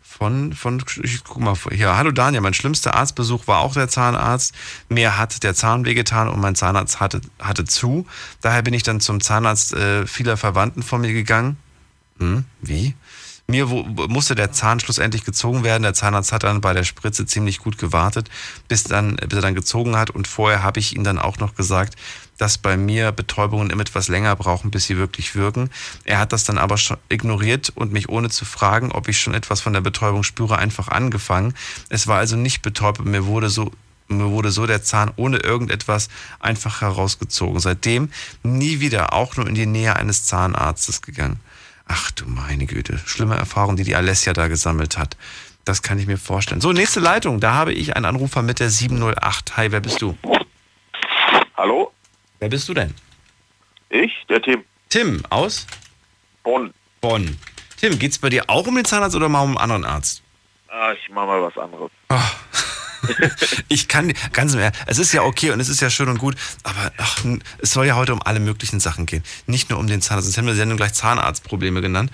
von, 0.00 0.54
von, 0.54 0.82
ich 1.02 1.22
guck 1.22 1.42
mal, 1.42 1.54
hier. 1.70 1.94
Hallo 1.98 2.12
Daniel, 2.12 2.40
mein 2.40 2.54
schlimmster 2.54 2.94
Arztbesuch 2.94 3.46
war 3.46 3.60
auch 3.60 3.74
der 3.74 3.88
Zahnarzt. 3.88 4.54
Mir 4.88 5.18
hat 5.18 5.42
der 5.42 5.54
Zahn 5.54 5.84
wehgetan 5.84 6.30
und 6.30 6.40
mein 6.40 6.54
Zahnarzt 6.54 6.98
hatte, 6.98 7.20
hatte 7.38 7.66
zu. 7.66 8.06
Daher 8.40 8.62
bin 8.62 8.72
ich 8.72 8.82
dann 8.82 9.00
zum 9.00 9.20
Zahnarzt 9.20 9.74
äh, 9.74 10.06
vieler 10.06 10.38
Verwandten 10.38 10.82
von 10.82 11.02
mir 11.02 11.12
gegangen. 11.12 11.58
Hm, 12.18 12.46
wie? 12.62 12.94
Mir 13.48 13.66
musste 13.66 14.34
der 14.34 14.50
Zahn 14.50 14.80
schlussendlich 14.80 15.24
gezogen 15.24 15.62
werden. 15.62 15.84
Der 15.84 15.94
Zahnarzt 15.94 16.32
hat 16.32 16.42
dann 16.42 16.60
bei 16.60 16.72
der 16.72 16.82
Spritze 16.82 17.26
ziemlich 17.26 17.58
gut 17.58 17.78
gewartet, 17.78 18.28
bis, 18.66 18.82
dann, 18.82 19.16
bis 19.16 19.38
er 19.38 19.42
dann 19.42 19.54
gezogen 19.54 19.96
hat. 19.96 20.10
Und 20.10 20.26
vorher 20.26 20.64
habe 20.64 20.80
ich 20.80 20.96
ihm 20.96 21.04
dann 21.04 21.20
auch 21.20 21.38
noch 21.38 21.54
gesagt, 21.54 21.94
dass 22.38 22.58
bei 22.58 22.76
mir 22.76 23.12
Betäubungen 23.12 23.70
immer 23.70 23.82
etwas 23.82 24.08
länger 24.08 24.34
brauchen, 24.34 24.72
bis 24.72 24.84
sie 24.84 24.96
wirklich 24.96 25.36
wirken. 25.36 25.70
Er 26.04 26.18
hat 26.18 26.32
das 26.32 26.42
dann 26.42 26.58
aber 26.58 26.76
schon 26.76 26.96
ignoriert 27.08 27.70
und 27.74 27.92
mich 27.92 28.08
ohne 28.08 28.30
zu 28.30 28.44
fragen, 28.44 28.90
ob 28.90 29.06
ich 29.08 29.20
schon 29.20 29.34
etwas 29.34 29.60
von 29.60 29.72
der 29.72 29.80
Betäubung 29.80 30.24
spüre, 30.24 30.58
einfach 30.58 30.88
angefangen. 30.88 31.54
Es 31.88 32.08
war 32.08 32.18
also 32.18 32.34
nicht 32.34 32.62
betäubt. 32.62 33.04
Mir 33.04 33.26
wurde 33.26 33.48
so 33.48 33.70
mir 34.08 34.30
wurde 34.30 34.52
so 34.52 34.66
der 34.66 34.84
Zahn 34.84 35.10
ohne 35.16 35.38
irgendetwas 35.38 36.08
einfach 36.38 36.80
herausgezogen. 36.80 37.58
Seitdem 37.58 38.10
nie 38.44 38.78
wieder 38.78 39.12
auch 39.12 39.36
nur 39.36 39.48
in 39.48 39.56
die 39.56 39.66
Nähe 39.66 39.96
eines 39.96 40.24
Zahnarztes 40.24 41.02
gegangen. 41.02 41.40
Ach 41.88 42.10
du 42.10 42.26
meine 42.26 42.66
Güte, 42.66 42.98
schlimme 42.98 43.36
Erfahrung, 43.36 43.76
die 43.76 43.84
die 43.84 43.94
Alessia 43.94 44.32
da 44.32 44.48
gesammelt 44.48 44.98
hat. 44.98 45.16
Das 45.64 45.82
kann 45.82 45.98
ich 45.98 46.06
mir 46.06 46.18
vorstellen. 46.18 46.60
So, 46.60 46.72
nächste 46.72 47.00
Leitung. 47.00 47.40
Da 47.40 47.54
habe 47.54 47.72
ich 47.72 47.96
einen 47.96 48.04
Anrufer 48.04 48.42
mit 48.42 48.60
der 48.60 48.70
708. 48.70 49.56
Hi, 49.56 49.72
wer 49.72 49.80
bist 49.80 50.00
du? 50.02 50.16
Hallo? 51.56 51.92
Wer 52.38 52.48
bist 52.48 52.68
du 52.68 52.74
denn? 52.74 52.94
Ich, 53.88 54.12
der 54.28 54.42
Tim. 54.42 54.64
Tim, 54.88 55.22
aus? 55.30 55.66
Bonn. 56.42 56.72
Bonn. 57.00 57.38
Tim, 57.78 57.98
geht's 57.98 58.18
bei 58.18 58.28
dir 58.28 58.44
auch 58.48 58.66
um 58.66 58.74
den 58.74 58.84
Zahnarzt 58.84 59.16
oder 59.16 59.28
mal 59.28 59.42
um 59.42 59.56
einen 59.56 59.58
anderen 59.58 59.84
Arzt? 59.84 60.22
Ah, 60.68 60.92
ich 60.92 61.08
mach 61.10 61.26
mal 61.26 61.42
was 61.42 61.56
anderes. 61.58 61.90
Ich 63.68 63.88
kann, 63.88 64.12
ganz 64.32 64.54
Ernst, 64.54 64.80
es 64.86 64.98
ist 64.98 65.12
ja 65.12 65.22
okay 65.22 65.50
und 65.50 65.60
es 65.60 65.68
ist 65.68 65.80
ja 65.80 65.90
schön 65.90 66.08
und 66.08 66.18
gut, 66.18 66.36
aber 66.62 66.92
ach, 66.96 67.24
es 67.58 67.70
soll 67.70 67.86
ja 67.86 67.96
heute 67.96 68.12
um 68.12 68.22
alle 68.22 68.40
möglichen 68.40 68.80
Sachen 68.80 69.06
gehen. 69.06 69.22
Nicht 69.46 69.70
nur 69.70 69.78
um 69.78 69.86
den 69.86 70.02
Zahnarzt. 70.02 70.26
Sonst 70.26 70.36
hätten 70.36 70.46
wir 70.46 70.52
die 70.52 70.58
Sendung 70.58 70.76
gleich 70.76 70.94
Zahnarztprobleme 70.94 71.80
genannt. 71.80 72.10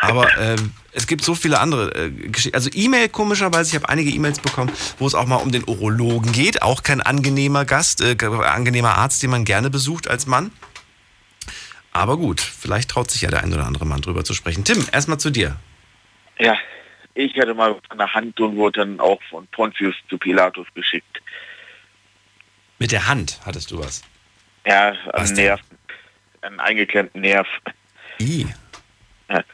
Aber 0.00 0.36
ähm, 0.38 0.72
es 0.92 1.06
gibt 1.06 1.24
so 1.24 1.34
viele 1.34 1.58
andere 1.60 1.94
äh, 1.94 2.10
Geschichten. 2.10 2.54
Also 2.54 2.70
E-Mail 2.72 3.08
komischerweise, 3.08 3.70
ich 3.70 3.74
habe 3.74 3.88
einige 3.88 4.10
E-Mails 4.10 4.40
bekommen, 4.40 4.70
wo 4.98 5.06
es 5.06 5.14
auch 5.14 5.26
mal 5.26 5.36
um 5.36 5.52
den 5.52 5.64
Urologen 5.66 6.32
geht. 6.32 6.62
Auch 6.62 6.82
kein 6.82 7.00
angenehmer 7.00 7.64
Gast, 7.64 8.00
äh, 8.00 8.16
angenehmer 8.20 8.96
Arzt, 8.96 9.22
den 9.22 9.30
man 9.30 9.44
gerne 9.44 9.70
besucht 9.70 10.08
als 10.08 10.26
Mann. 10.26 10.50
Aber 11.92 12.16
gut, 12.16 12.40
vielleicht 12.40 12.90
traut 12.90 13.10
sich 13.10 13.22
ja 13.22 13.30
der 13.30 13.42
ein 13.42 13.52
oder 13.52 13.66
andere 13.66 13.84
Mann 13.84 14.00
drüber 14.00 14.24
zu 14.24 14.34
sprechen. 14.34 14.64
Tim, 14.64 14.86
erstmal 14.92 15.18
zu 15.18 15.30
dir. 15.30 15.56
Ja, 16.38 16.56
ich 17.14 17.38
hatte 17.38 17.54
mal 17.54 17.76
an 17.88 17.98
der 17.98 18.12
Hand 18.14 18.40
und 18.40 18.56
wurde 18.56 18.80
dann 18.80 19.00
auch 19.00 19.20
von 19.30 19.46
Pontius 19.48 19.94
zu 20.08 20.18
Pilatus 20.18 20.66
geschickt. 20.74 21.22
Mit 22.78 22.92
der 22.92 23.06
Hand 23.06 23.40
hattest 23.44 23.70
du 23.70 23.78
was? 23.78 24.02
Ja, 24.66 24.94
an 25.12 25.32
Nerv. 25.34 25.60
Einen 26.40 26.60
eingeklemmten 26.60 27.20
Nerv. 27.20 27.46
I. 28.20 28.46
Ja. 29.28 29.44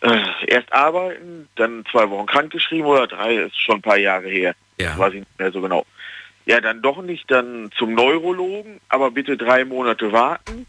Äh, 0.00 0.22
erst 0.48 0.72
arbeiten, 0.72 1.48
dann 1.56 1.84
zwei 1.90 2.10
Wochen 2.10 2.26
krankgeschrieben 2.26 2.86
oder 2.86 3.06
drei, 3.06 3.36
ist 3.36 3.58
schon 3.58 3.76
ein 3.76 3.82
paar 3.82 3.96
Jahre 3.96 4.28
her. 4.28 4.54
Ja. 4.78 4.98
Weiß 4.98 5.14
ich 5.14 5.20
nicht 5.20 5.38
mehr 5.38 5.52
so 5.52 5.60
genau. 5.60 5.86
Ja, 6.46 6.60
dann 6.60 6.82
doch 6.82 7.00
nicht, 7.00 7.30
dann 7.30 7.70
zum 7.78 7.94
Neurologen, 7.94 8.80
aber 8.88 9.10
bitte 9.10 9.36
drei 9.36 9.64
Monate 9.64 10.12
warten. 10.12 10.66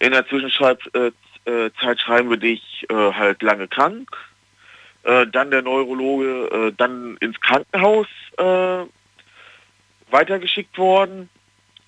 In 0.00 0.12
der 0.12 0.26
Zwischenzeit 0.28 0.80
äh, 0.94 1.12
äh, 1.48 1.70
Zeit 1.80 2.00
schreiben 2.00 2.30
wir 2.30 2.36
dich 2.36 2.86
äh, 2.90 2.94
halt 2.94 3.42
lange 3.42 3.68
krank 3.68 4.10
äh, 5.04 5.26
dann 5.26 5.50
der 5.50 5.62
Neurologe, 5.62 6.48
äh, 6.52 6.72
dann 6.76 7.16
ins 7.18 7.40
Krankenhaus 7.40 8.06
äh, 8.36 8.84
weitergeschickt 10.10 10.76
worden 10.78 11.28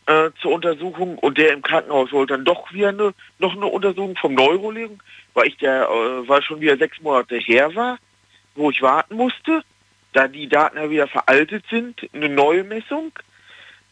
äh, 0.07 0.31
zur 0.41 0.53
Untersuchung 0.53 1.19
und 1.19 1.39
der 1.39 1.53
im 1.53 1.63
Krankenhaus 1.63 2.13
wollte 2.13 2.35
dann 2.35 2.45
doch 2.45 2.73
wieder 2.73 2.89
eine, 2.89 3.15
noch 3.39 3.55
eine 3.55 3.67
Untersuchung 3.67 4.17
vom 4.17 4.35
Neurologen, 4.35 5.01
weil 5.35 5.49
ich 5.49 5.57
der, 5.59 5.83
äh, 5.83 6.29
weil 6.29 6.43
schon 6.43 6.61
wieder 6.61 6.77
sechs 6.77 7.01
Monate 7.01 7.37
her 7.37 7.75
war, 7.75 7.99
wo 8.55 8.71
ich 8.71 8.83
warten 8.83 9.17
musste, 9.17 9.63
da 10.13 10.29
die 10.29 10.49
Daten 10.49 10.77
ja 10.77 10.91
wieder 10.91 11.07
veraltet 11.07 11.65
sind, 11.71 12.09
eine 12.13 12.29
neue 12.29 12.65
Messung, 12.65 13.13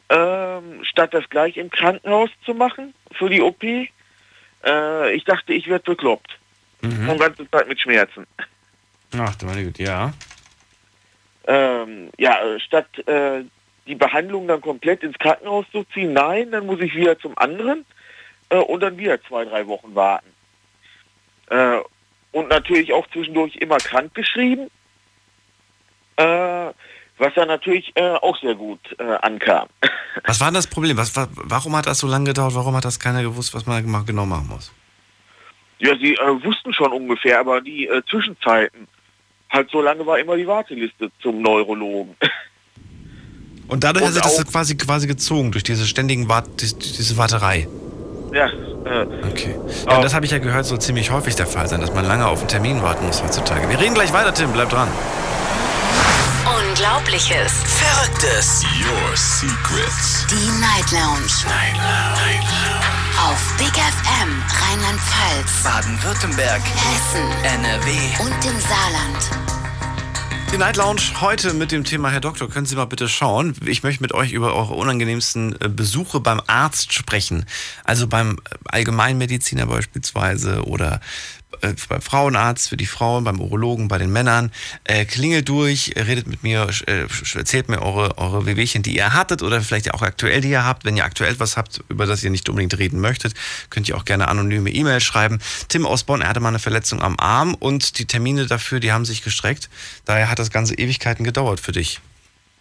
ähm, 0.09 0.85
statt 0.85 1.15
das 1.15 1.29
gleich 1.29 1.57
im 1.57 1.71
Krankenhaus 1.71 2.31
zu 2.45 2.55
machen 2.55 2.95
für 3.13 3.29
die 3.29 3.43
OP. 3.43 3.63
Äh, 3.63 5.15
ich 5.15 5.25
dachte, 5.25 5.53
ich 5.53 5.69
werde 5.69 5.85
bekloppt. 5.85 6.39
Mhm. 6.81 7.09
Und 7.09 7.21
ganze 7.21 7.49
Zeit 7.51 7.69
mit 7.69 7.81
Schmerzen. 7.81 8.27
Ach, 9.17 9.35
du 9.37 9.47
meine 9.47 9.65
Güte, 9.65 9.83
ja. 9.83 10.13
Ähm, 11.47 12.11
ja, 12.19 12.43
äh, 12.45 12.61
statt 12.61 12.87
äh, 13.09 13.45
die 13.87 13.95
Behandlung 13.95 14.47
dann 14.47 14.61
komplett 14.61 15.03
ins 15.03 15.19
Krankenhaus 15.19 15.65
zu 15.73 15.85
ziehen, 15.95 16.13
nein, 16.13 16.51
dann 16.51 16.67
muss 16.67 16.81
ich 16.81 16.95
wieder 16.95 17.19
zum 17.19 17.37
anderen 17.39 17.87
äh, 18.51 18.59
und 18.59 18.81
dann 18.81 18.99
wieder 18.99 19.21
zwei, 19.23 19.45
drei 19.45 19.67
Wochen 19.67 19.95
warten. 19.95 20.29
Äh, 21.49 21.79
und 22.33 22.49
natürlich 22.49 22.93
auch 22.93 23.07
zwischendurch 23.09 23.57
immer 23.57 23.79
krank 23.79 24.15
geschrieben, 24.15 24.71
äh, 26.17 26.71
was 27.21 27.35
dann 27.35 27.49
natürlich 27.49 27.93
äh, 27.97 28.11
auch 28.11 28.39
sehr 28.41 28.55
gut 28.55 28.81
ankam. 28.99 29.69
Was 30.25 30.41
war 30.41 30.49
denn 30.49 30.55
das 30.55 30.67
Problem? 30.67 30.97
Was, 30.97 31.13
warum 31.15 31.77
hat 31.77 31.87
das 31.87 31.99
so 31.99 32.07
lange 32.07 32.27
gedauert? 32.27 32.55
Warum 32.55 32.77
hat 32.77 32.85
das 32.85 32.99
keiner 32.99 33.23
gewusst, 33.23 33.55
was 33.55 33.67
man 33.67 34.05
genau 34.05 34.27
machen 34.27 34.49
muss? 34.49 34.73
Ja, 35.79 35.97
sie 35.97 36.17
wussten 36.43 36.73
schon 36.75 36.93
ungefähr, 36.93 37.39
aber 37.39 37.61
die 37.61 37.89
Zwischenzeiten 38.11 38.89
halt 39.51 39.71
so 39.71 39.81
lange 39.81 40.07
war 40.07 40.19
immer 40.19 40.37
die 40.37 40.47
Warteliste 40.47 41.11
zum 41.23 41.43
Neurologen. 41.43 42.15
Und 43.69 43.85
dadurch 43.85 44.07
und 44.07 44.17
hat 44.17 44.25
sich 44.25 44.43
das 44.43 44.51
quasi, 44.51 44.77
quasi 44.79 45.07
gezogen, 45.07 45.53
durch 45.53 45.63
diese 45.63 45.87
ständigen 45.87 46.27
Wart 46.31 46.49
diese 46.59 47.19
Warterei. 47.19 47.69
Ja. 48.33 48.47
Äh, 48.47 49.07
okay. 49.31 49.55
Ja, 49.87 50.01
das 50.01 50.15
habe 50.15 50.25
ich 50.25 50.33
ja 50.33 50.39
gehört, 50.39 50.65
soll 50.65 50.81
ziemlich 50.81 51.11
häufig 51.11 51.35
der 51.37 51.47
Fall 51.47 51.69
sein, 51.69 51.83
dass 51.83 51.93
man 51.93 52.07
lange 52.07 52.27
auf 52.27 52.39
einen 52.39 52.49
Termin 52.49 52.83
warten 52.83 53.07
muss 53.07 53.23
heutzutage. 53.23 53.69
Wir 53.69 53.79
reden 53.79 53.95
gleich 53.95 54.13
weiter, 54.15 54.33
Tim, 54.33 54.53
bleib 54.53 54.71
dran. 54.71 54.89
Unglaubliches. 56.79 57.53
Verrücktes. 57.65 58.63
Your 58.79 59.17
Secrets. 59.17 60.25
Die 60.31 60.61
Night 60.61 60.93
Lounge. 60.93 61.27
Night 61.45 61.75
Lounge. 61.75 62.47
Auf 63.21 63.57
Big 63.59 63.73
FM 63.73 64.43
Rheinland-Pfalz, 64.49 65.65
Baden-Württemberg, 65.65 66.63
Hessen, 66.63 67.27
NRW 67.43 67.91
und 68.21 68.45
im 68.45 68.61
Saarland. 68.61 69.49
Die 70.53 70.57
Night 70.57 70.77
Lounge 70.77 71.03
heute 71.21 71.53
mit 71.53 71.73
dem 71.73 71.83
Thema 71.83 72.11
Herr 72.11 72.21
Doktor, 72.21 72.49
können 72.49 72.65
Sie 72.65 72.77
mal 72.77 72.87
bitte 72.87 73.09
schauen. 73.09 73.55
Ich 73.67 73.83
möchte 73.83 74.03
mit 74.03 74.15
euch 74.15 74.33
über 74.33 74.55
eure 74.55 74.75
unangenehmsten 74.75 75.61
äh, 75.61 75.69
Besuche 75.69 76.21
beim 76.21 76.41
Arzt 76.47 76.93
sprechen. 76.93 77.45
Also 77.83 78.07
beim 78.07 78.39
Allgemeinmediziner 78.67 79.67
beispielsweise 79.67 80.63
oder 80.65 80.95
äh, 80.95 80.99
beim 81.89 82.03
Frauenarzt 82.03 82.69
für 82.69 82.77
die 82.77 82.87
Frauen, 82.87 83.25
beim 83.25 83.41
Urologen, 83.41 83.89
bei 83.89 83.99
den 83.99 84.13
Männern. 84.13 84.53
Äh, 84.85 85.05
klingelt 85.05 85.49
durch, 85.49 85.95
redet 85.97 86.27
mit 86.27 86.43
mir, 86.43 86.69
äh, 86.87 87.07
erzählt 87.35 87.69
mir 87.69 87.83
eure, 87.83 88.19
eure 88.19 88.47
Wehwehchen, 88.47 88.83
die 88.83 88.97
ihr 88.97 89.15
hattet 89.15 89.43
oder 89.43 89.61
vielleicht 89.61 89.93
auch 89.95 90.03
aktuell, 90.03 90.41
die 90.41 90.51
ihr 90.51 90.65
habt. 90.65 90.85
Wenn 90.85 90.97
ihr 90.97 91.05
aktuell 91.05 91.39
was 91.41 91.57
habt, 91.57 91.81
über 91.89 92.07
das 92.07 92.23
ihr 92.23 92.31
nicht 92.31 92.49
unbedingt 92.49 92.79
reden 92.79 93.01
möchtet, 93.01 93.35
könnt 93.71 93.89
ihr 93.89 93.97
auch 93.97 94.05
gerne 94.05 94.29
anonyme 94.29 94.71
E-Mail 94.71 95.01
schreiben. 95.01 95.41
Tim 95.69 95.87
aus 95.87 96.05
er 96.09 96.29
hatte 96.29 96.41
mal 96.41 96.49
eine 96.49 96.59
Verletzung 96.59 97.03
am 97.03 97.17
Arm 97.19 97.55
und 97.55 97.99
die 97.99 98.07
Termine 98.07 98.47
dafür, 98.47 98.81
die 98.81 98.93
haben 98.93 99.05
sich 99.05 99.23
gestreckt. 99.23 99.69
Daher 100.05 100.31
hat 100.31 100.39
das 100.39 100.51
Ganze 100.51 100.75
Ewigkeiten 100.75 101.25
gedauert 101.25 101.61
für 101.61 101.73
dich. 101.73 102.01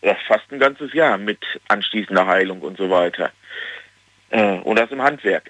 Ja, 0.01 0.15
fast 0.27 0.51
ein 0.51 0.59
ganzes 0.59 0.93
Jahr 0.93 1.17
mit 1.17 1.39
anschließender 1.67 2.25
Heilung 2.25 2.61
und 2.61 2.77
so 2.77 2.89
weiter. 2.89 3.31
Äh, 4.29 4.59
und 4.59 4.77
das 4.77 4.91
im 4.91 5.01
Handwerk. 5.01 5.49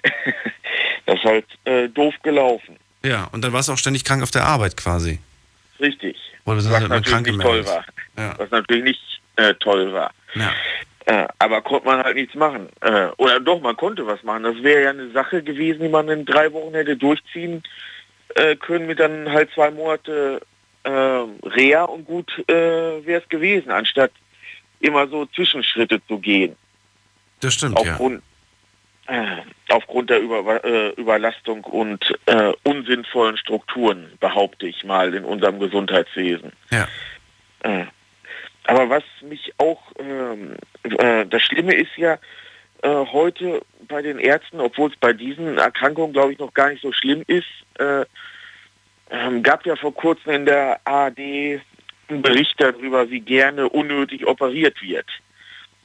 das 1.06 1.16
ist 1.16 1.24
halt 1.24 1.46
äh, 1.64 1.88
doof 1.88 2.14
gelaufen. 2.22 2.76
Ja, 3.08 3.28
und 3.32 3.42
dann 3.42 3.52
warst 3.52 3.68
du 3.68 3.72
auch 3.72 3.78
ständig 3.78 4.04
krank 4.04 4.22
auf 4.22 4.30
der 4.30 4.44
Arbeit 4.44 4.76
quasi. 4.76 5.18
Richtig. 5.80 6.16
Oder 6.44 6.58
was 6.58 6.68
halt 6.68 6.88
natürlich 6.88 7.20
nicht 7.20 7.40
toll 7.40 7.66
war. 7.66 7.84
Ja. 8.16 8.34
Was 8.38 8.50
natürlich 8.50 8.84
nicht 8.84 9.20
äh, 9.36 9.54
toll 9.54 9.92
war. 9.92 10.10
Ja. 10.34 10.52
Äh, 11.06 11.26
aber 11.38 11.62
konnte 11.62 11.86
man 11.86 12.02
halt 12.02 12.16
nichts 12.16 12.34
machen. 12.34 12.68
Äh, 12.80 13.06
oder 13.16 13.40
doch, 13.40 13.60
man 13.60 13.76
konnte 13.76 14.06
was 14.06 14.22
machen. 14.22 14.42
Das 14.42 14.62
wäre 14.62 14.82
ja 14.82 14.90
eine 14.90 15.10
Sache 15.10 15.42
gewesen, 15.42 15.80
die 15.80 15.88
man 15.88 16.08
in 16.08 16.26
drei 16.26 16.52
Wochen 16.52 16.74
hätte 16.74 16.96
durchziehen 16.96 17.62
äh, 18.34 18.56
können 18.56 18.86
mit 18.86 19.00
dann 19.00 19.30
halt 19.30 19.50
zwei 19.54 19.70
Monate 19.70 20.42
äh, 20.82 20.90
Reha 20.90 21.84
und 21.84 22.04
gut 22.04 22.30
äh, 22.48 23.06
wäre 23.06 23.22
es 23.22 23.28
gewesen, 23.28 23.70
anstatt 23.70 24.12
immer 24.80 25.08
so 25.08 25.26
Zwischenschritte 25.26 26.00
zu 26.06 26.18
gehen. 26.18 26.56
Das 27.40 27.54
stimmt, 27.54 27.76
Aufgrund, 27.76 28.16
ja 28.16 28.27
aufgrund 29.70 30.10
der 30.10 30.20
Über 30.20 30.64
äh, 30.64 30.90
Überlastung 30.90 31.64
und 31.64 32.14
äh, 32.26 32.52
unsinnvollen 32.64 33.36
Strukturen, 33.36 34.12
behaupte 34.20 34.66
ich 34.66 34.84
mal, 34.84 35.14
in 35.14 35.24
unserem 35.24 35.58
Gesundheitswesen. 35.58 36.52
Ja. 36.70 36.86
Äh, 37.60 37.86
aber 38.64 38.90
was 38.90 39.04
mich 39.22 39.54
auch, 39.56 39.80
ähm, 39.98 40.56
äh, 40.82 41.24
das 41.24 41.42
Schlimme 41.42 41.74
ist 41.74 41.96
ja, 41.96 42.18
äh, 42.82 42.88
heute 42.88 43.62
bei 43.88 44.02
den 44.02 44.18
Ärzten, 44.18 44.60
obwohl 44.60 44.90
es 44.90 44.96
bei 44.96 45.12
diesen 45.12 45.56
Erkrankungen, 45.58 46.12
glaube 46.12 46.32
ich, 46.32 46.38
noch 46.38 46.52
gar 46.52 46.68
nicht 46.68 46.82
so 46.82 46.92
schlimm 46.92 47.24
ist, 47.26 47.48
äh, 47.78 48.04
ähm, 49.10 49.42
gab 49.42 49.64
ja 49.64 49.74
vor 49.74 49.94
kurzem 49.94 50.32
in 50.32 50.46
der 50.46 50.80
ARD 50.84 51.18
einen 52.08 52.22
Bericht 52.22 52.54
darüber, 52.58 53.08
wie 53.10 53.20
gerne 53.20 53.68
unnötig 53.68 54.26
operiert 54.26 54.80
wird. 54.82 55.06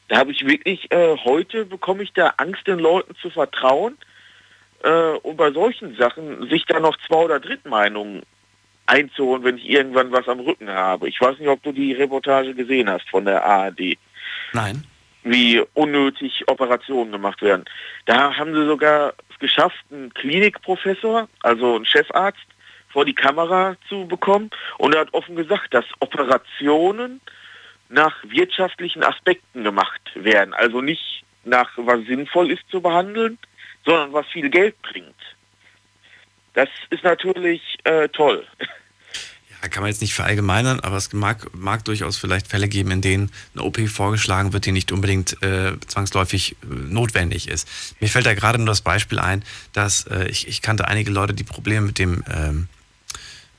Da 0.07 0.17
habe 0.17 0.31
ich 0.31 0.45
wirklich, 0.45 0.91
äh, 0.91 1.17
heute 1.23 1.65
bekomme 1.65 2.03
ich 2.03 2.13
da 2.13 2.33
Angst, 2.37 2.67
den 2.67 2.79
Leuten 2.79 3.15
zu 3.15 3.29
vertrauen 3.29 3.97
äh, 4.83 4.89
und 4.89 5.37
bei 5.37 5.51
solchen 5.51 5.95
Sachen 5.95 6.49
sich 6.49 6.65
da 6.65 6.79
noch 6.79 6.97
Zwei- 7.07 7.23
oder 7.23 7.39
Drittmeinungen 7.39 8.23
einzuholen, 8.85 9.43
wenn 9.43 9.57
ich 9.57 9.69
irgendwann 9.69 10.11
was 10.11 10.27
am 10.27 10.41
Rücken 10.41 10.69
habe. 10.69 11.07
Ich 11.07 11.19
weiß 11.19 11.39
nicht, 11.39 11.47
ob 11.47 11.63
du 11.63 11.71
die 11.71 11.93
Reportage 11.93 12.53
gesehen 12.53 12.89
hast 12.89 13.09
von 13.09 13.25
der 13.25 13.43
ARD. 13.45 13.97
Nein. 14.51 14.83
Wie 15.23 15.63
unnötig 15.73 16.43
Operationen 16.47 17.13
gemacht 17.13 17.41
werden. 17.41 17.63
Da 18.05 18.35
haben 18.35 18.53
sie 18.53 18.65
sogar 18.65 19.13
es 19.31 19.39
geschafft, 19.39 19.85
einen 19.89 20.13
Klinikprofessor, 20.13 21.29
also 21.41 21.75
einen 21.75 21.85
Chefarzt, 21.85 22.45
vor 22.89 23.05
die 23.05 23.15
Kamera 23.15 23.75
zu 23.87 24.05
bekommen. 24.05 24.51
Und 24.77 24.93
er 24.93 25.01
hat 25.01 25.13
offen 25.13 25.35
gesagt, 25.35 25.73
dass 25.73 25.85
Operationen 25.99 27.21
nach 27.93 28.15
wirtschaftlichen 28.23 29.03
Aspekten 29.03 29.63
gemacht 29.63 30.01
werden. 30.15 30.53
Also 30.53 30.81
nicht 30.81 31.23
nach 31.45 31.69
was 31.75 32.05
sinnvoll 32.05 32.51
ist 32.51 32.63
zu 32.69 32.81
behandeln, 32.81 33.37
sondern 33.85 34.13
was 34.13 34.25
viel 34.27 34.49
Geld 34.49 34.81
bringt. 34.81 35.15
Das 36.53 36.69
ist 36.89 37.03
natürlich 37.03 37.61
äh, 37.83 38.09
toll. 38.09 38.45
Ja, 39.61 39.69
kann 39.69 39.81
man 39.81 39.91
jetzt 39.91 40.01
nicht 40.01 40.13
verallgemeinern, 40.13 40.81
aber 40.81 40.97
es 40.97 41.13
mag, 41.13 41.47
mag 41.55 41.85
durchaus 41.85 42.17
vielleicht 42.17 42.47
Fälle 42.47 42.67
geben, 42.67 42.91
in 42.91 43.01
denen 43.01 43.31
eine 43.53 43.63
OP 43.63 43.79
vorgeschlagen 43.87 44.53
wird, 44.53 44.65
die 44.65 44.71
nicht 44.71 44.91
unbedingt 44.91 45.41
äh, 45.41 45.79
zwangsläufig 45.87 46.57
äh, 46.63 46.65
notwendig 46.65 47.47
ist. 47.47 47.67
Mir 47.99 48.09
fällt 48.09 48.25
da 48.25 48.33
gerade 48.33 48.57
nur 48.57 48.67
das 48.67 48.81
Beispiel 48.81 49.19
ein, 49.19 49.43
dass 49.71 50.05
äh, 50.07 50.27
ich, 50.27 50.47
ich 50.47 50.61
kannte 50.61 50.87
einige 50.87 51.11
Leute, 51.11 51.33
die 51.33 51.43
Probleme 51.45 51.87
mit 51.87 51.97
dem 51.97 52.23
ähm, 52.29 52.67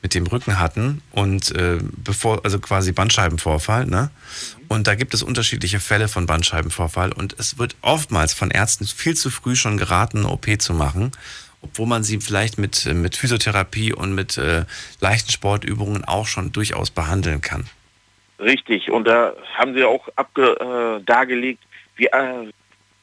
mit 0.04 0.14
dem 0.14 0.26
Rücken 0.26 0.60
hatten 0.60 1.00
und 1.12 1.50
äh, 1.56 1.78
bevor, 1.80 2.44
also 2.44 2.58
quasi 2.58 2.92
Bandscheibenvorfall, 2.92 3.86
ne? 3.86 4.10
Und 4.68 4.86
da 4.86 4.96
gibt 4.96 5.14
es 5.14 5.22
unterschiedliche 5.22 5.80
Fälle 5.80 6.08
von 6.08 6.26
Bandscheibenvorfall 6.26 7.10
und 7.10 7.34
es 7.38 7.58
wird 7.58 7.74
oftmals 7.80 8.34
von 8.34 8.50
Ärzten 8.50 8.84
viel 8.84 9.16
zu 9.16 9.30
früh 9.30 9.56
schon 9.56 9.78
geraten, 9.78 10.18
eine 10.18 10.28
OP 10.28 10.46
zu 10.60 10.74
machen, 10.74 11.12
obwohl 11.62 11.86
man 11.86 12.04
sie 12.04 12.20
vielleicht 12.20 12.58
mit, 12.58 12.84
mit 12.84 13.16
Physiotherapie 13.16 13.94
und 13.94 14.14
mit 14.14 14.36
äh, 14.36 14.66
leichten 15.00 15.32
Sportübungen 15.32 16.04
auch 16.04 16.26
schon 16.26 16.52
durchaus 16.52 16.90
behandeln 16.90 17.40
kann. 17.40 17.64
Richtig, 18.38 18.90
und 18.90 19.04
da 19.06 19.32
haben 19.54 19.72
sie 19.72 19.84
auch 19.84 20.06
abge, 20.16 21.00
äh, 21.00 21.02
dargelegt, 21.06 21.62
wie 21.96 22.06
äh, 22.06 22.52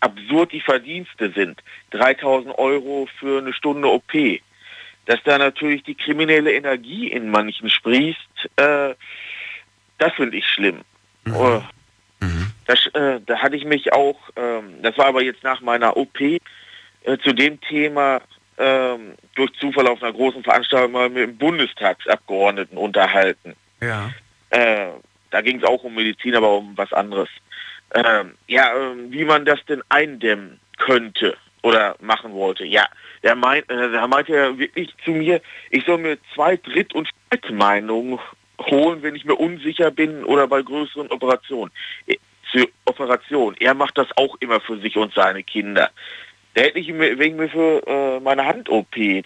absurd 0.02 0.52
die 0.52 0.61
Verdienste 0.61 1.32
sind. 1.32 1.64
3000 1.91 2.56
Euro 2.60 3.07
für 3.19 3.40
eine 3.40 3.53
Stunde 3.53 3.88
OP 3.88 4.14
dass 5.12 5.22
da 5.24 5.38
natürlich 5.38 5.84
die 5.84 5.96
kriminelle 5.96 6.54
Energie 6.54 7.08
in 7.08 7.30
manchen 7.30 7.70
sprießt, 7.70 8.50
äh, 8.56 8.96
das 9.98 10.14
finde 10.16 10.38
ich 10.38 10.48
schlimm. 10.48 10.82
Mhm. 11.26 11.36
Oh, 11.36 11.62
das, 12.66 12.88
äh, 12.94 13.20
da 13.26 13.40
hatte 13.40 13.58
ich 13.58 13.66
mich 13.66 13.92
auch, 13.92 14.18
ähm, 14.38 14.82
das 14.82 14.98
war 14.98 15.08
aber 15.08 15.22
jetzt 15.22 15.44
nach 15.44 15.60
meiner 15.60 15.98
OP, 15.98 16.22
äh, 16.22 16.40
zu 17.24 17.34
dem 17.34 17.60
Thema 17.60 18.22
ähm, 18.58 19.16
durch 19.36 19.52
Zufall 19.60 19.88
auf 19.88 20.02
einer 20.02 20.14
großen 20.14 20.44
Veranstaltung 20.44 20.94
mal 20.94 21.10
mit 21.10 21.24
dem 21.24 21.38
Bundestagsabgeordneten 21.38 22.78
unterhalten. 22.78 23.56
Ja. 23.82 24.12
Äh, 24.52 24.92
da 25.30 25.42
ging 25.42 25.58
es 25.58 25.66
auch 25.66 25.84
um 25.84 25.96
Medizin, 25.96 26.36
aber 26.36 26.58
um 26.58 26.78
was 26.78 26.94
anderes. 26.94 27.28
Ähm, 27.94 28.36
ja, 28.48 28.74
ähm, 28.78 29.12
wie 29.12 29.26
man 29.26 29.44
das 29.44 29.60
denn 29.66 29.84
eindämmen 29.90 30.62
könnte 30.78 31.36
oder 31.62 31.96
machen 32.00 32.34
wollte. 32.34 32.66
Ja, 32.66 32.86
der, 33.24 33.36
meint, 33.36 33.70
äh, 33.70 33.92
der 33.92 34.08
meinte 34.08 34.34
ja 34.34 34.58
wirklich 34.58 34.94
zu 35.04 35.12
mir, 35.12 35.42
ich 35.70 35.86
soll 35.86 36.00
mir 36.00 36.18
zwei 36.34 36.58
Dritt- 36.58 36.94
und 36.94 37.10
Zweitmeinungen 37.30 38.20
holen, 38.60 39.02
wenn 39.02 39.16
ich 39.16 39.26
mir 39.26 39.36
unsicher 39.36 39.92
bin 39.92 40.24
oder 40.24 40.48
bei 40.48 40.62
größeren 40.62 41.12
Operationen. 41.12 41.72
Äh, 42.08 42.18
zur 42.52 42.68
Operation. 42.86 43.56
Er 43.60 43.74
macht 43.74 43.98
das 43.98 44.08
auch 44.18 44.36
immer 44.40 44.60
für 44.60 44.78
sich 44.80 44.98
und 44.98 45.14
seine 45.14 45.44
Kinder. 45.44 45.90
Da 46.54 46.64
hätte 46.64 46.80
ich 46.80 46.90
mir, 46.90 47.18
wenn 47.18 47.38
mir 47.38 47.50
für 47.50 47.82
äh, 47.88 48.20
meine 48.20 48.46
Hand-OP 48.46 48.98
äh, 48.98 49.24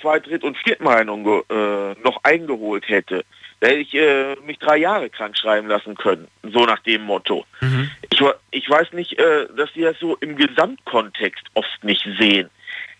zwei 0.00 0.20
Dritt- 0.20 0.44
und 0.44 0.56
Viertmeinungen 0.58 1.42
äh, 1.48 1.94
noch 2.02 2.22
eingeholt 2.22 2.88
hätte, 2.88 3.24
da 3.62 3.68
hätte 3.68 3.78
ich 3.78 3.94
äh, 3.94 4.34
mich 4.44 4.58
drei 4.58 4.78
Jahre 4.78 5.08
krank 5.08 5.38
schreiben 5.38 5.68
lassen 5.68 5.94
können. 5.94 6.26
So 6.42 6.64
nach 6.64 6.80
dem 6.80 7.02
Motto. 7.02 7.46
Mhm. 7.60 7.92
Ich, 8.10 8.20
ich 8.50 8.68
weiß 8.68 8.92
nicht, 8.92 9.16
äh, 9.20 9.46
dass 9.56 9.72
die 9.72 9.82
das 9.82 9.96
so 10.00 10.16
im 10.16 10.34
Gesamtkontext 10.34 11.44
oft 11.54 11.84
nicht 11.84 12.04
sehen. 12.18 12.50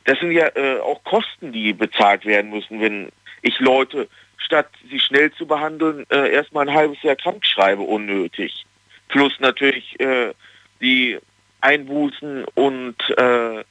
Das 0.05 0.21
sind 0.21 0.31
ja 0.31 0.47
äh, 0.55 0.79
auch 0.79 1.03
Kosten, 1.03 1.51
die 1.51 1.73
bezahlt 1.73 2.25
werden 2.25 2.53
müssen, 2.53 2.81
wenn 2.81 3.11
ich 3.43 3.59
Leute, 3.59 4.09
statt 4.39 4.69
sie 4.89 5.01
schnell 5.01 5.33
zu 5.33 5.47
behandeln, 5.47 6.07
äh, 6.11 6.31
erstmal 6.33 6.69
ein 6.69 6.75
halbes 6.75 7.03
Jahr 7.03 7.17
krank 7.17 7.45
schreibe, 7.45 7.83
unnötig. 7.83 8.65
Plus 9.09 9.33
natürlich 9.41 9.99
äh, 9.99 10.33
die 10.81 11.19
Einbußen 11.61 12.45
und 12.55 12.97
äh, 13.19 13.65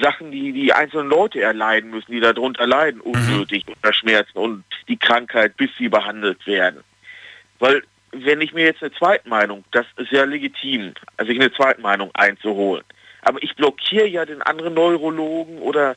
Sachen, 0.00 0.32
die 0.32 0.52
die 0.52 0.72
einzelnen 0.72 1.08
Leute 1.08 1.40
erleiden 1.40 1.90
müssen, 1.90 2.12
die 2.12 2.20
darunter 2.20 2.66
leiden, 2.66 3.00
unnötig 3.00 3.64
unter 3.68 3.92
Schmerzen 3.92 4.38
und 4.38 4.64
die 4.88 4.96
Krankheit, 4.96 5.56
bis 5.56 5.70
sie 5.78 5.88
behandelt 5.88 6.46
werden. 6.46 6.82
Weil 7.60 7.82
wenn 8.10 8.40
ich 8.40 8.52
mir 8.52 8.64
jetzt 8.64 8.82
eine 8.82 8.92
Zweitmeinung, 8.92 9.64
das 9.72 9.86
ist 9.96 10.10
ja 10.12 10.24
legitim, 10.24 10.94
also 11.16 11.30
sich 11.30 11.40
eine 11.40 11.52
Zweitmeinung 11.52 12.10
einzuholen. 12.14 12.84
Aber 13.22 13.42
ich 13.42 13.54
blockiere 13.56 14.06
ja 14.06 14.24
den 14.24 14.42
anderen 14.42 14.74
Neurologen 14.74 15.58
oder 15.58 15.96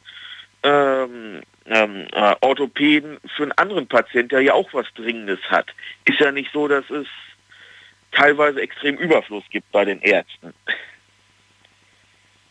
ähm, 0.64 1.42
ähm, 1.66 2.08
äh, 2.12 2.36
Orthopäden 2.42 3.18
für 3.36 3.44
einen 3.44 3.52
anderen 3.54 3.88
Patienten, 3.88 4.30
der 4.30 4.42
ja 4.42 4.54
auch 4.54 4.74
was 4.74 4.88
Dringendes 4.96 5.40
hat. 5.50 5.68
Ist 6.06 6.20
ja 6.20 6.32
nicht 6.32 6.52
so, 6.54 6.68
dass 6.68 6.90
es 6.90 7.08
teilweise 8.12 8.62
extrem 8.62 8.98
Überfluss 8.98 9.44
gibt 9.50 9.72
bei 9.72 9.86
den 9.86 10.02
Ärzten. 10.02 10.54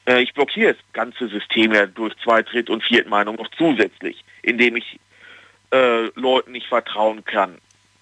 Äh, 0.06 0.22
ich 0.22 0.32
blockiere 0.34 0.74
das 0.74 0.82
ganze 0.92 1.28
System 1.28 1.72
ja 1.72 1.86
durch 1.86 2.14
Zweit-, 2.22 2.70
und 2.70 2.82
Viertmeinung 2.82 3.36
noch 3.36 3.50
zusätzlich, 3.56 4.24
indem 4.42 4.76
ich 4.76 4.98
äh, 5.72 6.06
Leuten 6.14 6.52
nicht 6.52 6.66
vertrauen 6.68 7.24
kann. 7.24 7.58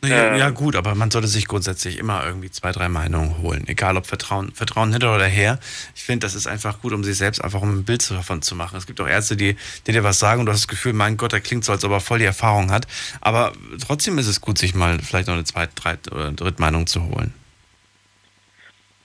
Ja, 0.09 0.35
Ähm, 0.35 0.37
ja, 0.37 0.51
gut, 0.51 0.77
aber 0.77 0.95
man 0.95 1.11
sollte 1.11 1.29
sich 1.29 1.49
grundsätzlich 1.49 1.99
immer 1.99 2.25
irgendwie 2.27 2.51
zwei, 2.51 2.73
drei 2.73 2.89
Meinungen 2.89 3.39
holen. 3.39 3.65
Egal 3.67 3.97
ob 3.97 4.07
Vertrauen, 4.07 4.53
Vertrauen 4.53 4.93
hinter 4.93 5.15
oder 5.15 5.27
her. 5.27 5.59
Ich 5.95 6.03
finde, 6.03 6.27
das 6.27 6.35
ist 6.35 6.47
einfach 6.47 6.81
gut, 6.81 6.93
um 6.93 7.05
sich 7.05 7.17
selbst 7.17 7.43
einfach 7.43 7.63
um 7.63 7.79
ein 7.79 7.85
Bild 7.85 8.09
davon 8.11 8.43
zu 8.43 8.55
machen. 8.55 8.77
Es 8.77 8.87
gibt 8.87 9.01
auch 9.01 9.09
Ärzte, 9.09 9.37
die, 9.37 9.57
die 9.87 9.93
dir 9.93 10.05
was 10.05 10.19
sagen 10.19 10.41
und 10.41 10.47
du 10.47 10.53
hast 10.53 10.63
das 10.63 10.69
Gefühl, 10.69 10.93
mein 10.93 11.17
Gott, 11.17 11.33
der 11.33 11.41
klingt 11.41 11.65
so, 11.65 11.73
als 11.73 11.85
ob 11.85 11.93
er 11.93 12.01
voll 12.01 12.19
die 12.19 12.25
Erfahrung 12.25 12.71
hat. 12.71 12.87
Aber 13.21 13.53
trotzdem 13.85 14.19
ist 14.19 14.27
es 14.27 14.41
gut, 14.41 14.59
sich 14.59 14.75
mal 14.75 14.99
vielleicht 14.99 15.29
noch 15.29 15.35
eine 15.35 15.45
zweite, 15.45 15.75
dreit- 15.75 16.13
oder 16.13 16.33
Drittmeinung 16.33 16.87
zu 16.87 17.05
holen. 17.05 17.33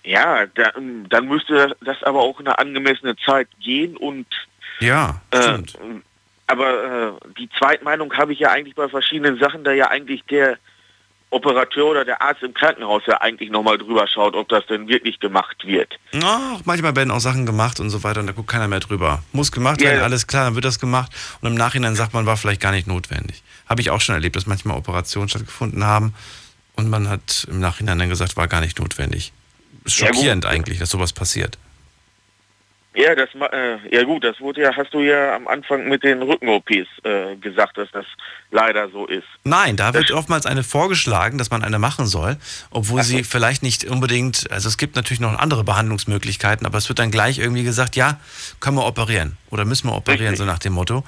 Ja, 0.10 0.48
da, 0.56 0.72
dann 1.10 1.27
müsste 1.27 1.76
das 1.81 2.02
aber 2.02 2.22
auch 2.22 2.40
in 2.40 2.48
eine 2.48 2.57
angemessene 2.57 3.15
Zeit 3.18 3.48
gehen 3.60 3.95
und 3.95 4.26
Ja, 4.80 5.22
äh, 5.30 5.60
aber 6.48 7.18
äh, 7.22 7.34
die 7.38 7.48
Zweitmeinung 7.60 8.11
habe 8.18 8.34
ich 8.34 8.40
ja 8.40 8.49
eigentlich 8.49 8.73
bei 8.73 8.90
verschiedenen 8.90 9.38
Sachen, 9.38 9.64
da 9.64 9.72
ja 9.72 9.90
eigentlich 9.91 10.23
der 10.26 10.57
Operateur 11.30 11.86
oder 11.86 12.06
der 12.06 12.23
Arzt 12.23 12.41
im 12.41 12.56
Krankenhaus 12.56 13.03
ja 13.06 13.22
eigentlich 13.22 13.52
nochmal 13.52 13.77
drüber 13.77 14.07
schaut, 14.07 14.34
ob 14.34 14.49
das 14.49 14.65
denn 14.65 14.88
wirklich 14.88 15.19
gemacht 15.19 15.57
wird. 15.64 15.99
Ach, 16.23 16.60
manchmal 16.65 16.95
werden 16.95 17.11
auch 17.11 17.19
Sachen 17.19 17.45
gemacht 17.45 17.80
und 17.80 17.91
so 17.91 18.02
weiter 18.03 18.19
und 18.22 18.26
da 18.26 18.34
guckt 18.34 18.49
keiner 18.49 18.68
mehr 18.68 18.80
drüber. 18.80 19.22
Muss 19.31 19.52
gemacht 19.52 19.80
werden, 19.80 19.99
Ja. 19.99 20.03
alles 20.06 20.26
klar, 20.26 20.45
dann 20.45 20.56
wird 20.56 20.65
das 20.65 20.80
gemacht 20.80 21.11
und 21.41 21.49
im 21.49 21.56
Nachhinein 21.56 21.94
sagt 21.94 22.15
man, 22.15 22.26
war 22.26 22.36
vielleicht 22.36 22.61
gar 22.61 22.72
nicht 22.72 22.88
notwendig. 22.88 23.44
Habe 23.68 23.81
ich 23.81 23.91
auch 23.91 24.02
schon 24.02 24.15
erlebt, 24.15 24.36
dass 24.36 24.48
manchmal 24.48 24.76
Operationen 24.76 25.30
stattgefunden 25.30 25.86
haben 25.86 26.15
und 26.76 26.90
man 26.90 27.07
hat 27.07 27.45
im 27.48 27.60
Nachhinein 27.60 27.99
dann 27.99 28.10
gesagt, 28.10 28.38
war 28.38 28.48
gar 28.48 28.61
nicht 28.61 28.80
notwendig. 28.80 29.34
Ist 29.90 29.99
Ja, 29.99 30.07
schockierend 30.07 30.45
eigentlich, 30.45 30.80
dass 30.80 30.90
sowas 30.90 31.14
passiert. 31.14 31.57
Ja, 32.95 33.14
das 33.14 33.30
äh, 33.53 33.95
ja 33.95 34.03
gut, 34.03 34.24
das 34.24 34.41
wurde 34.41 34.61
ja, 34.61 34.76
hast 34.76 34.94
du 34.94 34.99
ja 35.02 35.36
am 35.36 35.48
Anfang 35.48 35.88
mit 35.88 36.03
den 36.03 36.24
Rücken-OPs 36.24 36.88
äh, 37.03 37.36
gesagt, 37.36 37.78
dass 37.78 37.90
das 37.91 38.06
leider 38.49 38.90
so 38.90 39.06
ist. 39.06 39.28
Nein, 39.44 39.78
da 39.78 39.94
wird 39.94 40.11
oftmals 40.11 40.48
eine 40.48 40.64
vorgeschlagen, 40.64 41.38
dass 41.38 41.52
man 41.52 41.64
eine 41.64 41.78
machen 41.78 42.07
soll, 42.07 42.38
obwohl 42.72 43.03
sie 43.03 43.24
vielleicht 43.24 43.61
nicht 43.61 43.86
unbedingt, 43.86 44.52
also 44.52 44.68
es 44.68 44.78
gibt 44.78 44.95
natürlich 44.95 45.20
noch 45.20 45.38
andere 45.38 45.64
Behandlungsmöglichkeiten, 45.64 46.66
aber 46.66 46.80
es 46.80 46.90
wird 46.90 46.98
dann 46.98 47.11
gleich 47.11 47.38
irgendwie 47.38 47.64
gesagt, 47.64 47.95
ja, 47.95 48.20
können 48.60 48.76
wir 48.76 48.86
operieren 48.86 49.38
oder 49.52 49.66
müssen 49.66 49.88
wir 49.88 49.95
operieren, 49.95 50.36
so 50.36 50.45
nach 50.45 50.60
dem 50.60 50.74
Motto. 50.74 51.03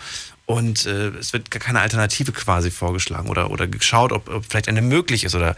Und 0.46 0.86
äh, 0.86 1.10
es 1.20 1.34
wird 1.34 1.50
gar 1.50 1.62
keine 1.62 1.80
Alternative 1.80 2.32
quasi 2.32 2.72
vorgeschlagen 2.72 3.30
oder, 3.30 3.50
oder 3.52 3.68
geschaut, 3.68 4.12
ob, 4.12 4.30
ob 4.30 4.46
vielleicht 4.46 4.70
eine 4.70 4.82
möglich 4.82 5.24
ist 5.24 5.34
oder 5.34 5.56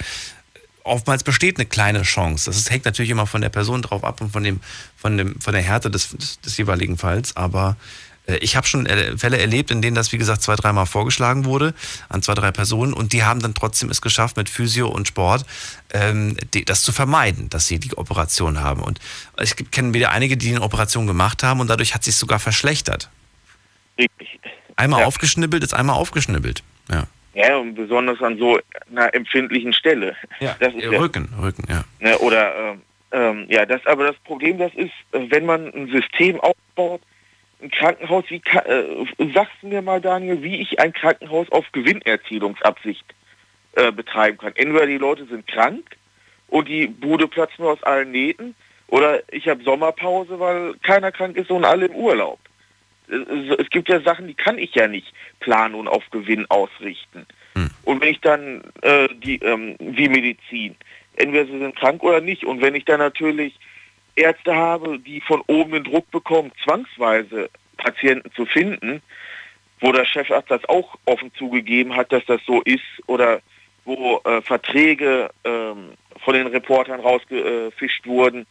oftmals 0.84 1.23
besteht 1.23 1.57
eine 1.57 1.65
kleine 1.65 2.03
Chance. 2.03 2.51
Das 2.51 2.69
hängt 2.69 2.85
natürlich 2.85 3.11
immer 3.11 3.27
von 3.27 3.41
der 3.41 3.49
Person 3.49 3.81
drauf 3.81 4.03
ab 4.03 4.22
und 4.22 4.31
von, 4.31 4.43
dem, 4.43 4.60
von, 4.95 5.18
dem, 5.18 5.39
von 5.41 5.53
der 5.53 5.64
Härte 5.64 5.89
des, 5.89 6.10
des, 6.10 6.39
des 6.41 6.57
jeweiligen 6.57 6.97
Falls, 6.97 7.35
aber 7.35 7.76
Äh, 8.27 8.38
Ich 8.38 8.55
habe 8.55 8.68
schon 8.68 8.85
äh, 8.85 9.18
Fälle 9.18 9.38
erlebt, 9.38 9.72
in 9.72 9.81
denen 9.81 9.95
das, 9.95 10.11
wie 10.11 10.18
gesagt, 10.18 10.41
zwei, 10.41 10.55
dreimal 10.55 10.85
vorgeschlagen 10.85 11.45
wurde 11.45 11.73
an 12.10 12.22
zwei, 12.22 12.34
drei 12.34 12.51
Personen 12.51 12.93
und 12.93 13.11
die 13.11 13.23
haben 13.23 13.39
dann 13.41 13.53
trotzdem 13.53 13.89
es 13.89 14.01
geschafft, 14.01 14.38
mit 14.38 14.49
Physio 14.49 14.88
und 14.88 15.07
Sport 15.07 15.45
ähm, 15.91 16.38
die, 16.53 16.64
das 16.65 16.84
zu 16.84 16.91
vermeiden, 16.91 17.49
dass 17.49 17.68
sie 17.68 17.80
die 17.80 17.97
Operation 17.97 18.61
haben. 18.61 18.81
Und 18.81 18.99
ich 19.41 19.55
kenne 19.72 19.93
wieder 19.93 20.11
einige, 20.11 20.38
die 20.38 20.49
eine 20.49 20.61
Operation 20.61 21.07
gemacht 21.07 21.43
haben 21.43 21.60
und 21.60 21.68
dadurch 21.68 21.93
hat 21.93 22.03
sich 22.03 22.15
sogar 22.15 22.39
verschlechtert. 22.39 23.10
Richtig. 23.97 24.39
Einmal 24.76 25.03
aufgeschnibbelt 25.03 25.64
ist 25.64 25.73
einmal 25.73 25.97
aufgeschnibbelt. 25.97 26.64
Ja. 26.89 27.07
Ja, 27.35 27.57
und 27.57 27.73
besonders 27.76 28.22
an 28.22 28.38
so 28.38 28.60
einer 28.91 29.14
empfindlichen 29.14 29.73
Stelle. 29.73 30.15
Ja, 30.39 30.55
das 30.60 30.73
ist 30.76 30.84
ja, 30.84 30.99
Rücken, 30.99 31.27
Rücken, 31.41 31.64
ja. 31.68 31.84
ne, 31.99 32.18
oder 32.19 32.55
ähm, 32.55 32.81
ähm, 33.11 33.45
ja, 33.49 33.65
das 33.65 33.84
aber 33.88 34.05
das 34.07 34.15
Problem, 34.18 34.57
das 34.60 34.72
ist, 34.76 34.91
äh, 35.14 35.19
wenn 35.30 35.45
man 35.45 35.73
ein 35.73 35.88
System 35.89 36.39
aufbaut, 36.39 37.01
ein 37.61 37.72
Krankenhaus, 37.72 38.26
wie 38.30 38.35
äh, 38.65 39.31
sagst 39.34 39.53
du 39.61 39.68
mir 39.68 39.81
mal, 39.81 39.99
Daniel, 40.01 40.43
wie 40.43 40.57
ich 40.61 40.80
ein 40.80 40.93
Krankenhaus 40.93 41.51
auf 41.51 41.65
Gewinnerzielungsabsicht 41.72 43.05
äh, 43.76 43.91
betreiben 43.91 44.38
kann. 44.38 44.53
Entweder 44.55 44.85
die 44.85 44.97
Leute 44.97 45.26
sind 45.26 45.47
krank 45.47 45.84
und 46.49 46.68
die 46.68 46.88
Bude 46.88 47.27
platzt 47.27 47.57
nur 47.60 47.72
aus 47.72 47.84
allen 47.84 48.11
Nähten, 48.11 48.55
oder 48.88 49.22
ich 49.31 49.47
habe 49.47 49.64
Sommerpause, 49.64 50.39
weil 50.39 50.76
keiner 50.84 51.11
krank 51.11 51.35
ist 51.38 51.49
und 51.49 51.65
alle 51.65 51.88
im 51.88 51.95
Urlaub. 51.95 52.38
Es- 53.07 53.57
Es 53.60 53.69
gibt 53.69 53.89
ja 53.89 53.99
Sachen, 54.01 54.27
die 54.27 54.34
kann 54.35 54.57
ich 54.60 54.76
ja 54.76 54.88
nicht 54.88 55.11
planen 55.44 55.76
und 55.76 55.88
auf 55.88 56.03
Gewinn 56.10 56.45
ausrichten. 56.49 57.26
Und 57.84 58.02
wenn 58.02 58.10
ich 58.10 58.22
dann 58.22 58.64
äh, 58.82 59.10
die 59.14 59.38
ähm, 59.40 59.76
wie 59.80 60.10
Medizin, 60.10 60.76
entweder 61.15 61.45
sie 61.45 61.60
sind 61.60 61.76
krank 61.76 62.02
oder 62.03 62.22
nicht. 62.22 62.44
Und 62.44 62.61
wenn 62.61 62.76
ich 62.76 62.86
dann 62.86 62.99
natürlich 62.99 63.60
Ärzte 64.15 64.56
habe, 64.56 64.99
die 64.99 65.22
von 65.22 65.41
oben 65.48 65.74
den 65.74 65.84
Druck 65.84 66.10
bekommen, 66.11 66.52
zwangsweise 66.64 67.49
Patienten 67.78 68.32
zu 68.34 68.45
finden, 68.45 69.02
wo 69.80 69.91
der 69.91 70.06
Chefarzt 70.06 70.49
das 70.49 70.64
auch 70.65 70.98
offen 71.06 71.32
zugegeben 71.38 71.95
hat, 71.95 72.11
dass 72.11 72.26
das 72.26 72.41
so 72.45 72.61
ist, 72.61 72.84
oder 73.07 73.41
wo 73.86 74.22
äh, 74.24 74.41
Verträge 74.41 75.30
ähm, 75.44 75.90
von 76.24 76.34
den 76.34 76.48
Reportern 76.48 77.02
rausgefischt 77.02 78.06
wurden, 78.06 78.45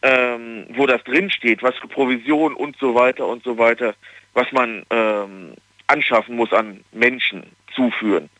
ähm, 0.00 0.66
wo 0.70 0.86
das 0.86 1.02
drinsteht, 1.04 1.62
was 1.62 1.76
für 1.76 1.88
Provisionen 1.88 2.56
und 2.56 2.76
so 2.78 2.94
weiter 2.94 3.26
und 3.26 3.42
so 3.44 3.58
weiter, 3.58 3.94
was 4.32 4.50
man 4.52 4.86
ähm, 4.90 5.54
anschaffen 5.88 6.36
muss 6.36 6.52
an 6.52 6.84
Menschen 6.92 7.44
zuführen 7.74 8.30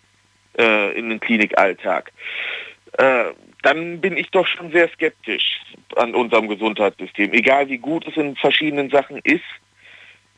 äh, 0.59 0.97
in 0.99 1.11
den 1.11 1.21
Klinikalltag. 1.21 2.13
Äh, 2.99 3.25
dann 3.63 4.01
bin 4.01 4.17
ich 4.17 4.31
doch 4.31 4.47
schon 4.47 4.71
sehr 4.71 4.89
skeptisch 4.91 5.61
an 5.97 6.15
unserem 6.15 6.49
Gesundheitssystem. 6.49 7.33
Egal 7.33 7.69
wie 7.69 7.79
gut 7.79 8.07
es 8.07 8.17
in 8.17 8.37
verschiedenen 8.37 8.89
Sachen 8.91 9.19
ist, 9.25 9.43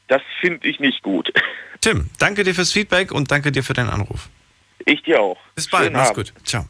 das 0.09 0.23
finde 0.41 0.67
ich 0.67 0.81
nicht 0.81 1.03
gut. 1.03 1.33
Tim, 1.81 2.11
danke 2.19 2.45
dir 2.45 2.55
fürs 2.55 2.73
Feedback 2.73 3.13
und 3.13 3.31
danke 3.31 3.53
dir 3.53 3.63
für 3.63 3.75
deinen 3.75 3.91
Anruf. 3.91 4.29
Ich 4.87 5.03
dir 5.03 5.21
auch. 5.21 5.39
Bis 5.55 5.69
bald, 5.69 5.85
Schönen 5.85 5.97
mach's 5.97 6.11
Abend. 6.11 6.35
gut. 6.35 6.47
Ciao. 6.47 6.67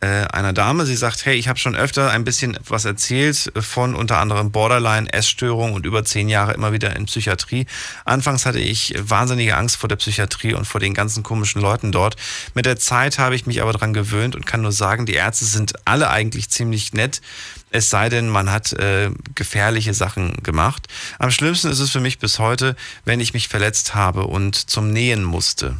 einer 0.00 0.52
Dame. 0.52 0.84
Sie 0.84 0.94
sagt, 0.94 1.24
hey, 1.24 1.36
ich 1.36 1.48
habe 1.48 1.58
schon 1.58 1.74
öfter 1.74 2.10
ein 2.10 2.24
bisschen 2.24 2.58
was 2.68 2.84
erzählt 2.84 3.50
von 3.58 3.94
unter 3.94 4.18
anderem 4.18 4.52
Borderline, 4.52 5.10
Essstörung 5.12 5.72
und 5.72 5.86
über 5.86 6.04
zehn 6.04 6.28
Jahre 6.28 6.52
immer 6.52 6.72
wieder 6.72 6.94
in 6.94 7.06
Psychiatrie. 7.06 7.66
Anfangs 8.04 8.44
hatte 8.44 8.58
ich 8.58 8.94
wahnsinnige 8.98 9.56
Angst 9.56 9.76
vor 9.76 9.88
der 9.88 9.96
Psychiatrie 9.96 10.54
und 10.54 10.66
vor 10.66 10.80
den 10.80 10.92
ganzen 10.92 11.22
komischen 11.22 11.62
Leuten 11.62 11.92
dort. 11.92 12.16
Mit 12.54 12.66
der 12.66 12.76
Zeit 12.76 13.18
habe 13.18 13.34
ich 13.34 13.46
mich 13.46 13.62
aber 13.62 13.72
daran 13.72 13.94
gewöhnt 13.94 14.36
und 14.36 14.46
kann 14.46 14.60
nur 14.60 14.72
sagen, 14.72 15.06
die 15.06 15.14
Ärzte 15.14 15.46
sind 15.46 15.72
alle 15.86 16.10
eigentlich 16.10 16.50
ziemlich 16.50 16.92
nett. 16.92 17.22
Es 17.70 17.90
sei 17.90 18.08
denn, 18.08 18.28
man 18.28 18.50
hat 18.50 18.72
äh, 18.74 19.10
gefährliche 19.34 19.94
Sachen 19.94 20.34
gemacht. 20.42 20.88
Am 21.18 21.30
schlimmsten 21.30 21.68
ist 21.68 21.80
es 21.80 21.90
für 21.90 22.00
mich 22.00 22.18
bis 22.18 22.38
heute, 22.38 22.76
wenn 23.04 23.20
ich 23.20 23.34
mich 23.34 23.48
verletzt 23.48 23.94
habe 23.94 24.26
und 24.26 24.54
zum 24.70 24.92
Nähen 24.92 25.24
musste. 25.24 25.76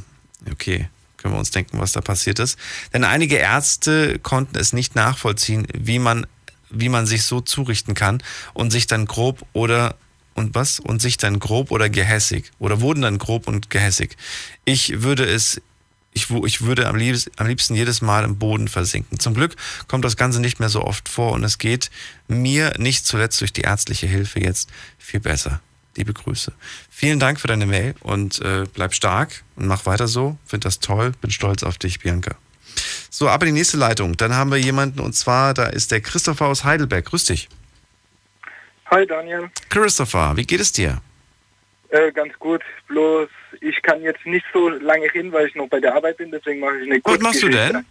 Okay, 0.50 0.88
können 1.26 1.34
wir 1.34 1.40
uns 1.40 1.50
denken, 1.50 1.80
was 1.80 1.90
da 1.90 2.00
passiert 2.00 2.38
ist. 2.38 2.56
Denn 2.92 3.02
einige 3.02 3.36
Ärzte 3.36 4.20
konnten 4.20 4.56
es 4.56 4.72
nicht 4.72 4.94
nachvollziehen, 4.94 5.66
wie 5.74 5.98
man, 5.98 6.24
wie 6.70 6.88
man 6.88 7.04
sich 7.04 7.24
so 7.24 7.40
zurichten 7.40 7.94
kann 7.94 8.22
und 8.54 8.70
sich 8.70 8.86
dann 8.86 9.06
grob 9.06 9.44
oder 9.52 9.96
und 10.34 10.54
was? 10.54 10.78
Und 10.78 11.02
sich 11.02 11.16
dann 11.16 11.40
grob 11.40 11.72
oder 11.72 11.88
gehässig 11.88 12.52
oder 12.60 12.80
wurden 12.80 13.02
dann 13.02 13.18
grob 13.18 13.48
und 13.48 13.70
gehässig. 13.70 14.16
Ich 14.64 15.02
würde 15.02 15.24
es 15.24 15.60
ich, 16.12 16.30
ich 16.30 16.62
würde 16.62 16.86
am 16.86 16.96
liebsten, 16.96 17.30
am 17.36 17.46
liebsten 17.46 17.74
jedes 17.74 18.00
Mal 18.00 18.24
im 18.24 18.38
Boden 18.38 18.68
versinken. 18.68 19.18
Zum 19.18 19.34
Glück 19.34 19.56
kommt 19.88 20.04
das 20.04 20.16
Ganze 20.16 20.40
nicht 20.40 20.60
mehr 20.60 20.68
so 20.68 20.82
oft 20.82 21.08
vor 21.08 21.32
und 21.32 21.42
es 21.42 21.58
geht 21.58 21.90
mir 22.28 22.72
nicht 22.78 23.04
zuletzt 23.04 23.40
durch 23.40 23.52
die 23.52 23.62
ärztliche 23.62 24.06
Hilfe 24.06 24.40
jetzt 24.40 24.70
viel 24.98 25.20
besser. 25.20 25.60
Liebe 25.96 26.12
Grüße. 26.12 26.52
Vielen 26.90 27.18
Dank 27.18 27.40
für 27.40 27.48
deine 27.48 27.66
Mail 27.66 27.94
und 28.00 28.40
äh, 28.40 28.64
bleib 28.72 28.94
stark 28.94 29.42
und 29.56 29.66
mach 29.66 29.86
weiter 29.86 30.08
so. 30.08 30.36
Find 30.44 30.64
das 30.64 30.80
toll. 30.80 31.12
Bin 31.20 31.30
stolz 31.30 31.62
auf 31.62 31.78
dich, 31.78 32.00
Bianca. 32.00 32.36
So, 33.10 33.28
aber 33.28 33.46
die 33.46 33.52
nächste 33.52 33.76
Leitung. 33.76 34.16
Dann 34.16 34.34
haben 34.34 34.50
wir 34.50 34.58
jemanden 34.58 35.00
und 35.00 35.14
zwar, 35.14 35.54
da 35.54 35.64
ist 35.64 35.90
der 35.90 36.00
Christopher 36.00 36.46
aus 36.46 36.64
Heidelberg. 36.64 37.06
Grüß 37.06 37.24
dich. 37.24 37.48
Hi 38.90 39.04
Daniel, 39.06 39.50
Christopher, 39.68 40.36
wie 40.36 40.46
geht 40.46 40.60
es 40.60 40.70
dir? 40.70 41.00
äh, 41.90 42.12
ganz 42.12 42.32
gut. 42.38 42.62
Bloß 42.88 43.28
ich 43.60 43.80
kann 43.82 44.02
jetzt 44.02 44.24
nicht 44.26 44.44
so 44.52 44.68
lange 44.68 45.12
reden, 45.12 45.32
weil 45.32 45.46
ich 45.46 45.54
noch 45.54 45.68
bei 45.68 45.80
der 45.80 45.94
Arbeit 45.94 46.18
bin, 46.18 46.30
deswegen 46.30 46.60
mache 46.60 46.78
ich 46.78 46.90
eine 46.90 47.00
Was 47.02 47.20
machst 47.20 47.42
du 47.42 47.48
denn? 47.48 47.84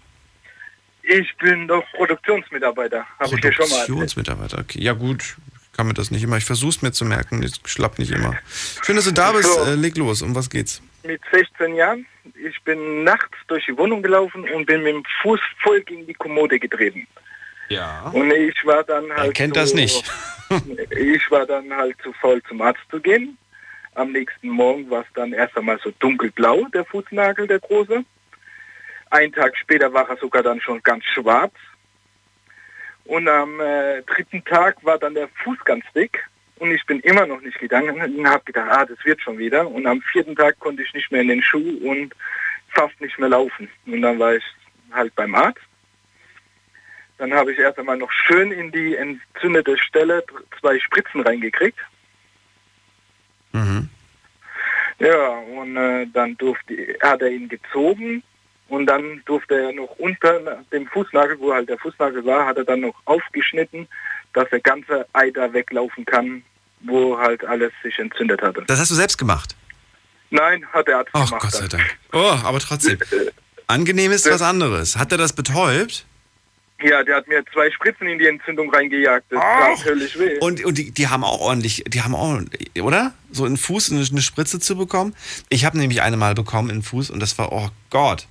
Ich 1.03 1.35
bin 1.37 1.67
doch 1.67 1.83
Produktionsmitarbeiter, 1.93 3.05
habe 3.19 3.35
ich 3.35 3.41
dir 3.41 3.51
schon 3.51 3.69
mal. 3.69 3.85
Produktionsmitarbeiter. 3.85 4.59
Okay. 4.59 4.81
Ja 4.81 4.93
gut, 4.93 5.37
kann 5.75 5.87
mir 5.87 5.93
das 5.93 6.11
nicht 6.11 6.23
immer. 6.23 6.37
Ich 6.37 6.45
versuche 6.45 6.69
es 6.69 6.81
mir 6.81 6.91
zu 6.91 7.05
merken. 7.05 7.43
Ich 7.43 7.59
schlapp 7.65 7.99
nicht 7.99 8.11
immer. 8.11 8.35
Schön, 8.83 8.95
dass 8.95 9.05
du 9.05 9.11
da 9.11 9.31
bist. 9.31 9.51
So. 9.51 9.65
Äh, 9.65 9.75
leg 9.75 9.97
los. 9.97 10.21
Um 10.21 10.35
was 10.35 10.49
geht's? 10.49 10.81
Mit 11.03 11.21
16 11.31 11.75
Jahren. 11.75 12.05
Ich 12.33 12.61
bin 12.63 13.03
nachts 13.03 13.37
durch 13.47 13.65
die 13.65 13.77
Wohnung 13.77 14.01
gelaufen 14.01 14.47
und 14.49 14.65
bin 14.65 14.83
mit 14.83 14.93
dem 14.93 15.03
Fuß 15.21 15.39
voll 15.61 15.81
gegen 15.81 16.07
die 16.07 16.13
Kommode 16.13 16.59
getreten. 16.59 17.07
Ja. 17.69 18.09
Und 18.13 18.31
ich 18.31 18.55
war 18.65 18.83
dann 18.83 19.11
halt 19.11 19.27
Er 19.27 19.33
kennt 19.33 19.55
so, 19.55 19.61
das 19.61 19.73
nicht. 19.73 20.03
ich 20.89 21.31
war 21.31 21.45
dann 21.45 21.71
halt 21.73 21.95
zu 22.01 22.13
voll 22.13 22.41
zum 22.47 22.61
Arzt 22.61 22.81
zu 22.89 22.99
gehen. 22.99 23.37
Am 23.95 24.11
nächsten 24.11 24.49
Morgen 24.49 24.89
war 24.89 25.01
es 25.01 25.07
dann 25.13 25.33
erst 25.33 25.57
einmal 25.57 25.79
so 25.83 25.91
dunkelblau, 25.99 26.65
der 26.73 26.85
Fußnagel, 26.85 27.47
der 27.47 27.59
große. 27.59 28.03
Ein 29.09 29.31
Tag 29.31 29.55
später 29.57 29.93
war 29.93 30.09
er 30.09 30.17
sogar 30.17 30.43
dann 30.43 30.59
schon 30.61 30.81
ganz 30.83 31.03
schwarz. 31.05 31.53
Und 33.05 33.27
am 33.27 33.59
äh, 33.59 34.01
dritten 34.03 34.43
Tag 34.43 34.83
war 34.83 34.97
dann 34.97 35.13
der 35.13 35.29
Fuß 35.43 35.59
ganz 35.63 35.85
dick. 35.93 36.23
Und 36.57 36.71
ich 36.71 36.85
bin 36.85 36.99
immer 37.01 37.25
noch 37.25 37.41
nicht 37.41 37.59
gegangen 37.59 38.01
und 38.01 38.27
habe 38.27 38.43
gedacht, 38.45 38.69
ah, 38.71 38.85
das 38.85 39.03
wird 39.03 39.21
schon 39.21 39.37
wieder. 39.37 39.67
Und 39.67 39.85
am 39.85 40.01
vierten 40.01 40.35
Tag 40.35 40.57
konnte 40.59 40.83
ich 40.83 40.93
nicht 40.93 41.11
mehr 41.11 41.21
in 41.21 41.27
den 41.27 41.43
Schuh 41.43 41.77
und 41.83 42.15
fast 42.69 42.99
nicht 43.01 43.19
mehr 43.19 43.29
laufen. 43.29 43.69
Und 43.85 44.01
dann 44.01 44.17
war 44.19 44.35
ich 44.35 44.43
halt 44.91 45.13
beim 45.15 45.35
Arzt. 45.35 45.61
Dann 47.17 47.33
habe 47.33 47.53
ich 47.53 47.59
erst 47.59 47.77
einmal 47.77 47.97
noch 47.97 48.11
schön 48.11 48.51
in 48.51 48.71
die 48.71 48.95
entzündete 48.95 49.77
Stelle 49.77 50.23
zwei 50.59 50.79
Spritzen 50.79 51.21
reingekriegt. 51.21 51.79
Mhm. 53.51 53.89
Ja, 54.99 55.27
und 55.59 55.77
äh, 55.77 56.07
dann 56.11 56.37
durfte, 56.37 56.97
hat 57.01 57.21
er 57.21 57.29
ihn 57.29 57.49
gezogen 57.49 58.23
und 58.67 58.87
dann 58.87 59.21
durfte 59.25 59.55
er 59.55 59.73
noch 59.73 59.95
unter 59.97 60.63
dem 60.71 60.87
Fußnagel, 60.87 61.39
wo 61.39 61.53
halt 61.53 61.69
der 61.69 61.77
Fußnagel 61.77 62.25
war, 62.25 62.45
hat 62.45 62.57
er 62.57 62.63
dann 62.63 62.81
noch 62.81 62.95
aufgeschnitten, 63.05 63.87
dass 64.33 64.49
der 64.49 64.59
ganze 64.59 65.07
Ei 65.13 65.29
da 65.31 65.53
weglaufen 65.53 66.05
kann, 66.05 66.43
wo 66.81 67.17
halt 67.17 67.45
alles 67.45 67.71
sich 67.83 67.97
entzündet 67.99 68.41
hatte. 68.41 68.63
Das 68.67 68.79
hast 68.79 68.91
du 68.91 68.95
selbst 68.95 69.17
gemacht? 69.17 69.55
Nein, 70.29 70.65
hat 70.73 70.87
der 70.87 70.97
Arzt 70.97 71.11
Ach, 71.13 71.25
gemacht. 71.25 71.43
Gott 71.43 71.51
sei. 71.51 71.67
Dank. 71.67 71.97
Oh, 72.11 72.37
aber 72.43 72.59
trotzdem. 72.59 72.99
Angenehm 73.67 74.11
ist 74.11 74.29
was 74.29 74.41
anderes. 74.41 74.97
Hat 74.97 75.11
er 75.11 75.17
das 75.17 75.33
betäubt? 75.33 76.05
Ja, 76.83 77.03
der 77.03 77.15
hat 77.15 77.27
mir 77.27 77.43
zwei 77.53 77.71
Spritzen 77.71 78.07
in 78.07 78.19
die 78.19 78.27
Entzündung 78.27 78.73
reingejagt. 78.73 79.25
Das 79.29 79.39
tat 79.39 79.85
höllisch 79.85 80.19
weh. 80.19 80.37
Und, 80.39 80.63
und 80.65 80.77
die, 80.77 80.91
die 80.91 81.07
haben 81.07 81.23
auch 81.23 81.39
ordentlich, 81.39 81.85
die 81.87 82.01
haben 82.01 82.13
auch, 82.13 82.41
oder? 82.81 83.13
So 83.31 83.45
in 83.45 83.53
den 83.53 83.57
Fuß 83.57 83.91
eine, 83.91 84.05
eine 84.05 84.21
Spritze 84.21 84.59
zu 84.59 84.75
bekommen. 84.75 85.15
Ich 85.49 85.63
habe 85.63 85.77
nämlich 85.77 86.01
eine 86.01 86.17
mal 86.17 86.35
bekommen 86.35 86.69
in 86.69 86.77
den 86.77 86.83
Fuß 86.83 87.11
und 87.11 87.21
das 87.21 87.37
war, 87.37 87.53
oh 87.53 87.69
Gott. 87.89 88.27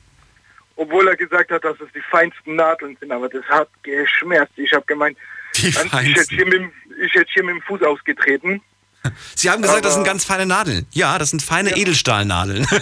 Obwohl 0.77 1.09
er 1.09 1.17
gesagt 1.17 1.51
hat, 1.51 1.65
dass 1.65 1.81
es 1.81 1.89
die 1.95 2.03
feinsten 2.11 2.57
Nadeln 2.57 2.97
sind, 3.01 3.13
aber 3.13 3.29
das 3.29 3.45
hat 3.47 3.69
geschmerzt. 3.83 4.53
Ich 4.57 4.73
habe 4.73 4.85
gemeint, 4.87 5.17
ich 5.55 5.77
hätte, 5.77 6.35
hier 6.35 6.45
mit, 6.45 6.55
dem- 6.55 6.73
ich 7.01 7.15
hätte 7.15 7.31
hier 7.33 7.45
mit 7.45 7.55
dem 7.55 7.63
Fuß 7.63 7.83
ausgetreten 7.83 8.61
Sie 9.37 9.51
haben 9.51 9.63
gesagt, 9.63 9.85
das 9.85 9.93
sind 9.95 10.03
Aber- 10.03 10.11
ganz 10.11 10.25
feine 10.25 10.47
Nadeln. 10.47 10.87
Ja, 10.93 11.19
das 11.19 11.31
sind 11.31 11.43
feine 11.43 11.77
Edelstahlnadeln. 11.77 12.67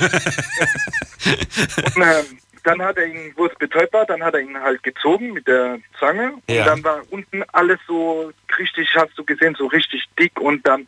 Und, 1.96 2.02
äh, 2.02 2.22
dann 2.64 2.80
hat 2.80 2.96
er 2.96 3.06
ihn, 3.06 3.32
wo 3.36 3.46
es 3.46 3.54
betäubt 3.56 3.92
war, 3.92 4.06
dann 4.06 4.22
hat 4.22 4.34
er 4.34 4.40
ihn 4.40 4.56
halt 4.56 4.82
gezogen 4.84 5.32
mit 5.32 5.46
der 5.48 5.78
Zange. 5.98 6.34
Und 6.34 6.42
Ja. 6.54 6.64
dann 6.64 6.82
war 6.84 7.02
unten 7.10 7.42
alles 7.52 7.78
so 7.88 8.32
richtig, 8.58 8.88
hast 8.94 9.10
du 9.18 9.24
gesehen, 9.24 9.56
so 9.58 9.66
richtig 9.66 10.04
dick 10.18 10.38
und 10.40 10.64
dann 10.66 10.86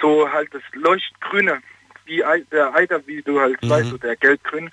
so 0.00 0.30
halt 0.32 0.48
das 0.54 0.62
Leuchtgrüne, 0.72 1.60
wie 2.06 2.24
der 2.50 2.74
Eiter, 2.74 3.06
wie 3.06 3.20
du 3.22 3.38
halt 3.38 3.62
Mhm. 3.62 3.68
weißt, 3.68 3.90
so 3.90 3.98
der 3.98 4.16
Gelbgrün. 4.16 4.70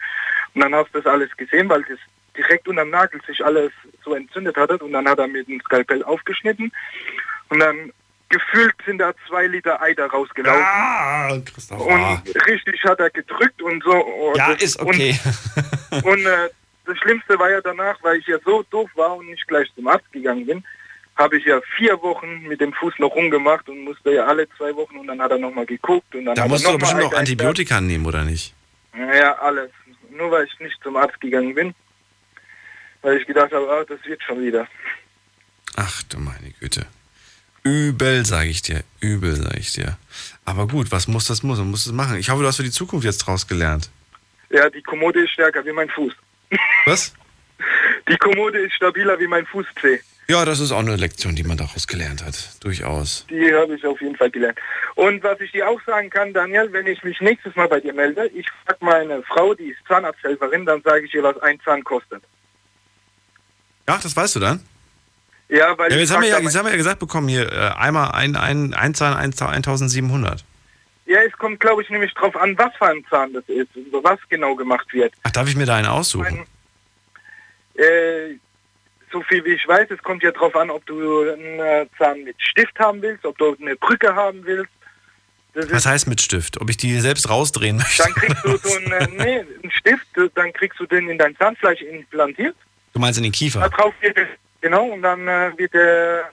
Und 0.57 0.63
dann 0.63 0.73
hast 0.73 0.89
du 0.91 0.99
das 0.99 1.05
alles 1.05 1.29
gesehen, 1.37 1.69
weil 1.69 1.83
das 1.83 1.99
direkt 2.35 2.67
unterm 2.67 2.89
Nagel 2.89 3.21
sich 3.27 3.45
alles 3.45 3.71
so 4.03 4.15
entzündet 4.15 4.55
hatte. 4.57 4.79
Und 4.79 4.91
dann 4.91 5.07
hat 5.07 5.19
er 5.19 5.27
mit 5.27 5.47
dem 5.47 5.61
Skalpell 5.61 6.03
aufgeschnitten. 6.03 6.71
Und 7.49 7.59
dann 7.59 7.91
gefühlt 8.29 8.73
sind 8.83 8.97
da 8.97 9.13
zwei 9.27 9.45
Liter 9.45 9.79
Eiter 9.79 10.07
rausgelaufen. 10.07 10.59
Ah, 10.63 11.29
Christoph. 11.45 11.85
Und 11.85 12.23
richtig 12.47 12.83
hat 12.85 12.99
er 12.99 13.11
gedrückt 13.11 13.61
und 13.61 13.83
so. 13.83 13.91
Und 13.91 14.35
Ja, 14.37 14.51
das- 14.55 14.63
ist 14.63 14.79
okay. 14.79 15.15
Und, 15.91 16.03
und 16.05 16.25
äh, 16.25 16.49
das 16.85 16.97
Schlimmste 16.97 17.37
war 17.37 17.51
ja 17.51 17.61
danach, 17.61 17.97
weil 18.01 18.17
ich 18.17 18.25
ja 18.25 18.37
so 18.43 18.63
doof 18.71 18.89
war 18.95 19.15
und 19.15 19.27
nicht 19.29 19.47
gleich 19.47 19.71
zum 19.75 19.87
Arzt 19.87 20.11
gegangen 20.11 20.47
bin, 20.47 20.63
habe 21.17 21.37
ich 21.37 21.45
ja 21.45 21.61
vier 21.77 22.01
Wochen 22.01 22.41
mit 22.47 22.61
dem 22.61 22.73
Fuß 22.73 22.95
noch 22.97 23.13
rumgemacht 23.13 23.69
und 23.69 23.83
musste 23.83 24.11
ja 24.11 24.25
alle 24.25 24.49
zwei 24.57 24.75
Wochen 24.75 24.97
und 24.97 25.05
dann 25.05 25.21
hat 25.21 25.29
er 25.29 25.37
nochmal 25.37 25.67
geguckt 25.67 26.15
und 26.15 26.25
dann 26.25 26.33
Da 26.35 26.47
musst 26.47 26.63
du 26.65 26.71
doch 26.71 26.79
noch 26.79 26.79
bestimmt 26.79 27.05
Eiter 27.13 27.17
Antibiotika 27.19 27.79
nehmen, 27.79 28.05
oder 28.07 28.23
nicht? 28.23 28.55
Ja, 28.97 29.33
alles. 29.39 29.69
Nur 30.17 30.31
weil 30.31 30.45
ich 30.45 30.59
nicht 30.59 30.81
zum 30.81 30.95
Arzt 30.95 31.19
gegangen 31.21 31.53
bin. 31.53 31.75
Weil 33.01 33.17
ich 33.17 33.27
gedacht 33.27 33.51
habe, 33.51 33.69
ah, 33.69 33.85
das 33.87 34.03
wird 34.05 34.21
schon 34.23 34.43
wieder. 34.43 34.67
Ach 35.75 36.03
du 36.03 36.19
meine 36.19 36.51
Güte. 36.59 36.85
Übel, 37.63 38.25
sage 38.25 38.49
ich 38.49 38.61
dir. 38.61 38.83
Übel, 38.99 39.35
sage 39.35 39.59
ich 39.59 39.73
dir. 39.73 39.97
Aber 40.45 40.67
gut, 40.67 40.91
was 40.91 41.07
muss 41.07 41.25
das 41.25 41.43
muss? 41.43 41.59
Man 41.59 41.69
muss 41.69 41.85
es 41.85 41.91
machen. 41.91 42.17
Ich 42.17 42.29
hoffe, 42.29 42.41
du 42.41 42.47
hast 42.47 42.57
für 42.57 42.63
die 42.63 42.71
Zukunft 42.71 43.05
jetzt 43.05 43.19
draus 43.19 43.47
gelernt. 43.47 43.89
Ja, 44.49 44.69
die 44.69 44.81
Kommode 44.81 45.23
ist 45.23 45.31
stärker 45.31 45.65
wie 45.65 45.73
mein 45.73 45.89
Fuß. 45.89 46.13
Was? 46.85 47.13
Die 48.09 48.17
Kommode 48.17 48.59
ist 48.59 48.73
stabiler 48.73 49.19
wie 49.19 49.27
mein 49.27 49.45
Fußzeh. 49.45 49.99
Ja, 50.29 50.43
das 50.43 50.59
ist 50.59 50.73
auch 50.73 50.79
eine 50.79 50.97
Lektion, 50.97 51.35
die 51.35 51.43
man 51.43 51.55
daraus 51.55 51.87
gelernt 51.87 52.23
hat. 52.25 52.61
Durchaus. 52.61 53.25
Die 53.29 53.53
habe 53.53 53.75
ich 53.75 53.85
auf 53.85 54.01
jeden 54.01 54.15
Fall 54.17 54.29
gelernt. 54.29 54.59
Und 54.95 55.23
was 55.23 55.39
ich 55.39 55.51
dir 55.53 55.69
auch 55.69 55.79
sagen 55.85 56.09
kann, 56.09 56.33
Daniel, 56.33 56.67
wenn 56.73 56.85
ich 56.85 57.01
mich 57.03 57.21
nächstes 57.21 57.55
Mal 57.55 57.69
bei 57.69 57.79
dir 57.79 57.93
melde, 57.93 58.27
ich 58.33 58.45
frage 58.65 58.83
meine 58.83 59.23
Frau, 59.23 59.53
die 59.53 59.69
ist 59.69 59.77
Zahnarzthelferin, 59.87 60.65
dann 60.65 60.81
sage 60.81 61.05
ich 61.05 61.13
ihr, 61.13 61.23
was 61.23 61.39
ein 61.41 61.57
Zahn 61.63 61.81
kostet. 61.83 62.21
Ja, 63.87 63.97
das 64.03 64.13
weißt 64.17 64.35
du 64.35 64.39
dann? 64.41 64.59
Ja, 65.47 65.77
weil 65.77 65.89
Ja, 65.91 65.95
ich 65.95 66.01
jetzt, 66.01 66.13
haben 66.13 66.23
wir 66.23 66.29
ja, 66.29 66.39
jetzt 66.39 66.57
haben 66.57 66.65
wir 66.65 66.71
ja 66.71 66.77
gesagt 66.77 66.99
bekommen 66.99 67.29
hier, 67.29 67.49
äh, 67.49 67.71
einmal 67.77 68.11
ein, 68.11 68.35
ein, 68.35 68.73
ein 68.73 68.93
Zahn, 68.93 69.15
ein, 69.15 69.31
Zahn, 69.31 69.53
1700. 69.53 70.43
ja, 71.05 71.21
es 71.21 71.31
kommt, 71.37 71.61
glaube 71.61 71.83
ich, 71.83 71.89
nämlich 71.89 72.13
drauf 72.15 72.35
an, 72.35 72.57
was 72.57 72.75
für 72.77 72.87
ein 72.87 73.05
Zahn 73.09 73.31
das 73.31 73.45
ist 73.47 73.73
und 73.77 74.03
was 74.03 74.19
genau 74.27 74.55
gemacht 74.55 74.91
wird. 74.91 75.13
Ach, 75.23 75.31
darf 75.31 75.47
ich 75.47 75.55
mir 75.55 75.65
da 75.65 75.77
einen 75.77 75.87
aussuchen? 75.87 76.45
Äh, 77.75 78.35
so 79.11 79.21
viel 79.23 79.43
wie 79.45 79.49
ich 79.53 79.67
weiß, 79.67 79.89
es 79.91 79.99
kommt 80.03 80.23
ja 80.23 80.31
drauf 80.31 80.55
an, 80.55 80.69
ob 80.69 80.85
du 80.85 81.21
einen 81.31 81.59
äh, 81.59 81.85
Zahn 81.97 82.23
mit 82.23 82.35
Stift 82.41 82.77
haben 82.79 83.01
willst, 83.01 83.25
ob 83.25 83.37
du 83.37 83.55
eine 83.61 83.75
Brücke 83.75 84.13
haben 84.15 84.45
willst. 84.45 84.71
Das 85.53 85.71
Was 85.71 85.85
heißt 85.85 86.07
mit 86.07 86.21
Stift? 86.21 86.61
Ob 86.61 86.69
ich 86.69 86.77
die 86.77 86.99
selbst 86.99 87.29
rausdrehen 87.29 87.77
möchte? 87.77 88.03
Dann 88.03 88.13
kriegst 88.13 88.43
du 88.45 88.57
so 88.57 88.75
einen, 88.77 88.91
äh, 88.91 89.07
nee, 89.17 89.39
einen 89.39 89.71
Stift, 89.71 90.05
dann 90.35 90.53
kriegst 90.53 90.79
du 90.79 90.85
den 90.85 91.09
in 91.09 91.17
dein 91.17 91.35
Zahnfleisch 91.37 91.81
implantiert. 91.81 92.55
Du 92.93 92.99
meinst 92.99 93.17
in 93.17 93.23
den 93.23 93.31
Da 93.31 93.37
Kiefer? 93.37 93.69
drauf 93.69 93.93
wird 94.01 94.17
es, 94.17 94.27
genau, 94.61 94.85
und 94.85 95.01
dann 95.01 95.27
äh, 95.27 95.51
wird 95.57 95.73
der 95.73 96.29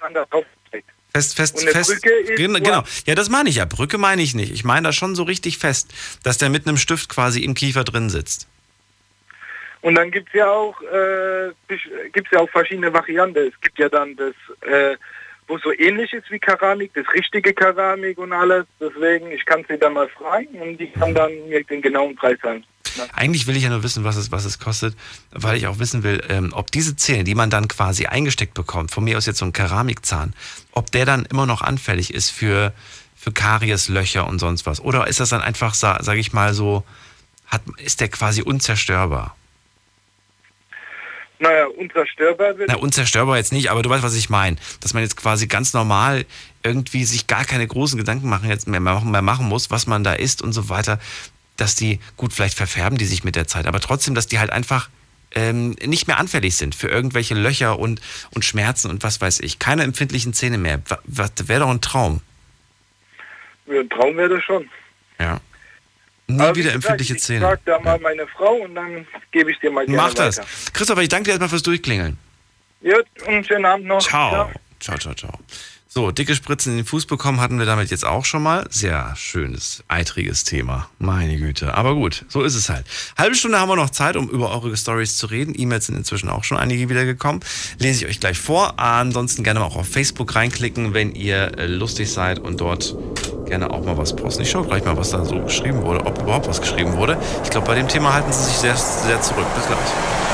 Zahn 0.00 0.14
da 0.14 0.24
drauf 0.24 0.44
gelegt. 0.70 0.88
Fest, 1.12 1.36
fest, 1.36 1.60
fest. 1.68 1.90
Brücke 2.02 2.10
ist 2.14 2.36
Gen- 2.36 2.52
nur- 2.52 2.60
genau. 2.60 2.82
Ja, 3.06 3.14
das 3.14 3.28
meine 3.28 3.48
ich 3.48 3.56
ja. 3.56 3.64
Brücke 3.64 3.98
meine 3.98 4.22
ich 4.22 4.34
nicht. 4.34 4.52
Ich 4.52 4.64
meine 4.64 4.88
da 4.88 4.92
schon 4.92 5.14
so 5.14 5.22
richtig 5.22 5.58
fest, 5.58 5.92
dass 6.24 6.38
der 6.38 6.48
mit 6.50 6.66
einem 6.66 6.76
Stift 6.76 7.08
quasi 7.08 7.44
im 7.44 7.54
Kiefer 7.54 7.84
drin 7.84 8.10
sitzt. 8.10 8.48
Und 9.84 9.96
dann 9.96 10.10
gibt 10.10 10.28
es 10.28 10.34
ja 10.34 10.50
auch 10.50 10.74
äh, 10.80 11.48
ja 12.32 12.38
auch 12.38 12.48
verschiedene 12.48 12.90
Varianten. 12.92 13.48
Es 13.52 13.60
gibt 13.60 13.78
ja 13.78 13.90
dann 13.90 14.16
das, 14.16 14.34
äh, 14.66 14.96
wo 15.46 15.58
so 15.58 15.70
ähnlich 15.72 16.10
ist 16.14 16.30
wie 16.30 16.38
Keramik, 16.38 16.92
das 16.94 17.04
richtige 17.12 17.52
Keramik 17.52 18.16
und 18.16 18.32
alles. 18.32 18.64
Deswegen, 18.80 19.30
ich 19.30 19.44
kann 19.44 19.62
sie 19.68 19.76
dann 19.76 19.92
mal 19.92 20.08
fragen 20.08 20.58
und 20.62 20.78
die 20.78 20.90
kann 20.90 21.14
dann 21.14 21.30
mir 21.50 21.62
den 21.64 21.82
genauen 21.82 22.16
Preis 22.16 22.38
sagen. 22.42 22.64
Eigentlich 23.12 23.46
will 23.46 23.56
ich 23.58 23.64
ja 23.64 23.68
nur 23.68 23.82
wissen, 23.82 24.04
was 24.04 24.16
es, 24.16 24.32
was 24.32 24.46
es 24.46 24.58
kostet, 24.58 24.96
weil 25.32 25.56
ich 25.58 25.66
auch 25.66 25.78
wissen 25.78 26.02
will, 26.02 26.22
ähm, 26.30 26.52
ob 26.54 26.70
diese 26.70 26.96
Zähne, 26.96 27.24
die 27.24 27.34
man 27.34 27.50
dann 27.50 27.68
quasi 27.68 28.06
eingesteckt 28.06 28.54
bekommt, 28.54 28.90
von 28.90 29.04
mir 29.04 29.18
aus 29.18 29.26
jetzt 29.26 29.38
so 29.40 29.44
ein 29.44 29.52
Keramikzahn, 29.52 30.32
ob 30.72 30.90
der 30.92 31.04
dann 31.04 31.26
immer 31.26 31.44
noch 31.44 31.60
anfällig 31.60 32.14
ist 32.14 32.30
für, 32.30 32.72
für 33.16 33.32
Karies, 33.32 33.88
Löcher 33.88 34.26
und 34.26 34.38
sonst 34.38 34.64
was. 34.64 34.80
Oder 34.80 35.08
ist 35.08 35.20
das 35.20 35.28
dann 35.28 35.42
einfach, 35.42 35.74
sa- 35.74 36.02
sage 36.02 36.20
ich 36.20 36.32
mal 36.32 36.54
so, 36.54 36.84
hat, 37.48 37.60
ist 37.76 38.00
der 38.00 38.08
quasi 38.08 38.40
unzerstörbar? 38.40 39.36
Naja, 41.44 41.66
unzerstörbar 41.66 42.56
wird. 42.58 42.68
Na, 42.70 42.76
unzerstörbar 42.76 43.36
jetzt 43.36 43.52
nicht, 43.52 43.70
aber 43.70 43.82
du 43.82 43.90
weißt, 43.90 44.02
was 44.02 44.14
ich 44.14 44.30
meine. 44.30 44.56
Dass 44.80 44.94
man 44.94 45.02
jetzt 45.02 45.16
quasi 45.16 45.46
ganz 45.46 45.74
normal 45.74 46.24
irgendwie 46.62 47.04
sich 47.04 47.26
gar 47.26 47.44
keine 47.44 47.66
großen 47.66 47.98
Gedanken 47.98 48.28
machen, 48.28 48.48
jetzt 48.48 48.66
mehr, 48.66 48.80
machen- 48.80 49.10
mehr 49.10 49.22
machen 49.22 49.46
muss, 49.46 49.70
was 49.70 49.86
man 49.86 50.02
da 50.04 50.14
isst 50.14 50.40
und 50.42 50.52
so 50.52 50.68
weiter. 50.70 50.98
Dass 51.56 51.74
die, 51.74 52.00
gut, 52.16 52.32
vielleicht 52.32 52.56
verfärben 52.56 52.96
die 52.98 53.04
sich 53.04 53.24
mit 53.24 53.36
der 53.36 53.46
Zeit, 53.46 53.66
aber 53.66 53.78
trotzdem, 53.80 54.14
dass 54.14 54.26
die 54.26 54.38
halt 54.38 54.50
einfach 54.50 54.88
ähm, 55.36 55.76
nicht 55.84 56.06
mehr 56.06 56.18
anfällig 56.18 56.56
sind 56.56 56.74
für 56.74 56.88
irgendwelche 56.88 57.34
Löcher 57.34 57.78
und, 57.78 58.00
und 58.34 58.44
Schmerzen 58.44 58.88
und 58.90 59.02
was 59.02 59.20
weiß 59.20 59.40
ich. 59.40 59.58
Keine 59.58 59.82
empfindlichen 59.82 60.32
Zähne 60.32 60.58
mehr. 60.58 60.80
Wäre 61.06 61.60
doch 61.60 61.68
ein 61.70 61.80
Traum. 61.80 62.20
Ja, 63.66 63.80
ein 63.80 63.90
Traum 63.90 64.16
wäre 64.16 64.28
das 64.36 64.44
schon. 64.44 64.68
Ja. 65.20 65.40
Nie 66.26 66.40
Aber 66.40 66.54
wieder 66.56 66.70
gesagt, 66.70 66.74
empfindliche 66.76 67.14
ich 67.16 67.22
Zähne. 67.22 67.40
frag 67.46 67.60
da 67.66 67.78
mal 67.80 67.98
meine 68.00 68.26
Frau 68.28 68.54
und 68.54 68.74
dann 68.74 69.06
gebe 69.30 69.50
ich 69.50 69.58
dir 69.60 69.70
mal 69.70 69.84
gerne 69.84 69.96
Mach 69.96 70.14
das. 70.14 70.38
weiter. 70.38 70.48
Christopher, 70.72 71.02
ich 71.02 71.08
danke 71.08 71.24
dir 71.24 71.30
erstmal 71.32 71.48
fürs 71.50 71.62
Durchklingeln. 71.62 72.16
Ja, 72.80 72.96
und 73.26 73.46
schönen 73.46 73.64
Abend 73.66 73.86
noch. 73.86 74.00
Ciao. 74.00 74.50
Ciao, 74.80 74.98
ciao, 74.98 75.14
ciao. 75.14 75.38
So, 75.96 76.10
dicke 76.10 76.34
Spritzen 76.34 76.72
in 76.72 76.78
den 76.78 76.86
Fuß 76.86 77.06
bekommen 77.06 77.40
hatten 77.40 77.60
wir 77.60 77.66
damit 77.66 77.92
jetzt 77.92 78.04
auch 78.04 78.24
schon 78.24 78.42
mal. 78.42 78.66
Sehr 78.68 79.14
schönes, 79.14 79.84
eitriges 79.86 80.42
Thema. 80.42 80.88
Meine 80.98 81.36
Güte. 81.36 81.74
Aber 81.74 81.94
gut, 81.94 82.24
so 82.26 82.42
ist 82.42 82.56
es 82.56 82.68
halt. 82.68 82.84
Halbe 83.16 83.36
Stunde 83.36 83.60
haben 83.60 83.68
wir 83.68 83.76
noch 83.76 83.90
Zeit, 83.90 84.16
um 84.16 84.28
über 84.28 84.50
eure 84.50 84.76
Stories 84.76 85.16
zu 85.16 85.28
reden. 85.28 85.54
E-Mails 85.56 85.86
sind 85.86 85.94
inzwischen 85.94 86.30
auch 86.30 86.42
schon 86.42 86.58
einige 86.58 86.88
wieder 86.88 87.04
gekommen. 87.04 87.38
Lese 87.78 88.04
ich 88.06 88.10
euch 88.10 88.18
gleich 88.18 88.40
vor. 88.40 88.80
Ansonsten 88.80 89.44
gerne 89.44 89.60
mal 89.60 89.66
auch 89.66 89.76
auf 89.76 89.88
Facebook 89.88 90.34
reinklicken, 90.34 90.94
wenn 90.94 91.14
ihr 91.14 91.56
äh, 91.58 91.66
lustig 91.68 92.10
seid 92.10 92.40
und 92.40 92.60
dort 92.60 92.96
gerne 93.46 93.70
auch 93.70 93.84
mal 93.84 93.96
was 93.96 94.16
posten. 94.16 94.42
Ich 94.42 94.50
schaue 94.50 94.66
gleich 94.66 94.84
mal, 94.84 94.96
was 94.96 95.10
da 95.10 95.24
so 95.24 95.40
geschrieben 95.42 95.82
wurde, 95.82 96.04
ob 96.04 96.20
überhaupt 96.20 96.48
was 96.48 96.60
geschrieben 96.60 96.94
wurde. 96.94 97.18
Ich 97.44 97.50
glaube, 97.50 97.68
bei 97.68 97.76
dem 97.76 97.86
Thema 97.86 98.14
halten 98.14 98.32
sie 98.32 98.42
sich 98.42 98.56
sehr, 98.56 98.74
sehr 98.76 99.22
zurück. 99.22 99.46
Bis 99.54 99.66
gleich. 99.68 100.33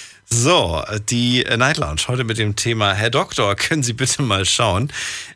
So, 0.33 0.81
die 1.09 1.43
Night 1.57 1.75
Lounge 1.75 2.03
heute 2.07 2.23
mit 2.23 2.37
dem 2.37 2.55
Thema 2.55 2.93
Herr 2.93 3.09
Doktor, 3.09 3.53
können 3.57 3.83
Sie 3.83 3.91
bitte 3.91 4.21
mal 4.21 4.45
schauen. 4.45 4.89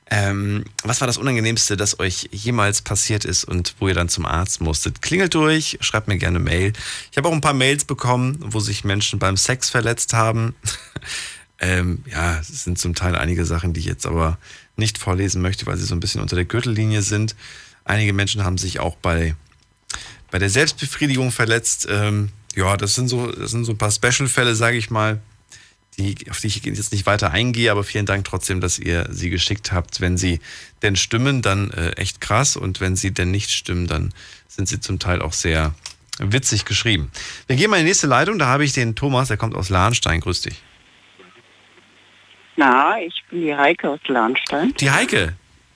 Ähm, 0.09 0.63
was 0.83 1.01
war 1.01 1.05
das 1.05 1.17
Unangenehmste, 1.17 1.75
das 1.75 1.99
euch 1.99 2.29
jemals 2.31 2.81
passiert 2.81 3.25
ist 3.25 3.43
und 3.43 3.75
wo 3.79 3.89
ihr 3.89 3.93
dann 3.93 4.07
zum 4.07 4.25
Arzt 4.25 4.61
musstet? 4.61 5.01
Klingelt 5.01 5.33
durch, 5.33 5.77
schreibt 5.81 6.07
mir 6.07 6.17
gerne 6.17 6.39
Mail. 6.39 6.71
Ich 7.11 7.17
habe 7.17 7.27
auch 7.27 7.33
ein 7.33 7.41
paar 7.41 7.53
Mails 7.53 7.83
bekommen, 7.83 8.37
wo 8.39 8.61
sich 8.61 8.85
Menschen 8.85 9.19
beim 9.19 9.35
Sex 9.35 9.69
verletzt 9.69 10.13
haben. 10.13 10.55
ähm, 11.59 12.05
ja, 12.09 12.39
es 12.39 12.63
sind 12.63 12.79
zum 12.79 12.95
Teil 12.95 13.17
einige 13.17 13.43
Sachen, 13.43 13.73
die 13.73 13.81
ich 13.81 13.87
jetzt 13.87 14.05
aber 14.05 14.37
nicht 14.77 14.97
vorlesen 14.97 15.41
möchte, 15.41 15.65
weil 15.65 15.75
sie 15.75 15.85
so 15.85 15.93
ein 15.93 15.99
bisschen 15.99 16.21
unter 16.21 16.37
der 16.37 16.45
Gürtellinie 16.45 17.01
sind. 17.01 17.35
Einige 17.83 18.13
Menschen 18.13 18.45
haben 18.45 18.57
sich 18.57 18.79
auch 18.79 18.95
bei 18.95 19.35
bei 20.31 20.39
der 20.39 20.49
Selbstbefriedigung 20.49 21.31
verletzt. 21.31 21.85
Ähm, 21.89 22.29
ja, 22.55 22.77
das 22.77 22.95
sind 22.95 23.07
so, 23.07 23.31
das 23.31 23.51
sind 23.51 23.65
so 23.65 23.73
ein 23.73 23.77
paar 23.77 23.91
Special-Fälle, 23.91 24.55
sage 24.55 24.77
ich 24.77 24.89
mal, 24.89 25.19
die, 25.97 26.15
auf 26.29 26.39
die 26.39 26.47
ich 26.47 26.63
jetzt 26.63 26.91
nicht 26.91 27.05
weiter 27.05 27.31
eingehe, 27.31 27.71
aber 27.71 27.83
vielen 27.83 28.05
Dank 28.05 28.25
trotzdem, 28.25 28.59
dass 28.59 28.79
ihr 28.79 29.07
sie 29.11 29.29
geschickt 29.29 29.71
habt. 29.71 30.01
Wenn 30.01 30.17
sie 30.17 30.39
denn 30.81 30.95
stimmen, 30.95 31.41
dann 31.41 31.71
äh, 31.71 31.91
echt 31.91 32.19
krass 32.21 32.57
und 32.57 32.81
wenn 32.81 32.95
sie 32.95 33.13
denn 33.13 33.31
nicht 33.31 33.51
stimmen, 33.51 33.87
dann 33.87 34.13
sind 34.47 34.67
sie 34.67 34.79
zum 34.79 34.99
Teil 34.99 35.21
auch 35.21 35.33
sehr 35.33 35.73
witzig 36.19 36.65
geschrieben. 36.65 37.11
Wir 37.47 37.55
gehen 37.55 37.69
mal 37.69 37.77
in 37.77 37.83
die 37.83 37.89
nächste 37.89 38.07
Leitung, 38.07 38.39
da 38.39 38.47
habe 38.47 38.65
ich 38.65 38.73
den 38.73 38.95
Thomas, 38.95 39.27
der 39.27 39.37
kommt 39.37 39.55
aus 39.55 39.69
Lahnstein. 39.69 40.21
Grüß 40.21 40.41
dich. 40.41 40.61
Na, 42.57 42.99
ich 43.01 43.23
bin 43.29 43.41
die 43.41 43.55
Heike 43.55 43.89
aus 43.89 43.99
Lahnstein. 44.07 44.73
Die 44.79 44.89
Heike? 44.89 45.35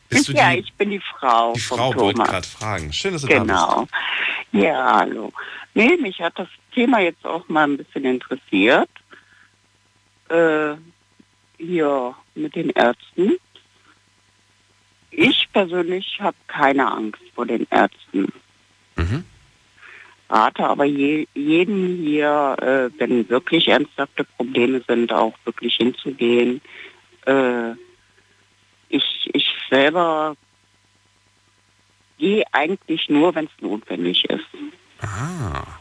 Bist 0.10 0.30
du 0.30 0.34
ja, 0.34 0.52
die, 0.52 0.60
ich 0.60 0.74
bin 0.74 0.90
die 0.90 1.02
Frau. 1.20 1.54
die 1.54 1.60
Frau 1.60 1.94
wollte 1.96 2.24
gerade 2.24 2.48
fragen. 2.48 2.92
Schön, 2.94 3.14
dass 3.14 3.22
du 3.22 3.28
da 3.28 3.40
bist. 3.40 3.48
Genau. 3.48 3.88
Ja, 4.52 5.00
hallo. 5.00 5.32
Nee, 5.74 5.98
mich 6.02 6.20
hat 6.20 6.34
das 6.38 6.48
Thema 6.72 7.00
jetzt 7.00 7.26
auch 7.26 7.48
mal 7.50 7.64
ein 7.64 7.78
bisschen 7.78 8.06
interessiert. 8.06 8.90
Äh, 10.30 10.76
hier 11.58 12.16
mit 12.36 12.56
den 12.56 12.70
Ärzten. 12.72 13.38
Ich 15.12 15.50
persönlich 15.52 16.20
habe 16.20 16.38
keine 16.48 16.92
Angst 16.92 17.22
vor 17.36 17.46
den 17.46 17.68
Ärzten. 17.70 18.32
Mhm. 18.96 19.26
Rate 20.30 20.68
aber 20.68 20.86
je, 20.86 21.28
jeden 21.34 21.98
hier, 21.98 22.56
äh, 22.62 23.00
wenn 23.00 23.28
wirklich 23.30 23.68
ernsthafte 23.68 24.24
Probleme 24.24 24.82
sind, 24.88 25.12
auch 25.12 25.34
wirklich 25.44 25.76
hinzugehen. 25.76 26.62
Äh, 27.26 27.72
ich, 28.90 29.30
ich 29.34 29.48
selber 29.70 30.36
gehe 32.20 32.44
eigentlich 32.52 33.10
nur, 33.10 33.34
wenn 33.34 33.46
es 33.46 33.62
notwendig 33.62 34.26
ist. 34.26 34.46
Ah. 35.02 35.80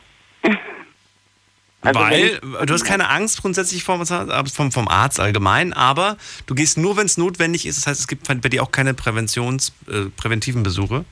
Also 1.81 2.01
Weil 2.01 2.41
du 2.67 2.75
hast 2.75 2.85
keine 2.85 3.09
Angst 3.09 3.41
grundsätzlich 3.41 3.85
vom, 3.85 4.05
vom, 4.05 4.73
vom 4.73 4.89
Arzt 4.89 5.21
allgemein, 5.21 5.73
aber 5.73 6.17
du 6.47 6.57
gehst 6.57 6.77
nur, 6.77 6.97
wenn 6.97 7.07
es 7.07 7.17
notwendig 7.19 7.67
ist. 7.67 7.79
Das 7.79 7.87
heißt, 7.87 8.01
es 8.01 8.09
gibt 8.09 8.27
bei 8.27 8.49
dir 8.49 8.65
auch 8.65 8.73
keine 8.73 8.95
Präventions, 8.95 9.73
äh, 9.89 10.07
präventiven 10.17 10.65
Besuche. 10.65 11.05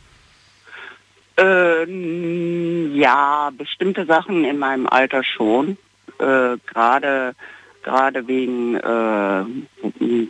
Ähm, 1.36 2.96
ja, 2.96 3.50
bestimmte 3.56 4.06
Sachen 4.06 4.44
in 4.44 4.58
meinem 4.58 4.88
Alter 4.88 5.22
schon. 5.22 5.78
Äh, 6.18 6.56
Gerade 6.66 7.36
gerade 7.86 8.26
wegen 8.26 8.74
äh, 8.74 9.44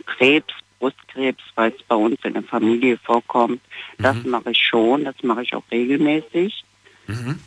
Krebs, 0.05 0.53
Brustkrebs, 0.79 1.41
weil 1.55 1.71
es 1.71 1.83
bei 1.87 1.95
uns 1.95 2.19
in 2.23 2.33
der 2.33 2.43
Familie 2.43 2.97
vorkommt. 2.97 3.61
Das 3.97 4.23
mache 4.23 4.51
ich 4.51 4.59
schon, 4.59 5.05
das 5.05 5.15
mache 5.23 5.41
ich 5.41 5.55
auch 5.55 5.63
regelmäßig. 5.71 6.63
Mhm. 7.07 7.39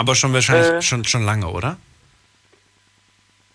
Aber 0.00 0.14
schon 0.14 0.32
wahrscheinlich 0.32 0.66
Äh. 0.66 0.80
schon, 0.82 1.04
schon 1.04 1.24
lange, 1.24 1.46
oder? 1.48 1.76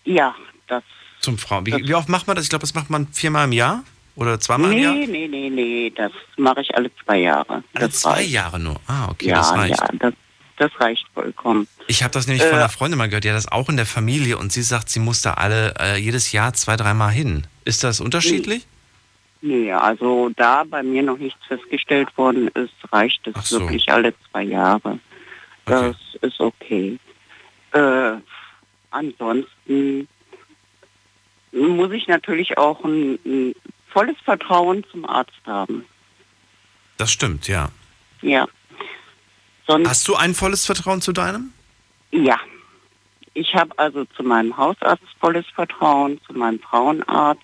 Ja, 0.04 0.32
das. 0.68 0.84
Zum 1.20 1.38
Frauen. 1.38 1.66
Wie, 1.66 1.72
wie 1.72 1.94
oft 1.94 2.08
macht 2.08 2.28
man 2.28 2.36
das? 2.36 2.44
Ich 2.44 2.50
glaube, 2.50 2.60
das 2.62 2.74
macht 2.74 2.88
man 2.88 3.08
viermal 3.08 3.46
im 3.46 3.52
Jahr 3.52 3.82
oder 4.14 4.38
zweimal 4.38 4.72
im 4.72 4.78
Jahr? 4.78 4.94
Nee, 4.94 5.06
nee, 5.08 5.26
nee, 5.28 5.50
nee, 5.50 5.92
das 5.94 6.12
mache 6.36 6.60
ich 6.60 6.72
alle 6.76 6.88
zwei 7.04 7.18
Jahre. 7.18 7.64
Alle 7.74 7.86
das 7.88 8.00
zwei 8.00 8.10
reicht. 8.12 8.30
Jahre 8.30 8.60
nur. 8.60 8.76
Ah, 8.86 9.08
okay, 9.10 9.26
ja, 9.30 9.38
das 9.38 9.52
reicht. 9.54 9.80
ja, 9.80 9.88
das, 9.98 10.14
das 10.58 10.70
reicht 10.80 11.04
vollkommen. 11.14 11.66
Ich 11.88 12.04
habe 12.04 12.12
das 12.12 12.28
nämlich 12.28 12.44
von 12.44 12.52
Äh, 12.54 12.60
einer 12.60 12.68
Freundin 12.68 12.96
mal 12.98 13.08
gehört, 13.08 13.24
die 13.24 13.30
hat 13.30 13.36
das 13.36 13.50
auch 13.50 13.68
in 13.68 13.76
der 13.76 13.86
Familie 13.86 14.38
und 14.38 14.52
sie 14.52 14.62
sagt, 14.62 14.88
sie 14.88 15.00
muss 15.00 15.22
da 15.22 15.34
alle 15.34 15.74
äh, 15.80 15.96
jedes 15.96 16.30
Jahr 16.30 16.54
zwei, 16.54 16.76
dreimal 16.76 17.10
hin. 17.10 17.44
Ist 17.64 17.82
das 17.82 17.98
unterschiedlich? 18.00 18.64
Nee, 19.42 19.72
also 19.72 20.30
da 20.36 20.62
bei 20.62 20.84
mir 20.84 21.02
noch 21.02 21.18
nichts 21.18 21.40
festgestellt 21.48 22.16
worden 22.16 22.46
ist, 22.54 22.72
reicht 22.92 23.26
es 23.26 23.48
so. 23.48 23.58
wirklich 23.60 23.90
alle 23.90 24.14
zwei 24.30 24.44
Jahre. 24.44 25.00
Das 25.66 25.96
ist 26.22 26.40
okay. 26.40 26.98
Äh, 27.72 28.12
ansonsten 28.90 30.08
muss 31.52 31.92
ich 31.92 32.06
natürlich 32.08 32.56
auch 32.56 32.82
ein, 32.84 33.18
ein 33.24 33.54
volles 33.88 34.16
Vertrauen 34.24 34.84
zum 34.90 35.04
Arzt 35.04 35.40
haben. 35.46 35.84
Das 36.96 37.10
stimmt, 37.12 37.48
ja. 37.48 37.70
Ja. 38.22 38.46
Sonst, 39.66 39.88
Hast 39.88 40.08
du 40.08 40.14
ein 40.14 40.34
volles 40.34 40.64
Vertrauen 40.66 41.00
zu 41.00 41.12
deinem? 41.12 41.52
ja. 42.10 42.38
Ich 43.38 43.54
habe 43.54 43.78
also 43.78 44.06
zu 44.06 44.22
meinem 44.22 44.56
Hausarzt 44.56 45.04
volles 45.20 45.44
Vertrauen, 45.54 46.18
zu 46.26 46.32
meinem 46.32 46.58
Frauenarzt. 46.58 47.42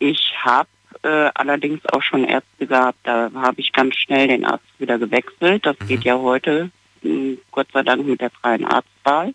Ich 0.00 0.34
habe 0.42 0.68
äh, 1.02 1.30
allerdings 1.36 1.86
auch 1.92 2.02
schon 2.02 2.24
Ärzte 2.24 2.66
gehabt, 2.66 2.98
da 3.04 3.30
habe 3.32 3.60
ich 3.60 3.72
ganz 3.72 3.94
schnell 3.94 4.26
den 4.26 4.44
Arzt 4.44 4.64
wieder 4.78 4.98
gewechselt. 4.98 5.64
Das 5.66 5.76
geht 5.86 6.02
ja 6.02 6.18
heute, 6.18 6.72
Gott 7.50 7.68
sei 7.72 7.82
Dank, 7.82 8.06
mit 8.06 8.20
der 8.20 8.30
freien 8.30 8.64
Arztwahl. 8.64 9.34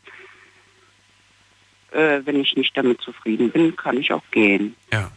Äh, 1.92 2.22
wenn 2.26 2.40
ich 2.40 2.56
nicht 2.56 2.76
damit 2.78 3.02
zufrieden 3.02 3.50
bin, 3.52 3.76
kann 3.76 3.98
ich 3.98 4.12
auch 4.12 4.24
gehen. 4.32 4.76
Ja. 4.92 5.12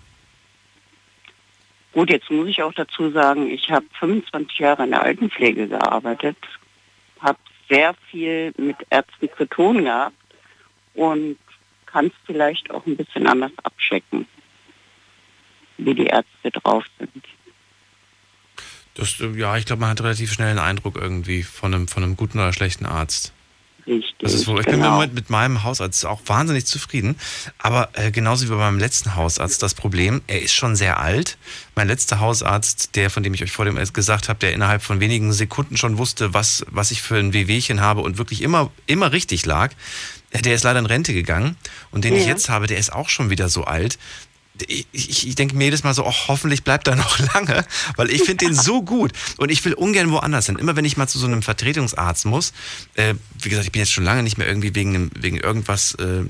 Gut, 1.92 2.10
jetzt 2.10 2.30
muss 2.30 2.48
ich 2.48 2.62
auch 2.62 2.72
dazu 2.72 3.10
sagen, 3.10 3.50
ich 3.50 3.70
habe 3.70 3.84
25 3.98 4.58
Jahre 4.58 4.84
in 4.84 4.90
der 4.90 5.02
Altenpflege 5.02 5.68
gearbeitet, 5.68 6.38
habe 7.20 7.38
sehr 7.68 7.94
viel 8.10 8.54
mit 8.56 8.76
Ärzten 8.88 9.28
zu 9.36 9.46
tun 9.46 9.84
gehabt 9.84 10.16
und 10.94 11.36
kann 11.84 12.06
es 12.06 12.12
vielleicht 12.24 12.70
auch 12.70 12.86
ein 12.86 12.96
bisschen 12.96 13.26
anders 13.26 13.52
abchecken, 13.62 14.26
wie 15.76 15.94
die 15.94 16.06
Ärzte 16.06 16.50
drauf 16.50 16.84
sind. 16.98 17.24
Das, 18.94 19.20
äh, 19.20 19.28
ja, 19.38 19.56
ich 19.56 19.64
glaube, 19.66 19.80
man 19.80 19.90
hat 19.90 20.00
relativ 20.02 20.32
schnell 20.32 20.50
einen 20.50 20.58
Eindruck 20.58 20.96
irgendwie 20.96 21.42
von 21.42 21.74
einem, 21.74 21.88
von 21.88 22.02
einem 22.02 22.16
guten 22.16 22.38
oder 22.38 22.52
schlechten 22.52 22.86
Arzt. 22.86 23.32
Richtig. 23.86 24.14
Das 24.20 24.32
ist 24.32 24.46
wohl, 24.46 24.60
ich 24.60 24.66
bin 24.66 24.76
genau. 24.76 24.88
im 24.88 24.92
Moment 24.94 25.14
mit 25.14 25.28
meinem 25.28 25.64
Hausarzt 25.64 26.06
auch 26.06 26.20
wahnsinnig 26.26 26.66
zufrieden. 26.66 27.16
Aber 27.58 27.88
äh, 27.94 28.12
genauso 28.12 28.44
wie 28.46 28.50
bei 28.50 28.56
meinem 28.56 28.78
letzten 28.78 29.16
Hausarzt 29.16 29.60
das 29.62 29.74
Problem, 29.74 30.22
er 30.28 30.40
ist 30.40 30.52
schon 30.52 30.76
sehr 30.76 31.00
alt. 31.00 31.36
Mein 31.74 31.88
letzter 31.88 32.20
Hausarzt, 32.20 32.94
der, 32.94 33.10
von 33.10 33.24
dem 33.24 33.34
ich 33.34 33.42
euch 33.42 33.50
vor 33.50 33.64
dem 33.64 33.76
gesagt 33.92 34.28
habe, 34.28 34.38
der 34.38 34.52
innerhalb 34.52 34.82
von 34.82 35.00
wenigen 35.00 35.32
Sekunden 35.32 35.76
schon 35.76 35.98
wusste, 35.98 36.32
was, 36.32 36.64
was 36.70 36.92
ich 36.92 37.02
für 37.02 37.16
ein 37.16 37.32
Wehwehchen 37.32 37.80
habe 37.80 38.02
und 38.02 38.18
wirklich 38.18 38.42
immer, 38.42 38.70
immer 38.86 39.10
richtig 39.10 39.46
lag, 39.46 39.72
äh, 40.30 40.40
der 40.42 40.54
ist 40.54 40.62
leider 40.62 40.78
in 40.78 40.86
Rente 40.86 41.12
gegangen. 41.12 41.56
Und 41.90 42.04
den 42.04 42.14
ich 42.14 42.22
Ja. 42.22 42.28
jetzt 42.28 42.48
habe, 42.48 42.68
der 42.68 42.78
ist 42.78 42.92
auch 42.92 43.08
schon 43.08 43.30
wieder 43.30 43.48
so 43.48 43.64
alt. 43.64 43.98
Ich, 44.66 44.86
ich, 44.92 45.26
ich 45.28 45.34
denke 45.34 45.56
mir 45.56 45.64
jedes 45.64 45.82
Mal 45.82 45.94
so, 45.94 46.04
oh, 46.06 46.12
hoffentlich 46.28 46.62
bleibt 46.62 46.86
er 46.86 46.94
noch 46.94 47.18
lange, 47.34 47.64
weil 47.96 48.10
ich 48.10 48.22
finde 48.22 48.44
den 48.46 48.54
so 48.54 48.82
gut 48.82 49.12
und 49.38 49.50
ich 49.50 49.64
will 49.64 49.72
ungern 49.74 50.10
woanders 50.10 50.46
hin. 50.46 50.56
Immer 50.56 50.76
wenn 50.76 50.84
ich 50.84 50.96
mal 50.96 51.08
zu 51.08 51.18
so 51.18 51.26
einem 51.26 51.42
Vertretungsarzt 51.42 52.26
muss, 52.26 52.52
äh, 52.94 53.14
wie 53.40 53.48
gesagt, 53.48 53.66
ich 53.66 53.72
bin 53.72 53.80
jetzt 53.80 53.92
schon 53.92 54.04
lange 54.04 54.22
nicht 54.22 54.36
mehr 54.38 54.46
irgendwie 54.46 54.74
wegen, 54.74 55.10
wegen 55.18 55.38
irgendwas 55.38 55.94
äh, 55.94 56.24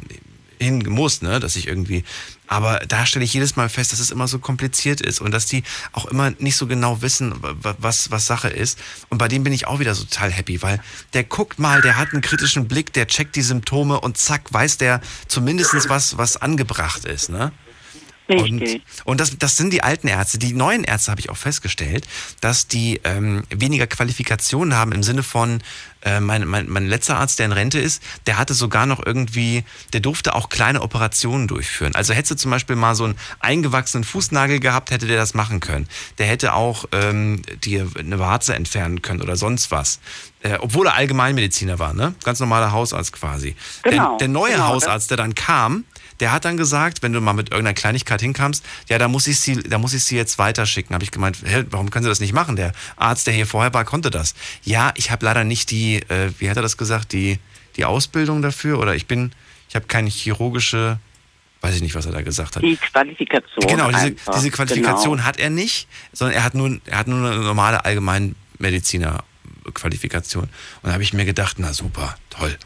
hingemusst, 0.61 1.25
ne, 1.25 1.41
dass 1.41 1.57
ich 1.57 1.67
irgendwie, 1.67 2.05
aber 2.47 2.79
da 2.87 3.05
stelle 3.07 3.25
ich 3.25 3.35
jedes 3.35 3.57
Mal 3.57 3.69
fest, 3.69 3.93
dass 3.93 3.99
es 3.99 4.13
immer 4.13 4.29
so 4.29 4.39
kompliziert 4.39 5.01
ist 5.01 5.21
und 5.21 5.33
dass 5.33 5.47
die 5.47 5.65
auch 5.91 6.05
immer 6.07 6.31
nicht 6.39 6.55
so 6.57 6.69
genau 6.69 7.03
wissen, 7.03 7.35
wa- 7.43 7.75
was, 7.79 8.13
was 8.13 8.27
Sache 8.27 8.49
ist. 8.49 8.79
Und 9.09 9.19
bei 9.19 9.27
dem 9.27 9.43
bin 9.43 9.53
ich 9.53 9.67
auch 9.67 9.81
wieder 9.81 9.97
so 9.97 10.05
total 10.05 10.31
happy, 10.31 10.63
weil 10.63 10.81
der 11.15 11.25
guckt 11.25 11.59
mal, 11.59 11.83
der 11.83 11.97
hat 11.97 12.13
einen 12.13 12.23
kritischen 12.23 12.69
Blick, 12.69 12.93
der 12.93 13.09
checkt 13.09 13.35
die 13.35 13.43
Symptome 13.43 13.99
und 14.01 14.17
zack, 14.17 14.53
weiß 14.53 14.79
der 14.79 15.01
zumindest 15.27 15.75
was, 15.89 16.17
was 16.17 16.37
angebracht 16.37 17.05
ist, 17.05 17.29
ne? 17.31 17.51
Und, 18.29 18.81
und 19.05 19.21
das, 19.21 19.37
das 19.39 19.57
sind 19.57 19.73
die 19.73 19.83
alten 19.83 20.09
Ärzte. 20.09 20.39
Die 20.39 20.53
neuen 20.53 20.85
Ärzte 20.85 21.11
habe 21.11 21.21
ich 21.21 21.31
auch 21.31 21.37
festgestellt, 21.37 22.07
dass 22.41 22.69
die 22.69 23.01
ähm, 23.05 23.45
weniger 23.51 23.87
Qualifikationen 23.87 24.77
haben 24.77 24.93
im 24.93 25.03
Sinne 25.03 25.23
von, 25.23 25.63
äh, 26.05 26.21
mein, 26.21 26.47
mein, 26.47 26.69
mein 26.69 26.87
letzter 26.87 27.19
Arzt, 27.19 27.39
der 27.39 27.47
in 27.47 27.53
Rente 27.53 27.79
ist, 27.79 28.03
der 28.27 28.39
hatte 28.39 28.55
sogar 28.55 28.87
noch 28.87 29.05
irgendwie, 29.05 29.65
der 29.93 30.01
durfte 30.01 30.35
auch 30.35 30.49
kleine 30.49 30.83
Operationen 30.83 31.49
durchführen. 31.49 31.95
Also 31.95 32.15
hättest 32.15 32.33
du 32.33 32.37
zum 32.37 32.51
Beispiel 32.51 32.77
mal 32.77 32.95
so 32.95 33.05
einen 33.05 33.17
eingewachsenen 33.41 34.05
Fußnagel 34.05 34.61
gehabt, 34.61 34.91
hätte 34.91 35.07
der 35.07 35.17
das 35.17 35.35
machen 35.35 35.61
können. 35.61 35.89
Der 36.19 36.27
hätte 36.27 36.55
auch 36.55 36.87
ähm, 36.93 37.43
dir 37.65 37.89
eine 37.99 38.19
Warze 38.19 38.55
entfernen 38.55 39.03
können 39.03 39.23
oder 39.23 39.37
sonst 39.37 39.71
was. 39.71 40.01
Äh, 40.41 40.59
obwohl 40.61 40.87
er 40.87 40.95
Allgemeinmediziner 40.95 41.79
war, 41.79 41.95
ne? 41.95 42.15
Ganz 42.25 42.41
normaler 42.41 42.73
Hausarzt 42.73 43.13
quasi. 43.13 43.55
Genau, 43.85 44.11
der, 44.11 44.19
der 44.19 44.29
neue 44.29 44.53
genau, 44.53 44.69
Hausarzt, 44.69 45.11
der 45.11 45.17
dann 45.17 45.37
kam, 45.37 45.85
der 46.21 46.33
hat 46.33 46.45
dann 46.45 46.57
gesagt, 46.57 47.03
wenn 47.03 47.13
du 47.13 47.21
mal 47.21 47.33
mit 47.33 47.51
irgendeiner 47.51 47.75
Kleinigkeit 47.75 48.21
hinkamst, 48.21 48.65
ja, 48.89 48.99
da 48.99 49.09
muss 49.09 49.27
ich 49.27 49.41
sie, 49.41 49.63
da 49.63 49.79
muss 49.79 49.95
ich 49.95 50.05
sie 50.05 50.17
jetzt 50.17 50.39
weiterschicken. 50.39 50.95
Habe 50.95 51.05
ich 51.05 51.11
gemeint, 51.11 51.39
hä, 51.45 51.65
warum 51.71 51.91
können 51.91 52.05
Sie 52.05 52.09
das 52.09 52.21
nicht 52.21 52.33
machen? 52.33 52.57
Der 52.57 52.73
Arzt, 52.97 53.27
der 53.27 53.35
hier 53.35 53.47
vorher 53.47 53.73
war, 53.75 53.85
konnte 53.85 54.11
das. 54.11 54.35
Ja, 54.63 54.93
ich 54.97 55.11
habe 55.11 55.25
leider 55.25 55.45
nicht 55.45 55.71
die, 55.71 55.97
äh, 56.09 56.31
wie 56.39 56.51
hat 56.51 56.57
er 56.57 56.63
das 56.63 56.77
gesagt, 56.77 57.13
die, 57.13 57.39
die 57.77 57.85
Ausbildung 57.85 58.43
dafür 58.43 58.79
oder 58.79 58.95
ich 58.95 59.07
bin, 59.07 59.33
ich 59.69 59.75
habe 59.75 59.87
keine 59.87 60.11
chirurgische, 60.11 60.99
weiß 61.63 61.75
ich 61.77 61.83
nicht, 61.83 61.95
was 61.95 62.07
er 62.07 62.13
da 62.13 62.23
gesagt 62.23 62.57
hat. 62.57 62.63
Die 62.63 62.77
Qualifikation. 62.77 63.67
Genau, 63.67 63.91
diese, 63.91 64.13
diese 64.35 64.51
Qualifikation 64.51 65.17
Genau. 65.19 65.27
hat 65.27 65.39
er 65.39 65.51
nicht, 65.51 65.89
sondern 66.13 66.37
er 66.37 66.45
hat 66.45 66.55
nur, 66.55 66.79
er 66.87 66.99
hat 66.99 67.07
nur 67.09 67.19
eine 67.31 67.41
normale 67.41 67.85
Allgemeinmediziner-Qualifikation. 67.85 70.45
Und 70.45 70.51
da 70.83 70.93
habe 70.93 71.03
ich 71.03 71.13
mir 71.13 71.25
gedacht, 71.25 71.57
na 71.59 71.73
super, 71.73 72.15
toll. 72.31 72.57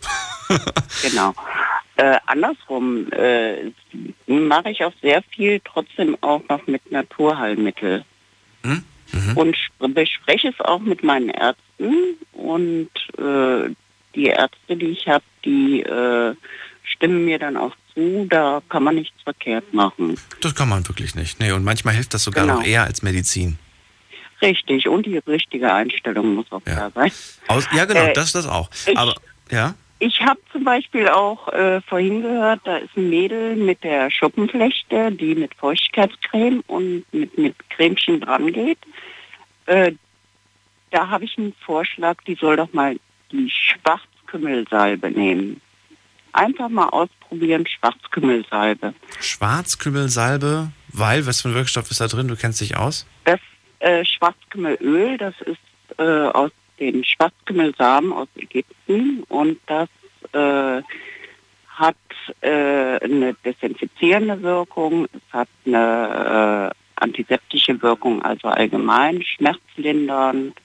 Genau. 1.02 1.34
Äh, 1.96 2.18
andersrum 2.26 3.10
äh, 3.12 3.70
mache 4.26 4.70
ich 4.70 4.84
auch 4.84 4.92
sehr 5.00 5.22
viel 5.30 5.60
trotzdem 5.64 6.16
auch 6.20 6.42
noch 6.48 6.66
mit 6.66 6.90
Naturheilmittel. 6.92 8.04
Mhm. 8.62 8.82
Und 9.36 9.54
sp- 9.56 9.88
bespreche 9.94 10.48
es 10.48 10.60
auch 10.60 10.80
mit 10.80 11.02
meinen 11.04 11.30
Ärzten 11.30 12.16
und 12.32 12.90
äh, 13.18 13.70
die 14.14 14.26
Ärzte, 14.26 14.76
die 14.76 14.86
ich 14.86 15.06
habe, 15.08 15.24
die 15.44 15.82
äh, 15.82 16.34
stimmen 16.82 17.24
mir 17.24 17.38
dann 17.38 17.56
auch 17.56 17.74
zu, 17.94 18.26
da 18.28 18.60
kann 18.68 18.82
man 18.82 18.96
nichts 18.96 19.22
verkehrt 19.22 19.72
machen. 19.72 20.18
Das 20.42 20.54
kann 20.54 20.68
man 20.68 20.86
wirklich 20.88 21.14
nicht. 21.14 21.38
Nee, 21.40 21.52
und 21.52 21.64
manchmal 21.64 21.94
hilft 21.94 22.12
das 22.14 22.24
sogar 22.24 22.44
Genau. 22.44 22.58
noch 22.58 22.66
eher 22.66 22.82
als 22.84 23.02
Medizin. 23.02 23.58
Richtig, 24.42 24.86
und 24.88 25.06
die 25.06 25.16
richtige 25.18 25.72
Einstellung 25.72 26.34
muss 26.34 26.46
auch 26.50 26.60
da 26.66 26.90
sein. 26.94 27.10
Aus, 27.48 27.66
ja, 27.72 27.86
genau, 27.86 28.04
Äh, 28.04 28.12
das 28.12 28.32
das 28.32 28.46
auch. 28.46 28.68
ich- 28.86 28.98
Aber, 28.98 29.14
ja? 29.50 29.74
Ich 29.98 30.20
habe 30.20 30.40
zum 30.52 30.64
Beispiel 30.64 31.08
auch 31.08 31.48
äh, 31.48 31.80
vorhin 31.80 32.20
gehört, 32.20 32.60
da 32.64 32.76
ist 32.76 32.94
ein 32.96 33.08
Mädel 33.08 33.56
mit 33.56 33.82
der 33.82 34.10
Schuppenflechte, 34.10 35.10
die 35.12 35.34
mit 35.34 35.54
Feuchtigkeitscreme 35.54 36.62
und 36.66 37.04
mit, 37.12 37.36
mit 37.38 37.54
Cremchen 37.70 38.20
dran 38.20 38.52
geht. 38.52 38.78
Äh, 39.64 39.92
da 40.90 41.08
habe 41.08 41.24
ich 41.24 41.38
einen 41.38 41.54
Vorschlag, 41.64 42.22
die 42.26 42.34
soll 42.34 42.56
doch 42.56 42.72
mal 42.74 42.96
die 43.32 43.50
Schwarzkümmelsalbe 43.50 45.10
nehmen. 45.10 45.60
Einfach 46.32 46.68
mal 46.68 46.88
ausprobieren, 46.90 47.66
Schwarzkümmelsalbe. 47.66 48.92
Schwarzkümmelsalbe, 49.20 50.70
weil, 50.92 51.26
was 51.26 51.40
für 51.40 51.48
ein 51.48 51.54
Wirkstoff 51.54 51.90
ist 51.90 52.02
da 52.02 52.06
drin? 52.06 52.28
Du 52.28 52.36
kennst 52.36 52.60
dich 52.60 52.76
aus? 52.76 53.06
Das 53.24 53.40
äh, 53.78 54.04
Schwarzkümmelöl, 54.04 55.16
das 55.16 55.34
ist 55.40 55.58
äh, 55.98 56.02
aus 56.02 56.50
den 56.78 57.04
Schwarzkümmelsamen 57.04 58.12
aus 58.12 58.28
Ägypten 58.36 59.22
und 59.28 59.58
das 59.66 59.88
äh, 60.32 60.82
hat 61.68 61.96
äh, 62.40 62.98
eine 63.00 63.34
desinfizierende 63.44 64.42
Wirkung, 64.42 65.06
es 65.12 65.32
hat 65.32 65.48
eine 65.66 66.72
äh, 66.72 66.76
antiseptische 66.96 67.80
Wirkung, 67.82 68.22
also 68.22 68.48
allgemein 68.48 69.22
schmerzlindernd. 69.22 70.56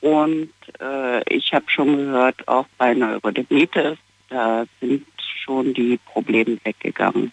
Und 0.00 0.52
äh, 0.80 1.34
ich 1.34 1.52
habe 1.52 1.66
schon 1.68 1.96
gehört, 1.96 2.48
auch 2.48 2.66
bei 2.78 2.94
Neurodermitis, 2.94 3.98
da 4.30 4.64
sind 4.80 5.06
schon 5.44 5.74
die 5.74 5.98
Probleme 6.06 6.58
weggegangen. 6.64 7.32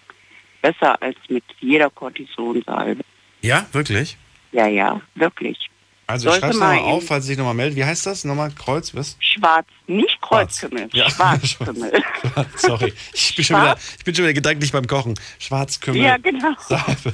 Besser 0.62 1.02
als 1.02 1.18
mit 1.30 1.46
jeder 1.60 1.90
Cortisonsalbe. 1.90 3.04
Ja, 3.42 3.66
wirklich? 3.72 4.18
Ja, 4.52 4.68
ja, 4.68 5.02
wirklich. 5.16 5.70
Also 6.08 6.32
schreib's 6.32 6.56
mal 6.56 6.78
nochmal 6.78 6.94
auf, 6.94 7.06
falls 7.06 7.26
sich 7.26 7.38
nochmal 7.38 7.54
meldet. 7.54 7.76
Wie 7.76 7.84
heißt 7.84 8.06
das? 8.06 8.24
Nochmal 8.24 8.52
Kreuz, 8.52 8.96
was? 8.96 9.18
Schwarz, 9.20 9.68
nicht 9.88 10.22
Kreuzkümmel, 10.22 10.88
Ja. 10.94 11.10
Schwarzkümmel. 11.10 11.92
Sorry, 12.56 12.94
ich 13.14 13.36
bin, 13.36 13.44
schon 13.44 13.62
wieder, 13.62 13.78
ich 13.98 14.06
bin 14.06 14.16
schon 14.16 14.24
wieder 14.24 14.34
gedanklich 14.34 14.72
beim 14.72 14.88
Kochen. 14.88 15.20
Schwarzkümmel. 15.38 16.02
Ja, 16.02 16.16
genau. 16.18 16.56
Salbe. 16.68 17.14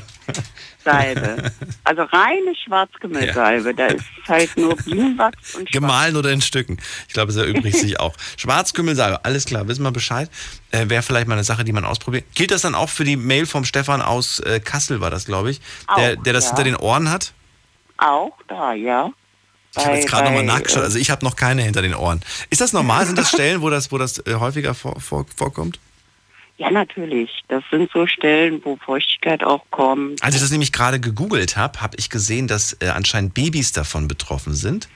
Salbe. 0.83 1.51
Also 1.85 2.03
reine 2.03 2.55
Schwarzkümmelsalbe. 2.63 3.73
Da 3.73 3.87
ist 3.87 4.05
halt 4.27 4.55
nur 4.57 4.75
Bienenwachs 4.75 5.55
und 5.55 5.71
Gemahlen 5.71 6.15
oder 6.15 6.31
in 6.31 6.41
Stücken. 6.41 6.77
Ich 7.07 7.13
glaube, 7.13 7.31
es 7.31 7.37
erübrigt 7.37 7.77
sich 7.77 7.99
auch. 7.99 8.13
Schwarzkümmelsalbe, 8.37 9.25
alles 9.25 9.45
klar, 9.45 9.67
wissen 9.67 9.83
wir 9.83 9.91
Bescheid. 9.91 10.29
Äh, 10.71 10.87
Wäre 10.89 11.01
vielleicht 11.03 11.27
mal 11.27 11.33
eine 11.33 11.43
Sache, 11.43 11.63
die 11.63 11.73
man 11.73 11.83
ausprobiert. 11.83 12.25
Gilt 12.35 12.51
das 12.51 12.61
dann 12.61 12.75
auch 12.75 12.89
für 12.89 13.03
die 13.03 13.17
Mail 13.17 13.45
vom 13.45 13.65
Stefan 13.65 14.01
aus 14.01 14.39
äh, 14.39 14.59
Kassel, 14.59 15.01
war 15.01 15.09
das, 15.09 15.25
glaube 15.25 15.51
ich, 15.51 15.61
der, 15.97 16.17
Auch, 16.17 16.23
der 16.23 16.33
das 16.33 16.45
ja. 16.45 16.49
hinter 16.51 16.63
den 16.63 16.75
Ohren 16.75 17.09
hat? 17.09 17.33
Auch 17.97 18.37
da, 18.47 18.73
ja. 18.73 19.11
Ich 19.75 19.85
habe 19.85 19.95
jetzt 19.95 20.07
gerade 20.07 20.25
nochmal 20.25 20.43
nachgeschaut, 20.43 20.83
äh, 20.83 20.85
also 20.85 20.99
ich 20.99 21.09
habe 21.09 21.25
noch 21.25 21.35
keine 21.35 21.63
hinter 21.63 21.81
den 21.81 21.95
Ohren. 21.95 22.21
Ist 22.49 22.61
das 22.61 22.73
normal? 22.73 23.05
Sind 23.05 23.17
das 23.17 23.29
Stellen, 23.33 23.61
wo 23.61 23.69
das, 23.69 23.91
wo 23.91 23.97
das 23.97 24.19
äh, 24.27 24.35
häufiger 24.35 24.73
vor, 24.75 24.99
vor, 24.99 25.25
vorkommt? 25.35 25.79
Ja, 26.57 26.69
natürlich. 26.69 27.43
Das 27.47 27.63
sind 27.71 27.91
so 27.91 28.05
Stellen, 28.05 28.61
wo 28.63 28.75
Feuchtigkeit 28.75 29.43
auch 29.43 29.65
kommt. 29.71 30.23
Als 30.23 30.35
ich 30.35 30.41
das 30.41 30.51
nämlich 30.51 30.71
gerade 30.71 30.99
gegoogelt 30.99 31.57
habe, 31.57 31.81
habe 31.81 31.97
ich 31.97 32.09
gesehen, 32.11 32.47
dass 32.47 32.77
äh, 32.79 32.89
anscheinend 32.89 33.33
Babys 33.33 33.71
davon 33.71 34.07
betroffen 34.07 34.53
sind. 34.53 34.87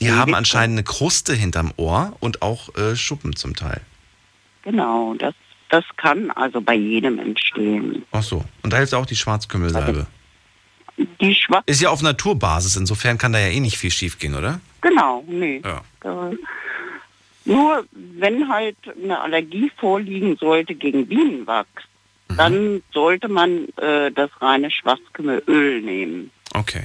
Die 0.00 0.04
Babys, 0.04 0.18
haben 0.18 0.34
anscheinend 0.34 0.74
eine 0.76 0.84
Kruste 0.84 1.34
hinterm 1.34 1.72
Ohr 1.76 2.16
und 2.20 2.40
auch 2.40 2.74
äh, 2.76 2.96
Schuppen 2.96 3.36
zum 3.36 3.54
Teil. 3.54 3.82
Genau, 4.62 5.14
das, 5.14 5.34
das 5.68 5.84
kann 5.98 6.30
also 6.30 6.62
bei 6.62 6.74
jedem 6.74 7.18
entstehen. 7.18 8.04
Ach 8.12 8.22
so. 8.22 8.44
Und 8.62 8.72
da 8.72 8.78
hilft 8.78 8.94
auch 8.94 9.06
die 9.06 9.16
Schwarzkümmelsalbe. 9.16 10.06
Die 11.20 11.34
Schwarz 11.34 11.64
Ist 11.66 11.80
ja 11.80 11.90
auf 11.90 12.02
Naturbasis, 12.02 12.76
insofern 12.76 13.18
kann 13.18 13.32
da 13.32 13.38
ja 13.38 13.48
eh 13.48 13.60
nicht 13.60 13.78
viel 13.78 13.90
schief 13.90 14.18
gehen, 14.18 14.34
oder? 14.34 14.60
Genau, 14.80 15.24
nee. 15.26 15.62
Ja. 15.64 15.82
Äh, 16.30 16.36
Nur 17.44 17.84
wenn 17.92 18.48
halt 18.48 18.76
eine 19.02 19.20
Allergie 19.20 19.70
vorliegen 19.76 20.36
sollte 20.36 20.74
gegen 20.74 21.06
Bienenwachs, 21.06 21.84
Mhm. 22.32 22.36
dann 22.36 22.82
sollte 22.92 23.28
man 23.28 23.68
äh, 23.76 24.10
das 24.10 24.30
reine 24.40 24.70
Schwarzkümmelöl 24.70 25.82
nehmen. 25.82 26.30
Okay. 26.54 26.84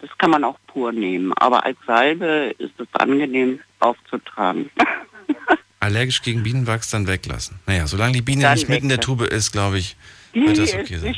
Das 0.00 0.10
kann 0.18 0.30
man 0.30 0.44
auch 0.44 0.58
pur 0.68 0.92
nehmen, 0.92 1.32
aber 1.34 1.64
als 1.64 1.76
Salbe 1.86 2.54
ist 2.58 2.78
es 2.78 2.86
angenehm 2.92 3.60
aufzutragen. 3.80 4.70
Allergisch 5.80 6.22
gegen 6.22 6.42
Bienenwachs 6.42 6.90
dann 6.90 7.06
weglassen. 7.06 7.58
Naja, 7.66 7.86
solange 7.86 8.12
die 8.12 8.22
Biene 8.22 8.42
Dann 8.42 8.54
nicht 8.54 8.68
mitten 8.68 8.84
in 8.84 8.88
der 8.90 9.00
Tube 9.00 9.22
ist, 9.22 9.52
glaube 9.52 9.78
ich, 9.78 9.96
wird 10.32 10.58
das 10.58 10.74
okay 10.74 10.98
sein. 10.98 11.16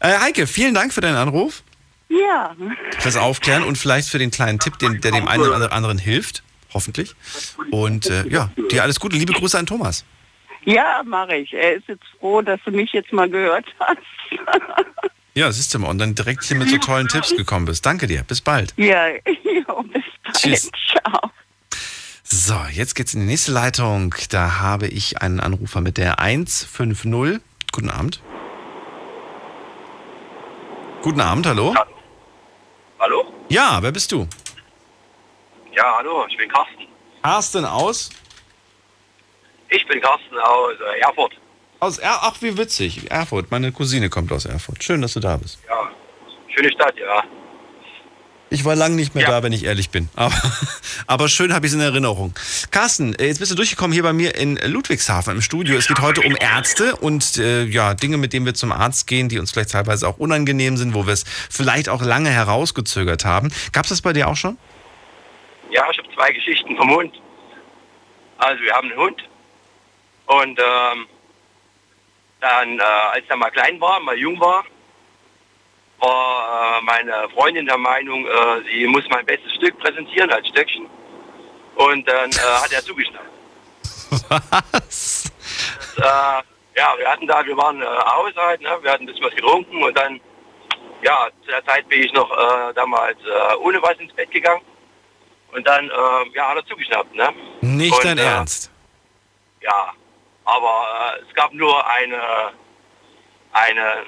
Äh, 0.00 0.18
Heike, 0.18 0.46
vielen 0.46 0.74
Dank 0.74 0.92
für 0.92 1.00
deinen 1.00 1.16
Anruf, 1.16 1.62
Ja, 2.08 2.54
fürs 2.98 3.16
Aufklären 3.16 3.62
und 3.64 3.78
vielleicht 3.78 4.08
für 4.08 4.18
den 4.18 4.30
kleinen 4.30 4.58
Tipp, 4.58 4.78
den, 4.78 5.00
der 5.00 5.12
dem 5.12 5.26
einen 5.26 5.42
oder 5.44 5.72
anderen 5.72 5.96
hilft. 5.98 6.42
Hoffentlich. 6.74 7.14
Und 7.70 8.06
äh, 8.10 8.26
ja, 8.28 8.50
dir 8.70 8.82
alles 8.82 9.00
Gute. 9.00 9.16
Liebe 9.16 9.32
Grüße 9.32 9.56
an 9.58 9.64
Thomas. 9.66 10.04
ja, 10.64 11.02
mache 11.06 11.36
ich. 11.36 11.52
Er 11.54 11.74
ist 11.74 11.88
jetzt 11.88 12.04
froh, 12.18 12.42
dass 12.42 12.60
du 12.64 12.72
mich 12.72 12.92
jetzt 12.92 13.12
mal 13.12 13.28
gehört 13.30 13.66
hast. 13.80 13.98
Ja, 15.36 15.50
siehst 15.50 15.74
du 15.74 15.80
mal. 15.80 15.88
Und 15.88 15.98
dann 15.98 16.14
direkt 16.14 16.44
hier 16.44 16.56
mit 16.56 16.70
so 16.70 16.78
tollen 16.78 17.08
Tipps 17.08 17.36
gekommen 17.36 17.64
bist. 17.66 17.84
Danke 17.84 18.06
dir. 18.06 18.22
Bis 18.22 18.40
bald. 18.40 18.72
ja, 18.76 19.08
jo, 19.42 19.82
bis 19.82 20.04
bald. 20.22 20.36
Tschüss. 20.36 20.70
Ciao. 20.92 21.28
So, 22.26 22.54
jetzt 22.72 22.94
geht's 22.94 23.12
in 23.12 23.20
die 23.20 23.26
nächste 23.26 23.52
Leitung. 23.52 24.14
Da 24.30 24.58
habe 24.58 24.86
ich 24.86 25.20
einen 25.20 25.40
Anrufer 25.40 25.82
mit 25.82 25.98
der 25.98 26.20
150. 26.20 27.40
Guten 27.70 27.90
Abend. 27.90 28.22
Guten 31.02 31.20
Abend, 31.20 31.46
hallo? 31.46 31.74
Hallo? 32.98 33.24
Ja, 33.50 33.78
wer 33.82 33.92
bist 33.92 34.10
du? 34.10 34.26
Ja, 35.76 35.96
hallo, 35.98 36.24
ich 36.30 36.36
bin 36.38 36.48
Carsten. 36.48 36.86
Carsten 37.22 37.64
aus? 37.66 38.08
Ich 39.68 39.86
bin 39.86 40.00
Carsten 40.00 40.38
aus 40.38 40.72
äh, 40.80 41.00
Erfurt. 41.00 41.32
Aus 41.80 41.98
er 41.98 42.20
Ach, 42.22 42.40
wie 42.40 42.56
witzig. 42.56 43.10
Erfurt. 43.10 43.50
Meine 43.50 43.70
Cousine 43.70 44.08
kommt 44.08 44.32
aus 44.32 44.46
Erfurt. 44.46 44.82
Schön, 44.82 45.02
dass 45.02 45.12
du 45.12 45.20
da 45.20 45.36
bist. 45.36 45.58
Ja, 45.68 45.90
schöne 46.54 46.72
Stadt, 46.72 46.94
ja. 46.96 47.22
Ich 48.50 48.64
war 48.64 48.76
lange 48.76 48.94
nicht 48.94 49.14
mehr 49.14 49.26
da, 49.26 49.42
wenn 49.42 49.52
ich 49.52 49.64
ehrlich 49.64 49.90
bin. 49.90 50.08
Aber, 50.14 50.34
aber 51.06 51.28
schön 51.28 51.52
habe 51.52 51.66
ich 51.66 51.72
es 51.72 51.74
in 51.74 51.80
Erinnerung. 51.80 52.34
Carsten, 52.70 53.14
äh, 53.14 53.26
jetzt 53.26 53.38
bist 53.38 53.50
du 53.50 53.56
durchgekommen 53.56 53.92
hier 53.92 54.02
bei 54.02 54.12
mir 54.12 54.36
in 54.36 54.56
Ludwigshafen 54.56 55.34
im 55.34 55.42
Studio. 55.42 55.76
Es 55.76 55.88
geht 55.88 56.00
heute 56.00 56.20
um 56.20 56.36
Ärzte 56.38 56.96
und 56.96 57.38
äh, 57.38 57.64
ja, 57.64 57.94
Dinge, 57.94 58.16
mit 58.16 58.32
denen 58.32 58.46
wir 58.46 58.54
zum 58.54 58.70
Arzt 58.70 59.06
gehen, 59.06 59.28
die 59.28 59.38
uns 59.38 59.50
vielleicht 59.50 59.72
teilweise 59.72 60.06
auch 60.06 60.18
unangenehm 60.18 60.76
sind, 60.76 60.94
wo 60.94 61.06
wir 61.06 61.14
es 61.14 61.24
vielleicht 61.50 61.88
auch 61.88 62.02
lange 62.02 62.30
herausgezögert 62.30 63.24
haben. 63.24 63.50
Gab 63.72 63.84
es 63.84 63.90
das 63.90 64.02
bei 64.02 64.12
dir 64.12 64.28
auch 64.28 64.36
schon? 64.36 64.58
Ja, 65.70 65.90
ich 65.90 65.98
habe 65.98 66.08
zwei 66.14 66.30
Geschichten 66.30 66.76
vom 66.76 66.90
Hund. 66.90 67.14
Also 68.38 68.62
wir 68.62 68.72
haben 68.72 68.88
einen 68.90 69.00
Hund 69.00 69.22
und 70.26 70.58
ähm, 70.58 71.06
dann, 72.40 72.78
äh, 72.78 72.82
als 72.82 73.24
er 73.28 73.36
mal 73.36 73.50
klein 73.50 73.80
war, 73.80 74.00
mal 74.00 74.16
jung 74.16 74.38
war, 74.38 74.64
war 76.04 76.78
äh, 76.78 76.82
meine 76.82 77.28
Freundin 77.30 77.66
der 77.66 77.78
Meinung, 77.78 78.26
äh, 78.26 78.62
sie 78.70 78.86
muss 78.86 79.04
mein 79.08 79.24
bestes 79.26 79.52
Stück 79.54 79.78
präsentieren 79.78 80.30
als 80.30 80.46
Stöckchen. 80.48 80.86
Und 81.76 82.06
dann 82.06 82.30
äh, 82.30 82.62
hat 82.62 82.72
er 82.72 82.82
zugeschnappt. 82.82 83.28
Was? 84.72 85.32
äh, 85.96 86.00
ja, 86.76 86.94
wir 86.98 87.10
hatten 87.10 87.26
da, 87.26 87.44
wir 87.44 87.56
waren 87.56 87.80
äh, 87.82 87.84
außerhalb, 87.84 88.60
ne? 88.60 88.78
wir 88.82 88.92
hatten 88.92 89.04
ein 89.04 89.06
bisschen 89.06 89.24
was 89.24 89.34
getrunken 89.34 89.82
und 89.82 89.96
dann, 89.96 90.20
ja, 91.02 91.28
zu 91.42 91.50
der 91.50 91.64
Zeit 91.64 91.88
bin 91.88 92.02
ich 92.02 92.12
noch 92.12 92.30
äh, 92.30 92.74
damals 92.74 93.18
äh, 93.18 93.56
ohne 93.56 93.80
was 93.82 93.98
ins 93.98 94.12
Bett 94.12 94.30
gegangen 94.30 94.62
und 95.52 95.66
dann, 95.66 95.88
äh, 95.88 96.34
ja, 96.34 96.48
hat 96.48 96.56
er 96.56 96.66
zugeschnappt, 96.66 97.14
ne? 97.14 97.32
Nicht 97.60 97.94
Und, 97.94 98.04
dein 98.04 98.18
Ernst. 98.18 98.70
Ja, 99.60 99.92
aber 100.44 101.16
es 101.26 101.34
gab 101.34 101.52
nur 101.52 101.86
eine, 101.88 102.52
eine, 103.52 104.04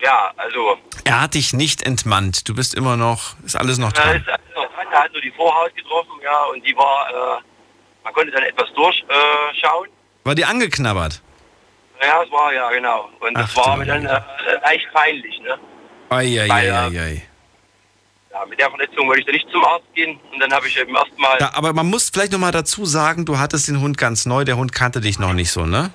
ja, 0.00 0.32
also, 0.36 0.78
Er 1.04 1.20
hat 1.20 1.34
dich 1.34 1.52
nicht 1.52 1.82
entmannt. 1.82 2.48
Du 2.48 2.54
bist 2.54 2.74
immer 2.74 2.96
noch, 2.96 3.34
ist 3.44 3.56
alles 3.56 3.78
noch 3.78 3.90
äh, 3.90 3.94
dran. 3.94 4.16
ist 4.16 4.28
also 4.28 4.42
noch 4.54 4.72
dran, 4.74 4.86
er 4.92 5.02
hat 5.04 5.12
nur 5.12 5.22
die 5.22 5.30
Vorhaut 5.32 5.74
getroffen, 5.74 6.20
ja, 6.22 6.44
und 6.52 6.64
die 6.66 6.76
war, 6.76 7.38
äh, 7.38 7.42
man 8.04 8.12
konnte 8.12 8.30
dann 8.32 8.42
etwas 8.44 8.72
durchschauen. 8.74 9.88
Äh. 9.88 10.24
War 10.24 10.34
dir 10.34 10.48
angeknabbert? 10.48 11.22
Ja, 12.00 12.22
es 12.22 12.30
war, 12.30 12.52
ja, 12.54 12.70
genau. 12.70 13.08
Und 13.20 13.36
Ach 13.36 13.42
das 13.42 13.56
war 13.56 13.76
mir 13.76 13.86
dann 13.86 14.04
äh, 14.06 14.20
leicht 14.62 14.86
peinlich, 14.92 15.40
ne? 15.40 15.58
Eieieiei. 16.10 17.22
Ja, 18.30 18.44
mit 18.46 18.60
der 18.60 18.68
Verletzung 18.70 19.08
wollte 19.08 19.20
ich 19.20 19.26
dann 19.26 19.34
nicht 19.34 19.50
zum 19.50 19.64
Arzt 19.64 19.86
gehen 19.94 20.20
und 20.32 20.38
dann 20.38 20.52
habe 20.52 20.68
ich 20.68 20.78
eben 20.78 20.94
erstmal, 20.94 21.38
Ja, 21.40 21.50
aber 21.54 21.72
man 21.72 21.86
muss 21.86 22.10
vielleicht 22.10 22.32
noch 22.32 22.38
mal 22.38 22.52
dazu 22.52 22.84
sagen, 22.84 23.24
du 23.24 23.38
hattest 23.38 23.68
den 23.68 23.80
Hund 23.80 23.98
ganz 23.98 24.26
neu, 24.26 24.44
der 24.44 24.56
Hund 24.56 24.72
kannte 24.72 25.00
dich 25.00 25.18
noch 25.18 25.32
nicht 25.32 25.50
so, 25.50 25.66
ne? 25.66 25.90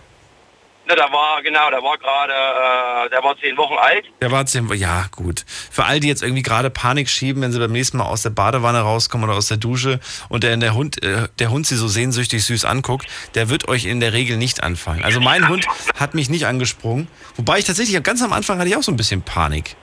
Ne, 0.86 0.96
da 0.98 1.10
war, 1.14 1.42
genau, 1.42 1.70
der 1.70 1.82
war 1.82 1.98
gerade, 1.98 2.34
äh, 2.34 3.10
der 3.10 3.24
war 3.24 3.38
zehn 3.40 3.56
Wochen 3.56 3.76
alt. 3.76 4.04
Der 4.22 4.32
war 4.32 4.46
zehn, 4.46 4.68
ja 4.74 5.06
gut. 5.16 5.46
Für 5.72 5.86
all 5.86 6.02
die 6.02 6.10
jetzt 6.10 6.22
irgendwie 6.22 6.42
gerade 6.42 6.70
Panik 6.70 7.08
schieben, 7.10 7.42
wenn 7.42 7.54
sie 7.54 7.60
beim 7.60 7.72
nächsten 7.72 7.96
Mal 7.98 8.04
aus 8.06 8.22
der 8.24 8.32
Badewanne 8.32 8.82
rauskommen 8.82 9.30
oder 9.30 9.38
aus 9.38 9.48
der 9.48 9.56
Dusche 9.56 10.02
und 10.28 10.44
der, 10.44 10.58
der, 10.58 10.74
Hund, 10.74 11.02
äh, 11.02 11.30
der 11.40 11.52
Hund 11.52 11.68
sie 11.68 11.78
so 11.78 11.88
sehnsüchtig 11.88 12.44
süß 12.44 12.66
anguckt, 12.66 13.08
der 13.34 13.48
wird 13.50 13.70
euch 13.70 13.86
in 13.86 14.02
der 14.02 14.12
Regel 14.12 14.36
nicht 14.36 14.62
anfallen. 14.62 15.04
Also 15.06 15.22
mein 15.22 15.48
Hund 15.48 15.66
hat 15.98 16.16
mich 16.16 16.30
nicht 16.30 16.48
angesprungen. 16.48 17.08
Wobei 17.38 17.60
ich 17.60 17.66
tatsächlich, 17.66 18.04
ganz 18.04 18.22
am 18.22 18.34
Anfang 18.34 18.60
hatte 18.60 18.68
ich 18.68 18.76
auch 18.76 18.84
so 18.84 18.92
ein 18.92 18.98
bisschen 18.98 19.22
Panik. 19.22 19.78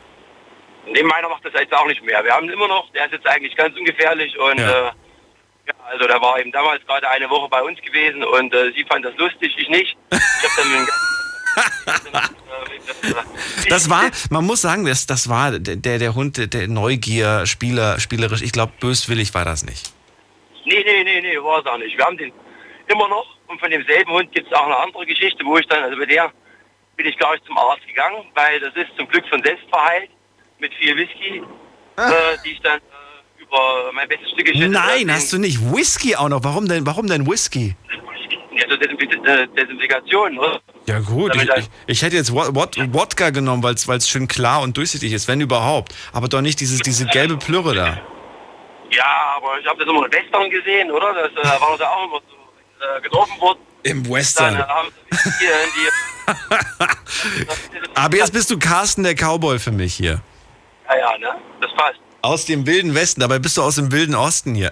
Nee, 0.92 1.02
meiner 1.02 1.28
macht 1.30 1.44
das 1.46 1.52
jetzt 1.54 1.72
auch 1.72 1.86
nicht 1.86 2.02
mehr. 2.04 2.22
Wir 2.24 2.32
haben 2.32 2.44
ihn 2.44 2.52
immer 2.52 2.68
noch, 2.68 2.90
der 2.92 3.06
ist 3.06 3.12
jetzt 3.12 3.26
eigentlich 3.26 3.56
ganz 3.56 3.74
ungefährlich 3.78 4.36
und 4.38 4.58
Ja. 4.58 4.88
äh, 4.88 4.90
ja, 5.78 5.84
also 5.86 6.06
der 6.06 6.20
war 6.20 6.38
eben 6.38 6.52
damals 6.52 6.84
gerade 6.86 7.08
eine 7.10 7.28
Woche 7.30 7.48
bei 7.48 7.62
uns 7.62 7.80
gewesen 7.80 8.22
und 8.24 8.52
äh, 8.54 8.72
sie 8.72 8.84
fand 8.84 9.04
das 9.04 9.16
lustig, 9.16 9.54
ich 9.56 9.68
nicht. 9.68 9.96
Ich 10.10 10.18
hab 10.18 10.56
dann 10.56 10.86
Das 13.68 13.90
war, 13.90 14.10
man 14.30 14.44
muss 14.44 14.62
sagen, 14.62 14.84
das, 14.84 15.06
das 15.06 15.28
war 15.28 15.58
der, 15.58 15.98
der 15.98 16.14
Hund, 16.14 16.52
der- 16.54 16.68
Neugier, 16.68 17.46
Spieler, 17.46 17.98
spielerisch. 17.98 18.42
Ich 18.42 18.52
glaube, 18.52 18.72
böswillig 18.80 19.34
war 19.34 19.44
das 19.44 19.64
nicht. 19.64 19.92
Nee, 20.64 20.82
nee, 20.84 21.04
nee, 21.04 21.20
nee, 21.20 21.36
war 21.42 21.60
es 21.60 21.66
auch 21.66 21.78
nicht. 21.78 21.96
Wir 21.96 22.04
haben 22.04 22.16
den 22.16 22.32
immer 22.88 23.08
noch 23.08 23.26
und 23.46 23.58
von 23.60 23.70
demselben 23.70 24.12
Hund 24.12 24.32
gibt 24.32 24.46
es 24.46 24.52
auch 24.52 24.66
eine 24.66 24.76
andere 24.76 25.06
Geschichte, 25.06 25.44
wo 25.44 25.56
ich 25.58 25.66
dann, 25.66 25.82
also 25.82 25.96
bei 25.96 26.06
der 26.06 26.32
bin 26.96 27.06
ich 27.06 27.16
gar 27.18 27.32
nicht 27.32 27.44
zum 27.46 27.56
Arzt 27.56 27.86
gegangen, 27.86 28.24
weil 28.34 28.60
das 28.60 28.74
ist 28.74 28.88
zum 28.96 29.08
Glück 29.08 29.26
von 29.28 29.42
selbst 29.42 29.64
verheilt 29.70 30.10
mit 30.58 30.72
viel 30.74 30.96
Whisky, 30.96 31.38
äh, 31.96 32.36
die 32.44 32.52
ich 32.52 32.60
dann 32.60 32.80
äh, 33.52 33.82
über 33.82 33.92
mein 33.92 34.08
bestes 34.08 34.30
Stück 34.30 34.46
geschüttet 34.46 34.70
Nein, 34.70 35.12
hast 35.12 35.32
du 35.32 35.38
nicht. 35.38 35.58
Whisky 35.72 36.16
auch 36.16 36.28
noch. 36.28 36.42
Warum 36.44 36.68
denn, 36.68 36.86
warum 36.86 37.06
denn 37.06 37.26
Whisky? 37.26 37.76
Also 38.62 38.76
Desinf 38.76 39.00
äh, 39.00 39.46
Desinfektion, 39.56 40.38
oder? 40.38 40.60
Ja 40.86 40.98
gut, 41.00 41.34
ich, 41.36 41.42
ich, 41.48 41.70
ich 41.86 42.02
hätte 42.02 42.16
jetzt 42.16 42.30
Wod- 42.32 42.54
Wod- 42.54 42.76
Wodka 42.92 43.30
genommen, 43.30 43.62
weil 43.62 43.74
es 43.74 44.08
schön 44.08 44.28
klar 44.28 44.60
und 44.62 44.76
durchsichtig 44.76 45.12
ist, 45.12 45.28
wenn 45.28 45.40
überhaupt. 45.40 45.94
Aber 46.12 46.28
doch 46.28 46.40
nicht 46.42 46.60
dieses, 46.60 46.80
diese 46.80 47.06
gelbe 47.06 47.36
Plürre 47.36 47.74
da. 47.74 48.00
Ja, 48.90 49.34
aber 49.36 49.58
ich 49.60 49.66
habe 49.66 49.78
das 49.78 49.88
immer 49.88 50.04
in 50.06 50.12
Western 50.12 50.50
gesehen, 50.50 50.90
oder? 50.90 51.14
Das 51.14 51.30
äh, 51.32 51.60
war 51.60 51.76
da 51.78 51.88
auch 51.88 52.04
immer 52.08 52.20
so 52.28 52.96
äh, 52.98 53.00
getroffen 53.02 53.40
worden. 53.40 53.58
Im 53.84 54.02
Dann 54.02 54.12
Western. 54.12 54.54
äh, 54.56 54.60
in 54.60 55.70
die... 55.76 55.88
Aber 57.94 58.16
jetzt 58.16 58.32
bist 58.32 58.50
du 58.50 58.58
Carsten 58.58 59.02
der 59.02 59.14
Cowboy 59.14 59.58
für 59.58 59.72
mich 59.72 59.94
hier. 59.94 60.20
Ja, 60.88 60.96
ja, 60.98 61.18
ne? 61.18 61.34
Das 61.60 61.72
passt. 61.74 61.98
Aus 62.22 62.44
dem 62.44 62.66
wilden 62.66 62.94
Westen, 62.94 63.20
dabei 63.20 63.38
bist 63.38 63.56
du 63.56 63.62
aus 63.62 63.76
dem 63.76 63.92
wilden 63.92 64.14
Osten 64.14 64.54
hier. 64.54 64.70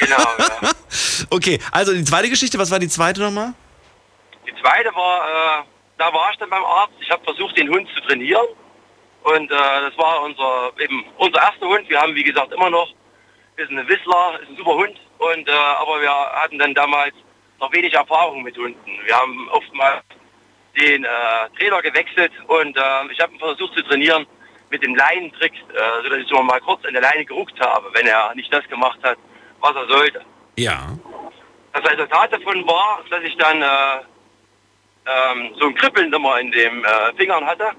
Genau, 0.00 0.16
ja. 0.38 0.70
Okay, 1.30 1.58
also 1.72 1.92
die 1.92 2.04
zweite 2.04 2.28
Geschichte, 2.28 2.58
was 2.58 2.70
war 2.70 2.78
die 2.78 2.88
zweite 2.88 3.20
nochmal? 3.20 3.54
Die 4.46 4.54
zweite 4.60 4.94
war, 4.94 5.60
äh, 5.60 5.64
da 5.98 6.12
war 6.12 6.30
ich 6.30 6.38
dann 6.38 6.50
beim 6.50 6.64
Arzt. 6.64 6.94
Ich 7.00 7.10
habe 7.10 7.22
versucht, 7.24 7.56
den 7.56 7.68
Hund 7.68 7.88
zu 7.94 8.00
trainieren. 8.02 8.46
Und 9.22 9.50
äh, 9.50 9.54
das 9.54 9.96
war 9.96 10.22
unser 10.22 10.72
eben 10.78 11.04
unser 11.18 11.40
erster 11.40 11.66
Hund. 11.66 11.88
Wir 11.88 12.00
haben, 12.00 12.14
wie 12.14 12.24
gesagt, 12.24 12.52
immer 12.52 12.70
noch, 12.70 12.88
ist 13.56 13.70
ein 13.70 13.88
Whistler, 13.88 14.38
ist 14.42 14.50
ein 14.50 14.56
super 14.56 14.74
Hund. 14.74 15.00
Und, 15.18 15.48
äh, 15.48 15.52
aber 15.52 16.00
wir 16.00 16.10
hatten 16.10 16.58
dann 16.58 16.74
damals 16.74 17.14
noch 17.58 17.72
wenig 17.72 17.94
Erfahrung 17.94 18.42
mit 18.42 18.56
Hunden. 18.56 18.98
Wir 19.04 19.16
haben 19.16 19.48
oftmals 19.50 20.02
den 20.78 21.04
äh, 21.04 21.08
Trainer 21.58 21.80
gewechselt 21.80 22.32
und 22.48 22.76
äh, 22.76 23.12
ich 23.12 23.18
habe 23.20 23.36
versucht 23.38 23.74
zu 23.74 23.82
trainieren 23.82 24.26
mit 24.70 24.82
dem 24.82 24.94
Leinentrick, 24.94 25.52
äh, 25.52 26.02
sodass 26.02 26.18
ich 26.18 26.28
so 26.28 26.42
mal 26.42 26.60
kurz 26.60 26.84
an 26.84 26.92
der 26.92 27.02
Leine 27.02 27.24
geruckt 27.24 27.58
habe, 27.60 27.88
wenn 27.94 28.06
er 28.06 28.34
nicht 28.34 28.52
das 28.52 28.66
gemacht 28.68 28.98
hat, 29.02 29.18
was 29.60 29.74
er 29.74 29.86
sollte. 29.86 30.22
Ja. 30.56 30.96
Das 31.72 31.90
Resultat 31.90 32.32
davon 32.32 32.66
war, 32.66 33.04
dass 33.10 33.22
ich 33.22 33.36
dann 33.36 33.62
äh, 33.62 34.00
ähm, 35.06 35.54
so 35.58 35.66
ein 35.66 35.74
Kribbeln 35.74 36.12
immer 36.12 36.40
in 36.40 36.50
den 36.50 36.84
äh, 36.84 37.14
Fingern 37.16 37.46
hatte, 37.46 37.70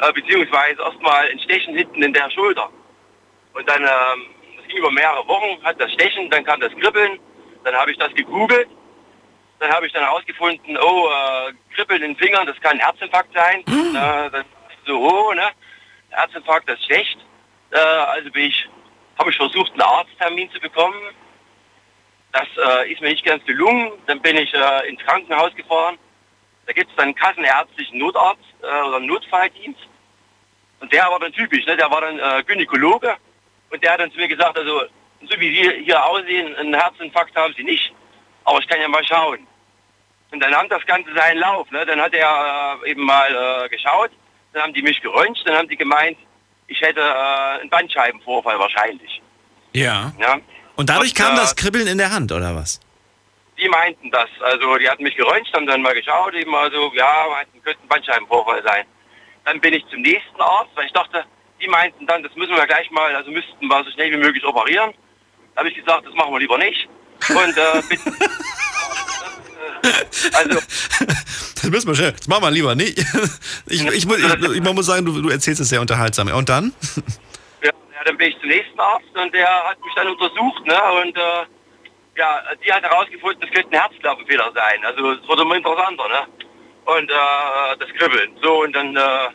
äh, 0.00 0.12
beziehungsweise 0.12 0.80
erstmal 0.82 1.28
ein 1.28 1.38
Stechen 1.40 1.76
hinten 1.76 2.02
in 2.02 2.12
der 2.12 2.30
Schulter. 2.30 2.70
Und 3.54 3.68
dann, 3.68 3.82
ähm, 3.82 4.26
das 4.56 4.66
ging 4.68 4.78
über 4.78 4.90
mehrere 4.90 5.26
Wochen, 5.28 5.62
hat 5.64 5.80
das 5.80 5.92
Stechen, 5.92 6.30
dann 6.30 6.44
kam 6.44 6.60
das 6.60 6.72
Kribbeln, 6.80 7.18
dann 7.64 7.74
habe 7.74 7.90
ich 7.90 7.98
das 7.98 8.12
gegoogelt, 8.14 8.68
dann 9.60 9.70
habe 9.72 9.86
ich 9.86 9.92
dann 9.92 10.04
herausgefunden, 10.04 10.78
oh, 10.78 11.08
äh, 11.08 11.52
Kribbeln 11.74 12.02
in 12.02 12.14
den 12.14 12.16
Fingern, 12.16 12.46
das 12.46 12.60
kann 12.60 12.72
ein 12.72 12.80
Herzinfarkt 12.80 13.34
sein. 13.34 13.60
Äh, 13.66 14.30
das 14.30 14.42
ist 14.42 14.86
so, 14.86 14.98
oh, 14.98 15.32
ne? 15.32 15.48
Herzinfarkt, 16.10 16.68
ist 16.70 16.84
schlecht. 16.84 17.18
Äh, 17.70 17.78
also 17.78 18.30
bin 18.30 18.46
ich, 18.46 18.68
habe 19.18 19.30
ich 19.30 19.36
versucht, 19.36 19.72
einen 19.72 19.82
Arzttermin 19.82 20.50
zu 20.50 20.60
bekommen. 20.60 21.14
Das 22.32 22.46
äh, 22.56 22.92
ist 22.92 23.00
mir 23.00 23.08
nicht 23.08 23.24
ganz 23.24 23.44
gelungen. 23.44 23.92
Dann 24.06 24.20
bin 24.20 24.36
ich 24.36 24.52
äh, 24.54 24.88
ins 24.88 25.00
Krankenhaus 25.02 25.54
gefahren. 25.54 25.98
Da 26.66 26.72
gibt 26.72 26.90
es 26.90 26.96
dann 26.96 27.06
einen 27.06 27.14
kassenärztlichen 27.14 27.98
Notarzt 27.98 28.42
äh, 28.62 28.66
oder 28.66 28.96
einen 28.96 29.06
Notfalldienst. 29.06 29.80
Und 30.80 30.92
der 30.92 31.04
war 31.04 31.18
dann 31.18 31.32
typisch, 31.32 31.66
ne? 31.66 31.76
der 31.76 31.90
war 31.90 32.00
dann 32.00 32.18
äh, 32.18 32.42
Gynäkologe. 32.44 33.16
Und 33.70 33.82
der 33.82 33.92
hat 33.92 34.00
dann 34.00 34.12
zu 34.12 34.18
mir 34.18 34.28
gesagt, 34.28 34.58
also 34.58 34.82
so 35.22 35.40
wie 35.40 35.54
Sie 35.54 35.84
hier 35.84 36.04
aussehen, 36.04 36.54
einen 36.56 36.74
Herzinfarkt 36.74 37.34
haben 37.36 37.54
Sie 37.56 37.64
nicht. 37.64 37.92
Aber 38.44 38.58
ich 38.58 38.68
kann 38.68 38.80
ja 38.80 38.88
mal 38.88 39.04
schauen. 39.04 39.46
Und 40.30 40.40
dann 40.40 40.50
nahm 40.50 40.68
das 40.68 40.84
Ganze 40.86 41.12
seinen 41.14 41.38
Lauf. 41.38 41.70
Ne? 41.70 41.84
Dann 41.86 42.00
hat 42.00 42.14
er 42.14 42.78
äh, 42.84 42.90
eben 42.90 43.04
mal 43.04 43.68
geschaut. 43.70 44.10
Dann 44.52 44.62
haben 44.62 44.72
die 44.74 44.82
mich 44.82 45.00
geröntgt. 45.00 45.42
Dann 45.44 45.56
haben 45.56 45.68
die 45.68 45.76
gemeint, 45.76 46.18
ich 46.66 46.80
hätte 46.80 47.00
äh, 47.00 47.60
einen 47.60 47.70
Bandscheibenvorfall 47.70 48.58
wahrscheinlich. 48.58 49.22
Ja. 49.72 50.12
Ja? 50.18 50.38
Und 50.76 50.90
dadurch 50.90 51.10
Und, 51.10 51.16
kam 51.16 51.34
äh, 51.34 51.36
das 51.36 51.56
Kribbeln 51.56 51.86
in 51.86 51.98
der 51.98 52.10
Hand, 52.10 52.32
oder 52.32 52.54
was? 52.54 52.80
Die 53.58 53.68
meinten 53.68 54.10
das. 54.10 54.28
Also 54.40 54.76
die 54.76 54.88
hatten 54.88 55.02
mich 55.02 55.16
geröntgt, 55.16 55.52
haben 55.52 55.66
dann 55.66 55.82
mal 55.82 55.94
geschaut, 55.94 56.34
eben 56.34 56.54
also, 56.54 56.92
ja, 56.94 57.26
meinten, 57.30 57.60
könnte 57.62 57.80
ein 57.82 57.88
Bandscheibenvorfall 57.88 58.62
sein. 58.62 58.84
Dann 59.44 59.60
bin 59.60 59.74
ich 59.74 59.84
zum 59.88 60.02
nächsten 60.02 60.40
Arzt, 60.40 60.70
weil 60.74 60.86
ich 60.86 60.92
dachte, 60.92 61.24
die 61.60 61.68
meinten 61.68 62.06
dann, 62.06 62.22
das 62.22 62.34
müssen 62.36 62.54
wir 62.54 62.66
gleich 62.66 62.90
mal, 62.90 63.14
also 63.16 63.30
müssten 63.30 63.66
wir 63.66 63.84
so 63.84 63.90
schnell 63.90 64.12
wie 64.12 64.16
möglich 64.16 64.44
operieren. 64.44 64.92
Da 65.54 65.60
habe 65.60 65.70
ich 65.70 65.74
gesagt, 65.74 66.06
das 66.06 66.14
machen 66.14 66.32
wir 66.32 66.38
lieber 66.38 66.58
nicht. 66.58 66.88
Und 67.30 67.56
äh, 67.56 67.82
bin, 67.88 67.98
also 70.32 70.60
Das 71.62 71.70
müssen 71.70 71.88
wir 71.88 71.94
schnell. 71.96 72.12
Das 72.12 72.28
machen 72.28 72.42
wir 72.44 72.50
lieber 72.50 72.74
nicht. 72.74 72.98
Ich, 73.66 73.84
ich, 73.84 74.06
muss, 74.06 74.18
ich, 74.18 74.56
ich 74.56 74.62
muss 74.62 74.86
sagen, 74.86 75.04
du, 75.04 75.20
du 75.20 75.28
erzählst 75.28 75.60
es 75.60 75.68
sehr 75.68 75.80
unterhaltsam. 75.80 76.28
Und 76.28 76.48
dann? 76.48 76.72
Ja, 77.62 77.72
ja, 77.92 78.04
dann 78.04 78.16
bin 78.16 78.30
ich 78.30 78.38
zum 78.38 78.48
nächsten 78.48 78.78
Arzt 78.78 79.14
und 79.14 79.34
der 79.34 79.48
hat 79.68 79.78
mich 79.84 79.92
dann 79.96 80.06
untersucht, 80.06 80.64
ne? 80.64 80.78
Und 81.02 81.16
äh, 81.16 81.44
ja, 82.16 82.42
die 82.64 82.72
hat 82.72 82.84
herausgefunden, 82.84 83.42
es 83.42 83.52
könnte 83.52 83.76
ein 83.76 83.80
Herzklappenfehler 83.80 84.52
sein. 84.54 84.84
Also 84.84 85.12
es 85.12 85.28
wurde 85.28 85.42
immer 85.42 85.56
interessanter, 85.56 86.08
ne? 86.08 86.26
Und 86.84 87.10
äh, 87.10 87.76
das 87.80 87.88
Kribbeln. 87.98 88.30
So 88.40 88.62
und 88.62 88.72
dann 88.74 88.96
äh, 88.96 89.28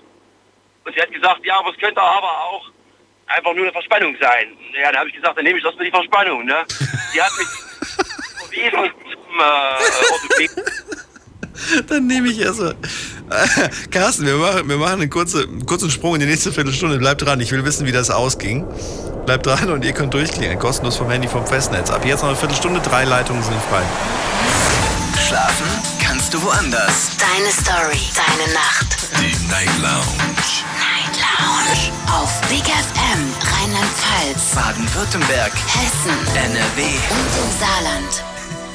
und 0.85 0.95
sie 0.95 1.01
hat 1.01 1.11
gesagt, 1.11 1.45
ja, 1.45 1.59
aber 1.59 1.71
es 1.71 1.77
könnte 1.77 2.01
aber 2.01 2.31
auch 2.45 2.71
einfach 3.27 3.53
nur 3.53 3.63
eine 3.63 3.73
Verspannung 3.73 4.15
sein. 4.19 4.57
Ja, 4.73 4.91
dann 4.91 5.01
habe 5.01 5.09
ich 5.09 5.15
gesagt, 5.15 5.37
dann 5.37 5.43
nehme 5.43 5.59
ich 5.59 5.65
erstmal 5.65 5.85
die 5.85 5.91
Verspannung, 5.91 6.45
ne? 6.45 6.63
Die 7.13 7.21
hat 7.21 7.31
mich 7.37 7.62
verwiesen 8.61 8.93
zum 9.11 9.39
äh. 9.39 10.63
Dann 11.88 12.07
nehme 12.07 12.30
ich 12.30 12.39
erstmal. 12.39 12.71
Äh, 13.30 13.69
Carsten, 13.91 14.25
wir 14.25 14.35
machen, 14.35 14.67
wir 14.67 14.77
machen 14.77 15.01
einen, 15.01 15.09
kurze, 15.09 15.43
einen 15.43 15.65
kurzen 15.65 15.89
Sprung 15.89 16.15
in 16.15 16.21
die 16.21 16.25
nächste 16.25 16.51
Viertelstunde. 16.51 16.97
Bleibt 16.97 17.21
dran, 17.21 17.39
ich 17.39 17.51
will 17.51 17.63
wissen, 17.63 17.85
wie 17.85 17.91
das 17.91 18.09
ausging. 18.09 18.65
Bleibt 19.25 19.45
dran 19.45 19.69
und 19.69 19.85
ihr 19.85 19.93
könnt 19.93 20.13
durchklingeln. 20.13 20.59
Kostenlos 20.59 20.97
vom 20.97 21.09
Handy 21.09 21.27
vom 21.27 21.45
Festnetz. 21.45 21.89
Ab 21.89 22.05
jetzt 22.05 22.21
noch 22.21 22.30
eine 22.30 22.38
Viertelstunde, 22.38 22.81
drei 22.81 23.05
Leitungen 23.05 23.41
sind 23.43 23.55
frei. 23.69 23.84
Schlafen 25.27 25.67
kannst 26.05 26.34
du 26.34 26.41
woanders. 26.43 27.11
Deine 27.17 27.51
Story, 27.51 28.01
deine 28.15 28.53
Nacht. 28.53 28.97
Die 29.19 29.47
Night 29.49 29.69
Lounge. 29.81 30.03
Night 30.77 31.15
Lounge. 31.17 31.91
Auf 32.11 32.41
Big 32.49 32.65
FM, 32.65 33.34
Rheinland-Pfalz, 33.55 34.55
Baden-Württemberg, 34.55 35.53
Hessen, 35.53 36.17
NRW. 36.35 36.84
und 36.84 37.34
im 37.41 37.59
Saarland. 37.59 38.32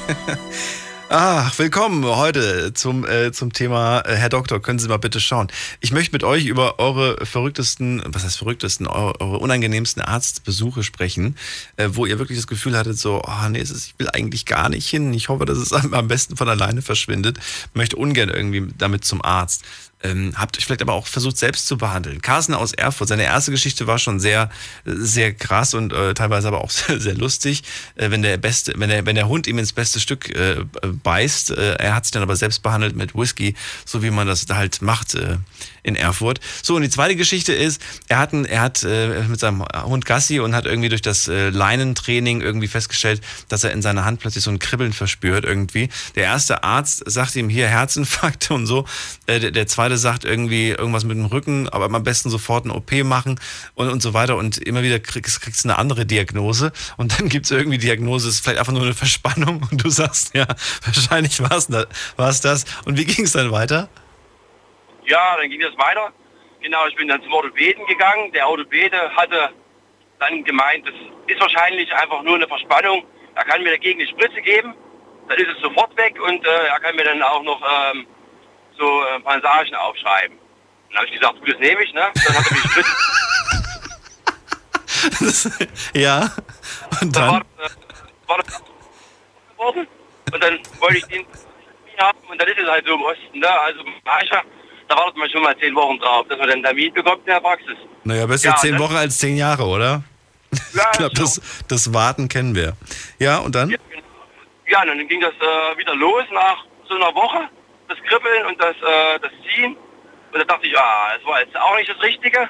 Ach, 1.11 1.59
willkommen 1.59 2.05
heute 2.05 2.73
zum, 2.75 3.07
äh, 3.07 3.33
zum 3.33 3.53
Thema, 3.53 4.01
äh, 4.01 4.15
Herr 4.15 4.29
Doktor, 4.29 4.61
können 4.61 4.79
Sie 4.79 4.89
mal 4.89 4.99
bitte 4.99 5.21
schauen. 5.21 5.49
Ich 5.81 5.93
möchte 5.93 6.13
mit 6.13 6.25
euch 6.25 6.47
über 6.47 6.79
eure 6.79 7.25
verrücktesten, 7.25 8.03
was 8.07 8.25
heißt 8.25 8.39
verrücktesten, 8.39 8.87
eure, 8.87 9.21
eure 9.21 9.39
unangenehmsten 9.39 10.03
Arztbesuche 10.03 10.83
sprechen, 10.83 11.37
äh, 11.77 11.89
wo 11.93 12.07
ihr 12.07 12.19
wirklich 12.19 12.39
das 12.39 12.47
Gefühl 12.47 12.77
hattet, 12.77 12.99
so, 12.99 13.23
oh 13.23 13.49
nee, 13.51 13.61
es 13.61 13.71
ist, 13.71 13.87
ich 13.87 13.95
will 13.99 14.09
eigentlich 14.11 14.47
gar 14.47 14.69
nicht 14.69 14.89
hin. 14.89 15.13
Ich 15.15 15.29
hoffe, 15.29 15.45
dass 15.45 15.59
es 15.59 15.73
am 15.93 16.09
besten 16.09 16.37
von 16.37 16.49
alleine 16.49 16.83
verschwindet. 16.83 17.39
Möchte 17.75 17.97
ungern 17.97 18.29
irgendwie 18.29 18.67
damit 18.77 19.05
zum 19.05 19.23
Arzt. 19.23 19.65
Ähm, 20.03 20.33
habt 20.37 20.57
euch 20.57 20.65
vielleicht 20.65 20.83
aber 20.83 20.93
auch 20.93 21.07
versucht, 21.07 21.37
selbst 21.39 21.67
zu 21.67 21.77
behandeln. 21.77 22.23
Carsten 22.23 22.55
aus 22.55 22.73
Erfurt, 22.73 23.09
seine 23.09 23.25
erste 23.25 23.51
Geschichte 23.51 23.87
war 23.89 23.99
schon 23.99 24.21
sehr, 24.21 24.49
sehr 24.85 25.35
krass 25.35 25.75
und 25.75 25.93
äh, 25.93 26.15
teilweise 26.15 26.49
aber 26.49 26.63
auch 26.63 26.71
sehr, 26.71 27.01
sehr 27.01 27.15
lustig. 27.15 27.65
Äh, 27.97 28.11
wenn 28.11 28.23
der 28.23 28.37
beste, 28.37 28.75
wenn 28.77 28.91
der, 28.91 29.07
wenn 29.07 29.17
der 29.17 29.29
Hund 29.29 29.47
ihm 29.47 29.59
ins 29.59 29.73
beste 29.73 29.99
Stück 29.99 30.29
äh, 30.35 30.65
beißt, 31.03 31.51
äh, 31.51 31.75
er 31.75 31.97
hat 31.97 32.05
sich 32.05 32.13
dann 32.13 32.23
aber 32.23 32.37
selbst 32.37 32.63
behandelt 32.63 32.95
mit 32.95 33.15
Whisky, 33.15 33.55
so 33.85 34.03
wie 34.03 34.11
man 34.11 34.27
das 34.27 34.47
halt 34.49 34.83
macht 34.83 35.17
äh, 35.17 35.39
in 35.89 35.97
Erfurt. 35.97 36.41
So, 36.63 36.77
und 36.77 36.83
die 36.83 36.91
zweite 36.91 37.17
Geschichte 37.17 37.53
ist, 37.53 37.83
er 38.09 38.19
hat, 38.19 38.33
ein, 38.33 38.45
er 38.45 38.61
hat 38.61 38.85
äh, 38.85 39.23
mit 39.29 39.41
seinem 39.41 39.65
Hund 39.85 40.07
Gassi 40.07 40.39
und 40.41 40.55
hat 40.55 40.67
irgendwie 40.67 40.89
durch 40.89 41.03
das 41.03 41.27
äh, 41.29 41.51
Leinentraining 41.51 42.41
irgendwie 42.41 42.69
festgestellt, 42.69 43.21
dass 43.49 43.65
er 43.65 43.73
in 43.73 43.83
seiner 43.83 44.05
Hand 44.05 44.21
plötzlich 44.21 44.45
so 44.45 44.51
ein 44.51 44.59
Kribbeln 44.59 44.93
verspürt 44.93 45.45
irgendwie. 45.45 45.89
Der 46.15 46.25
erste 46.25 46.63
Arzt 46.63 47.03
sagt 47.07 47.35
ihm 47.37 47.49
hier 47.49 47.69
Herzinfarkt 47.69 48.51
und 48.51 48.67
so. 48.67 48.85
Äh, 49.27 49.41
der, 49.41 49.51
der 49.51 49.67
zweite 49.67 49.99
sagt 49.99 50.25
irgendwie 50.25 50.69
irgendwas 50.69 51.05
mit 51.05 51.17
dem 51.17 51.25
Rücken, 51.25 51.69
aber 51.69 51.87
am 51.87 52.03
besten 52.03 52.31
sofort 52.31 52.65
eine 52.65 52.75
OP 52.75 52.93
machen 53.05 53.41
und, 53.75 53.89
und 53.89 54.03
so 54.03 54.15
weiter. 54.15 54.37
Und 54.37 54.59
immer 54.59 54.83
wieder 54.83 55.01
kriegst, 55.01 55.45
du 55.45 55.69
eine 55.69 55.79
andere 55.79 56.07
Diagnose. 56.07 56.73
Und 56.97 57.19
dann 57.19 57.29
gibt's 57.29 57.51
irgendwie 57.51 57.79
Diagnose, 57.79 58.29
ist 58.29 58.41
vielleicht 58.41 58.59
einfach 58.59 58.73
nur 58.73 58.83
eine 58.83 58.95
Verspannung. 58.95 59.67
Und 59.71 59.85
du 59.85 59.91
sagst, 59.91 60.35
ja, 60.35 60.47
wahrscheinlich 60.85 61.41
war 61.41 61.57
es 61.57 62.41
das. 62.41 62.65
Und 62.85 62.99
wie 62.99 63.05
ging 63.05 63.25
es 63.25 63.33
dann 63.33 63.51
weiter? 63.51 63.89
Ja, 65.09 65.37
dann 65.39 65.49
ging 65.49 65.61
das 65.61 65.77
weiter. 65.79 66.13
Genau, 66.61 66.87
ich 66.87 66.95
bin 66.97 67.09
dann 67.09 67.23
zum 67.23 67.33
Orthopäden 67.33 67.87
gegangen. 67.87 68.31
Der 68.33 68.47
Orthopäde 68.49 69.11
hatte 69.17 69.51
dann 70.19 70.45
gemeint, 70.45 70.87
das 70.87 70.95
ist 71.27 71.41
wahrscheinlich 71.41 71.91
einfach 71.95 72.23
nur 72.23 72.35
eine 72.35 72.47
Verspannung. 72.47 73.05
Er 73.35 73.45
kann 73.45 73.63
mir 73.63 73.71
dagegen 73.71 74.01
eine 74.01 74.09
Spritze 74.11 74.43
geben, 74.43 74.75
dann 75.29 75.39
ist 75.39 75.49
es 75.49 75.61
sofort 75.63 75.97
weg 75.97 76.21
und 76.21 76.45
äh, 76.45 76.67
er 76.67 76.81
kann 76.81 76.97
mir 76.97 77.05
dann 77.05 77.23
auch 77.23 77.43
noch 77.43 77.63
ähm, 77.63 78.07
so 78.77 79.05
äh, 79.05 79.21
Passagen 79.21 79.75
aufschreiben. 79.77 80.37
Dann 80.89 80.97
habe 80.99 81.07
ich 81.07 81.13
gesagt, 81.13 81.39
gut, 81.39 81.53
das 81.53 81.59
nehme 81.61 81.83
ich, 81.83 81.93
ne? 81.95 82.11
Dann 82.27 82.37
hat 82.37 82.47
er 82.51 82.57
mir 82.57 82.63
die 82.63 82.69
Spritze. 82.69 82.91
ja, 85.95 86.31
und 87.01 87.15
dann? 87.15 87.31
War, 87.31 87.41
äh, 87.41 87.71
war 88.27 88.39
das 88.39 88.63
und 90.33 90.45
dann 90.45 90.59
wollte 90.81 90.99
ich 90.99 91.05
den 91.07 91.27
haben 91.99 92.19
und 92.29 92.41
dann 92.41 92.49
ist 92.49 92.59
es 92.59 92.69
halt 92.69 92.87
so 92.87 92.95
im 92.95 93.03
Osten, 93.03 93.39
ne? 93.39 93.61
Also 93.61 93.81
Eicher, 94.05 94.43
da 94.89 94.97
wartet 94.97 95.17
man 95.17 95.31
schon 95.31 95.43
mal 95.43 95.57
zehn 95.59 95.75
Wochen 95.75 95.99
drauf, 95.99 96.27
dass 96.29 96.39
man 96.39 96.49
den 96.49 96.63
Termin 96.63 96.93
bekommt 96.93 97.19
in 97.21 97.27
der 97.33 97.41
Praxis. 97.41 97.77
Naja, 98.05 98.27
besser 98.27 98.51
Ja, 98.51 98.57
zehn 98.57 98.75
ne? 98.75 98.79
Wochen 98.81 98.97
als 98.97 99.19
zehn 99.19 99.37
Jahre, 99.37 99.65
oder? 99.65 100.03
Ja, 100.75 100.85
ich 100.93 100.99
glaube, 100.99 101.15
das, 101.15 101.41
das 101.69 101.93
Warten 101.93 102.29
kennen 102.29 102.55
wir. 102.55 102.73
Ja, 103.19 103.39
und 103.39 103.55
dann? 103.55 103.71
Ja, 104.67 104.83
und 104.83 104.89
dann 104.89 105.09
ging 105.09 105.21
das 105.21 105.33
äh, 105.35 105.79
wieder 105.79 105.95
los 105.95 106.25
nach 106.33 106.65
so 106.89 106.95
einer 106.95 107.15
Woche, 107.15 107.49
das 107.89 107.99
Kribbeln 108.09 108.47
und 108.47 108.59
das, 108.61 108.75
äh, 108.77 109.19
das 109.21 109.31
Ziehen. 109.55 109.77
Und 110.33 110.39
da 110.41 110.45
dachte 110.45 110.67
ich, 110.67 110.79
ah, 110.79 111.15
das 111.17 111.25
war 111.27 111.41
jetzt 111.41 111.57
auch 111.57 111.77
nicht 111.77 111.89
das 111.91 112.01
Richtige. 112.03 112.49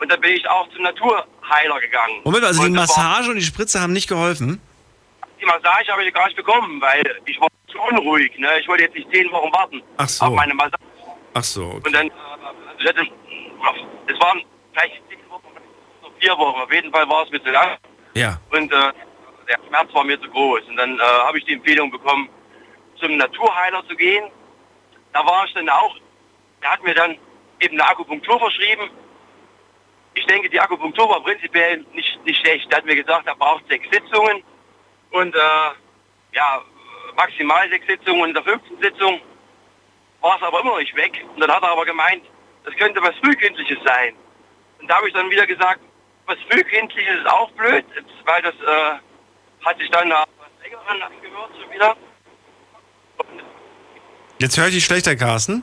Und 0.00 0.10
dann 0.10 0.20
bin 0.20 0.32
ich 0.32 0.48
auch 0.48 0.68
zum 0.70 0.82
Naturheiler 0.82 1.80
gegangen. 1.80 2.20
Moment, 2.24 2.44
also 2.44 2.62
die 2.62 2.68
Und 2.68 2.76
war- 2.76 2.82
Massage 2.86 3.30
und 3.30 3.36
die 3.36 3.42
Spritze 3.44 3.80
haben 3.80 3.92
nicht 3.92 4.08
geholfen? 4.08 4.60
Die 5.40 5.46
Massage 5.46 5.90
habe 5.92 6.04
ich 6.04 6.12
gar 6.14 6.26
nicht 6.26 6.36
bekommen, 6.36 6.80
weil 6.80 7.02
ich 7.26 7.38
war 7.40 7.48
zu 7.70 7.78
unruhig. 7.80 8.32
Ne? 8.38 8.48
Ich 8.60 8.68
wollte 8.68 8.84
jetzt 8.84 8.94
nicht 8.94 9.08
zehn 9.12 9.30
Wochen 9.32 9.52
warten 9.52 9.82
Ach 9.98 10.08
so. 10.08 10.26
auf 10.26 10.34
meine 10.34 10.54
Massage. 10.54 10.76
Ach 11.34 11.44
so. 11.44 11.64
Okay. 11.64 11.82
Und 11.86 11.92
dann, 11.92 12.10
es 12.78 14.20
waren 14.20 14.44
vielleicht 14.72 15.02
zehn 15.08 15.30
Wochen, 15.30 15.42
vier 16.20 16.38
Wochen. 16.38 16.60
Auf 16.60 16.72
jeden 16.72 16.92
Fall 16.92 17.08
war 17.08 17.24
es 17.24 17.30
mir 17.30 17.42
zu 17.42 17.50
lang. 17.50 17.76
Ja. 18.14 18.40
Und 18.50 18.72
äh, 18.72 18.92
der 19.48 19.58
Schmerz 19.66 19.92
war 19.92 20.04
mir 20.04 20.20
zu 20.20 20.30
groß. 20.30 20.62
Und 20.68 20.76
dann 20.76 20.98
äh, 20.98 21.02
habe 21.02 21.38
ich 21.38 21.44
die 21.44 21.54
Empfehlung 21.54 21.90
bekommen, 21.90 22.28
zum 23.00 23.16
Naturheiler 23.16 23.86
zu 23.88 23.96
gehen. 23.96 24.30
Da 25.12 25.26
war 25.26 25.44
ich 25.44 25.54
dann 25.54 25.68
auch, 25.68 25.96
der 26.62 26.72
hat 26.72 26.82
mir 26.84 26.94
dann 26.94 27.18
eben 27.60 27.80
eine 27.80 27.90
Akupunktur 27.90 28.38
verschrieben. 28.38 28.90
Ich 30.14 30.26
denke, 30.26 30.48
die 30.48 30.60
Akupunktur 30.60 31.08
war 31.08 31.20
prinzipiell 31.22 31.84
nicht, 31.92 32.24
nicht 32.24 32.40
schlecht. 32.40 32.70
Der 32.70 32.78
hat 32.78 32.84
mir 32.84 32.94
gesagt, 32.94 33.26
er 33.26 33.34
braucht 33.34 33.66
sechs 33.68 33.88
Sitzungen 33.90 34.44
und 35.10 35.34
äh, 35.34 35.38
ja, 36.32 36.62
maximal 37.16 37.68
sechs 37.68 37.86
Sitzungen. 37.86 38.22
Und 38.22 38.28
in 38.28 38.34
der 38.34 38.44
fünften 38.44 38.80
Sitzung 38.80 39.20
war 40.24 40.36
es 40.36 40.42
aber 40.42 40.60
immer 40.60 40.70
noch 40.70 40.78
nicht 40.78 40.96
weg. 40.96 41.22
Und 41.34 41.40
dann 41.40 41.50
hat 41.50 41.62
er 41.62 41.70
aber 41.70 41.84
gemeint, 41.84 42.24
das 42.64 42.74
könnte 42.76 43.00
was 43.02 43.14
Frühkindliches 43.16 43.78
sein. 43.84 44.14
Und 44.80 44.88
da 44.88 44.96
habe 44.96 45.06
ich 45.06 45.12
dann 45.12 45.30
wieder 45.30 45.46
gesagt, 45.46 45.80
was 46.24 46.38
Frühkindliches 46.50 47.20
ist 47.20 47.26
auch 47.26 47.50
blöd, 47.50 47.84
weil 48.24 48.42
das 48.42 48.54
äh, 48.54 49.66
hat 49.66 49.78
sich 49.78 49.90
dann 49.90 50.08
nach 50.08 50.26
was 50.38 50.48
Längerem 50.62 51.02
angehört 51.02 51.50
schon 51.60 51.70
wieder. 51.70 51.96
Jetzt 54.38 54.56
höre 54.56 54.68
ich 54.68 54.74
dich 54.74 54.84
schlechter, 54.86 55.14
Carsten. 55.14 55.62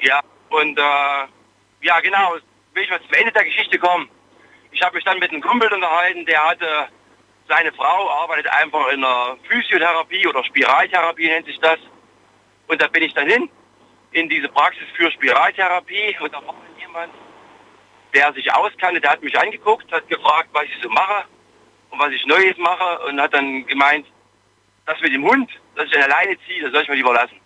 Ja, 0.00 0.20
und 0.50 0.78
äh, 0.78 1.26
ja 1.82 2.00
genau, 2.00 2.36
will 2.72 2.84
ich 2.84 2.90
mal 2.90 3.02
zum 3.02 3.14
Ende 3.14 3.32
der 3.32 3.44
Geschichte 3.44 3.78
kommen. 3.80 4.08
Ich 4.70 4.80
habe 4.82 4.94
mich 4.94 5.04
dann 5.04 5.18
mit 5.18 5.32
einem 5.32 5.42
Kumpel 5.42 5.72
unterhalten, 5.72 6.24
der 6.26 6.46
hatte, 6.46 6.88
seine 7.48 7.72
Frau 7.72 8.10
arbeitet 8.10 8.46
einfach 8.48 8.92
in 8.92 9.00
der 9.00 9.36
Physiotherapie 9.48 10.26
oder 10.28 10.44
Spiraltherapie 10.44 11.26
nennt 11.26 11.46
sich 11.46 11.58
das. 11.58 11.78
Und 12.68 12.80
da 12.80 12.86
bin 12.88 13.02
ich 13.02 13.14
dann 13.14 13.28
hin, 13.28 13.48
in 14.16 14.28
diese 14.28 14.48
Praxis 14.48 14.86
für 14.96 15.10
Spiraltherapie 15.10 16.16
und 16.20 16.32
da 16.32 16.38
war 16.38 16.54
dann 16.54 16.80
jemand, 16.80 17.12
der 18.14 18.32
sich 18.32 18.50
auskannte, 18.52 19.00
der 19.00 19.10
hat 19.10 19.22
mich 19.22 19.38
angeguckt, 19.38 19.90
hat 19.92 20.08
gefragt, 20.08 20.48
was 20.52 20.64
ich 20.64 20.82
so 20.82 20.88
mache 20.88 21.24
und 21.90 21.98
was 21.98 22.10
ich 22.12 22.24
Neues 22.26 22.56
mache 22.56 23.00
und 23.06 23.20
hat 23.20 23.34
dann 23.34 23.66
gemeint, 23.66 24.06
das 24.86 24.98
mit 25.00 25.12
dem 25.12 25.24
Hund, 25.24 25.50
dass 25.74 25.86
ich 25.86 25.92
dann 25.92 26.04
alleine 26.04 26.36
ziehe, 26.46 26.62
das 26.62 26.72
soll 26.72 26.82
ich 26.82 26.88
mal 26.88 26.94
lieber 26.94 27.12
lassen. 27.12 27.38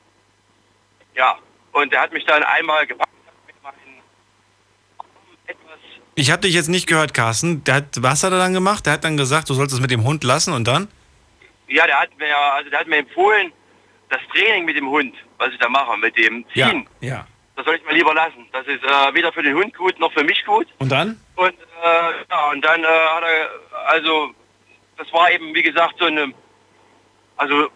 Ja, 1.16 1.38
und 1.72 1.92
er 1.92 2.02
hat 2.02 2.12
mich 2.12 2.24
dann 2.24 2.42
einmal 2.42 2.86
gepackt, 2.86 3.08
Ich 6.16 6.30
habe 6.30 6.42
dich 6.42 6.54
jetzt 6.54 6.68
nicht 6.68 6.86
gehört, 6.86 7.14
Carsten. 7.14 7.64
Der 7.64 7.76
hat, 7.76 8.02
was 8.02 8.22
hat 8.22 8.32
er 8.32 8.38
dann 8.38 8.52
gemacht? 8.52 8.84
Der 8.84 8.92
hat 8.92 9.04
dann 9.04 9.16
gesagt, 9.16 9.48
du 9.48 9.54
sollst 9.54 9.72
es 9.72 9.80
mit 9.80 9.90
dem 9.90 10.04
Hund 10.04 10.22
lassen 10.22 10.52
und 10.52 10.68
dann? 10.68 10.88
ja, 11.70 11.86
der 11.86 12.00
hat 12.00 12.10
mir, 12.18 12.36
also 12.36 12.68
der 12.68 12.80
hat 12.80 12.88
mir 12.88 12.98
empfohlen, 12.98 13.52
das 14.10 14.20
Training 14.32 14.64
mit 14.66 14.76
dem 14.76 14.88
Hund, 14.90 15.14
was 15.38 15.52
ich 15.52 15.58
da 15.58 15.68
mache, 15.68 15.96
mit 15.98 16.16
dem 16.18 16.44
Ziehen, 16.52 16.86
Ja. 17.00 17.26
das 17.56 17.64
soll 17.64 17.76
ich 17.76 17.84
mal 17.84 17.94
lieber 17.94 18.12
lassen. 18.14 18.46
Das 18.52 18.66
ist 18.66 18.82
äh, 18.84 19.14
weder 19.14 19.32
für 19.32 19.42
den 19.42 19.54
Hund 19.54 19.74
gut 19.76 19.98
noch 19.98 20.12
für 20.12 20.24
mich 20.24 20.44
gut. 20.44 20.66
Und 20.78 20.90
dann? 20.90 21.18
Und 21.36 21.54
äh, 21.82 22.24
ja, 22.30 22.50
und 22.50 22.60
dann 22.64 22.82
äh, 22.84 22.86
hat 22.86 23.22
er, 23.22 23.50
also 23.88 24.32
das 24.98 25.12
war 25.12 25.30
eben, 25.30 25.54
wie 25.54 25.62
gesagt, 25.62 25.94
so 25.98 26.06
eine, 26.06 26.32
also 27.36 27.68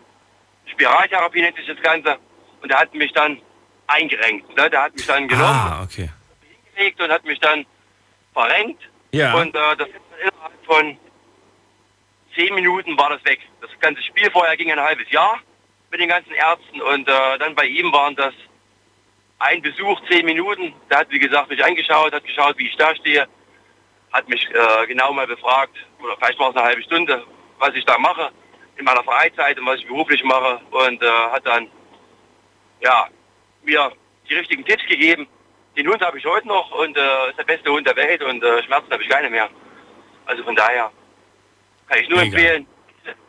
Spiraltherapie 0.67 1.41
nennt 1.41 1.57
sich 1.57 1.67
das 1.67 1.81
Ganze. 1.81 2.19
Und 2.63 2.71
er 2.71 2.81
hat 2.81 2.95
mich 2.95 3.13
dann 3.13 3.41
eingerenkt. 3.87 4.57
Ne? 4.57 4.69
Der 4.71 4.83
hat 4.83 4.95
mich 4.95 5.07
dann 5.07 5.29
genommen, 5.29 5.49
Ah, 5.71 5.83
okay. 5.85 6.09
gelegt 6.75 7.01
und 7.01 7.11
hat 7.11 7.25
mich 7.25 7.39
dann 7.41 7.65
verrenkt. 8.33 8.83
Ja. 9.13 9.35
Und 9.35 9.55
äh, 9.55 9.77
das 9.77 9.89
innerhalb 10.21 10.65
von 10.67 10.97
zehn 12.35 12.55
Minuten 12.55 12.99
war 12.99 13.11
das 13.11 13.25
weg. 13.25 13.41
Das 13.61 13.71
ganze 13.81 14.03
Spiel 14.03 14.31
vorher 14.31 14.57
ging 14.57 14.73
ein 14.73 14.81
halbes 14.81 15.09
Jahr 15.11 15.39
mit 15.95 16.01
den 16.01 16.09
ganzen 16.09 16.33
Ärzten 16.33 16.83
und 16.83 17.09
äh, 17.09 17.39
dann 17.39 17.55
bei 17.55 17.67
ihm 17.67 17.93
waren 17.93 18.17
das 18.17 18.35
ein 19.39 19.63
Besuch, 19.63 20.01
zehn 20.11 20.27
Minuten. 20.27 20.75
Der 20.91 20.99
hat, 20.99 21.11
wie 21.11 21.21
gesagt, 21.21 21.49
mich 21.49 21.65
angeschaut, 21.65 22.13
hat 22.13 22.25
geschaut, 22.25 22.59
wie 22.59 22.67
ich 22.67 22.77
da 22.77 22.97
stehe, 22.97 23.29
hat 24.13 24.29
mich 24.29 24.45
äh, 24.51 24.87
genau 24.89 25.13
mal 25.13 25.29
befragt, 25.29 25.77
oder 26.03 26.17
vielleicht 26.17 26.41
war 26.41 26.51
es 26.51 26.57
eine 26.57 26.67
halbe 26.67 26.83
Stunde, 26.83 27.25
was 27.61 27.75
ich 27.77 27.85
da 27.85 27.97
mache 27.97 28.33
in 28.77 28.85
meiner 28.85 29.05
Freizeit 29.05 29.57
und 29.61 29.67
was 29.67 29.79
ich 29.79 29.87
beruflich 29.87 30.25
mache 30.25 30.61
und 30.73 31.01
äh, 31.01 31.07
hat 31.31 31.47
dann 31.47 31.69
ja, 32.81 33.07
mir 33.63 33.93
die 34.29 34.35
richtigen 34.35 34.65
Tipps 34.65 34.85
gegeben. 34.87 35.29
Den 35.77 35.87
Hund 35.89 36.03
habe 36.03 36.19
ich 36.19 36.25
heute 36.25 36.49
noch 36.49 36.73
und 36.73 36.97
äh, 36.97 37.31
ist 37.31 37.39
der 37.39 37.45
beste 37.45 37.71
Hund 37.71 37.87
der 37.87 37.95
Welt 37.95 38.21
und 38.21 38.43
äh, 38.43 38.65
Schmerzen 38.65 38.91
habe 38.91 39.03
ich 39.05 39.09
keine 39.09 39.31
mehr. 39.31 39.49
Also 40.27 40.43
von 40.43 40.57
daher 40.57 40.91
kann 41.87 42.01
ich 42.01 42.09
nur 42.09 42.19
Mega. 42.19 42.37
empfehlen, 42.37 42.67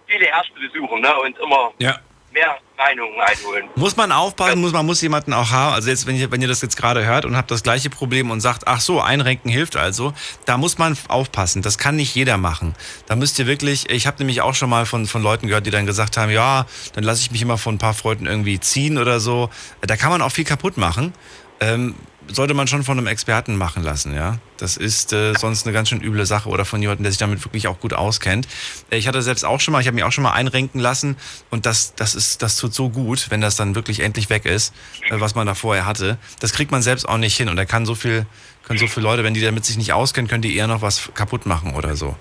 viele 0.08 0.26
Ärzte 0.26 0.60
besuchen 0.60 1.02
ne, 1.02 1.16
und 1.20 1.38
immer 1.38 1.72
Ja. 1.78 2.00
Mehr 2.36 2.58
Meinungen 2.78 3.20
einholen. 3.22 3.70
Muss 3.76 3.96
man 3.96 4.12
aufpassen, 4.12 4.60
muss, 4.60 4.74
man 4.74 4.86
muss 4.86 5.02
jemanden 5.02 5.34
auch 5.34 5.50
haben. 5.52 5.74
Also 5.74 5.90
jetzt, 5.90 6.06
wenn 6.06 6.18
ihr, 6.18 6.30
wenn 6.32 6.42
ihr 6.42 6.50
das 6.50 6.62
jetzt 6.62 6.76
gerade 6.76 7.06
hört 7.06 7.26
und 7.26 7.38
habt 7.38 7.50
das 7.50 7.64
gleiche 7.64 7.90
Problem 7.90 8.30
und 8.30 8.42
sagt, 8.42 8.68
ach 8.68 8.82
so, 8.82 9.02
einrenken 9.02 9.50
hilft 9.50 9.78
also, 9.78 10.14
da 10.46 10.58
muss 10.58 10.78
man 10.78 10.98
aufpassen. 11.08 11.62
Das 11.62 11.78
kann 11.78 11.96
nicht 11.96 12.14
jeder 12.14 12.38
machen. 12.38 12.76
Da 13.08 13.16
müsst 13.16 13.40
ihr 13.40 13.48
wirklich, 13.48 13.90
ich 13.90 14.06
habe 14.06 14.18
nämlich 14.20 14.42
auch 14.42 14.54
schon 14.54 14.70
mal 14.70 14.86
von, 14.86 15.08
von 15.08 15.24
Leuten 15.24 15.48
gehört, 15.48 15.66
die 15.66 15.72
dann 15.72 15.86
gesagt 15.86 16.18
haben, 16.18 16.32
ja, 16.32 16.66
dann 16.94 17.06
lasse 17.06 17.22
ich 17.22 17.32
mich 17.32 17.42
immer 17.42 17.58
von 17.58 17.76
ein 17.76 17.80
paar 17.80 17.94
Freunden 17.94 18.28
irgendwie 18.28 18.60
ziehen 18.60 18.98
oder 18.98 19.20
so. 19.20 19.50
Da 19.82 19.96
kann 19.96 20.12
man 20.12 20.22
auch 20.22 20.32
viel 20.32 20.46
kaputt 20.46 20.78
machen. 20.78 21.14
Ähm, 21.62 21.96
sollte 22.32 22.54
man 22.54 22.68
schon 22.68 22.84
von 22.84 22.98
einem 22.98 23.08
Experten 23.08 23.56
machen 23.56 23.84
lassen, 23.84 24.14
ja. 24.14 24.40
Das 24.58 24.78
ist 24.78 25.14
äh, 25.14 25.34
sonst 25.38 25.66
eine 25.66 25.74
ganz 25.74 25.90
schön 25.90 26.02
üble 26.02 26.26
Sache 26.26 26.50
oder 26.50 26.66
von 26.66 26.82
jemandem, 26.82 27.04
der 27.04 27.12
sich 27.12 27.20
damit 27.20 27.44
wirklich 27.46 27.68
auch 27.68 27.80
gut 27.80 27.94
auskennt. 27.94 28.48
Äh, 28.90 28.98
Ich 28.98 29.08
hatte 29.08 29.22
selbst 29.22 29.46
auch 29.46 29.60
schon 29.60 29.72
mal, 29.72 29.82
ich 29.82 29.88
habe 29.88 29.96
mich 29.96 30.04
auch 30.04 30.12
schon 30.12 30.24
mal 30.24 30.32
einrenken 30.34 30.80
lassen 30.80 31.18
und 31.52 31.66
das, 31.66 31.94
das 31.96 32.16
ist, 32.16 32.42
das 32.42 32.58
tut 32.58 32.74
so 32.74 32.90
gut, 32.90 33.30
wenn 33.30 33.42
das 33.42 33.56
dann 33.56 33.76
wirklich 33.76 34.00
endlich 34.00 34.30
weg 34.30 34.46
ist, 34.46 34.74
äh, 35.10 35.20
was 35.20 35.36
man 35.36 35.46
da 35.48 35.56
vorher 35.56 35.86
hatte. 35.86 36.18
Das 36.40 36.54
kriegt 36.54 36.72
man 36.72 36.82
selbst 36.82 37.08
auch 37.08 37.18
nicht 37.18 37.36
hin 37.38 37.50
und 37.50 37.58
da 37.58 37.66
kann 37.66 37.86
so 37.86 37.96
viel, 37.96 38.26
können 38.64 38.80
so 38.80 38.88
viele 38.88 39.04
Leute, 39.04 39.24
wenn 39.24 39.34
die 39.34 39.42
damit 39.42 39.66
sich 39.66 39.78
nicht 39.78 39.94
auskennen, 39.94 40.28
können 40.30 40.42
die 40.42 40.56
eher 40.56 40.68
noch 40.68 40.82
was 40.82 41.10
kaputt 41.14 41.46
machen 41.46 41.76
oder 41.76 41.96
so. 41.96 42.16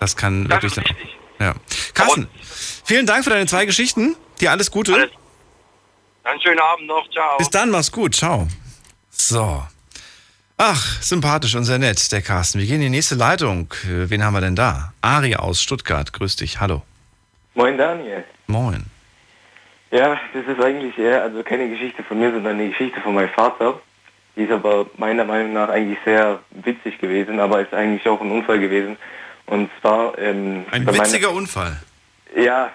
Das 0.00 0.16
kann 0.16 0.48
wirklich 0.48 0.72
dann. 0.74 0.84
Ja. 1.38 1.54
Carsten, 1.94 2.28
vielen 2.84 3.06
Dank 3.06 3.24
für 3.24 3.30
deine 3.30 3.46
zwei 3.46 3.66
Geschichten. 3.66 4.16
Dir 4.40 4.50
alles 4.52 4.70
Gute. 4.70 5.10
Einen 6.24 6.40
schönen 6.40 6.60
Abend 6.60 6.86
noch, 6.86 7.08
ciao. 7.10 7.36
Bis 7.38 7.50
dann, 7.50 7.70
mach's 7.70 7.90
gut. 7.90 8.14
Ciao. 8.14 8.46
So. 9.28 9.62
Ach, 10.58 11.00
sympathisch 11.00 11.54
und 11.54 11.62
sehr 11.64 11.78
nett, 11.78 12.10
der 12.10 12.22
Carsten. 12.22 12.58
Wir 12.58 12.66
gehen 12.66 12.76
in 12.76 12.80
die 12.82 12.90
nächste 12.90 13.14
Leitung. 13.14 13.72
Äh, 13.84 14.10
Wen 14.10 14.24
haben 14.24 14.34
wir 14.34 14.40
denn 14.40 14.56
da? 14.56 14.92
Ari 15.00 15.36
aus 15.36 15.62
Stuttgart. 15.62 16.12
Grüß 16.12 16.36
dich. 16.36 16.58
Hallo. 16.60 16.82
Moin 17.54 17.78
Daniel. 17.78 18.24
Moin. 18.48 18.84
Ja, 19.92 20.18
das 20.34 20.44
ist 20.46 20.60
eigentlich 20.64 20.98
eher, 20.98 21.22
also 21.22 21.42
keine 21.44 21.68
Geschichte 21.68 22.02
von 22.02 22.18
mir, 22.18 22.32
sondern 22.32 22.54
eine 22.58 22.70
Geschichte 22.70 23.00
von 23.00 23.14
meinem 23.14 23.28
Vater. 23.30 23.80
Die 24.34 24.42
ist 24.42 24.50
aber 24.50 24.86
meiner 24.96 25.24
Meinung 25.24 25.52
nach 25.52 25.68
eigentlich 25.68 25.98
sehr 26.04 26.40
witzig 26.50 26.98
gewesen, 26.98 27.38
aber 27.38 27.60
ist 27.60 27.72
eigentlich 27.72 28.06
auch 28.08 28.20
ein 28.20 28.30
Unfall 28.30 28.58
gewesen. 28.58 28.96
Und 29.46 29.70
zwar... 29.80 30.18
Ähm, 30.18 30.64
Ein 30.72 30.84
bei 30.84 30.92
meiner- 30.92 31.04
witziger 31.04 31.30
Unfall. 31.30 31.80
Ja, 32.36 32.70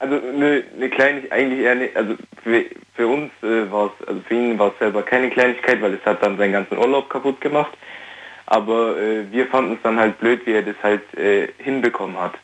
also 0.00 0.16
eine, 0.16 0.64
eine 0.74 0.88
Kleinigkeit, 0.88 1.32
eigentlich 1.32 1.60
eher 1.60 1.74
nicht, 1.74 1.96
also 1.96 2.16
für, 2.42 2.64
für 2.94 3.06
uns 3.06 3.30
äh, 3.42 3.70
war 3.70 3.92
es, 3.92 4.08
also 4.08 4.20
für 4.22 4.34
ihn 4.34 4.58
war 4.58 4.68
es 4.68 4.78
selber 4.78 5.02
keine 5.02 5.30
Kleinigkeit, 5.30 5.80
weil 5.82 5.94
es 5.94 6.04
hat 6.04 6.22
dann 6.22 6.38
seinen 6.38 6.52
ganzen 6.52 6.78
Urlaub 6.78 7.08
kaputt 7.08 7.40
gemacht. 7.40 7.72
Aber 8.46 8.96
äh, 8.98 9.30
wir 9.30 9.46
fanden 9.46 9.74
es 9.74 9.82
dann 9.82 10.00
halt 10.00 10.18
blöd, 10.18 10.44
wie 10.46 10.54
er 10.54 10.62
das 10.62 10.76
halt 10.82 11.02
äh, 11.16 11.48
hinbekommen 11.58 12.18
hat. 12.18 12.34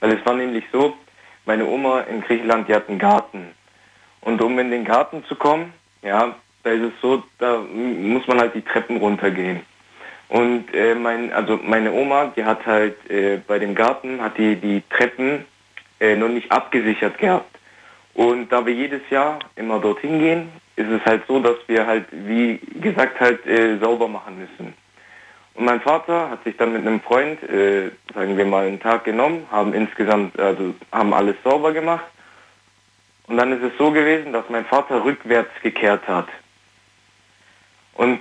Weil 0.00 0.12
es 0.12 0.24
war 0.24 0.34
nämlich 0.34 0.64
so, 0.72 0.96
meine 1.44 1.66
Oma 1.66 2.02
in 2.02 2.22
Griechenland, 2.22 2.68
die 2.68 2.74
hat 2.74 2.88
einen 2.88 2.98
Garten. 2.98 3.48
Und 4.20 4.40
um 4.40 4.58
in 4.58 4.70
den 4.70 4.84
Garten 4.84 5.24
zu 5.24 5.34
kommen, 5.34 5.72
ja, 6.02 6.36
da 6.62 6.70
ist 6.70 6.82
es 6.82 6.92
so, 7.02 7.24
da 7.38 7.58
muss 7.58 8.26
man 8.28 8.38
halt 8.38 8.54
die 8.54 8.62
Treppen 8.62 8.98
runtergehen. 8.98 9.60
Und 10.28 10.72
äh, 10.72 10.94
mein, 10.94 11.32
also 11.32 11.58
meine 11.62 11.92
Oma, 11.92 12.32
die 12.36 12.44
hat 12.44 12.64
halt 12.64 13.10
äh, 13.10 13.38
bei 13.46 13.58
dem 13.58 13.74
Garten, 13.74 14.22
hat 14.22 14.38
die 14.38 14.56
die 14.56 14.82
Treppen 14.88 15.44
äh, 16.02 16.16
noch 16.16 16.28
nicht 16.28 16.50
abgesichert 16.50 17.16
gehabt. 17.18 17.56
Und 18.14 18.50
da 18.50 18.66
wir 18.66 18.74
jedes 18.74 19.08
Jahr 19.08 19.38
immer 19.56 19.78
dorthin 19.78 20.18
gehen, 20.18 20.52
ist 20.76 20.90
es 20.90 21.04
halt 21.04 21.22
so, 21.28 21.40
dass 21.40 21.56
wir 21.68 21.86
halt, 21.86 22.06
wie 22.10 22.58
gesagt, 22.80 23.20
halt 23.20 23.46
äh, 23.46 23.78
sauber 23.78 24.08
machen 24.08 24.38
müssen. 24.38 24.74
Und 25.54 25.64
mein 25.64 25.80
Vater 25.80 26.30
hat 26.30 26.42
sich 26.44 26.56
dann 26.56 26.72
mit 26.72 26.84
einem 26.84 27.00
Freund, 27.00 27.42
äh, 27.44 27.90
sagen 28.14 28.36
wir 28.36 28.44
mal, 28.44 28.66
einen 28.66 28.80
Tag 28.80 29.04
genommen, 29.04 29.46
haben 29.50 29.74
insgesamt, 29.74 30.38
also 30.40 30.74
haben 30.90 31.14
alles 31.14 31.36
sauber 31.44 31.72
gemacht. 31.72 32.04
Und 33.28 33.36
dann 33.36 33.52
ist 33.52 33.62
es 33.62 33.78
so 33.78 33.92
gewesen, 33.92 34.32
dass 34.32 34.48
mein 34.48 34.64
Vater 34.64 35.04
rückwärts 35.04 35.52
gekehrt 35.62 36.06
hat. 36.08 36.26
Und 37.94 38.20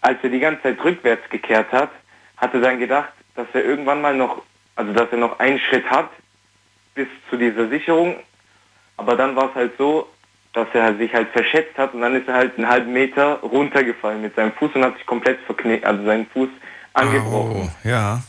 als 0.00 0.18
er 0.22 0.30
die 0.30 0.40
ganze 0.40 0.62
Zeit 0.62 0.82
rückwärts 0.82 1.28
gekehrt 1.28 1.70
hat, 1.72 1.90
hat 2.38 2.54
er 2.54 2.60
dann 2.60 2.78
gedacht, 2.78 3.12
dass 3.34 3.48
er 3.52 3.64
irgendwann 3.64 4.00
mal 4.00 4.16
noch, 4.16 4.42
also 4.76 4.92
dass 4.92 5.10
er 5.10 5.18
noch 5.18 5.38
einen 5.38 5.58
Schritt 5.58 5.88
hat 5.90 6.08
bis 6.98 7.08
zu 7.30 7.36
dieser 7.36 7.68
Sicherung. 7.68 8.16
Aber 8.96 9.14
dann 9.14 9.36
war 9.36 9.50
es 9.50 9.54
halt 9.54 9.72
so, 9.78 10.08
dass 10.52 10.66
er 10.72 10.96
sich 10.96 11.14
halt 11.14 11.28
verschätzt 11.28 11.78
hat 11.78 11.94
und 11.94 12.00
dann 12.00 12.16
ist 12.16 12.26
er 12.26 12.34
halt 12.34 12.58
einen 12.58 12.68
halben 12.68 12.92
Meter 12.92 13.38
runtergefallen 13.42 14.20
mit 14.20 14.34
seinem 14.34 14.52
Fuß 14.52 14.74
und 14.74 14.84
hat 14.84 14.96
sich 14.96 15.06
komplett 15.06 15.38
verknickt, 15.46 15.84
also 15.84 16.04
seinen 16.04 16.26
Fuß 16.26 16.48
angebrochen. 16.94 17.70
Oh, 17.70 17.88
ja. 17.88 18.20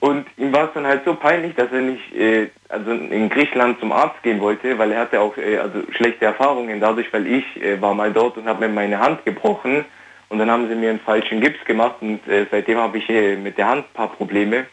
Und 0.00 0.26
ihm 0.36 0.52
war 0.52 0.68
es 0.68 0.74
dann 0.74 0.86
halt 0.86 1.04
so 1.04 1.14
peinlich, 1.14 1.56
dass 1.56 1.72
er 1.72 1.80
nicht 1.80 2.14
äh, 2.14 2.50
also 2.68 2.92
in 2.92 3.28
Griechenland 3.28 3.80
zum 3.80 3.90
Arzt 3.90 4.22
gehen 4.22 4.40
wollte, 4.40 4.78
weil 4.78 4.92
er 4.92 5.00
hatte 5.00 5.20
auch 5.20 5.36
äh, 5.36 5.58
also 5.58 5.82
schlechte 5.90 6.24
Erfahrungen 6.24 6.80
dadurch, 6.80 7.12
weil 7.12 7.26
ich 7.26 7.44
äh, 7.60 7.80
war 7.82 7.94
mal 7.94 8.12
dort 8.12 8.36
und 8.36 8.46
habe 8.46 8.68
mir 8.68 8.72
meine 8.72 9.00
Hand 9.00 9.24
gebrochen 9.24 9.84
und 10.28 10.38
dann 10.38 10.50
haben 10.52 10.68
sie 10.68 10.76
mir 10.76 10.90
einen 10.90 11.00
falschen 11.00 11.40
Gips 11.40 11.64
gemacht 11.64 11.96
und 12.00 12.26
äh, 12.28 12.46
seitdem 12.48 12.78
habe 12.78 12.98
ich 12.98 13.08
äh, 13.08 13.34
mit 13.36 13.58
der 13.58 13.66
Hand 13.66 13.86
ein 13.86 13.94
paar 13.94 14.12
Probleme. 14.12 14.66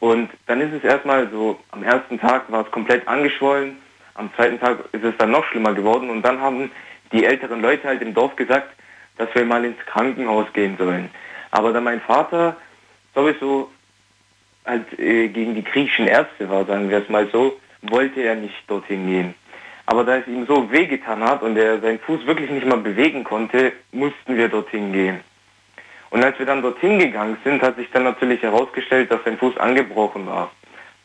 Und 0.00 0.30
dann 0.46 0.60
ist 0.60 0.72
es 0.72 0.84
erstmal 0.84 1.28
so, 1.30 1.58
am 1.70 1.82
ersten 1.82 2.20
Tag 2.20 2.50
war 2.50 2.64
es 2.64 2.70
komplett 2.70 3.06
angeschwollen, 3.08 3.76
am 4.14 4.30
zweiten 4.34 4.60
Tag 4.60 4.78
ist 4.92 5.04
es 5.04 5.16
dann 5.18 5.30
noch 5.30 5.44
schlimmer 5.46 5.74
geworden 5.74 6.10
und 6.10 6.22
dann 6.22 6.40
haben 6.40 6.70
die 7.12 7.24
älteren 7.24 7.60
Leute 7.60 7.88
halt 7.88 8.02
im 8.02 8.14
Dorf 8.14 8.36
gesagt, 8.36 8.68
dass 9.18 9.28
wir 9.34 9.44
mal 9.44 9.64
ins 9.64 9.78
Krankenhaus 9.86 10.52
gehen 10.52 10.76
sollen. 10.76 11.10
Aber 11.50 11.72
da 11.72 11.80
mein 11.80 12.00
Vater 12.00 12.56
sowieso 13.14 13.70
halt 14.64 14.98
äh, 14.98 15.28
gegen 15.28 15.54
die 15.54 15.64
griechischen 15.64 16.06
Ärzte 16.06 16.48
war, 16.48 16.64
sagen 16.64 16.90
wir 16.90 16.98
es 16.98 17.08
mal 17.08 17.28
so, 17.32 17.58
wollte 17.82 18.20
er 18.20 18.34
nicht 18.34 18.54
dorthin 18.66 19.06
gehen. 19.06 19.34
Aber 19.86 20.02
da 20.02 20.16
es 20.16 20.26
ihm 20.26 20.46
so 20.46 20.70
wehgetan 20.70 21.22
hat 21.22 21.42
und 21.42 21.56
er 21.56 21.80
seinen 21.80 22.00
Fuß 22.00 22.26
wirklich 22.26 22.50
nicht 22.50 22.66
mal 22.66 22.78
bewegen 22.78 23.22
konnte, 23.22 23.72
mussten 23.92 24.36
wir 24.36 24.48
dorthin 24.48 24.92
gehen. 24.92 25.20
Und 26.16 26.24
als 26.24 26.38
wir 26.38 26.46
dann 26.46 26.62
dorthin 26.62 26.98
gegangen 26.98 27.36
sind, 27.44 27.60
hat 27.60 27.76
sich 27.76 27.90
dann 27.90 28.04
natürlich 28.04 28.40
herausgestellt, 28.40 29.12
dass 29.12 29.22
sein 29.24 29.36
Fuß 29.36 29.58
angebrochen 29.58 30.26
war. 30.26 30.50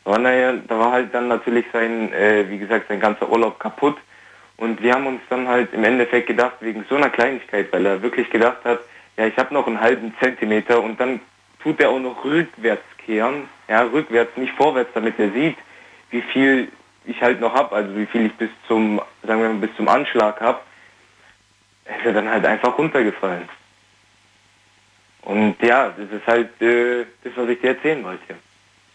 Da 0.06 0.10
war, 0.12 0.18
da 0.18 0.78
war 0.78 0.90
halt 0.90 1.12
dann 1.12 1.28
natürlich 1.28 1.66
sein, 1.70 2.10
äh, 2.14 2.48
wie 2.48 2.56
gesagt, 2.56 2.88
sein 2.88 2.98
ganzer 2.98 3.28
Urlaub 3.28 3.60
kaputt. 3.60 3.98
Und 4.56 4.82
wir 4.82 4.94
haben 4.94 5.06
uns 5.06 5.20
dann 5.28 5.48
halt 5.48 5.74
im 5.74 5.84
Endeffekt 5.84 6.28
gedacht, 6.28 6.54
wegen 6.60 6.86
so 6.88 6.96
einer 6.96 7.10
Kleinigkeit, 7.10 7.70
weil 7.74 7.84
er 7.84 8.00
wirklich 8.00 8.30
gedacht 8.30 8.64
hat, 8.64 8.80
ja, 9.18 9.26
ich 9.26 9.36
habe 9.36 9.52
noch 9.52 9.66
einen 9.66 9.82
halben 9.82 10.14
Zentimeter 10.18 10.82
und 10.82 10.98
dann 10.98 11.20
tut 11.62 11.78
er 11.78 11.90
auch 11.90 12.00
noch 12.00 12.24
rückwärts 12.24 12.84
kehren, 12.96 13.50
ja, 13.68 13.82
rückwärts, 13.82 14.34
nicht 14.38 14.54
vorwärts, 14.54 14.92
damit 14.94 15.18
er 15.18 15.30
sieht, 15.32 15.58
wie 16.08 16.22
viel 16.22 16.72
ich 17.04 17.20
halt 17.20 17.38
noch 17.38 17.54
habe, 17.54 17.74
also 17.76 17.94
wie 17.98 18.06
viel 18.06 18.24
ich 18.24 18.34
bis 18.36 18.48
zum, 18.66 18.98
sagen 19.22 19.42
wir 19.42 19.50
mal, 19.50 19.58
bis 19.58 19.76
zum 19.76 19.88
Anschlag 19.88 20.40
habe, 20.40 20.60
ist 21.84 22.06
er 22.06 22.14
dann 22.14 22.30
halt 22.30 22.46
einfach 22.46 22.78
runtergefallen. 22.78 23.46
Und 25.22 25.56
ja, 25.62 25.94
das 25.96 26.10
ist 26.10 26.26
halt 26.26 26.60
äh, 26.60 27.04
das, 27.22 27.32
was 27.36 27.48
ich 27.48 27.60
dir 27.60 27.70
erzählen 27.70 28.02
wollte. 28.04 28.34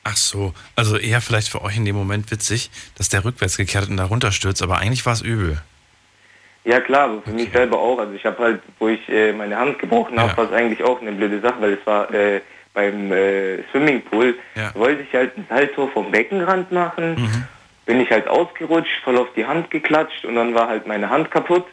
Ach 0.04 0.16
so, 0.16 0.54
also 0.76 0.98
eher 0.98 1.20
vielleicht 1.22 1.50
für 1.50 1.62
euch 1.62 1.76
in 1.78 1.86
dem 1.86 1.96
Moment 1.96 2.32
witzig, 2.32 2.70
dass 2.98 3.10
der 3.10 3.26
rückwärts 3.26 3.58
gekehrt 3.58 3.90
und 3.90 3.98
da 3.98 4.06
runterstürzt, 4.06 4.62
aber 4.62 4.78
eigentlich 4.78 5.06
war 5.06 5.14
es 5.14 5.22
übel. 5.22 5.62
Ja 6.64 6.82
klar, 6.82 7.06
aber 7.06 7.22
für 7.22 7.32
mich 7.32 7.52
selber 7.52 7.80
auch. 7.80 7.98
Also 8.00 8.14
ich 8.14 8.26
habe 8.26 8.44
halt, 8.44 8.62
wo 8.80 8.90
ich 8.90 9.08
äh, 9.10 9.32
meine 9.32 9.58
Hand 9.58 9.80
gebrochen 9.80 10.20
habe, 10.20 10.36
war 10.36 10.46
es 10.46 10.52
eigentlich 10.52 10.84
auch 10.84 11.02
eine 11.02 11.14
blöde 11.14 11.40
Sache, 11.40 11.56
weil 11.60 11.74
es 11.74 11.86
war 11.86 12.14
äh, 12.14 12.42
beim 12.74 13.12
äh, 13.12 13.64
Swimmingpool, 13.72 14.36
da 14.54 14.76
wollte 14.76 15.02
ich 15.02 15.14
halt 15.14 15.36
ein 15.38 15.46
Salto 15.50 15.88
vom 15.88 16.12
Beckenrand 16.12 16.72
machen, 16.72 17.48
bin 17.86 18.00
ich 18.02 18.12
halt 18.12 18.28
ausgerutscht, 18.28 19.02
voll 19.04 19.18
auf 19.18 19.30
die 19.36 19.46
Hand 19.46 19.72
geklatscht 19.72 20.26
und 20.26 20.36
dann 20.36 20.54
war 20.54 20.68
halt 20.68 20.86
meine 20.88 21.10
Hand 21.10 21.32
kaputt. 21.32 21.66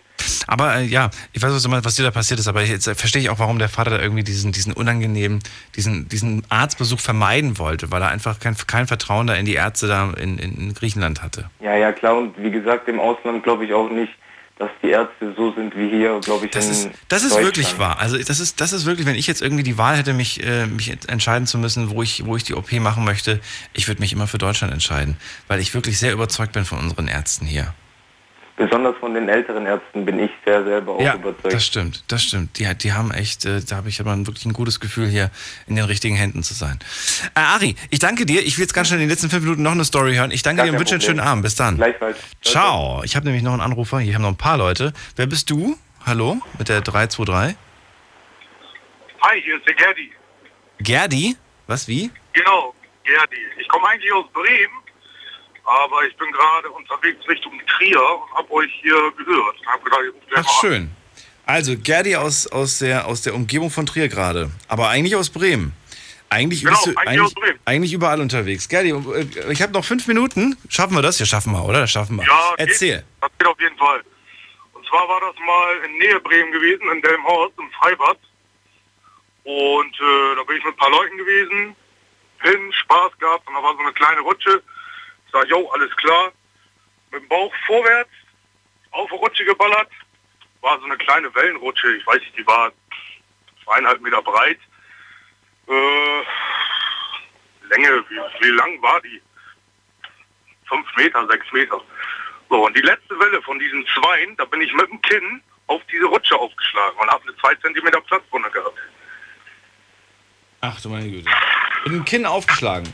Aber 0.47 0.77
äh, 0.77 0.85
ja, 0.85 1.11
ich 1.32 1.43
weiß, 1.43 1.66
meinst, 1.69 1.85
was 1.85 1.97
dir 1.97 2.03
da 2.03 2.11
passiert 2.11 2.39
ist, 2.41 2.49
aber 2.49 2.62
jetzt 2.62 2.86
äh, 2.86 2.95
verstehe 2.95 3.23
ich 3.23 3.31
auch, 3.31 3.39
warum 3.39 3.59
der 3.59 3.69
Vater 3.69 3.91
da 3.91 4.01
irgendwie 4.01 4.23
diesen, 4.24 4.53
diesen 4.53 4.73
unangenehmen, 4.73 5.41
diesen, 5.77 6.09
diesen 6.09 6.43
Arztbesuch 6.51 7.01
vermeiden 7.01 7.59
wollte, 7.59 7.91
weil 7.91 8.03
er 8.03 8.09
einfach 8.09 8.39
kein, 8.39 8.57
kein 8.66 8.86
Vertrauen 8.86 9.27
da 9.27 9.35
in 9.35 9.47
die 9.47 9.55
Ärzte 9.55 9.86
da 9.89 10.11
in, 10.12 10.39
in, 10.39 10.57
in 10.57 10.74
Griechenland 10.74 11.23
hatte. 11.23 11.51
Ja, 11.61 11.74
ja 11.74 11.93
klar 11.93 12.16
und 12.16 12.35
wie 12.43 12.51
gesagt, 12.51 12.89
im 12.89 13.01
Ausland 13.01 13.43
glaube 13.43 13.65
ich 13.65 13.73
auch 13.73 13.91
nicht, 13.91 14.12
dass 14.59 14.70
die 14.85 14.91
Ärzte 14.91 15.35
so 15.36 15.53
sind 15.53 15.77
wie 15.77 15.89
hier, 15.91 16.20
glaube 16.20 16.47
ich, 16.47 16.53
Das 16.53 16.69
ist, 16.69 16.89
das 17.09 17.24
ist 17.24 17.32
wirklich 17.36 17.77
wahr. 17.78 17.99
Also 17.99 18.16
das 18.16 18.39
ist, 18.39 18.61
das 18.61 18.73
ist 18.73 18.85
wirklich, 18.86 19.05
wenn 19.07 19.16
ich 19.16 19.27
jetzt 19.27 19.43
irgendwie 19.43 19.65
die 19.65 19.78
Wahl 19.78 19.97
hätte, 19.97 20.12
mich, 20.12 20.45
äh, 20.47 20.66
mich 20.66 20.91
ent- 20.91 21.09
entscheiden 21.09 21.49
zu 21.49 21.59
müssen, 21.59 21.91
wo 21.91 22.03
ich, 22.05 22.24
wo 22.24 22.36
ich 22.36 22.45
die 22.45 22.55
OP 22.55 22.70
machen 22.74 23.05
möchte, 23.05 23.41
ich 23.73 23.89
würde 23.89 24.01
mich 24.01 24.12
immer 24.12 24.28
für 24.28 24.39
Deutschland 24.39 24.73
entscheiden, 24.73 25.16
weil 25.49 25.59
ich 25.59 25.74
wirklich 25.74 25.99
sehr 25.99 26.12
überzeugt 26.12 26.53
bin 26.53 26.65
von 26.65 26.78
unseren 26.78 27.09
Ärzten 27.09 27.47
hier. 27.47 27.74
Besonders 28.56 28.97
von 28.98 29.14
den 29.14 29.28
älteren 29.28 29.66
Ärzten 29.66 30.05
bin 30.05 30.20
ich 30.20 30.31
sehr 30.44 30.62
selber 30.62 30.93
auch 30.93 31.01
ja, 31.01 31.14
überzeugt. 31.14 31.52
das 31.52 31.66
stimmt, 31.66 32.05
das 32.06 32.22
stimmt. 32.22 32.56
Die, 32.59 32.72
die 32.76 32.93
haben 32.93 33.10
echt, 33.10 33.44
äh, 33.44 33.60
da 33.60 33.76
habe 33.76 33.89
ich 33.89 33.98
aber 34.01 34.16
wirklich 34.16 34.47
ein 34.47 34.52
gutes 34.52 34.78
Gefühl, 34.78 35.09
hier 35.09 35.32
in 35.66 35.74
den 35.74 35.85
richtigen 35.86 36.14
Händen 36.14 36.44
zu 36.44 36.55
sein. 36.55 36.78
Äh, 37.35 37.40
Ari, 37.40 37.74
ich 37.90 37.98
danke 37.98 38.26
dir. 38.26 38.43
Ich 38.47 38.56
will 38.56 38.62
jetzt 38.62 38.72
ganz 38.72 38.89
schnell 38.89 39.01
in 39.01 39.09
den 39.09 39.10
letzten 39.10 39.28
fünf 39.28 39.43
Minuten 39.43 39.62
noch 39.62 39.72
eine 39.72 39.85
Story 39.85 40.14
hören. 40.14 40.31
Ich 40.31 40.44
danke 40.44 40.59
Gar 40.59 40.66
dir 40.66 40.72
und 40.72 40.78
wünsche 40.78 40.94
einen 40.94 41.02
schönen 41.02 41.18
Abend. 41.18 41.43
Bis 41.43 41.56
dann. 41.56 41.76
Gleichfalls. 41.76 42.16
Ciao. 42.43 43.02
Ich 43.05 43.16
habe 43.16 43.26
nämlich 43.26 43.43
noch 43.43 43.52
einen 43.52 43.60
Anrufer. 43.60 43.98
Hier 43.98 44.14
haben 44.14 44.22
noch 44.22 44.28
ein 44.28 44.36
paar 44.36 44.56
Leute. 44.56 44.93
Wer 45.16 45.26
bist 45.26 45.51
du? 45.51 45.76
Hallo? 46.06 46.39
Mit 46.56 46.68
der 46.68 46.81
323? 46.81 47.56
Hi, 49.22 49.43
hier 49.43 49.56
ist 49.56 49.66
der 49.66 49.74
Gerdi. 49.74 50.12
Gerdi? 50.78 51.36
Was, 51.66 51.89
wie? 51.89 52.10
Genau, 52.35 52.74
Gerdi. 53.05 53.39
Ich 53.59 53.66
komme 53.68 53.89
eigentlich 53.89 54.12
aus 54.12 54.26
Bremen, 54.32 54.84
aber 55.65 56.07
ich 56.07 56.16
bin 56.16 56.31
gerade 56.32 56.70
unterwegs 56.70 57.27
Richtung 57.28 57.53
Trier 57.77 58.01
und 58.01 58.35
habe 58.35 58.51
euch 58.53 58.70
hier 58.82 59.12
gehört. 59.16 59.57
Gedacht, 60.24 60.47
Ach, 60.49 60.61
schön. 60.61 60.91
Also, 61.47 61.77
Gerdi 61.77 62.16
aus, 62.16 62.47
aus, 62.47 62.78
der, 62.78 63.07
aus 63.07 63.23
der 63.23 63.35
Umgebung 63.35 63.70
von 63.70 63.86
Trier 63.86 64.09
gerade. 64.09 64.51
Aber 64.69 64.89
eigentlich 64.89 65.16
aus 65.16 65.31
Bremen. 65.31 65.73
Eigentlich, 66.31 66.62
Genau, 66.62 66.73
bist 66.73 66.86
du 66.86 66.97
eigentlich 66.97 67.36
eigentlich, 67.36 67.61
eigentlich 67.65 67.93
überall 67.93 68.20
unterwegs. 68.20 68.69
Gerdi, 68.69 68.91
äh, 68.91 69.53
ich 69.53 69.62
habe 69.62 69.73
noch 69.73 69.85
fünf 69.85 70.07
Minuten. 70.07 70.57
Schaffen 70.69 70.95
wir 70.95 71.03
das? 71.03 71.19
Ja, 71.19 71.27
schaffen 71.27 71.53
wir, 71.53 71.65
oder? 71.65 71.81
Das 71.81 71.91
schaffen 71.91 72.16
wir. 72.16 72.24
Ja, 72.24 72.55
Erzähl. 72.57 72.97
Geht, 72.97 73.05
das 73.20 73.31
geht 73.39 73.47
auf 73.47 73.61
jeden 73.61 73.77
Fall. 73.77 74.03
Und 74.73 74.86
zwar 74.86 75.09
war 75.09 75.20
das 75.20 75.35
mal 75.47 75.77
in 75.85 75.99
Nähe 75.99 76.19
Bremen 76.20 76.51
gewesen, 76.51 76.82
in 76.91 77.03
Delmhorst, 77.03 77.55
im 77.59 77.70
Freibad. 77.73 78.19
Und 79.45 79.95
äh, 79.95 80.36
da 80.36 80.43
bin 80.45 80.57
ich 80.57 80.65
mit 80.65 80.74
ein 80.74 80.77
paar 80.77 80.91
Leuten 80.91 81.19
gewesen, 81.19 81.77
hin, 82.43 82.73
Spaß 82.73 83.12
gehabt 83.19 83.47
und 83.47 83.55
da 83.55 83.62
war 83.62 83.74
so 83.74 83.81
eine 83.81 83.93
kleine 83.93 84.20
Rutsche. 84.23 84.62
Sag, 85.35 85.48
jo, 85.48 85.69
alles 85.70 85.90
klar. 85.97 86.32
Mit 87.11 87.23
dem 87.23 87.28
Bauch 87.28 87.52
vorwärts, 87.66 88.11
auf 88.93 89.11
die 89.11 89.16
Rutsche 89.16 89.44
geballert. 89.44 89.90
War 90.61 90.78
so 90.78 90.85
eine 90.85 90.97
kleine 90.97 91.35
Wellenrutsche, 91.35 91.97
ich 91.97 92.06
weiß 92.06 92.20
nicht, 92.20 92.39
die 92.39 92.47
war 92.47 92.70
zweieinhalb 93.65 94.01
Meter 94.01 94.23
breit. 94.23 94.59
Äh, 95.66 96.23
Länge, 97.69 98.05
wie, 98.09 98.44
wie 98.44 98.51
lang 98.51 98.81
war 98.81 99.01
die? 99.01 99.20
Fünf 100.69 100.86
Meter, 100.97 101.27
sechs 101.27 101.51
Meter. 101.52 101.81
So, 102.48 102.66
und 102.66 102.77
die 102.77 102.82
letzte 102.82 103.19
Welle 103.19 103.43
von 103.43 103.59
diesen 103.59 103.85
Zweien, 103.86 104.36
da 104.36 104.44
bin 104.44 104.61
ich 104.61 104.73
mit 104.73 104.89
dem 104.89 105.02
Kinn 105.02 105.43
auf 105.66 105.82
diese 105.90 106.05
Rutsche 106.05 106.36
aufgeschlagen 106.36 106.97
und 107.01 107.11
habe 107.11 107.24
eine 107.24 107.36
2 107.39 107.55
cm 107.56 108.05
Platzwunde 108.06 108.51
gehabt. 108.51 108.78
Ach 110.61 110.81
du 110.81 110.90
meine 110.90 111.11
Güte. 111.11 111.28
Mit 111.86 111.93
dem 111.93 112.05
Kinn 112.05 112.24
aufgeschlagen. 112.24 112.89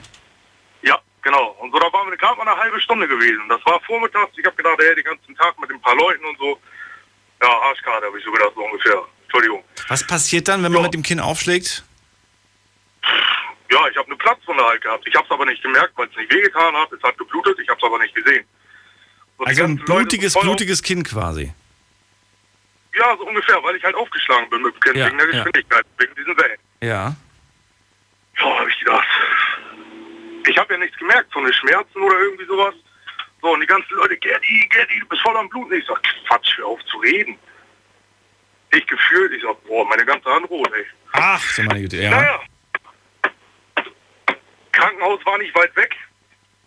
Ja, 1.24 1.30
genau. 1.30 1.56
Und 1.60 1.72
so, 1.72 1.78
da 1.78 1.92
waren 1.92 2.10
wir 2.10 2.16
gerade 2.16 2.36
mal 2.36 2.48
eine 2.48 2.60
halbe 2.60 2.80
Stunde 2.80 3.06
gewesen. 3.06 3.42
Das 3.48 3.64
war 3.66 3.80
vormittags. 3.80 4.32
Ich 4.36 4.44
habe 4.44 4.56
gedacht, 4.56 4.80
ey, 4.80 4.94
den 4.94 5.04
ganzen 5.04 5.34
Tag 5.36 5.58
mit 5.60 5.70
ein 5.70 5.80
paar 5.80 5.96
Leuten 5.96 6.24
und 6.24 6.38
so. 6.38 6.58
Ja, 7.42 7.48
Arschkarte 7.48 8.06
habe 8.06 8.18
ich 8.18 8.24
so 8.24 8.32
gedacht, 8.32 8.52
so 8.54 8.62
ungefähr. 8.64 9.02
Entschuldigung. 9.24 9.64
Was 9.88 10.06
passiert 10.06 10.48
dann, 10.48 10.62
wenn 10.62 10.72
man 10.72 10.82
mit 10.82 10.94
dem 10.94 11.02
Kinn 11.02 11.20
aufschlägt? 11.20 11.84
Ja, 13.70 13.86
ich 13.88 13.96
habe 13.96 14.06
eine 14.08 14.16
Platzwunde 14.16 14.64
halt 14.64 14.82
gehabt. 14.82 15.06
Ich 15.06 15.14
habe 15.14 15.24
es 15.24 15.30
aber 15.30 15.46
nicht 15.46 15.62
gemerkt, 15.62 15.92
weil 15.96 16.08
es 16.08 16.16
nicht 16.16 16.32
wehgetan 16.32 16.74
hat. 16.74 16.92
Es 16.92 17.02
hat 17.02 17.16
geblutet. 17.16 17.58
Ich 17.60 17.68
habe 17.68 17.78
es 17.78 17.84
aber 17.86 17.98
nicht 17.98 18.14
gesehen. 18.14 18.44
Die 19.38 19.46
Also 19.46 19.64
ein 19.64 19.76
blutiges, 19.76 20.34
blutiges 20.34 20.82
Kinn 20.82 21.02
quasi. 21.02 21.52
Ja, 22.94 23.16
so 23.16 23.26
ungefähr, 23.26 23.62
weil 23.62 23.76
ich 23.76 23.84
halt 23.84 23.94
aufgeschlagen 23.94 24.50
bin 24.50 24.62
mit 24.62 24.74
dem 24.74 24.80
Kind 24.80 24.96
Ja, 24.96 25.06
wegen 25.06 25.18
der 25.18 25.26
ja. 25.28 25.32
Geschwindigkeit, 25.32 25.86
wegen 25.98 26.14
diesen 26.16 26.36
Wellen. 26.36 26.58
Ja. 26.82 27.14
Ja, 28.38 28.58
habe 28.58 28.68
ich 28.68 28.78
gedacht. 28.80 29.06
Ich 30.50 30.58
habe 30.58 30.74
ja 30.74 30.80
nichts 30.80 30.98
gemerkt, 30.98 31.32
so 31.32 31.38
eine 31.38 31.52
Schmerzen 31.52 32.02
oder 32.02 32.18
irgendwie 32.18 32.44
sowas. 32.44 32.74
So, 33.40 33.52
und 33.52 33.60
die 33.60 33.66
ganzen 33.66 33.94
Leute, 33.94 34.16
Gerdi, 34.16 34.68
Gerdi, 34.68 34.98
du 34.98 35.06
bist 35.06 35.22
voll 35.22 35.36
am 35.36 35.48
Blut. 35.48 35.72
Ich 35.72 35.86
sag, 35.86 36.02
Quatsch, 36.26 36.58
hör 36.58 36.66
auf 36.66 36.84
zu 36.86 36.98
reden. 36.98 37.38
Ich 38.72 38.84
gefühlt, 38.84 39.32
ich 39.32 39.42
sag, 39.44 39.64
boah, 39.64 39.86
meine 39.86 40.04
ganze 40.04 40.28
Hand 40.28 40.50
rot, 40.50 40.72
ey. 40.74 40.86
Ach, 41.12 41.40
so 41.40 41.62
meine 41.62 41.82
Güte, 41.82 41.98
ja. 41.98 42.10
Naja. 42.10 42.40
Krankenhaus 44.72 45.24
war 45.24 45.38
nicht 45.38 45.54
weit 45.54 45.74
weg. 45.76 45.94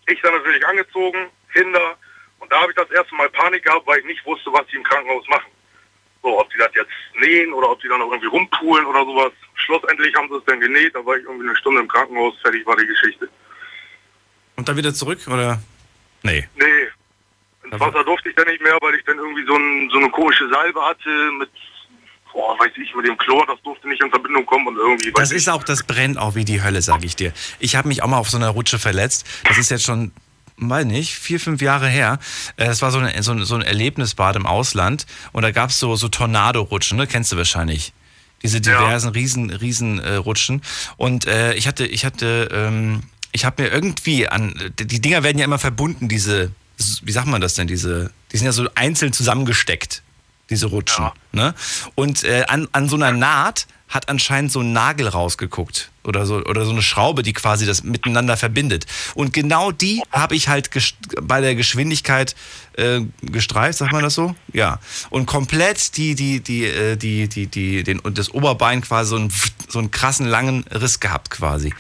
Ich 0.08 0.22
dann 0.22 0.34
natürlich 0.34 0.66
angezogen, 0.66 1.30
hinter. 1.52 1.98
Und 2.40 2.50
da 2.54 2.62
habe 2.62 2.72
ich 2.72 2.78
das 2.78 2.90
erste 2.92 3.14
Mal 3.16 3.30
Panik 3.32 3.64
gehabt, 3.64 3.86
weil 3.86 4.00
ich 4.00 4.06
nicht 4.06 4.26
wusste, 4.26 4.52
was 4.54 4.66
die 4.68 4.78
im 4.78 4.84
Krankenhaus 4.84 5.28
machen. 5.28 5.52
So, 6.22 6.40
ob 6.40 6.50
die 6.52 6.58
das 6.58 6.74
jetzt 6.74 6.92
nähen 7.20 7.52
oder 7.52 7.70
ob 7.70 7.82
die 7.82 7.90
dann 7.90 8.00
noch 8.00 8.12
irgendwie 8.12 8.28
rumpulen 8.28 8.86
oder 8.86 9.04
sowas. 9.04 9.34
Schlussendlich 9.56 10.16
haben 10.16 10.30
sie 10.30 10.38
es 10.38 10.46
dann 10.46 10.62
genäht, 10.62 10.96
da 10.96 11.06
war 11.06 11.18
ich 11.18 11.26
irgendwie 11.26 11.50
eine 11.50 11.58
Stunde 11.58 11.82
im 11.82 11.88
Krankenhaus, 11.90 12.40
fertig 12.42 12.66
war 12.66 12.78
die 12.78 12.88
Geschichte. 12.88 13.30
Und 14.56 14.68
dann 14.70 14.78
wieder 14.78 14.94
zurück, 14.94 15.20
oder? 15.28 15.62
Nee. 16.24 16.48
Nee, 16.56 16.66
ins 17.72 17.80
Wasser 17.80 18.04
durfte 18.04 18.30
ich 18.30 18.36
dann 18.36 18.48
nicht 18.48 18.62
mehr, 18.62 18.78
weil 18.82 18.96
ich 18.96 19.04
dann 19.06 19.18
irgendwie 19.18 19.46
so, 19.46 19.56
ein, 19.56 19.90
so 19.92 19.98
eine 19.98 20.10
komische 20.10 20.48
Salbe 20.50 20.80
hatte 20.82 21.10
mit, 21.40 21.50
boah, 22.32 22.58
weiß 22.60 22.72
ich, 22.82 22.94
mit 22.96 23.06
dem 23.08 23.18
Chlor, 23.18 23.46
das 23.48 23.62
durfte 23.64 23.88
nicht 23.88 24.02
in 24.02 24.10
Verbindung 24.10 24.46
kommen 24.46 24.68
und 24.68 24.78
irgendwie, 24.78 25.12
Das 25.14 25.32
ist 25.32 25.50
auch, 25.50 25.64
das 25.64 25.84
brennt 25.84 26.18
auch 26.18 26.36
wie 26.36 26.46
die 26.46 26.62
Hölle, 26.64 26.82
sag 26.82 27.04
ich 27.04 27.16
dir. 27.16 27.34
Ich 27.60 27.76
habe 27.76 27.88
mich 27.88 28.04
auch 28.04 28.08
mal 28.08 28.18
auf 28.18 28.30
so 28.30 28.38
einer 28.38 28.50
Rutsche 28.50 28.80
verletzt. 28.80 29.26
Das 29.46 29.58
ist 29.58 29.70
jetzt 29.72 29.84
schon, 29.84 30.12
weiß 30.58 30.86
nicht, 30.86 31.16
vier, 31.16 31.40
fünf 31.40 31.62
Jahre 31.62 31.88
her. 31.88 32.20
Äh, 32.58 32.66
Es 32.68 32.82
war 32.82 32.92
so, 32.92 33.00
eine, 33.00 33.22
so, 33.24 33.32
ein- 33.32 33.44
so 33.44 33.56
ein 33.56 33.62
Erlebnisbad 33.64 34.36
im 34.36 34.46
Ausland 34.46 35.06
und 35.32 35.42
da 35.42 35.52
gab 35.52 35.72
es 35.72 35.80
so, 35.80 35.96
so 35.96 36.08
Tornado-Rutschen, 36.10 36.98
ne? 36.98 37.08
Kennst 37.08 37.32
du 37.32 37.38
wahrscheinlich. 37.38 37.92
Diese 38.44 38.60
diversen 38.62 39.10
riesen, 39.10 39.50
riesen 39.50 40.00
äh, 40.00 40.16
Rutschen. 40.16 40.62
Und 40.98 41.26
äh, 41.28 41.54
ich 41.54 41.66
hatte, 41.68 41.86
ich 41.88 42.04
hatte, 42.06 42.50
ähm, 42.52 43.02
ich 43.34 43.46
habe 43.46 43.64
mir 43.64 43.70
irgendwie 43.70 44.28
an, 44.28 44.54
die 44.80 45.02
Dinger 45.02 45.24
werden 45.24 45.38
ja 45.38 45.46
immer 45.46 45.60
verbunden, 45.60 46.08
diese, 46.08 46.52
wie 47.02 47.12
sagt 47.12 47.28
man 47.28 47.42
das 47.42 47.56
denn, 47.56 47.68
diese, 47.68 48.12
die 48.32 48.38
sind 48.38 48.46
ja 48.46 48.52
so 48.52 48.68
einzeln 48.76 49.12
zusammengesteckt, 49.12 50.02
diese 50.50 50.68
Rutschen. 50.68 51.10
Ne? 51.32 51.54
Und 51.96 52.24
äh, 52.24 52.46
an, 52.48 52.68
an 52.72 52.88
so 52.88 52.96
einer 52.96 53.12
Naht 53.12 53.68
hat 53.94 54.10
anscheinend 54.10 54.52
so 54.52 54.62
ein 54.62 54.74
Nagel 54.74 55.08
rausgeguckt 55.08 55.92
oder 56.04 56.26
so 56.26 56.38
oder 56.38 56.66
so 56.66 56.72
eine 56.72 56.82
Schraube, 56.82 57.22
die 57.22 57.34
quasi 57.34 57.66
das 57.66 57.84
miteinander 57.84 58.38
verbindet. 58.38 58.86
Und 59.14 59.34
genau 59.34 59.72
die 59.72 60.02
habe 60.12 60.36
ich 60.36 60.48
halt 60.48 60.70
bei 61.22 61.42
der 61.42 61.54
Geschwindigkeit 61.54 62.36
äh, 62.74 63.02
gestreift, 63.22 63.78
sagt 63.78 63.92
man 63.92 64.02
das 64.02 64.16
so? 64.16 64.36
Ja. 64.52 64.80
Und 65.12 65.28
komplett 65.28 65.96
die 65.98 66.16
die 66.16 66.40
die 66.40 66.66
äh, 66.66 66.96
die 66.96 67.28
die 67.28 67.46
die 67.46 67.84
den 67.84 68.00
und 68.00 68.18
das 68.18 68.34
Oberbein 68.34 68.82
quasi 68.82 69.12
so 69.12 69.16
einen 69.18 69.34
so 69.68 69.80
einen 69.80 69.92
krassen 69.92 70.26
langen 70.26 70.64
Riss 70.72 71.00
gehabt 71.00 71.30
quasi. 71.30 71.72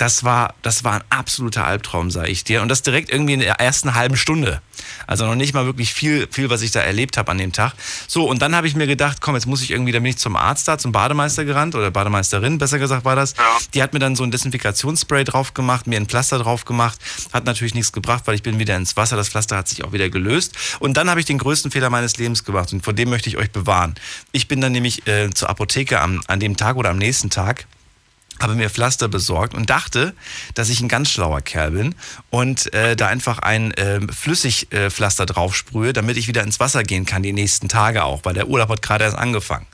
Das 0.00 0.24
war 0.24 0.54
das 0.62 0.82
war 0.82 0.94
ein 0.94 1.04
absoluter 1.10 1.66
Albtraum, 1.66 2.10
sage 2.10 2.30
ich 2.30 2.42
dir. 2.42 2.62
Und 2.62 2.68
das 2.68 2.80
direkt 2.80 3.10
irgendwie 3.10 3.34
in 3.34 3.40
der 3.40 3.60
ersten 3.60 3.94
halben 3.94 4.16
Stunde. 4.16 4.62
Also 5.06 5.26
noch 5.26 5.34
nicht 5.34 5.52
mal 5.52 5.66
wirklich 5.66 5.92
viel, 5.92 6.26
viel, 6.30 6.48
was 6.48 6.62
ich 6.62 6.70
da 6.70 6.80
erlebt 6.80 7.18
habe 7.18 7.30
an 7.30 7.36
dem 7.36 7.52
Tag. 7.52 7.74
So, 8.06 8.26
und 8.26 8.40
dann 8.40 8.56
habe 8.56 8.66
ich 8.66 8.74
mir 8.74 8.86
gedacht, 8.86 9.20
komm, 9.20 9.34
jetzt 9.34 9.46
muss 9.46 9.60
ich 9.60 9.70
irgendwie, 9.70 9.92
dann 9.92 10.02
bin 10.02 10.10
ich 10.10 10.16
zum 10.16 10.36
Arzt 10.36 10.66
da, 10.68 10.78
zum 10.78 10.92
Bademeister 10.92 11.44
gerannt, 11.44 11.74
oder 11.74 11.90
Bademeisterin, 11.90 12.56
besser 12.56 12.78
gesagt 12.78 13.04
war 13.04 13.14
das. 13.14 13.34
Die 13.74 13.82
hat 13.82 13.92
mir 13.92 13.98
dann 13.98 14.16
so 14.16 14.24
ein 14.24 14.30
Desinfektionsspray 14.30 15.24
drauf 15.24 15.52
gemacht, 15.52 15.86
mir 15.86 15.98
ein 15.98 16.06
Pflaster 16.06 16.38
drauf 16.38 16.64
gemacht. 16.64 16.98
Hat 17.34 17.44
natürlich 17.44 17.74
nichts 17.74 17.92
gebracht, 17.92 18.22
weil 18.26 18.36
ich 18.36 18.42
bin 18.42 18.58
wieder 18.58 18.76
ins 18.76 18.96
Wasser. 18.96 19.16
Das 19.16 19.28
Pflaster 19.28 19.58
hat 19.58 19.68
sich 19.68 19.84
auch 19.84 19.92
wieder 19.92 20.08
gelöst. 20.08 20.54
Und 20.78 20.96
dann 20.96 21.10
habe 21.10 21.20
ich 21.20 21.26
den 21.26 21.36
größten 21.36 21.70
Fehler 21.70 21.90
meines 21.90 22.16
Lebens 22.16 22.44
gemacht. 22.44 22.72
Und 22.72 22.82
vor 22.82 22.94
dem 22.94 23.10
möchte 23.10 23.28
ich 23.28 23.36
euch 23.36 23.50
bewahren. 23.50 23.96
Ich 24.32 24.48
bin 24.48 24.62
dann 24.62 24.72
nämlich 24.72 25.06
äh, 25.06 25.28
zur 25.28 25.50
Apotheke 25.50 26.00
am, 26.00 26.22
an 26.26 26.40
dem 26.40 26.56
Tag 26.56 26.76
oder 26.76 26.88
am 26.88 26.96
nächsten 26.96 27.28
Tag 27.28 27.66
habe 28.40 28.54
mir 28.54 28.70
Pflaster 28.70 29.08
besorgt 29.08 29.54
und 29.54 29.70
dachte, 29.70 30.14
dass 30.54 30.68
ich 30.68 30.80
ein 30.80 30.88
ganz 30.88 31.10
schlauer 31.10 31.40
Kerl 31.40 31.72
bin 31.72 31.94
und 32.30 32.72
äh, 32.74 32.96
da 32.96 33.08
einfach 33.08 33.38
ein 33.38 33.72
äh, 33.72 34.00
Flüssigpflaster 34.12 35.24
äh, 35.24 35.26
drauf 35.26 35.54
sprühe, 35.54 35.92
damit 35.92 36.16
ich 36.16 36.28
wieder 36.28 36.42
ins 36.42 36.60
Wasser 36.60 36.82
gehen 36.82 37.06
kann 37.06 37.22
die 37.22 37.32
nächsten 37.32 37.68
Tage 37.68 38.04
auch, 38.04 38.24
weil 38.24 38.34
der 38.34 38.48
Urlaub 38.48 38.68
hat 38.70 38.82
gerade 38.82 39.04
erst 39.04 39.16
angefangen. 39.16 39.66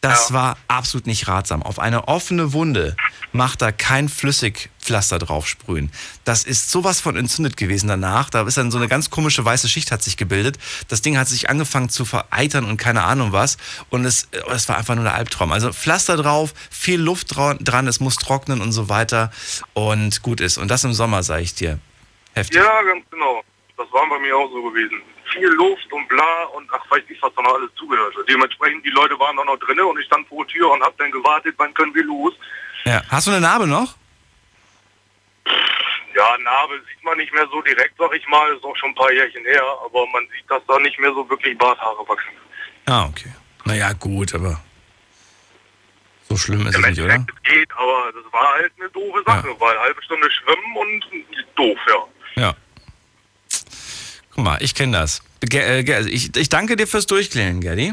Das 0.00 0.32
war 0.32 0.56
absolut 0.68 1.06
nicht 1.06 1.26
ratsam. 1.26 1.62
Auf 1.62 1.78
eine 1.78 2.06
offene 2.06 2.52
Wunde 2.52 2.96
macht 3.32 3.60
da 3.62 3.72
kein 3.72 4.08
Flüssigpflaster 4.08 5.18
drauf 5.18 5.48
sprühen. 5.48 5.90
Das 6.24 6.44
ist 6.44 6.70
sowas 6.70 7.00
von 7.00 7.16
entzündet 7.16 7.56
gewesen 7.56 7.88
danach. 7.88 8.30
Da 8.30 8.42
ist 8.46 8.56
dann 8.56 8.70
so 8.70 8.78
eine 8.78 8.86
ganz 8.88 9.10
komische 9.10 9.44
weiße 9.44 9.68
Schicht 9.68 9.90
hat 9.90 10.02
sich 10.02 10.16
gebildet. 10.16 10.58
Das 10.86 11.02
Ding 11.02 11.18
hat 11.18 11.26
sich 11.28 11.50
angefangen 11.50 11.88
zu 11.88 12.04
vereitern 12.04 12.64
und 12.64 12.76
keine 12.76 13.02
Ahnung 13.04 13.32
was. 13.32 13.56
Und 13.90 14.04
es, 14.04 14.28
es 14.54 14.68
war 14.68 14.78
einfach 14.78 14.94
nur 14.94 15.04
der 15.04 15.14
Albtraum. 15.14 15.50
Also 15.52 15.72
Pflaster 15.72 16.16
drauf, 16.16 16.54
viel 16.70 17.00
Luft 17.00 17.34
dra- 17.36 17.54
dran, 17.60 17.86
es 17.88 17.98
muss 18.00 18.16
trocknen 18.16 18.60
und 18.60 18.72
so 18.72 18.88
weiter. 18.88 19.32
Und 19.74 20.22
gut 20.22 20.40
ist. 20.40 20.58
Und 20.58 20.68
das 20.70 20.84
im 20.84 20.92
Sommer, 20.92 21.22
sage 21.24 21.42
ich 21.42 21.54
dir. 21.54 21.78
Heftig. 22.34 22.56
Ja, 22.56 22.82
ganz 22.82 23.04
genau. 23.10 23.42
Das 23.76 23.86
war 23.92 24.08
bei 24.08 24.18
mir 24.20 24.36
auch 24.36 24.48
so 24.52 24.62
gewesen. 24.62 25.02
Viel 25.32 25.48
Luft 25.48 25.92
und 25.92 26.08
bla 26.08 26.44
und 26.54 26.68
ach, 26.72 26.90
weiß 26.90 27.02
ich, 27.08 27.20
was 27.20 27.34
da 27.34 27.42
noch 27.42 27.54
alles 27.54 27.70
zugehörte. 27.74 28.24
Dementsprechend, 28.28 28.84
die 28.84 28.90
Leute 28.90 29.18
waren 29.18 29.38
auch 29.38 29.44
noch 29.44 29.58
drinne 29.58 29.84
und 29.84 29.98
ich 29.98 30.06
stand 30.06 30.26
vor 30.28 30.44
der 30.44 30.52
Tür 30.54 30.70
und 30.70 30.82
hab 30.82 30.96
dann 30.98 31.10
gewartet, 31.10 31.54
wann 31.58 31.74
können 31.74 31.94
wir 31.94 32.04
los. 32.04 32.34
Ja. 32.84 33.02
Hast 33.08 33.26
du 33.26 33.32
eine 33.32 33.40
Narbe 33.40 33.66
noch? 33.66 33.94
Ja, 36.14 36.38
Narbe 36.38 36.80
sieht 36.88 37.04
man 37.04 37.16
nicht 37.18 37.32
mehr 37.32 37.46
so 37.52 37.60
direkt, 37.62 37.94
sag 37.98 38.12
ich 38.14 38.26
mal, 38.28 38.52
ist 38.54 38.64
auch 38.64 38.76
schon 38.76 38.90
ein 38.90 38.94
paar 38.94 39.12
Jährchen 39.12 39.44
her, 39.44 39.62
aber 39.84 40.06
man 40.08 40.26
sieht, 40.34 40.50
dass 40.50 40.62
da 40.66 40.78
nicht 40.78 40.98
mehr 40.98 41.12
so 41.12 41.28
wirklich 41.28 41.56
Barthaare 41.58 42.08
wachsen. 42.08 42.32
Ah, 42.86 43.06
okay. 43.06 43.32
Naja, 43.64 43.92
gut, 43.92 44.34
aber 44.34 44.60
so 46.28 46.36
schlimm 46.36 46.66
ist 46.66 46.76
es 46.76 46.86
nicht, 46.86 47.00
oder? 47.00 47.14
Es 47.14 47.42
geht, 47.42 47.70
aber 47.72 48.12
das 48.12 48.32
war 48.32 48.54
halt 48.54 48.72
eine 48.78 48.88
doofe 48.90 49.22
Sache, 49.24 49.54
weil 49.58 49.78
halbe 49.78 50.02
Stunde 50.02 50.28
schwimmen 50.30 50.76
und 50.76 51.04
doof, 51.54 51.78
ja. 51.88 52.42
Ja. 52.42 52.54
Guck 54.38 54.44
mal, 54.44 54.58
ich 54.62 54.76
kenne 54.76 54.96
das. 54.96 55.20
Äh, 55.52 55.92
also 55.92 56.08
ich, 56.08 56.36
ich 56.36 56.48
danke 56.48 56.76
dir 56.76 56.86
fürs 56.86 57.06
Durchklären, 57.06 57.60
Gerdi. 57.60 57.92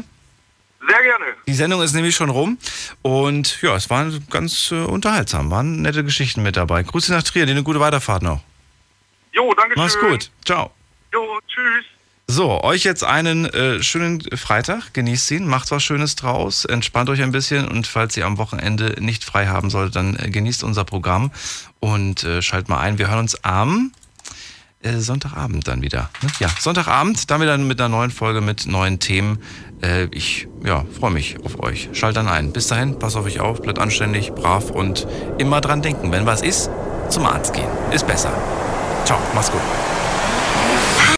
Sehr 0.88 1.02
gerne. 1.02 1.24
Die 1.44 1.54
Sendung 1.54 1.82
ist 1.82 1.92
nämlich 1.92 2.14
schon 2.14 2.30
rum 2.30 2.56
und 3.02 3.60
ja, 3.62 3.74
es 3.74 3.90
war 3.90 4.08
ganz 4.30 4.70
äh, 4.70 4.76
unterhaltsam. 4.76 5.50
Waren 5.50 5.82
nette 5.82 6.04
Geschichten 6.04 6.44
mit 6.44 6.56
dabei. 6.56 6.84
Grüße 6.84 7.10
nach 7.10 7.24
Trier, 7.24 7.46
dir 7.46 7.50
eine 7.50 7.64
gute 7.64 7.80
Weiterfahrt 7.80 8.22
noch. 8.22 8.44
Jo, 9.32 9.52
danke 9.54 9.74
schön. 9.74 9.82
Mach's 9.82 9.98
gut. 9.98 10.30
Ciao. 10.44 10.70
Jo, 11.12 11.40
tschüss. 11.48 11.84
So, 12.28 12.62
euch 12.62 12.84
jetzt 12.84 13.02
einen 13.02 13.46
äh, 13.46 13.82
schönen 13.82 14.20
Freitag. 14.36 14.94
Genießt 14.94 15.32
ihn, 15.32 15.48
macht 15.48 15.72
was 15.72 15.82
Schönes 15.82 16.14
draus, 16.14 16.64
entspannt 16.64 17.10
euch 17.10 17.22
ein 17.22 17.32
bisschen 17.32 17.66
und 17.66 17.88
falls 17.88 18.16
ihr 18.16 18.24
am 18.24 18.38
Wochenende 18.38 18.94
nicht 19.00 19.24
frei 19.24 19.48
haben 19.48 19.68
solltet, 19.68 19.96
dann 19.96 20.14
äh, 20.14 20.30
genießt 20.30 20.62
unser 20.62 20.84
Programm 20.84 21.32
und 21.80 22.22
äh, 22.22 22.40
schaltet 22.40 22.68
mal 22.68 22.78
ein. 22.78 22.98
Wir 22.98 23.08
hören 23.08 23.18
uns 23.18 23.42
am 23.42 23.90
äh, 24.82 24.98
Sonntagabend 24.98 25.66
dann 25.68 25.82
wieder. 25.82 26.10
Ne? 26.22 26.28
Ja, 26.38 26.48
Sonntagabend, 26.58 27.30
dann 27.30 27.40
wieder 27.40 27.56
mit 27.58 27.80
einer 27.80 27.88
neuen 27.88 28.10
Folge 28.10 28.40
mit 28.40 28.66
neuen 28.66 28.98
Themen. 28.98 29.38
Äh, 29.82 30.04
ich 30.10 30.48
ja, 30.64 30.84
freue 30.98 31.10
mich 31.10 31.36
auf 31.44 31.60
euch. 31.62 31.88
Schaltet 31.92 32.18
dann 32.18 32.28
ein. 32.28 32.52
Bis 32.52 32.66
dahin, 32.68 32.98
passt 32.98 33.16
auf 33.16 33.24
euch 33.24 33.40
auf, 33.40 33.62
bleibt 33.62 33.78
anständig, 33.78 34.32
brav 34.32 34.70
und 34.70 35.06
immer 35.38 35.60
dran 35.60 35.82
denken, 35.82 36.12
wenn 36.12 36.26
was 36.26 36.42
ist, 36.42 36.70
zum 37.08 37.26
Arzt 37.26 37.54
gehen. 37.54 37.68
Ist 37.92 38.06
besser. 38.06 38.32
Ciao, 39.04 39.18
mach's 39.34 39.50
gut. 39.50 39.60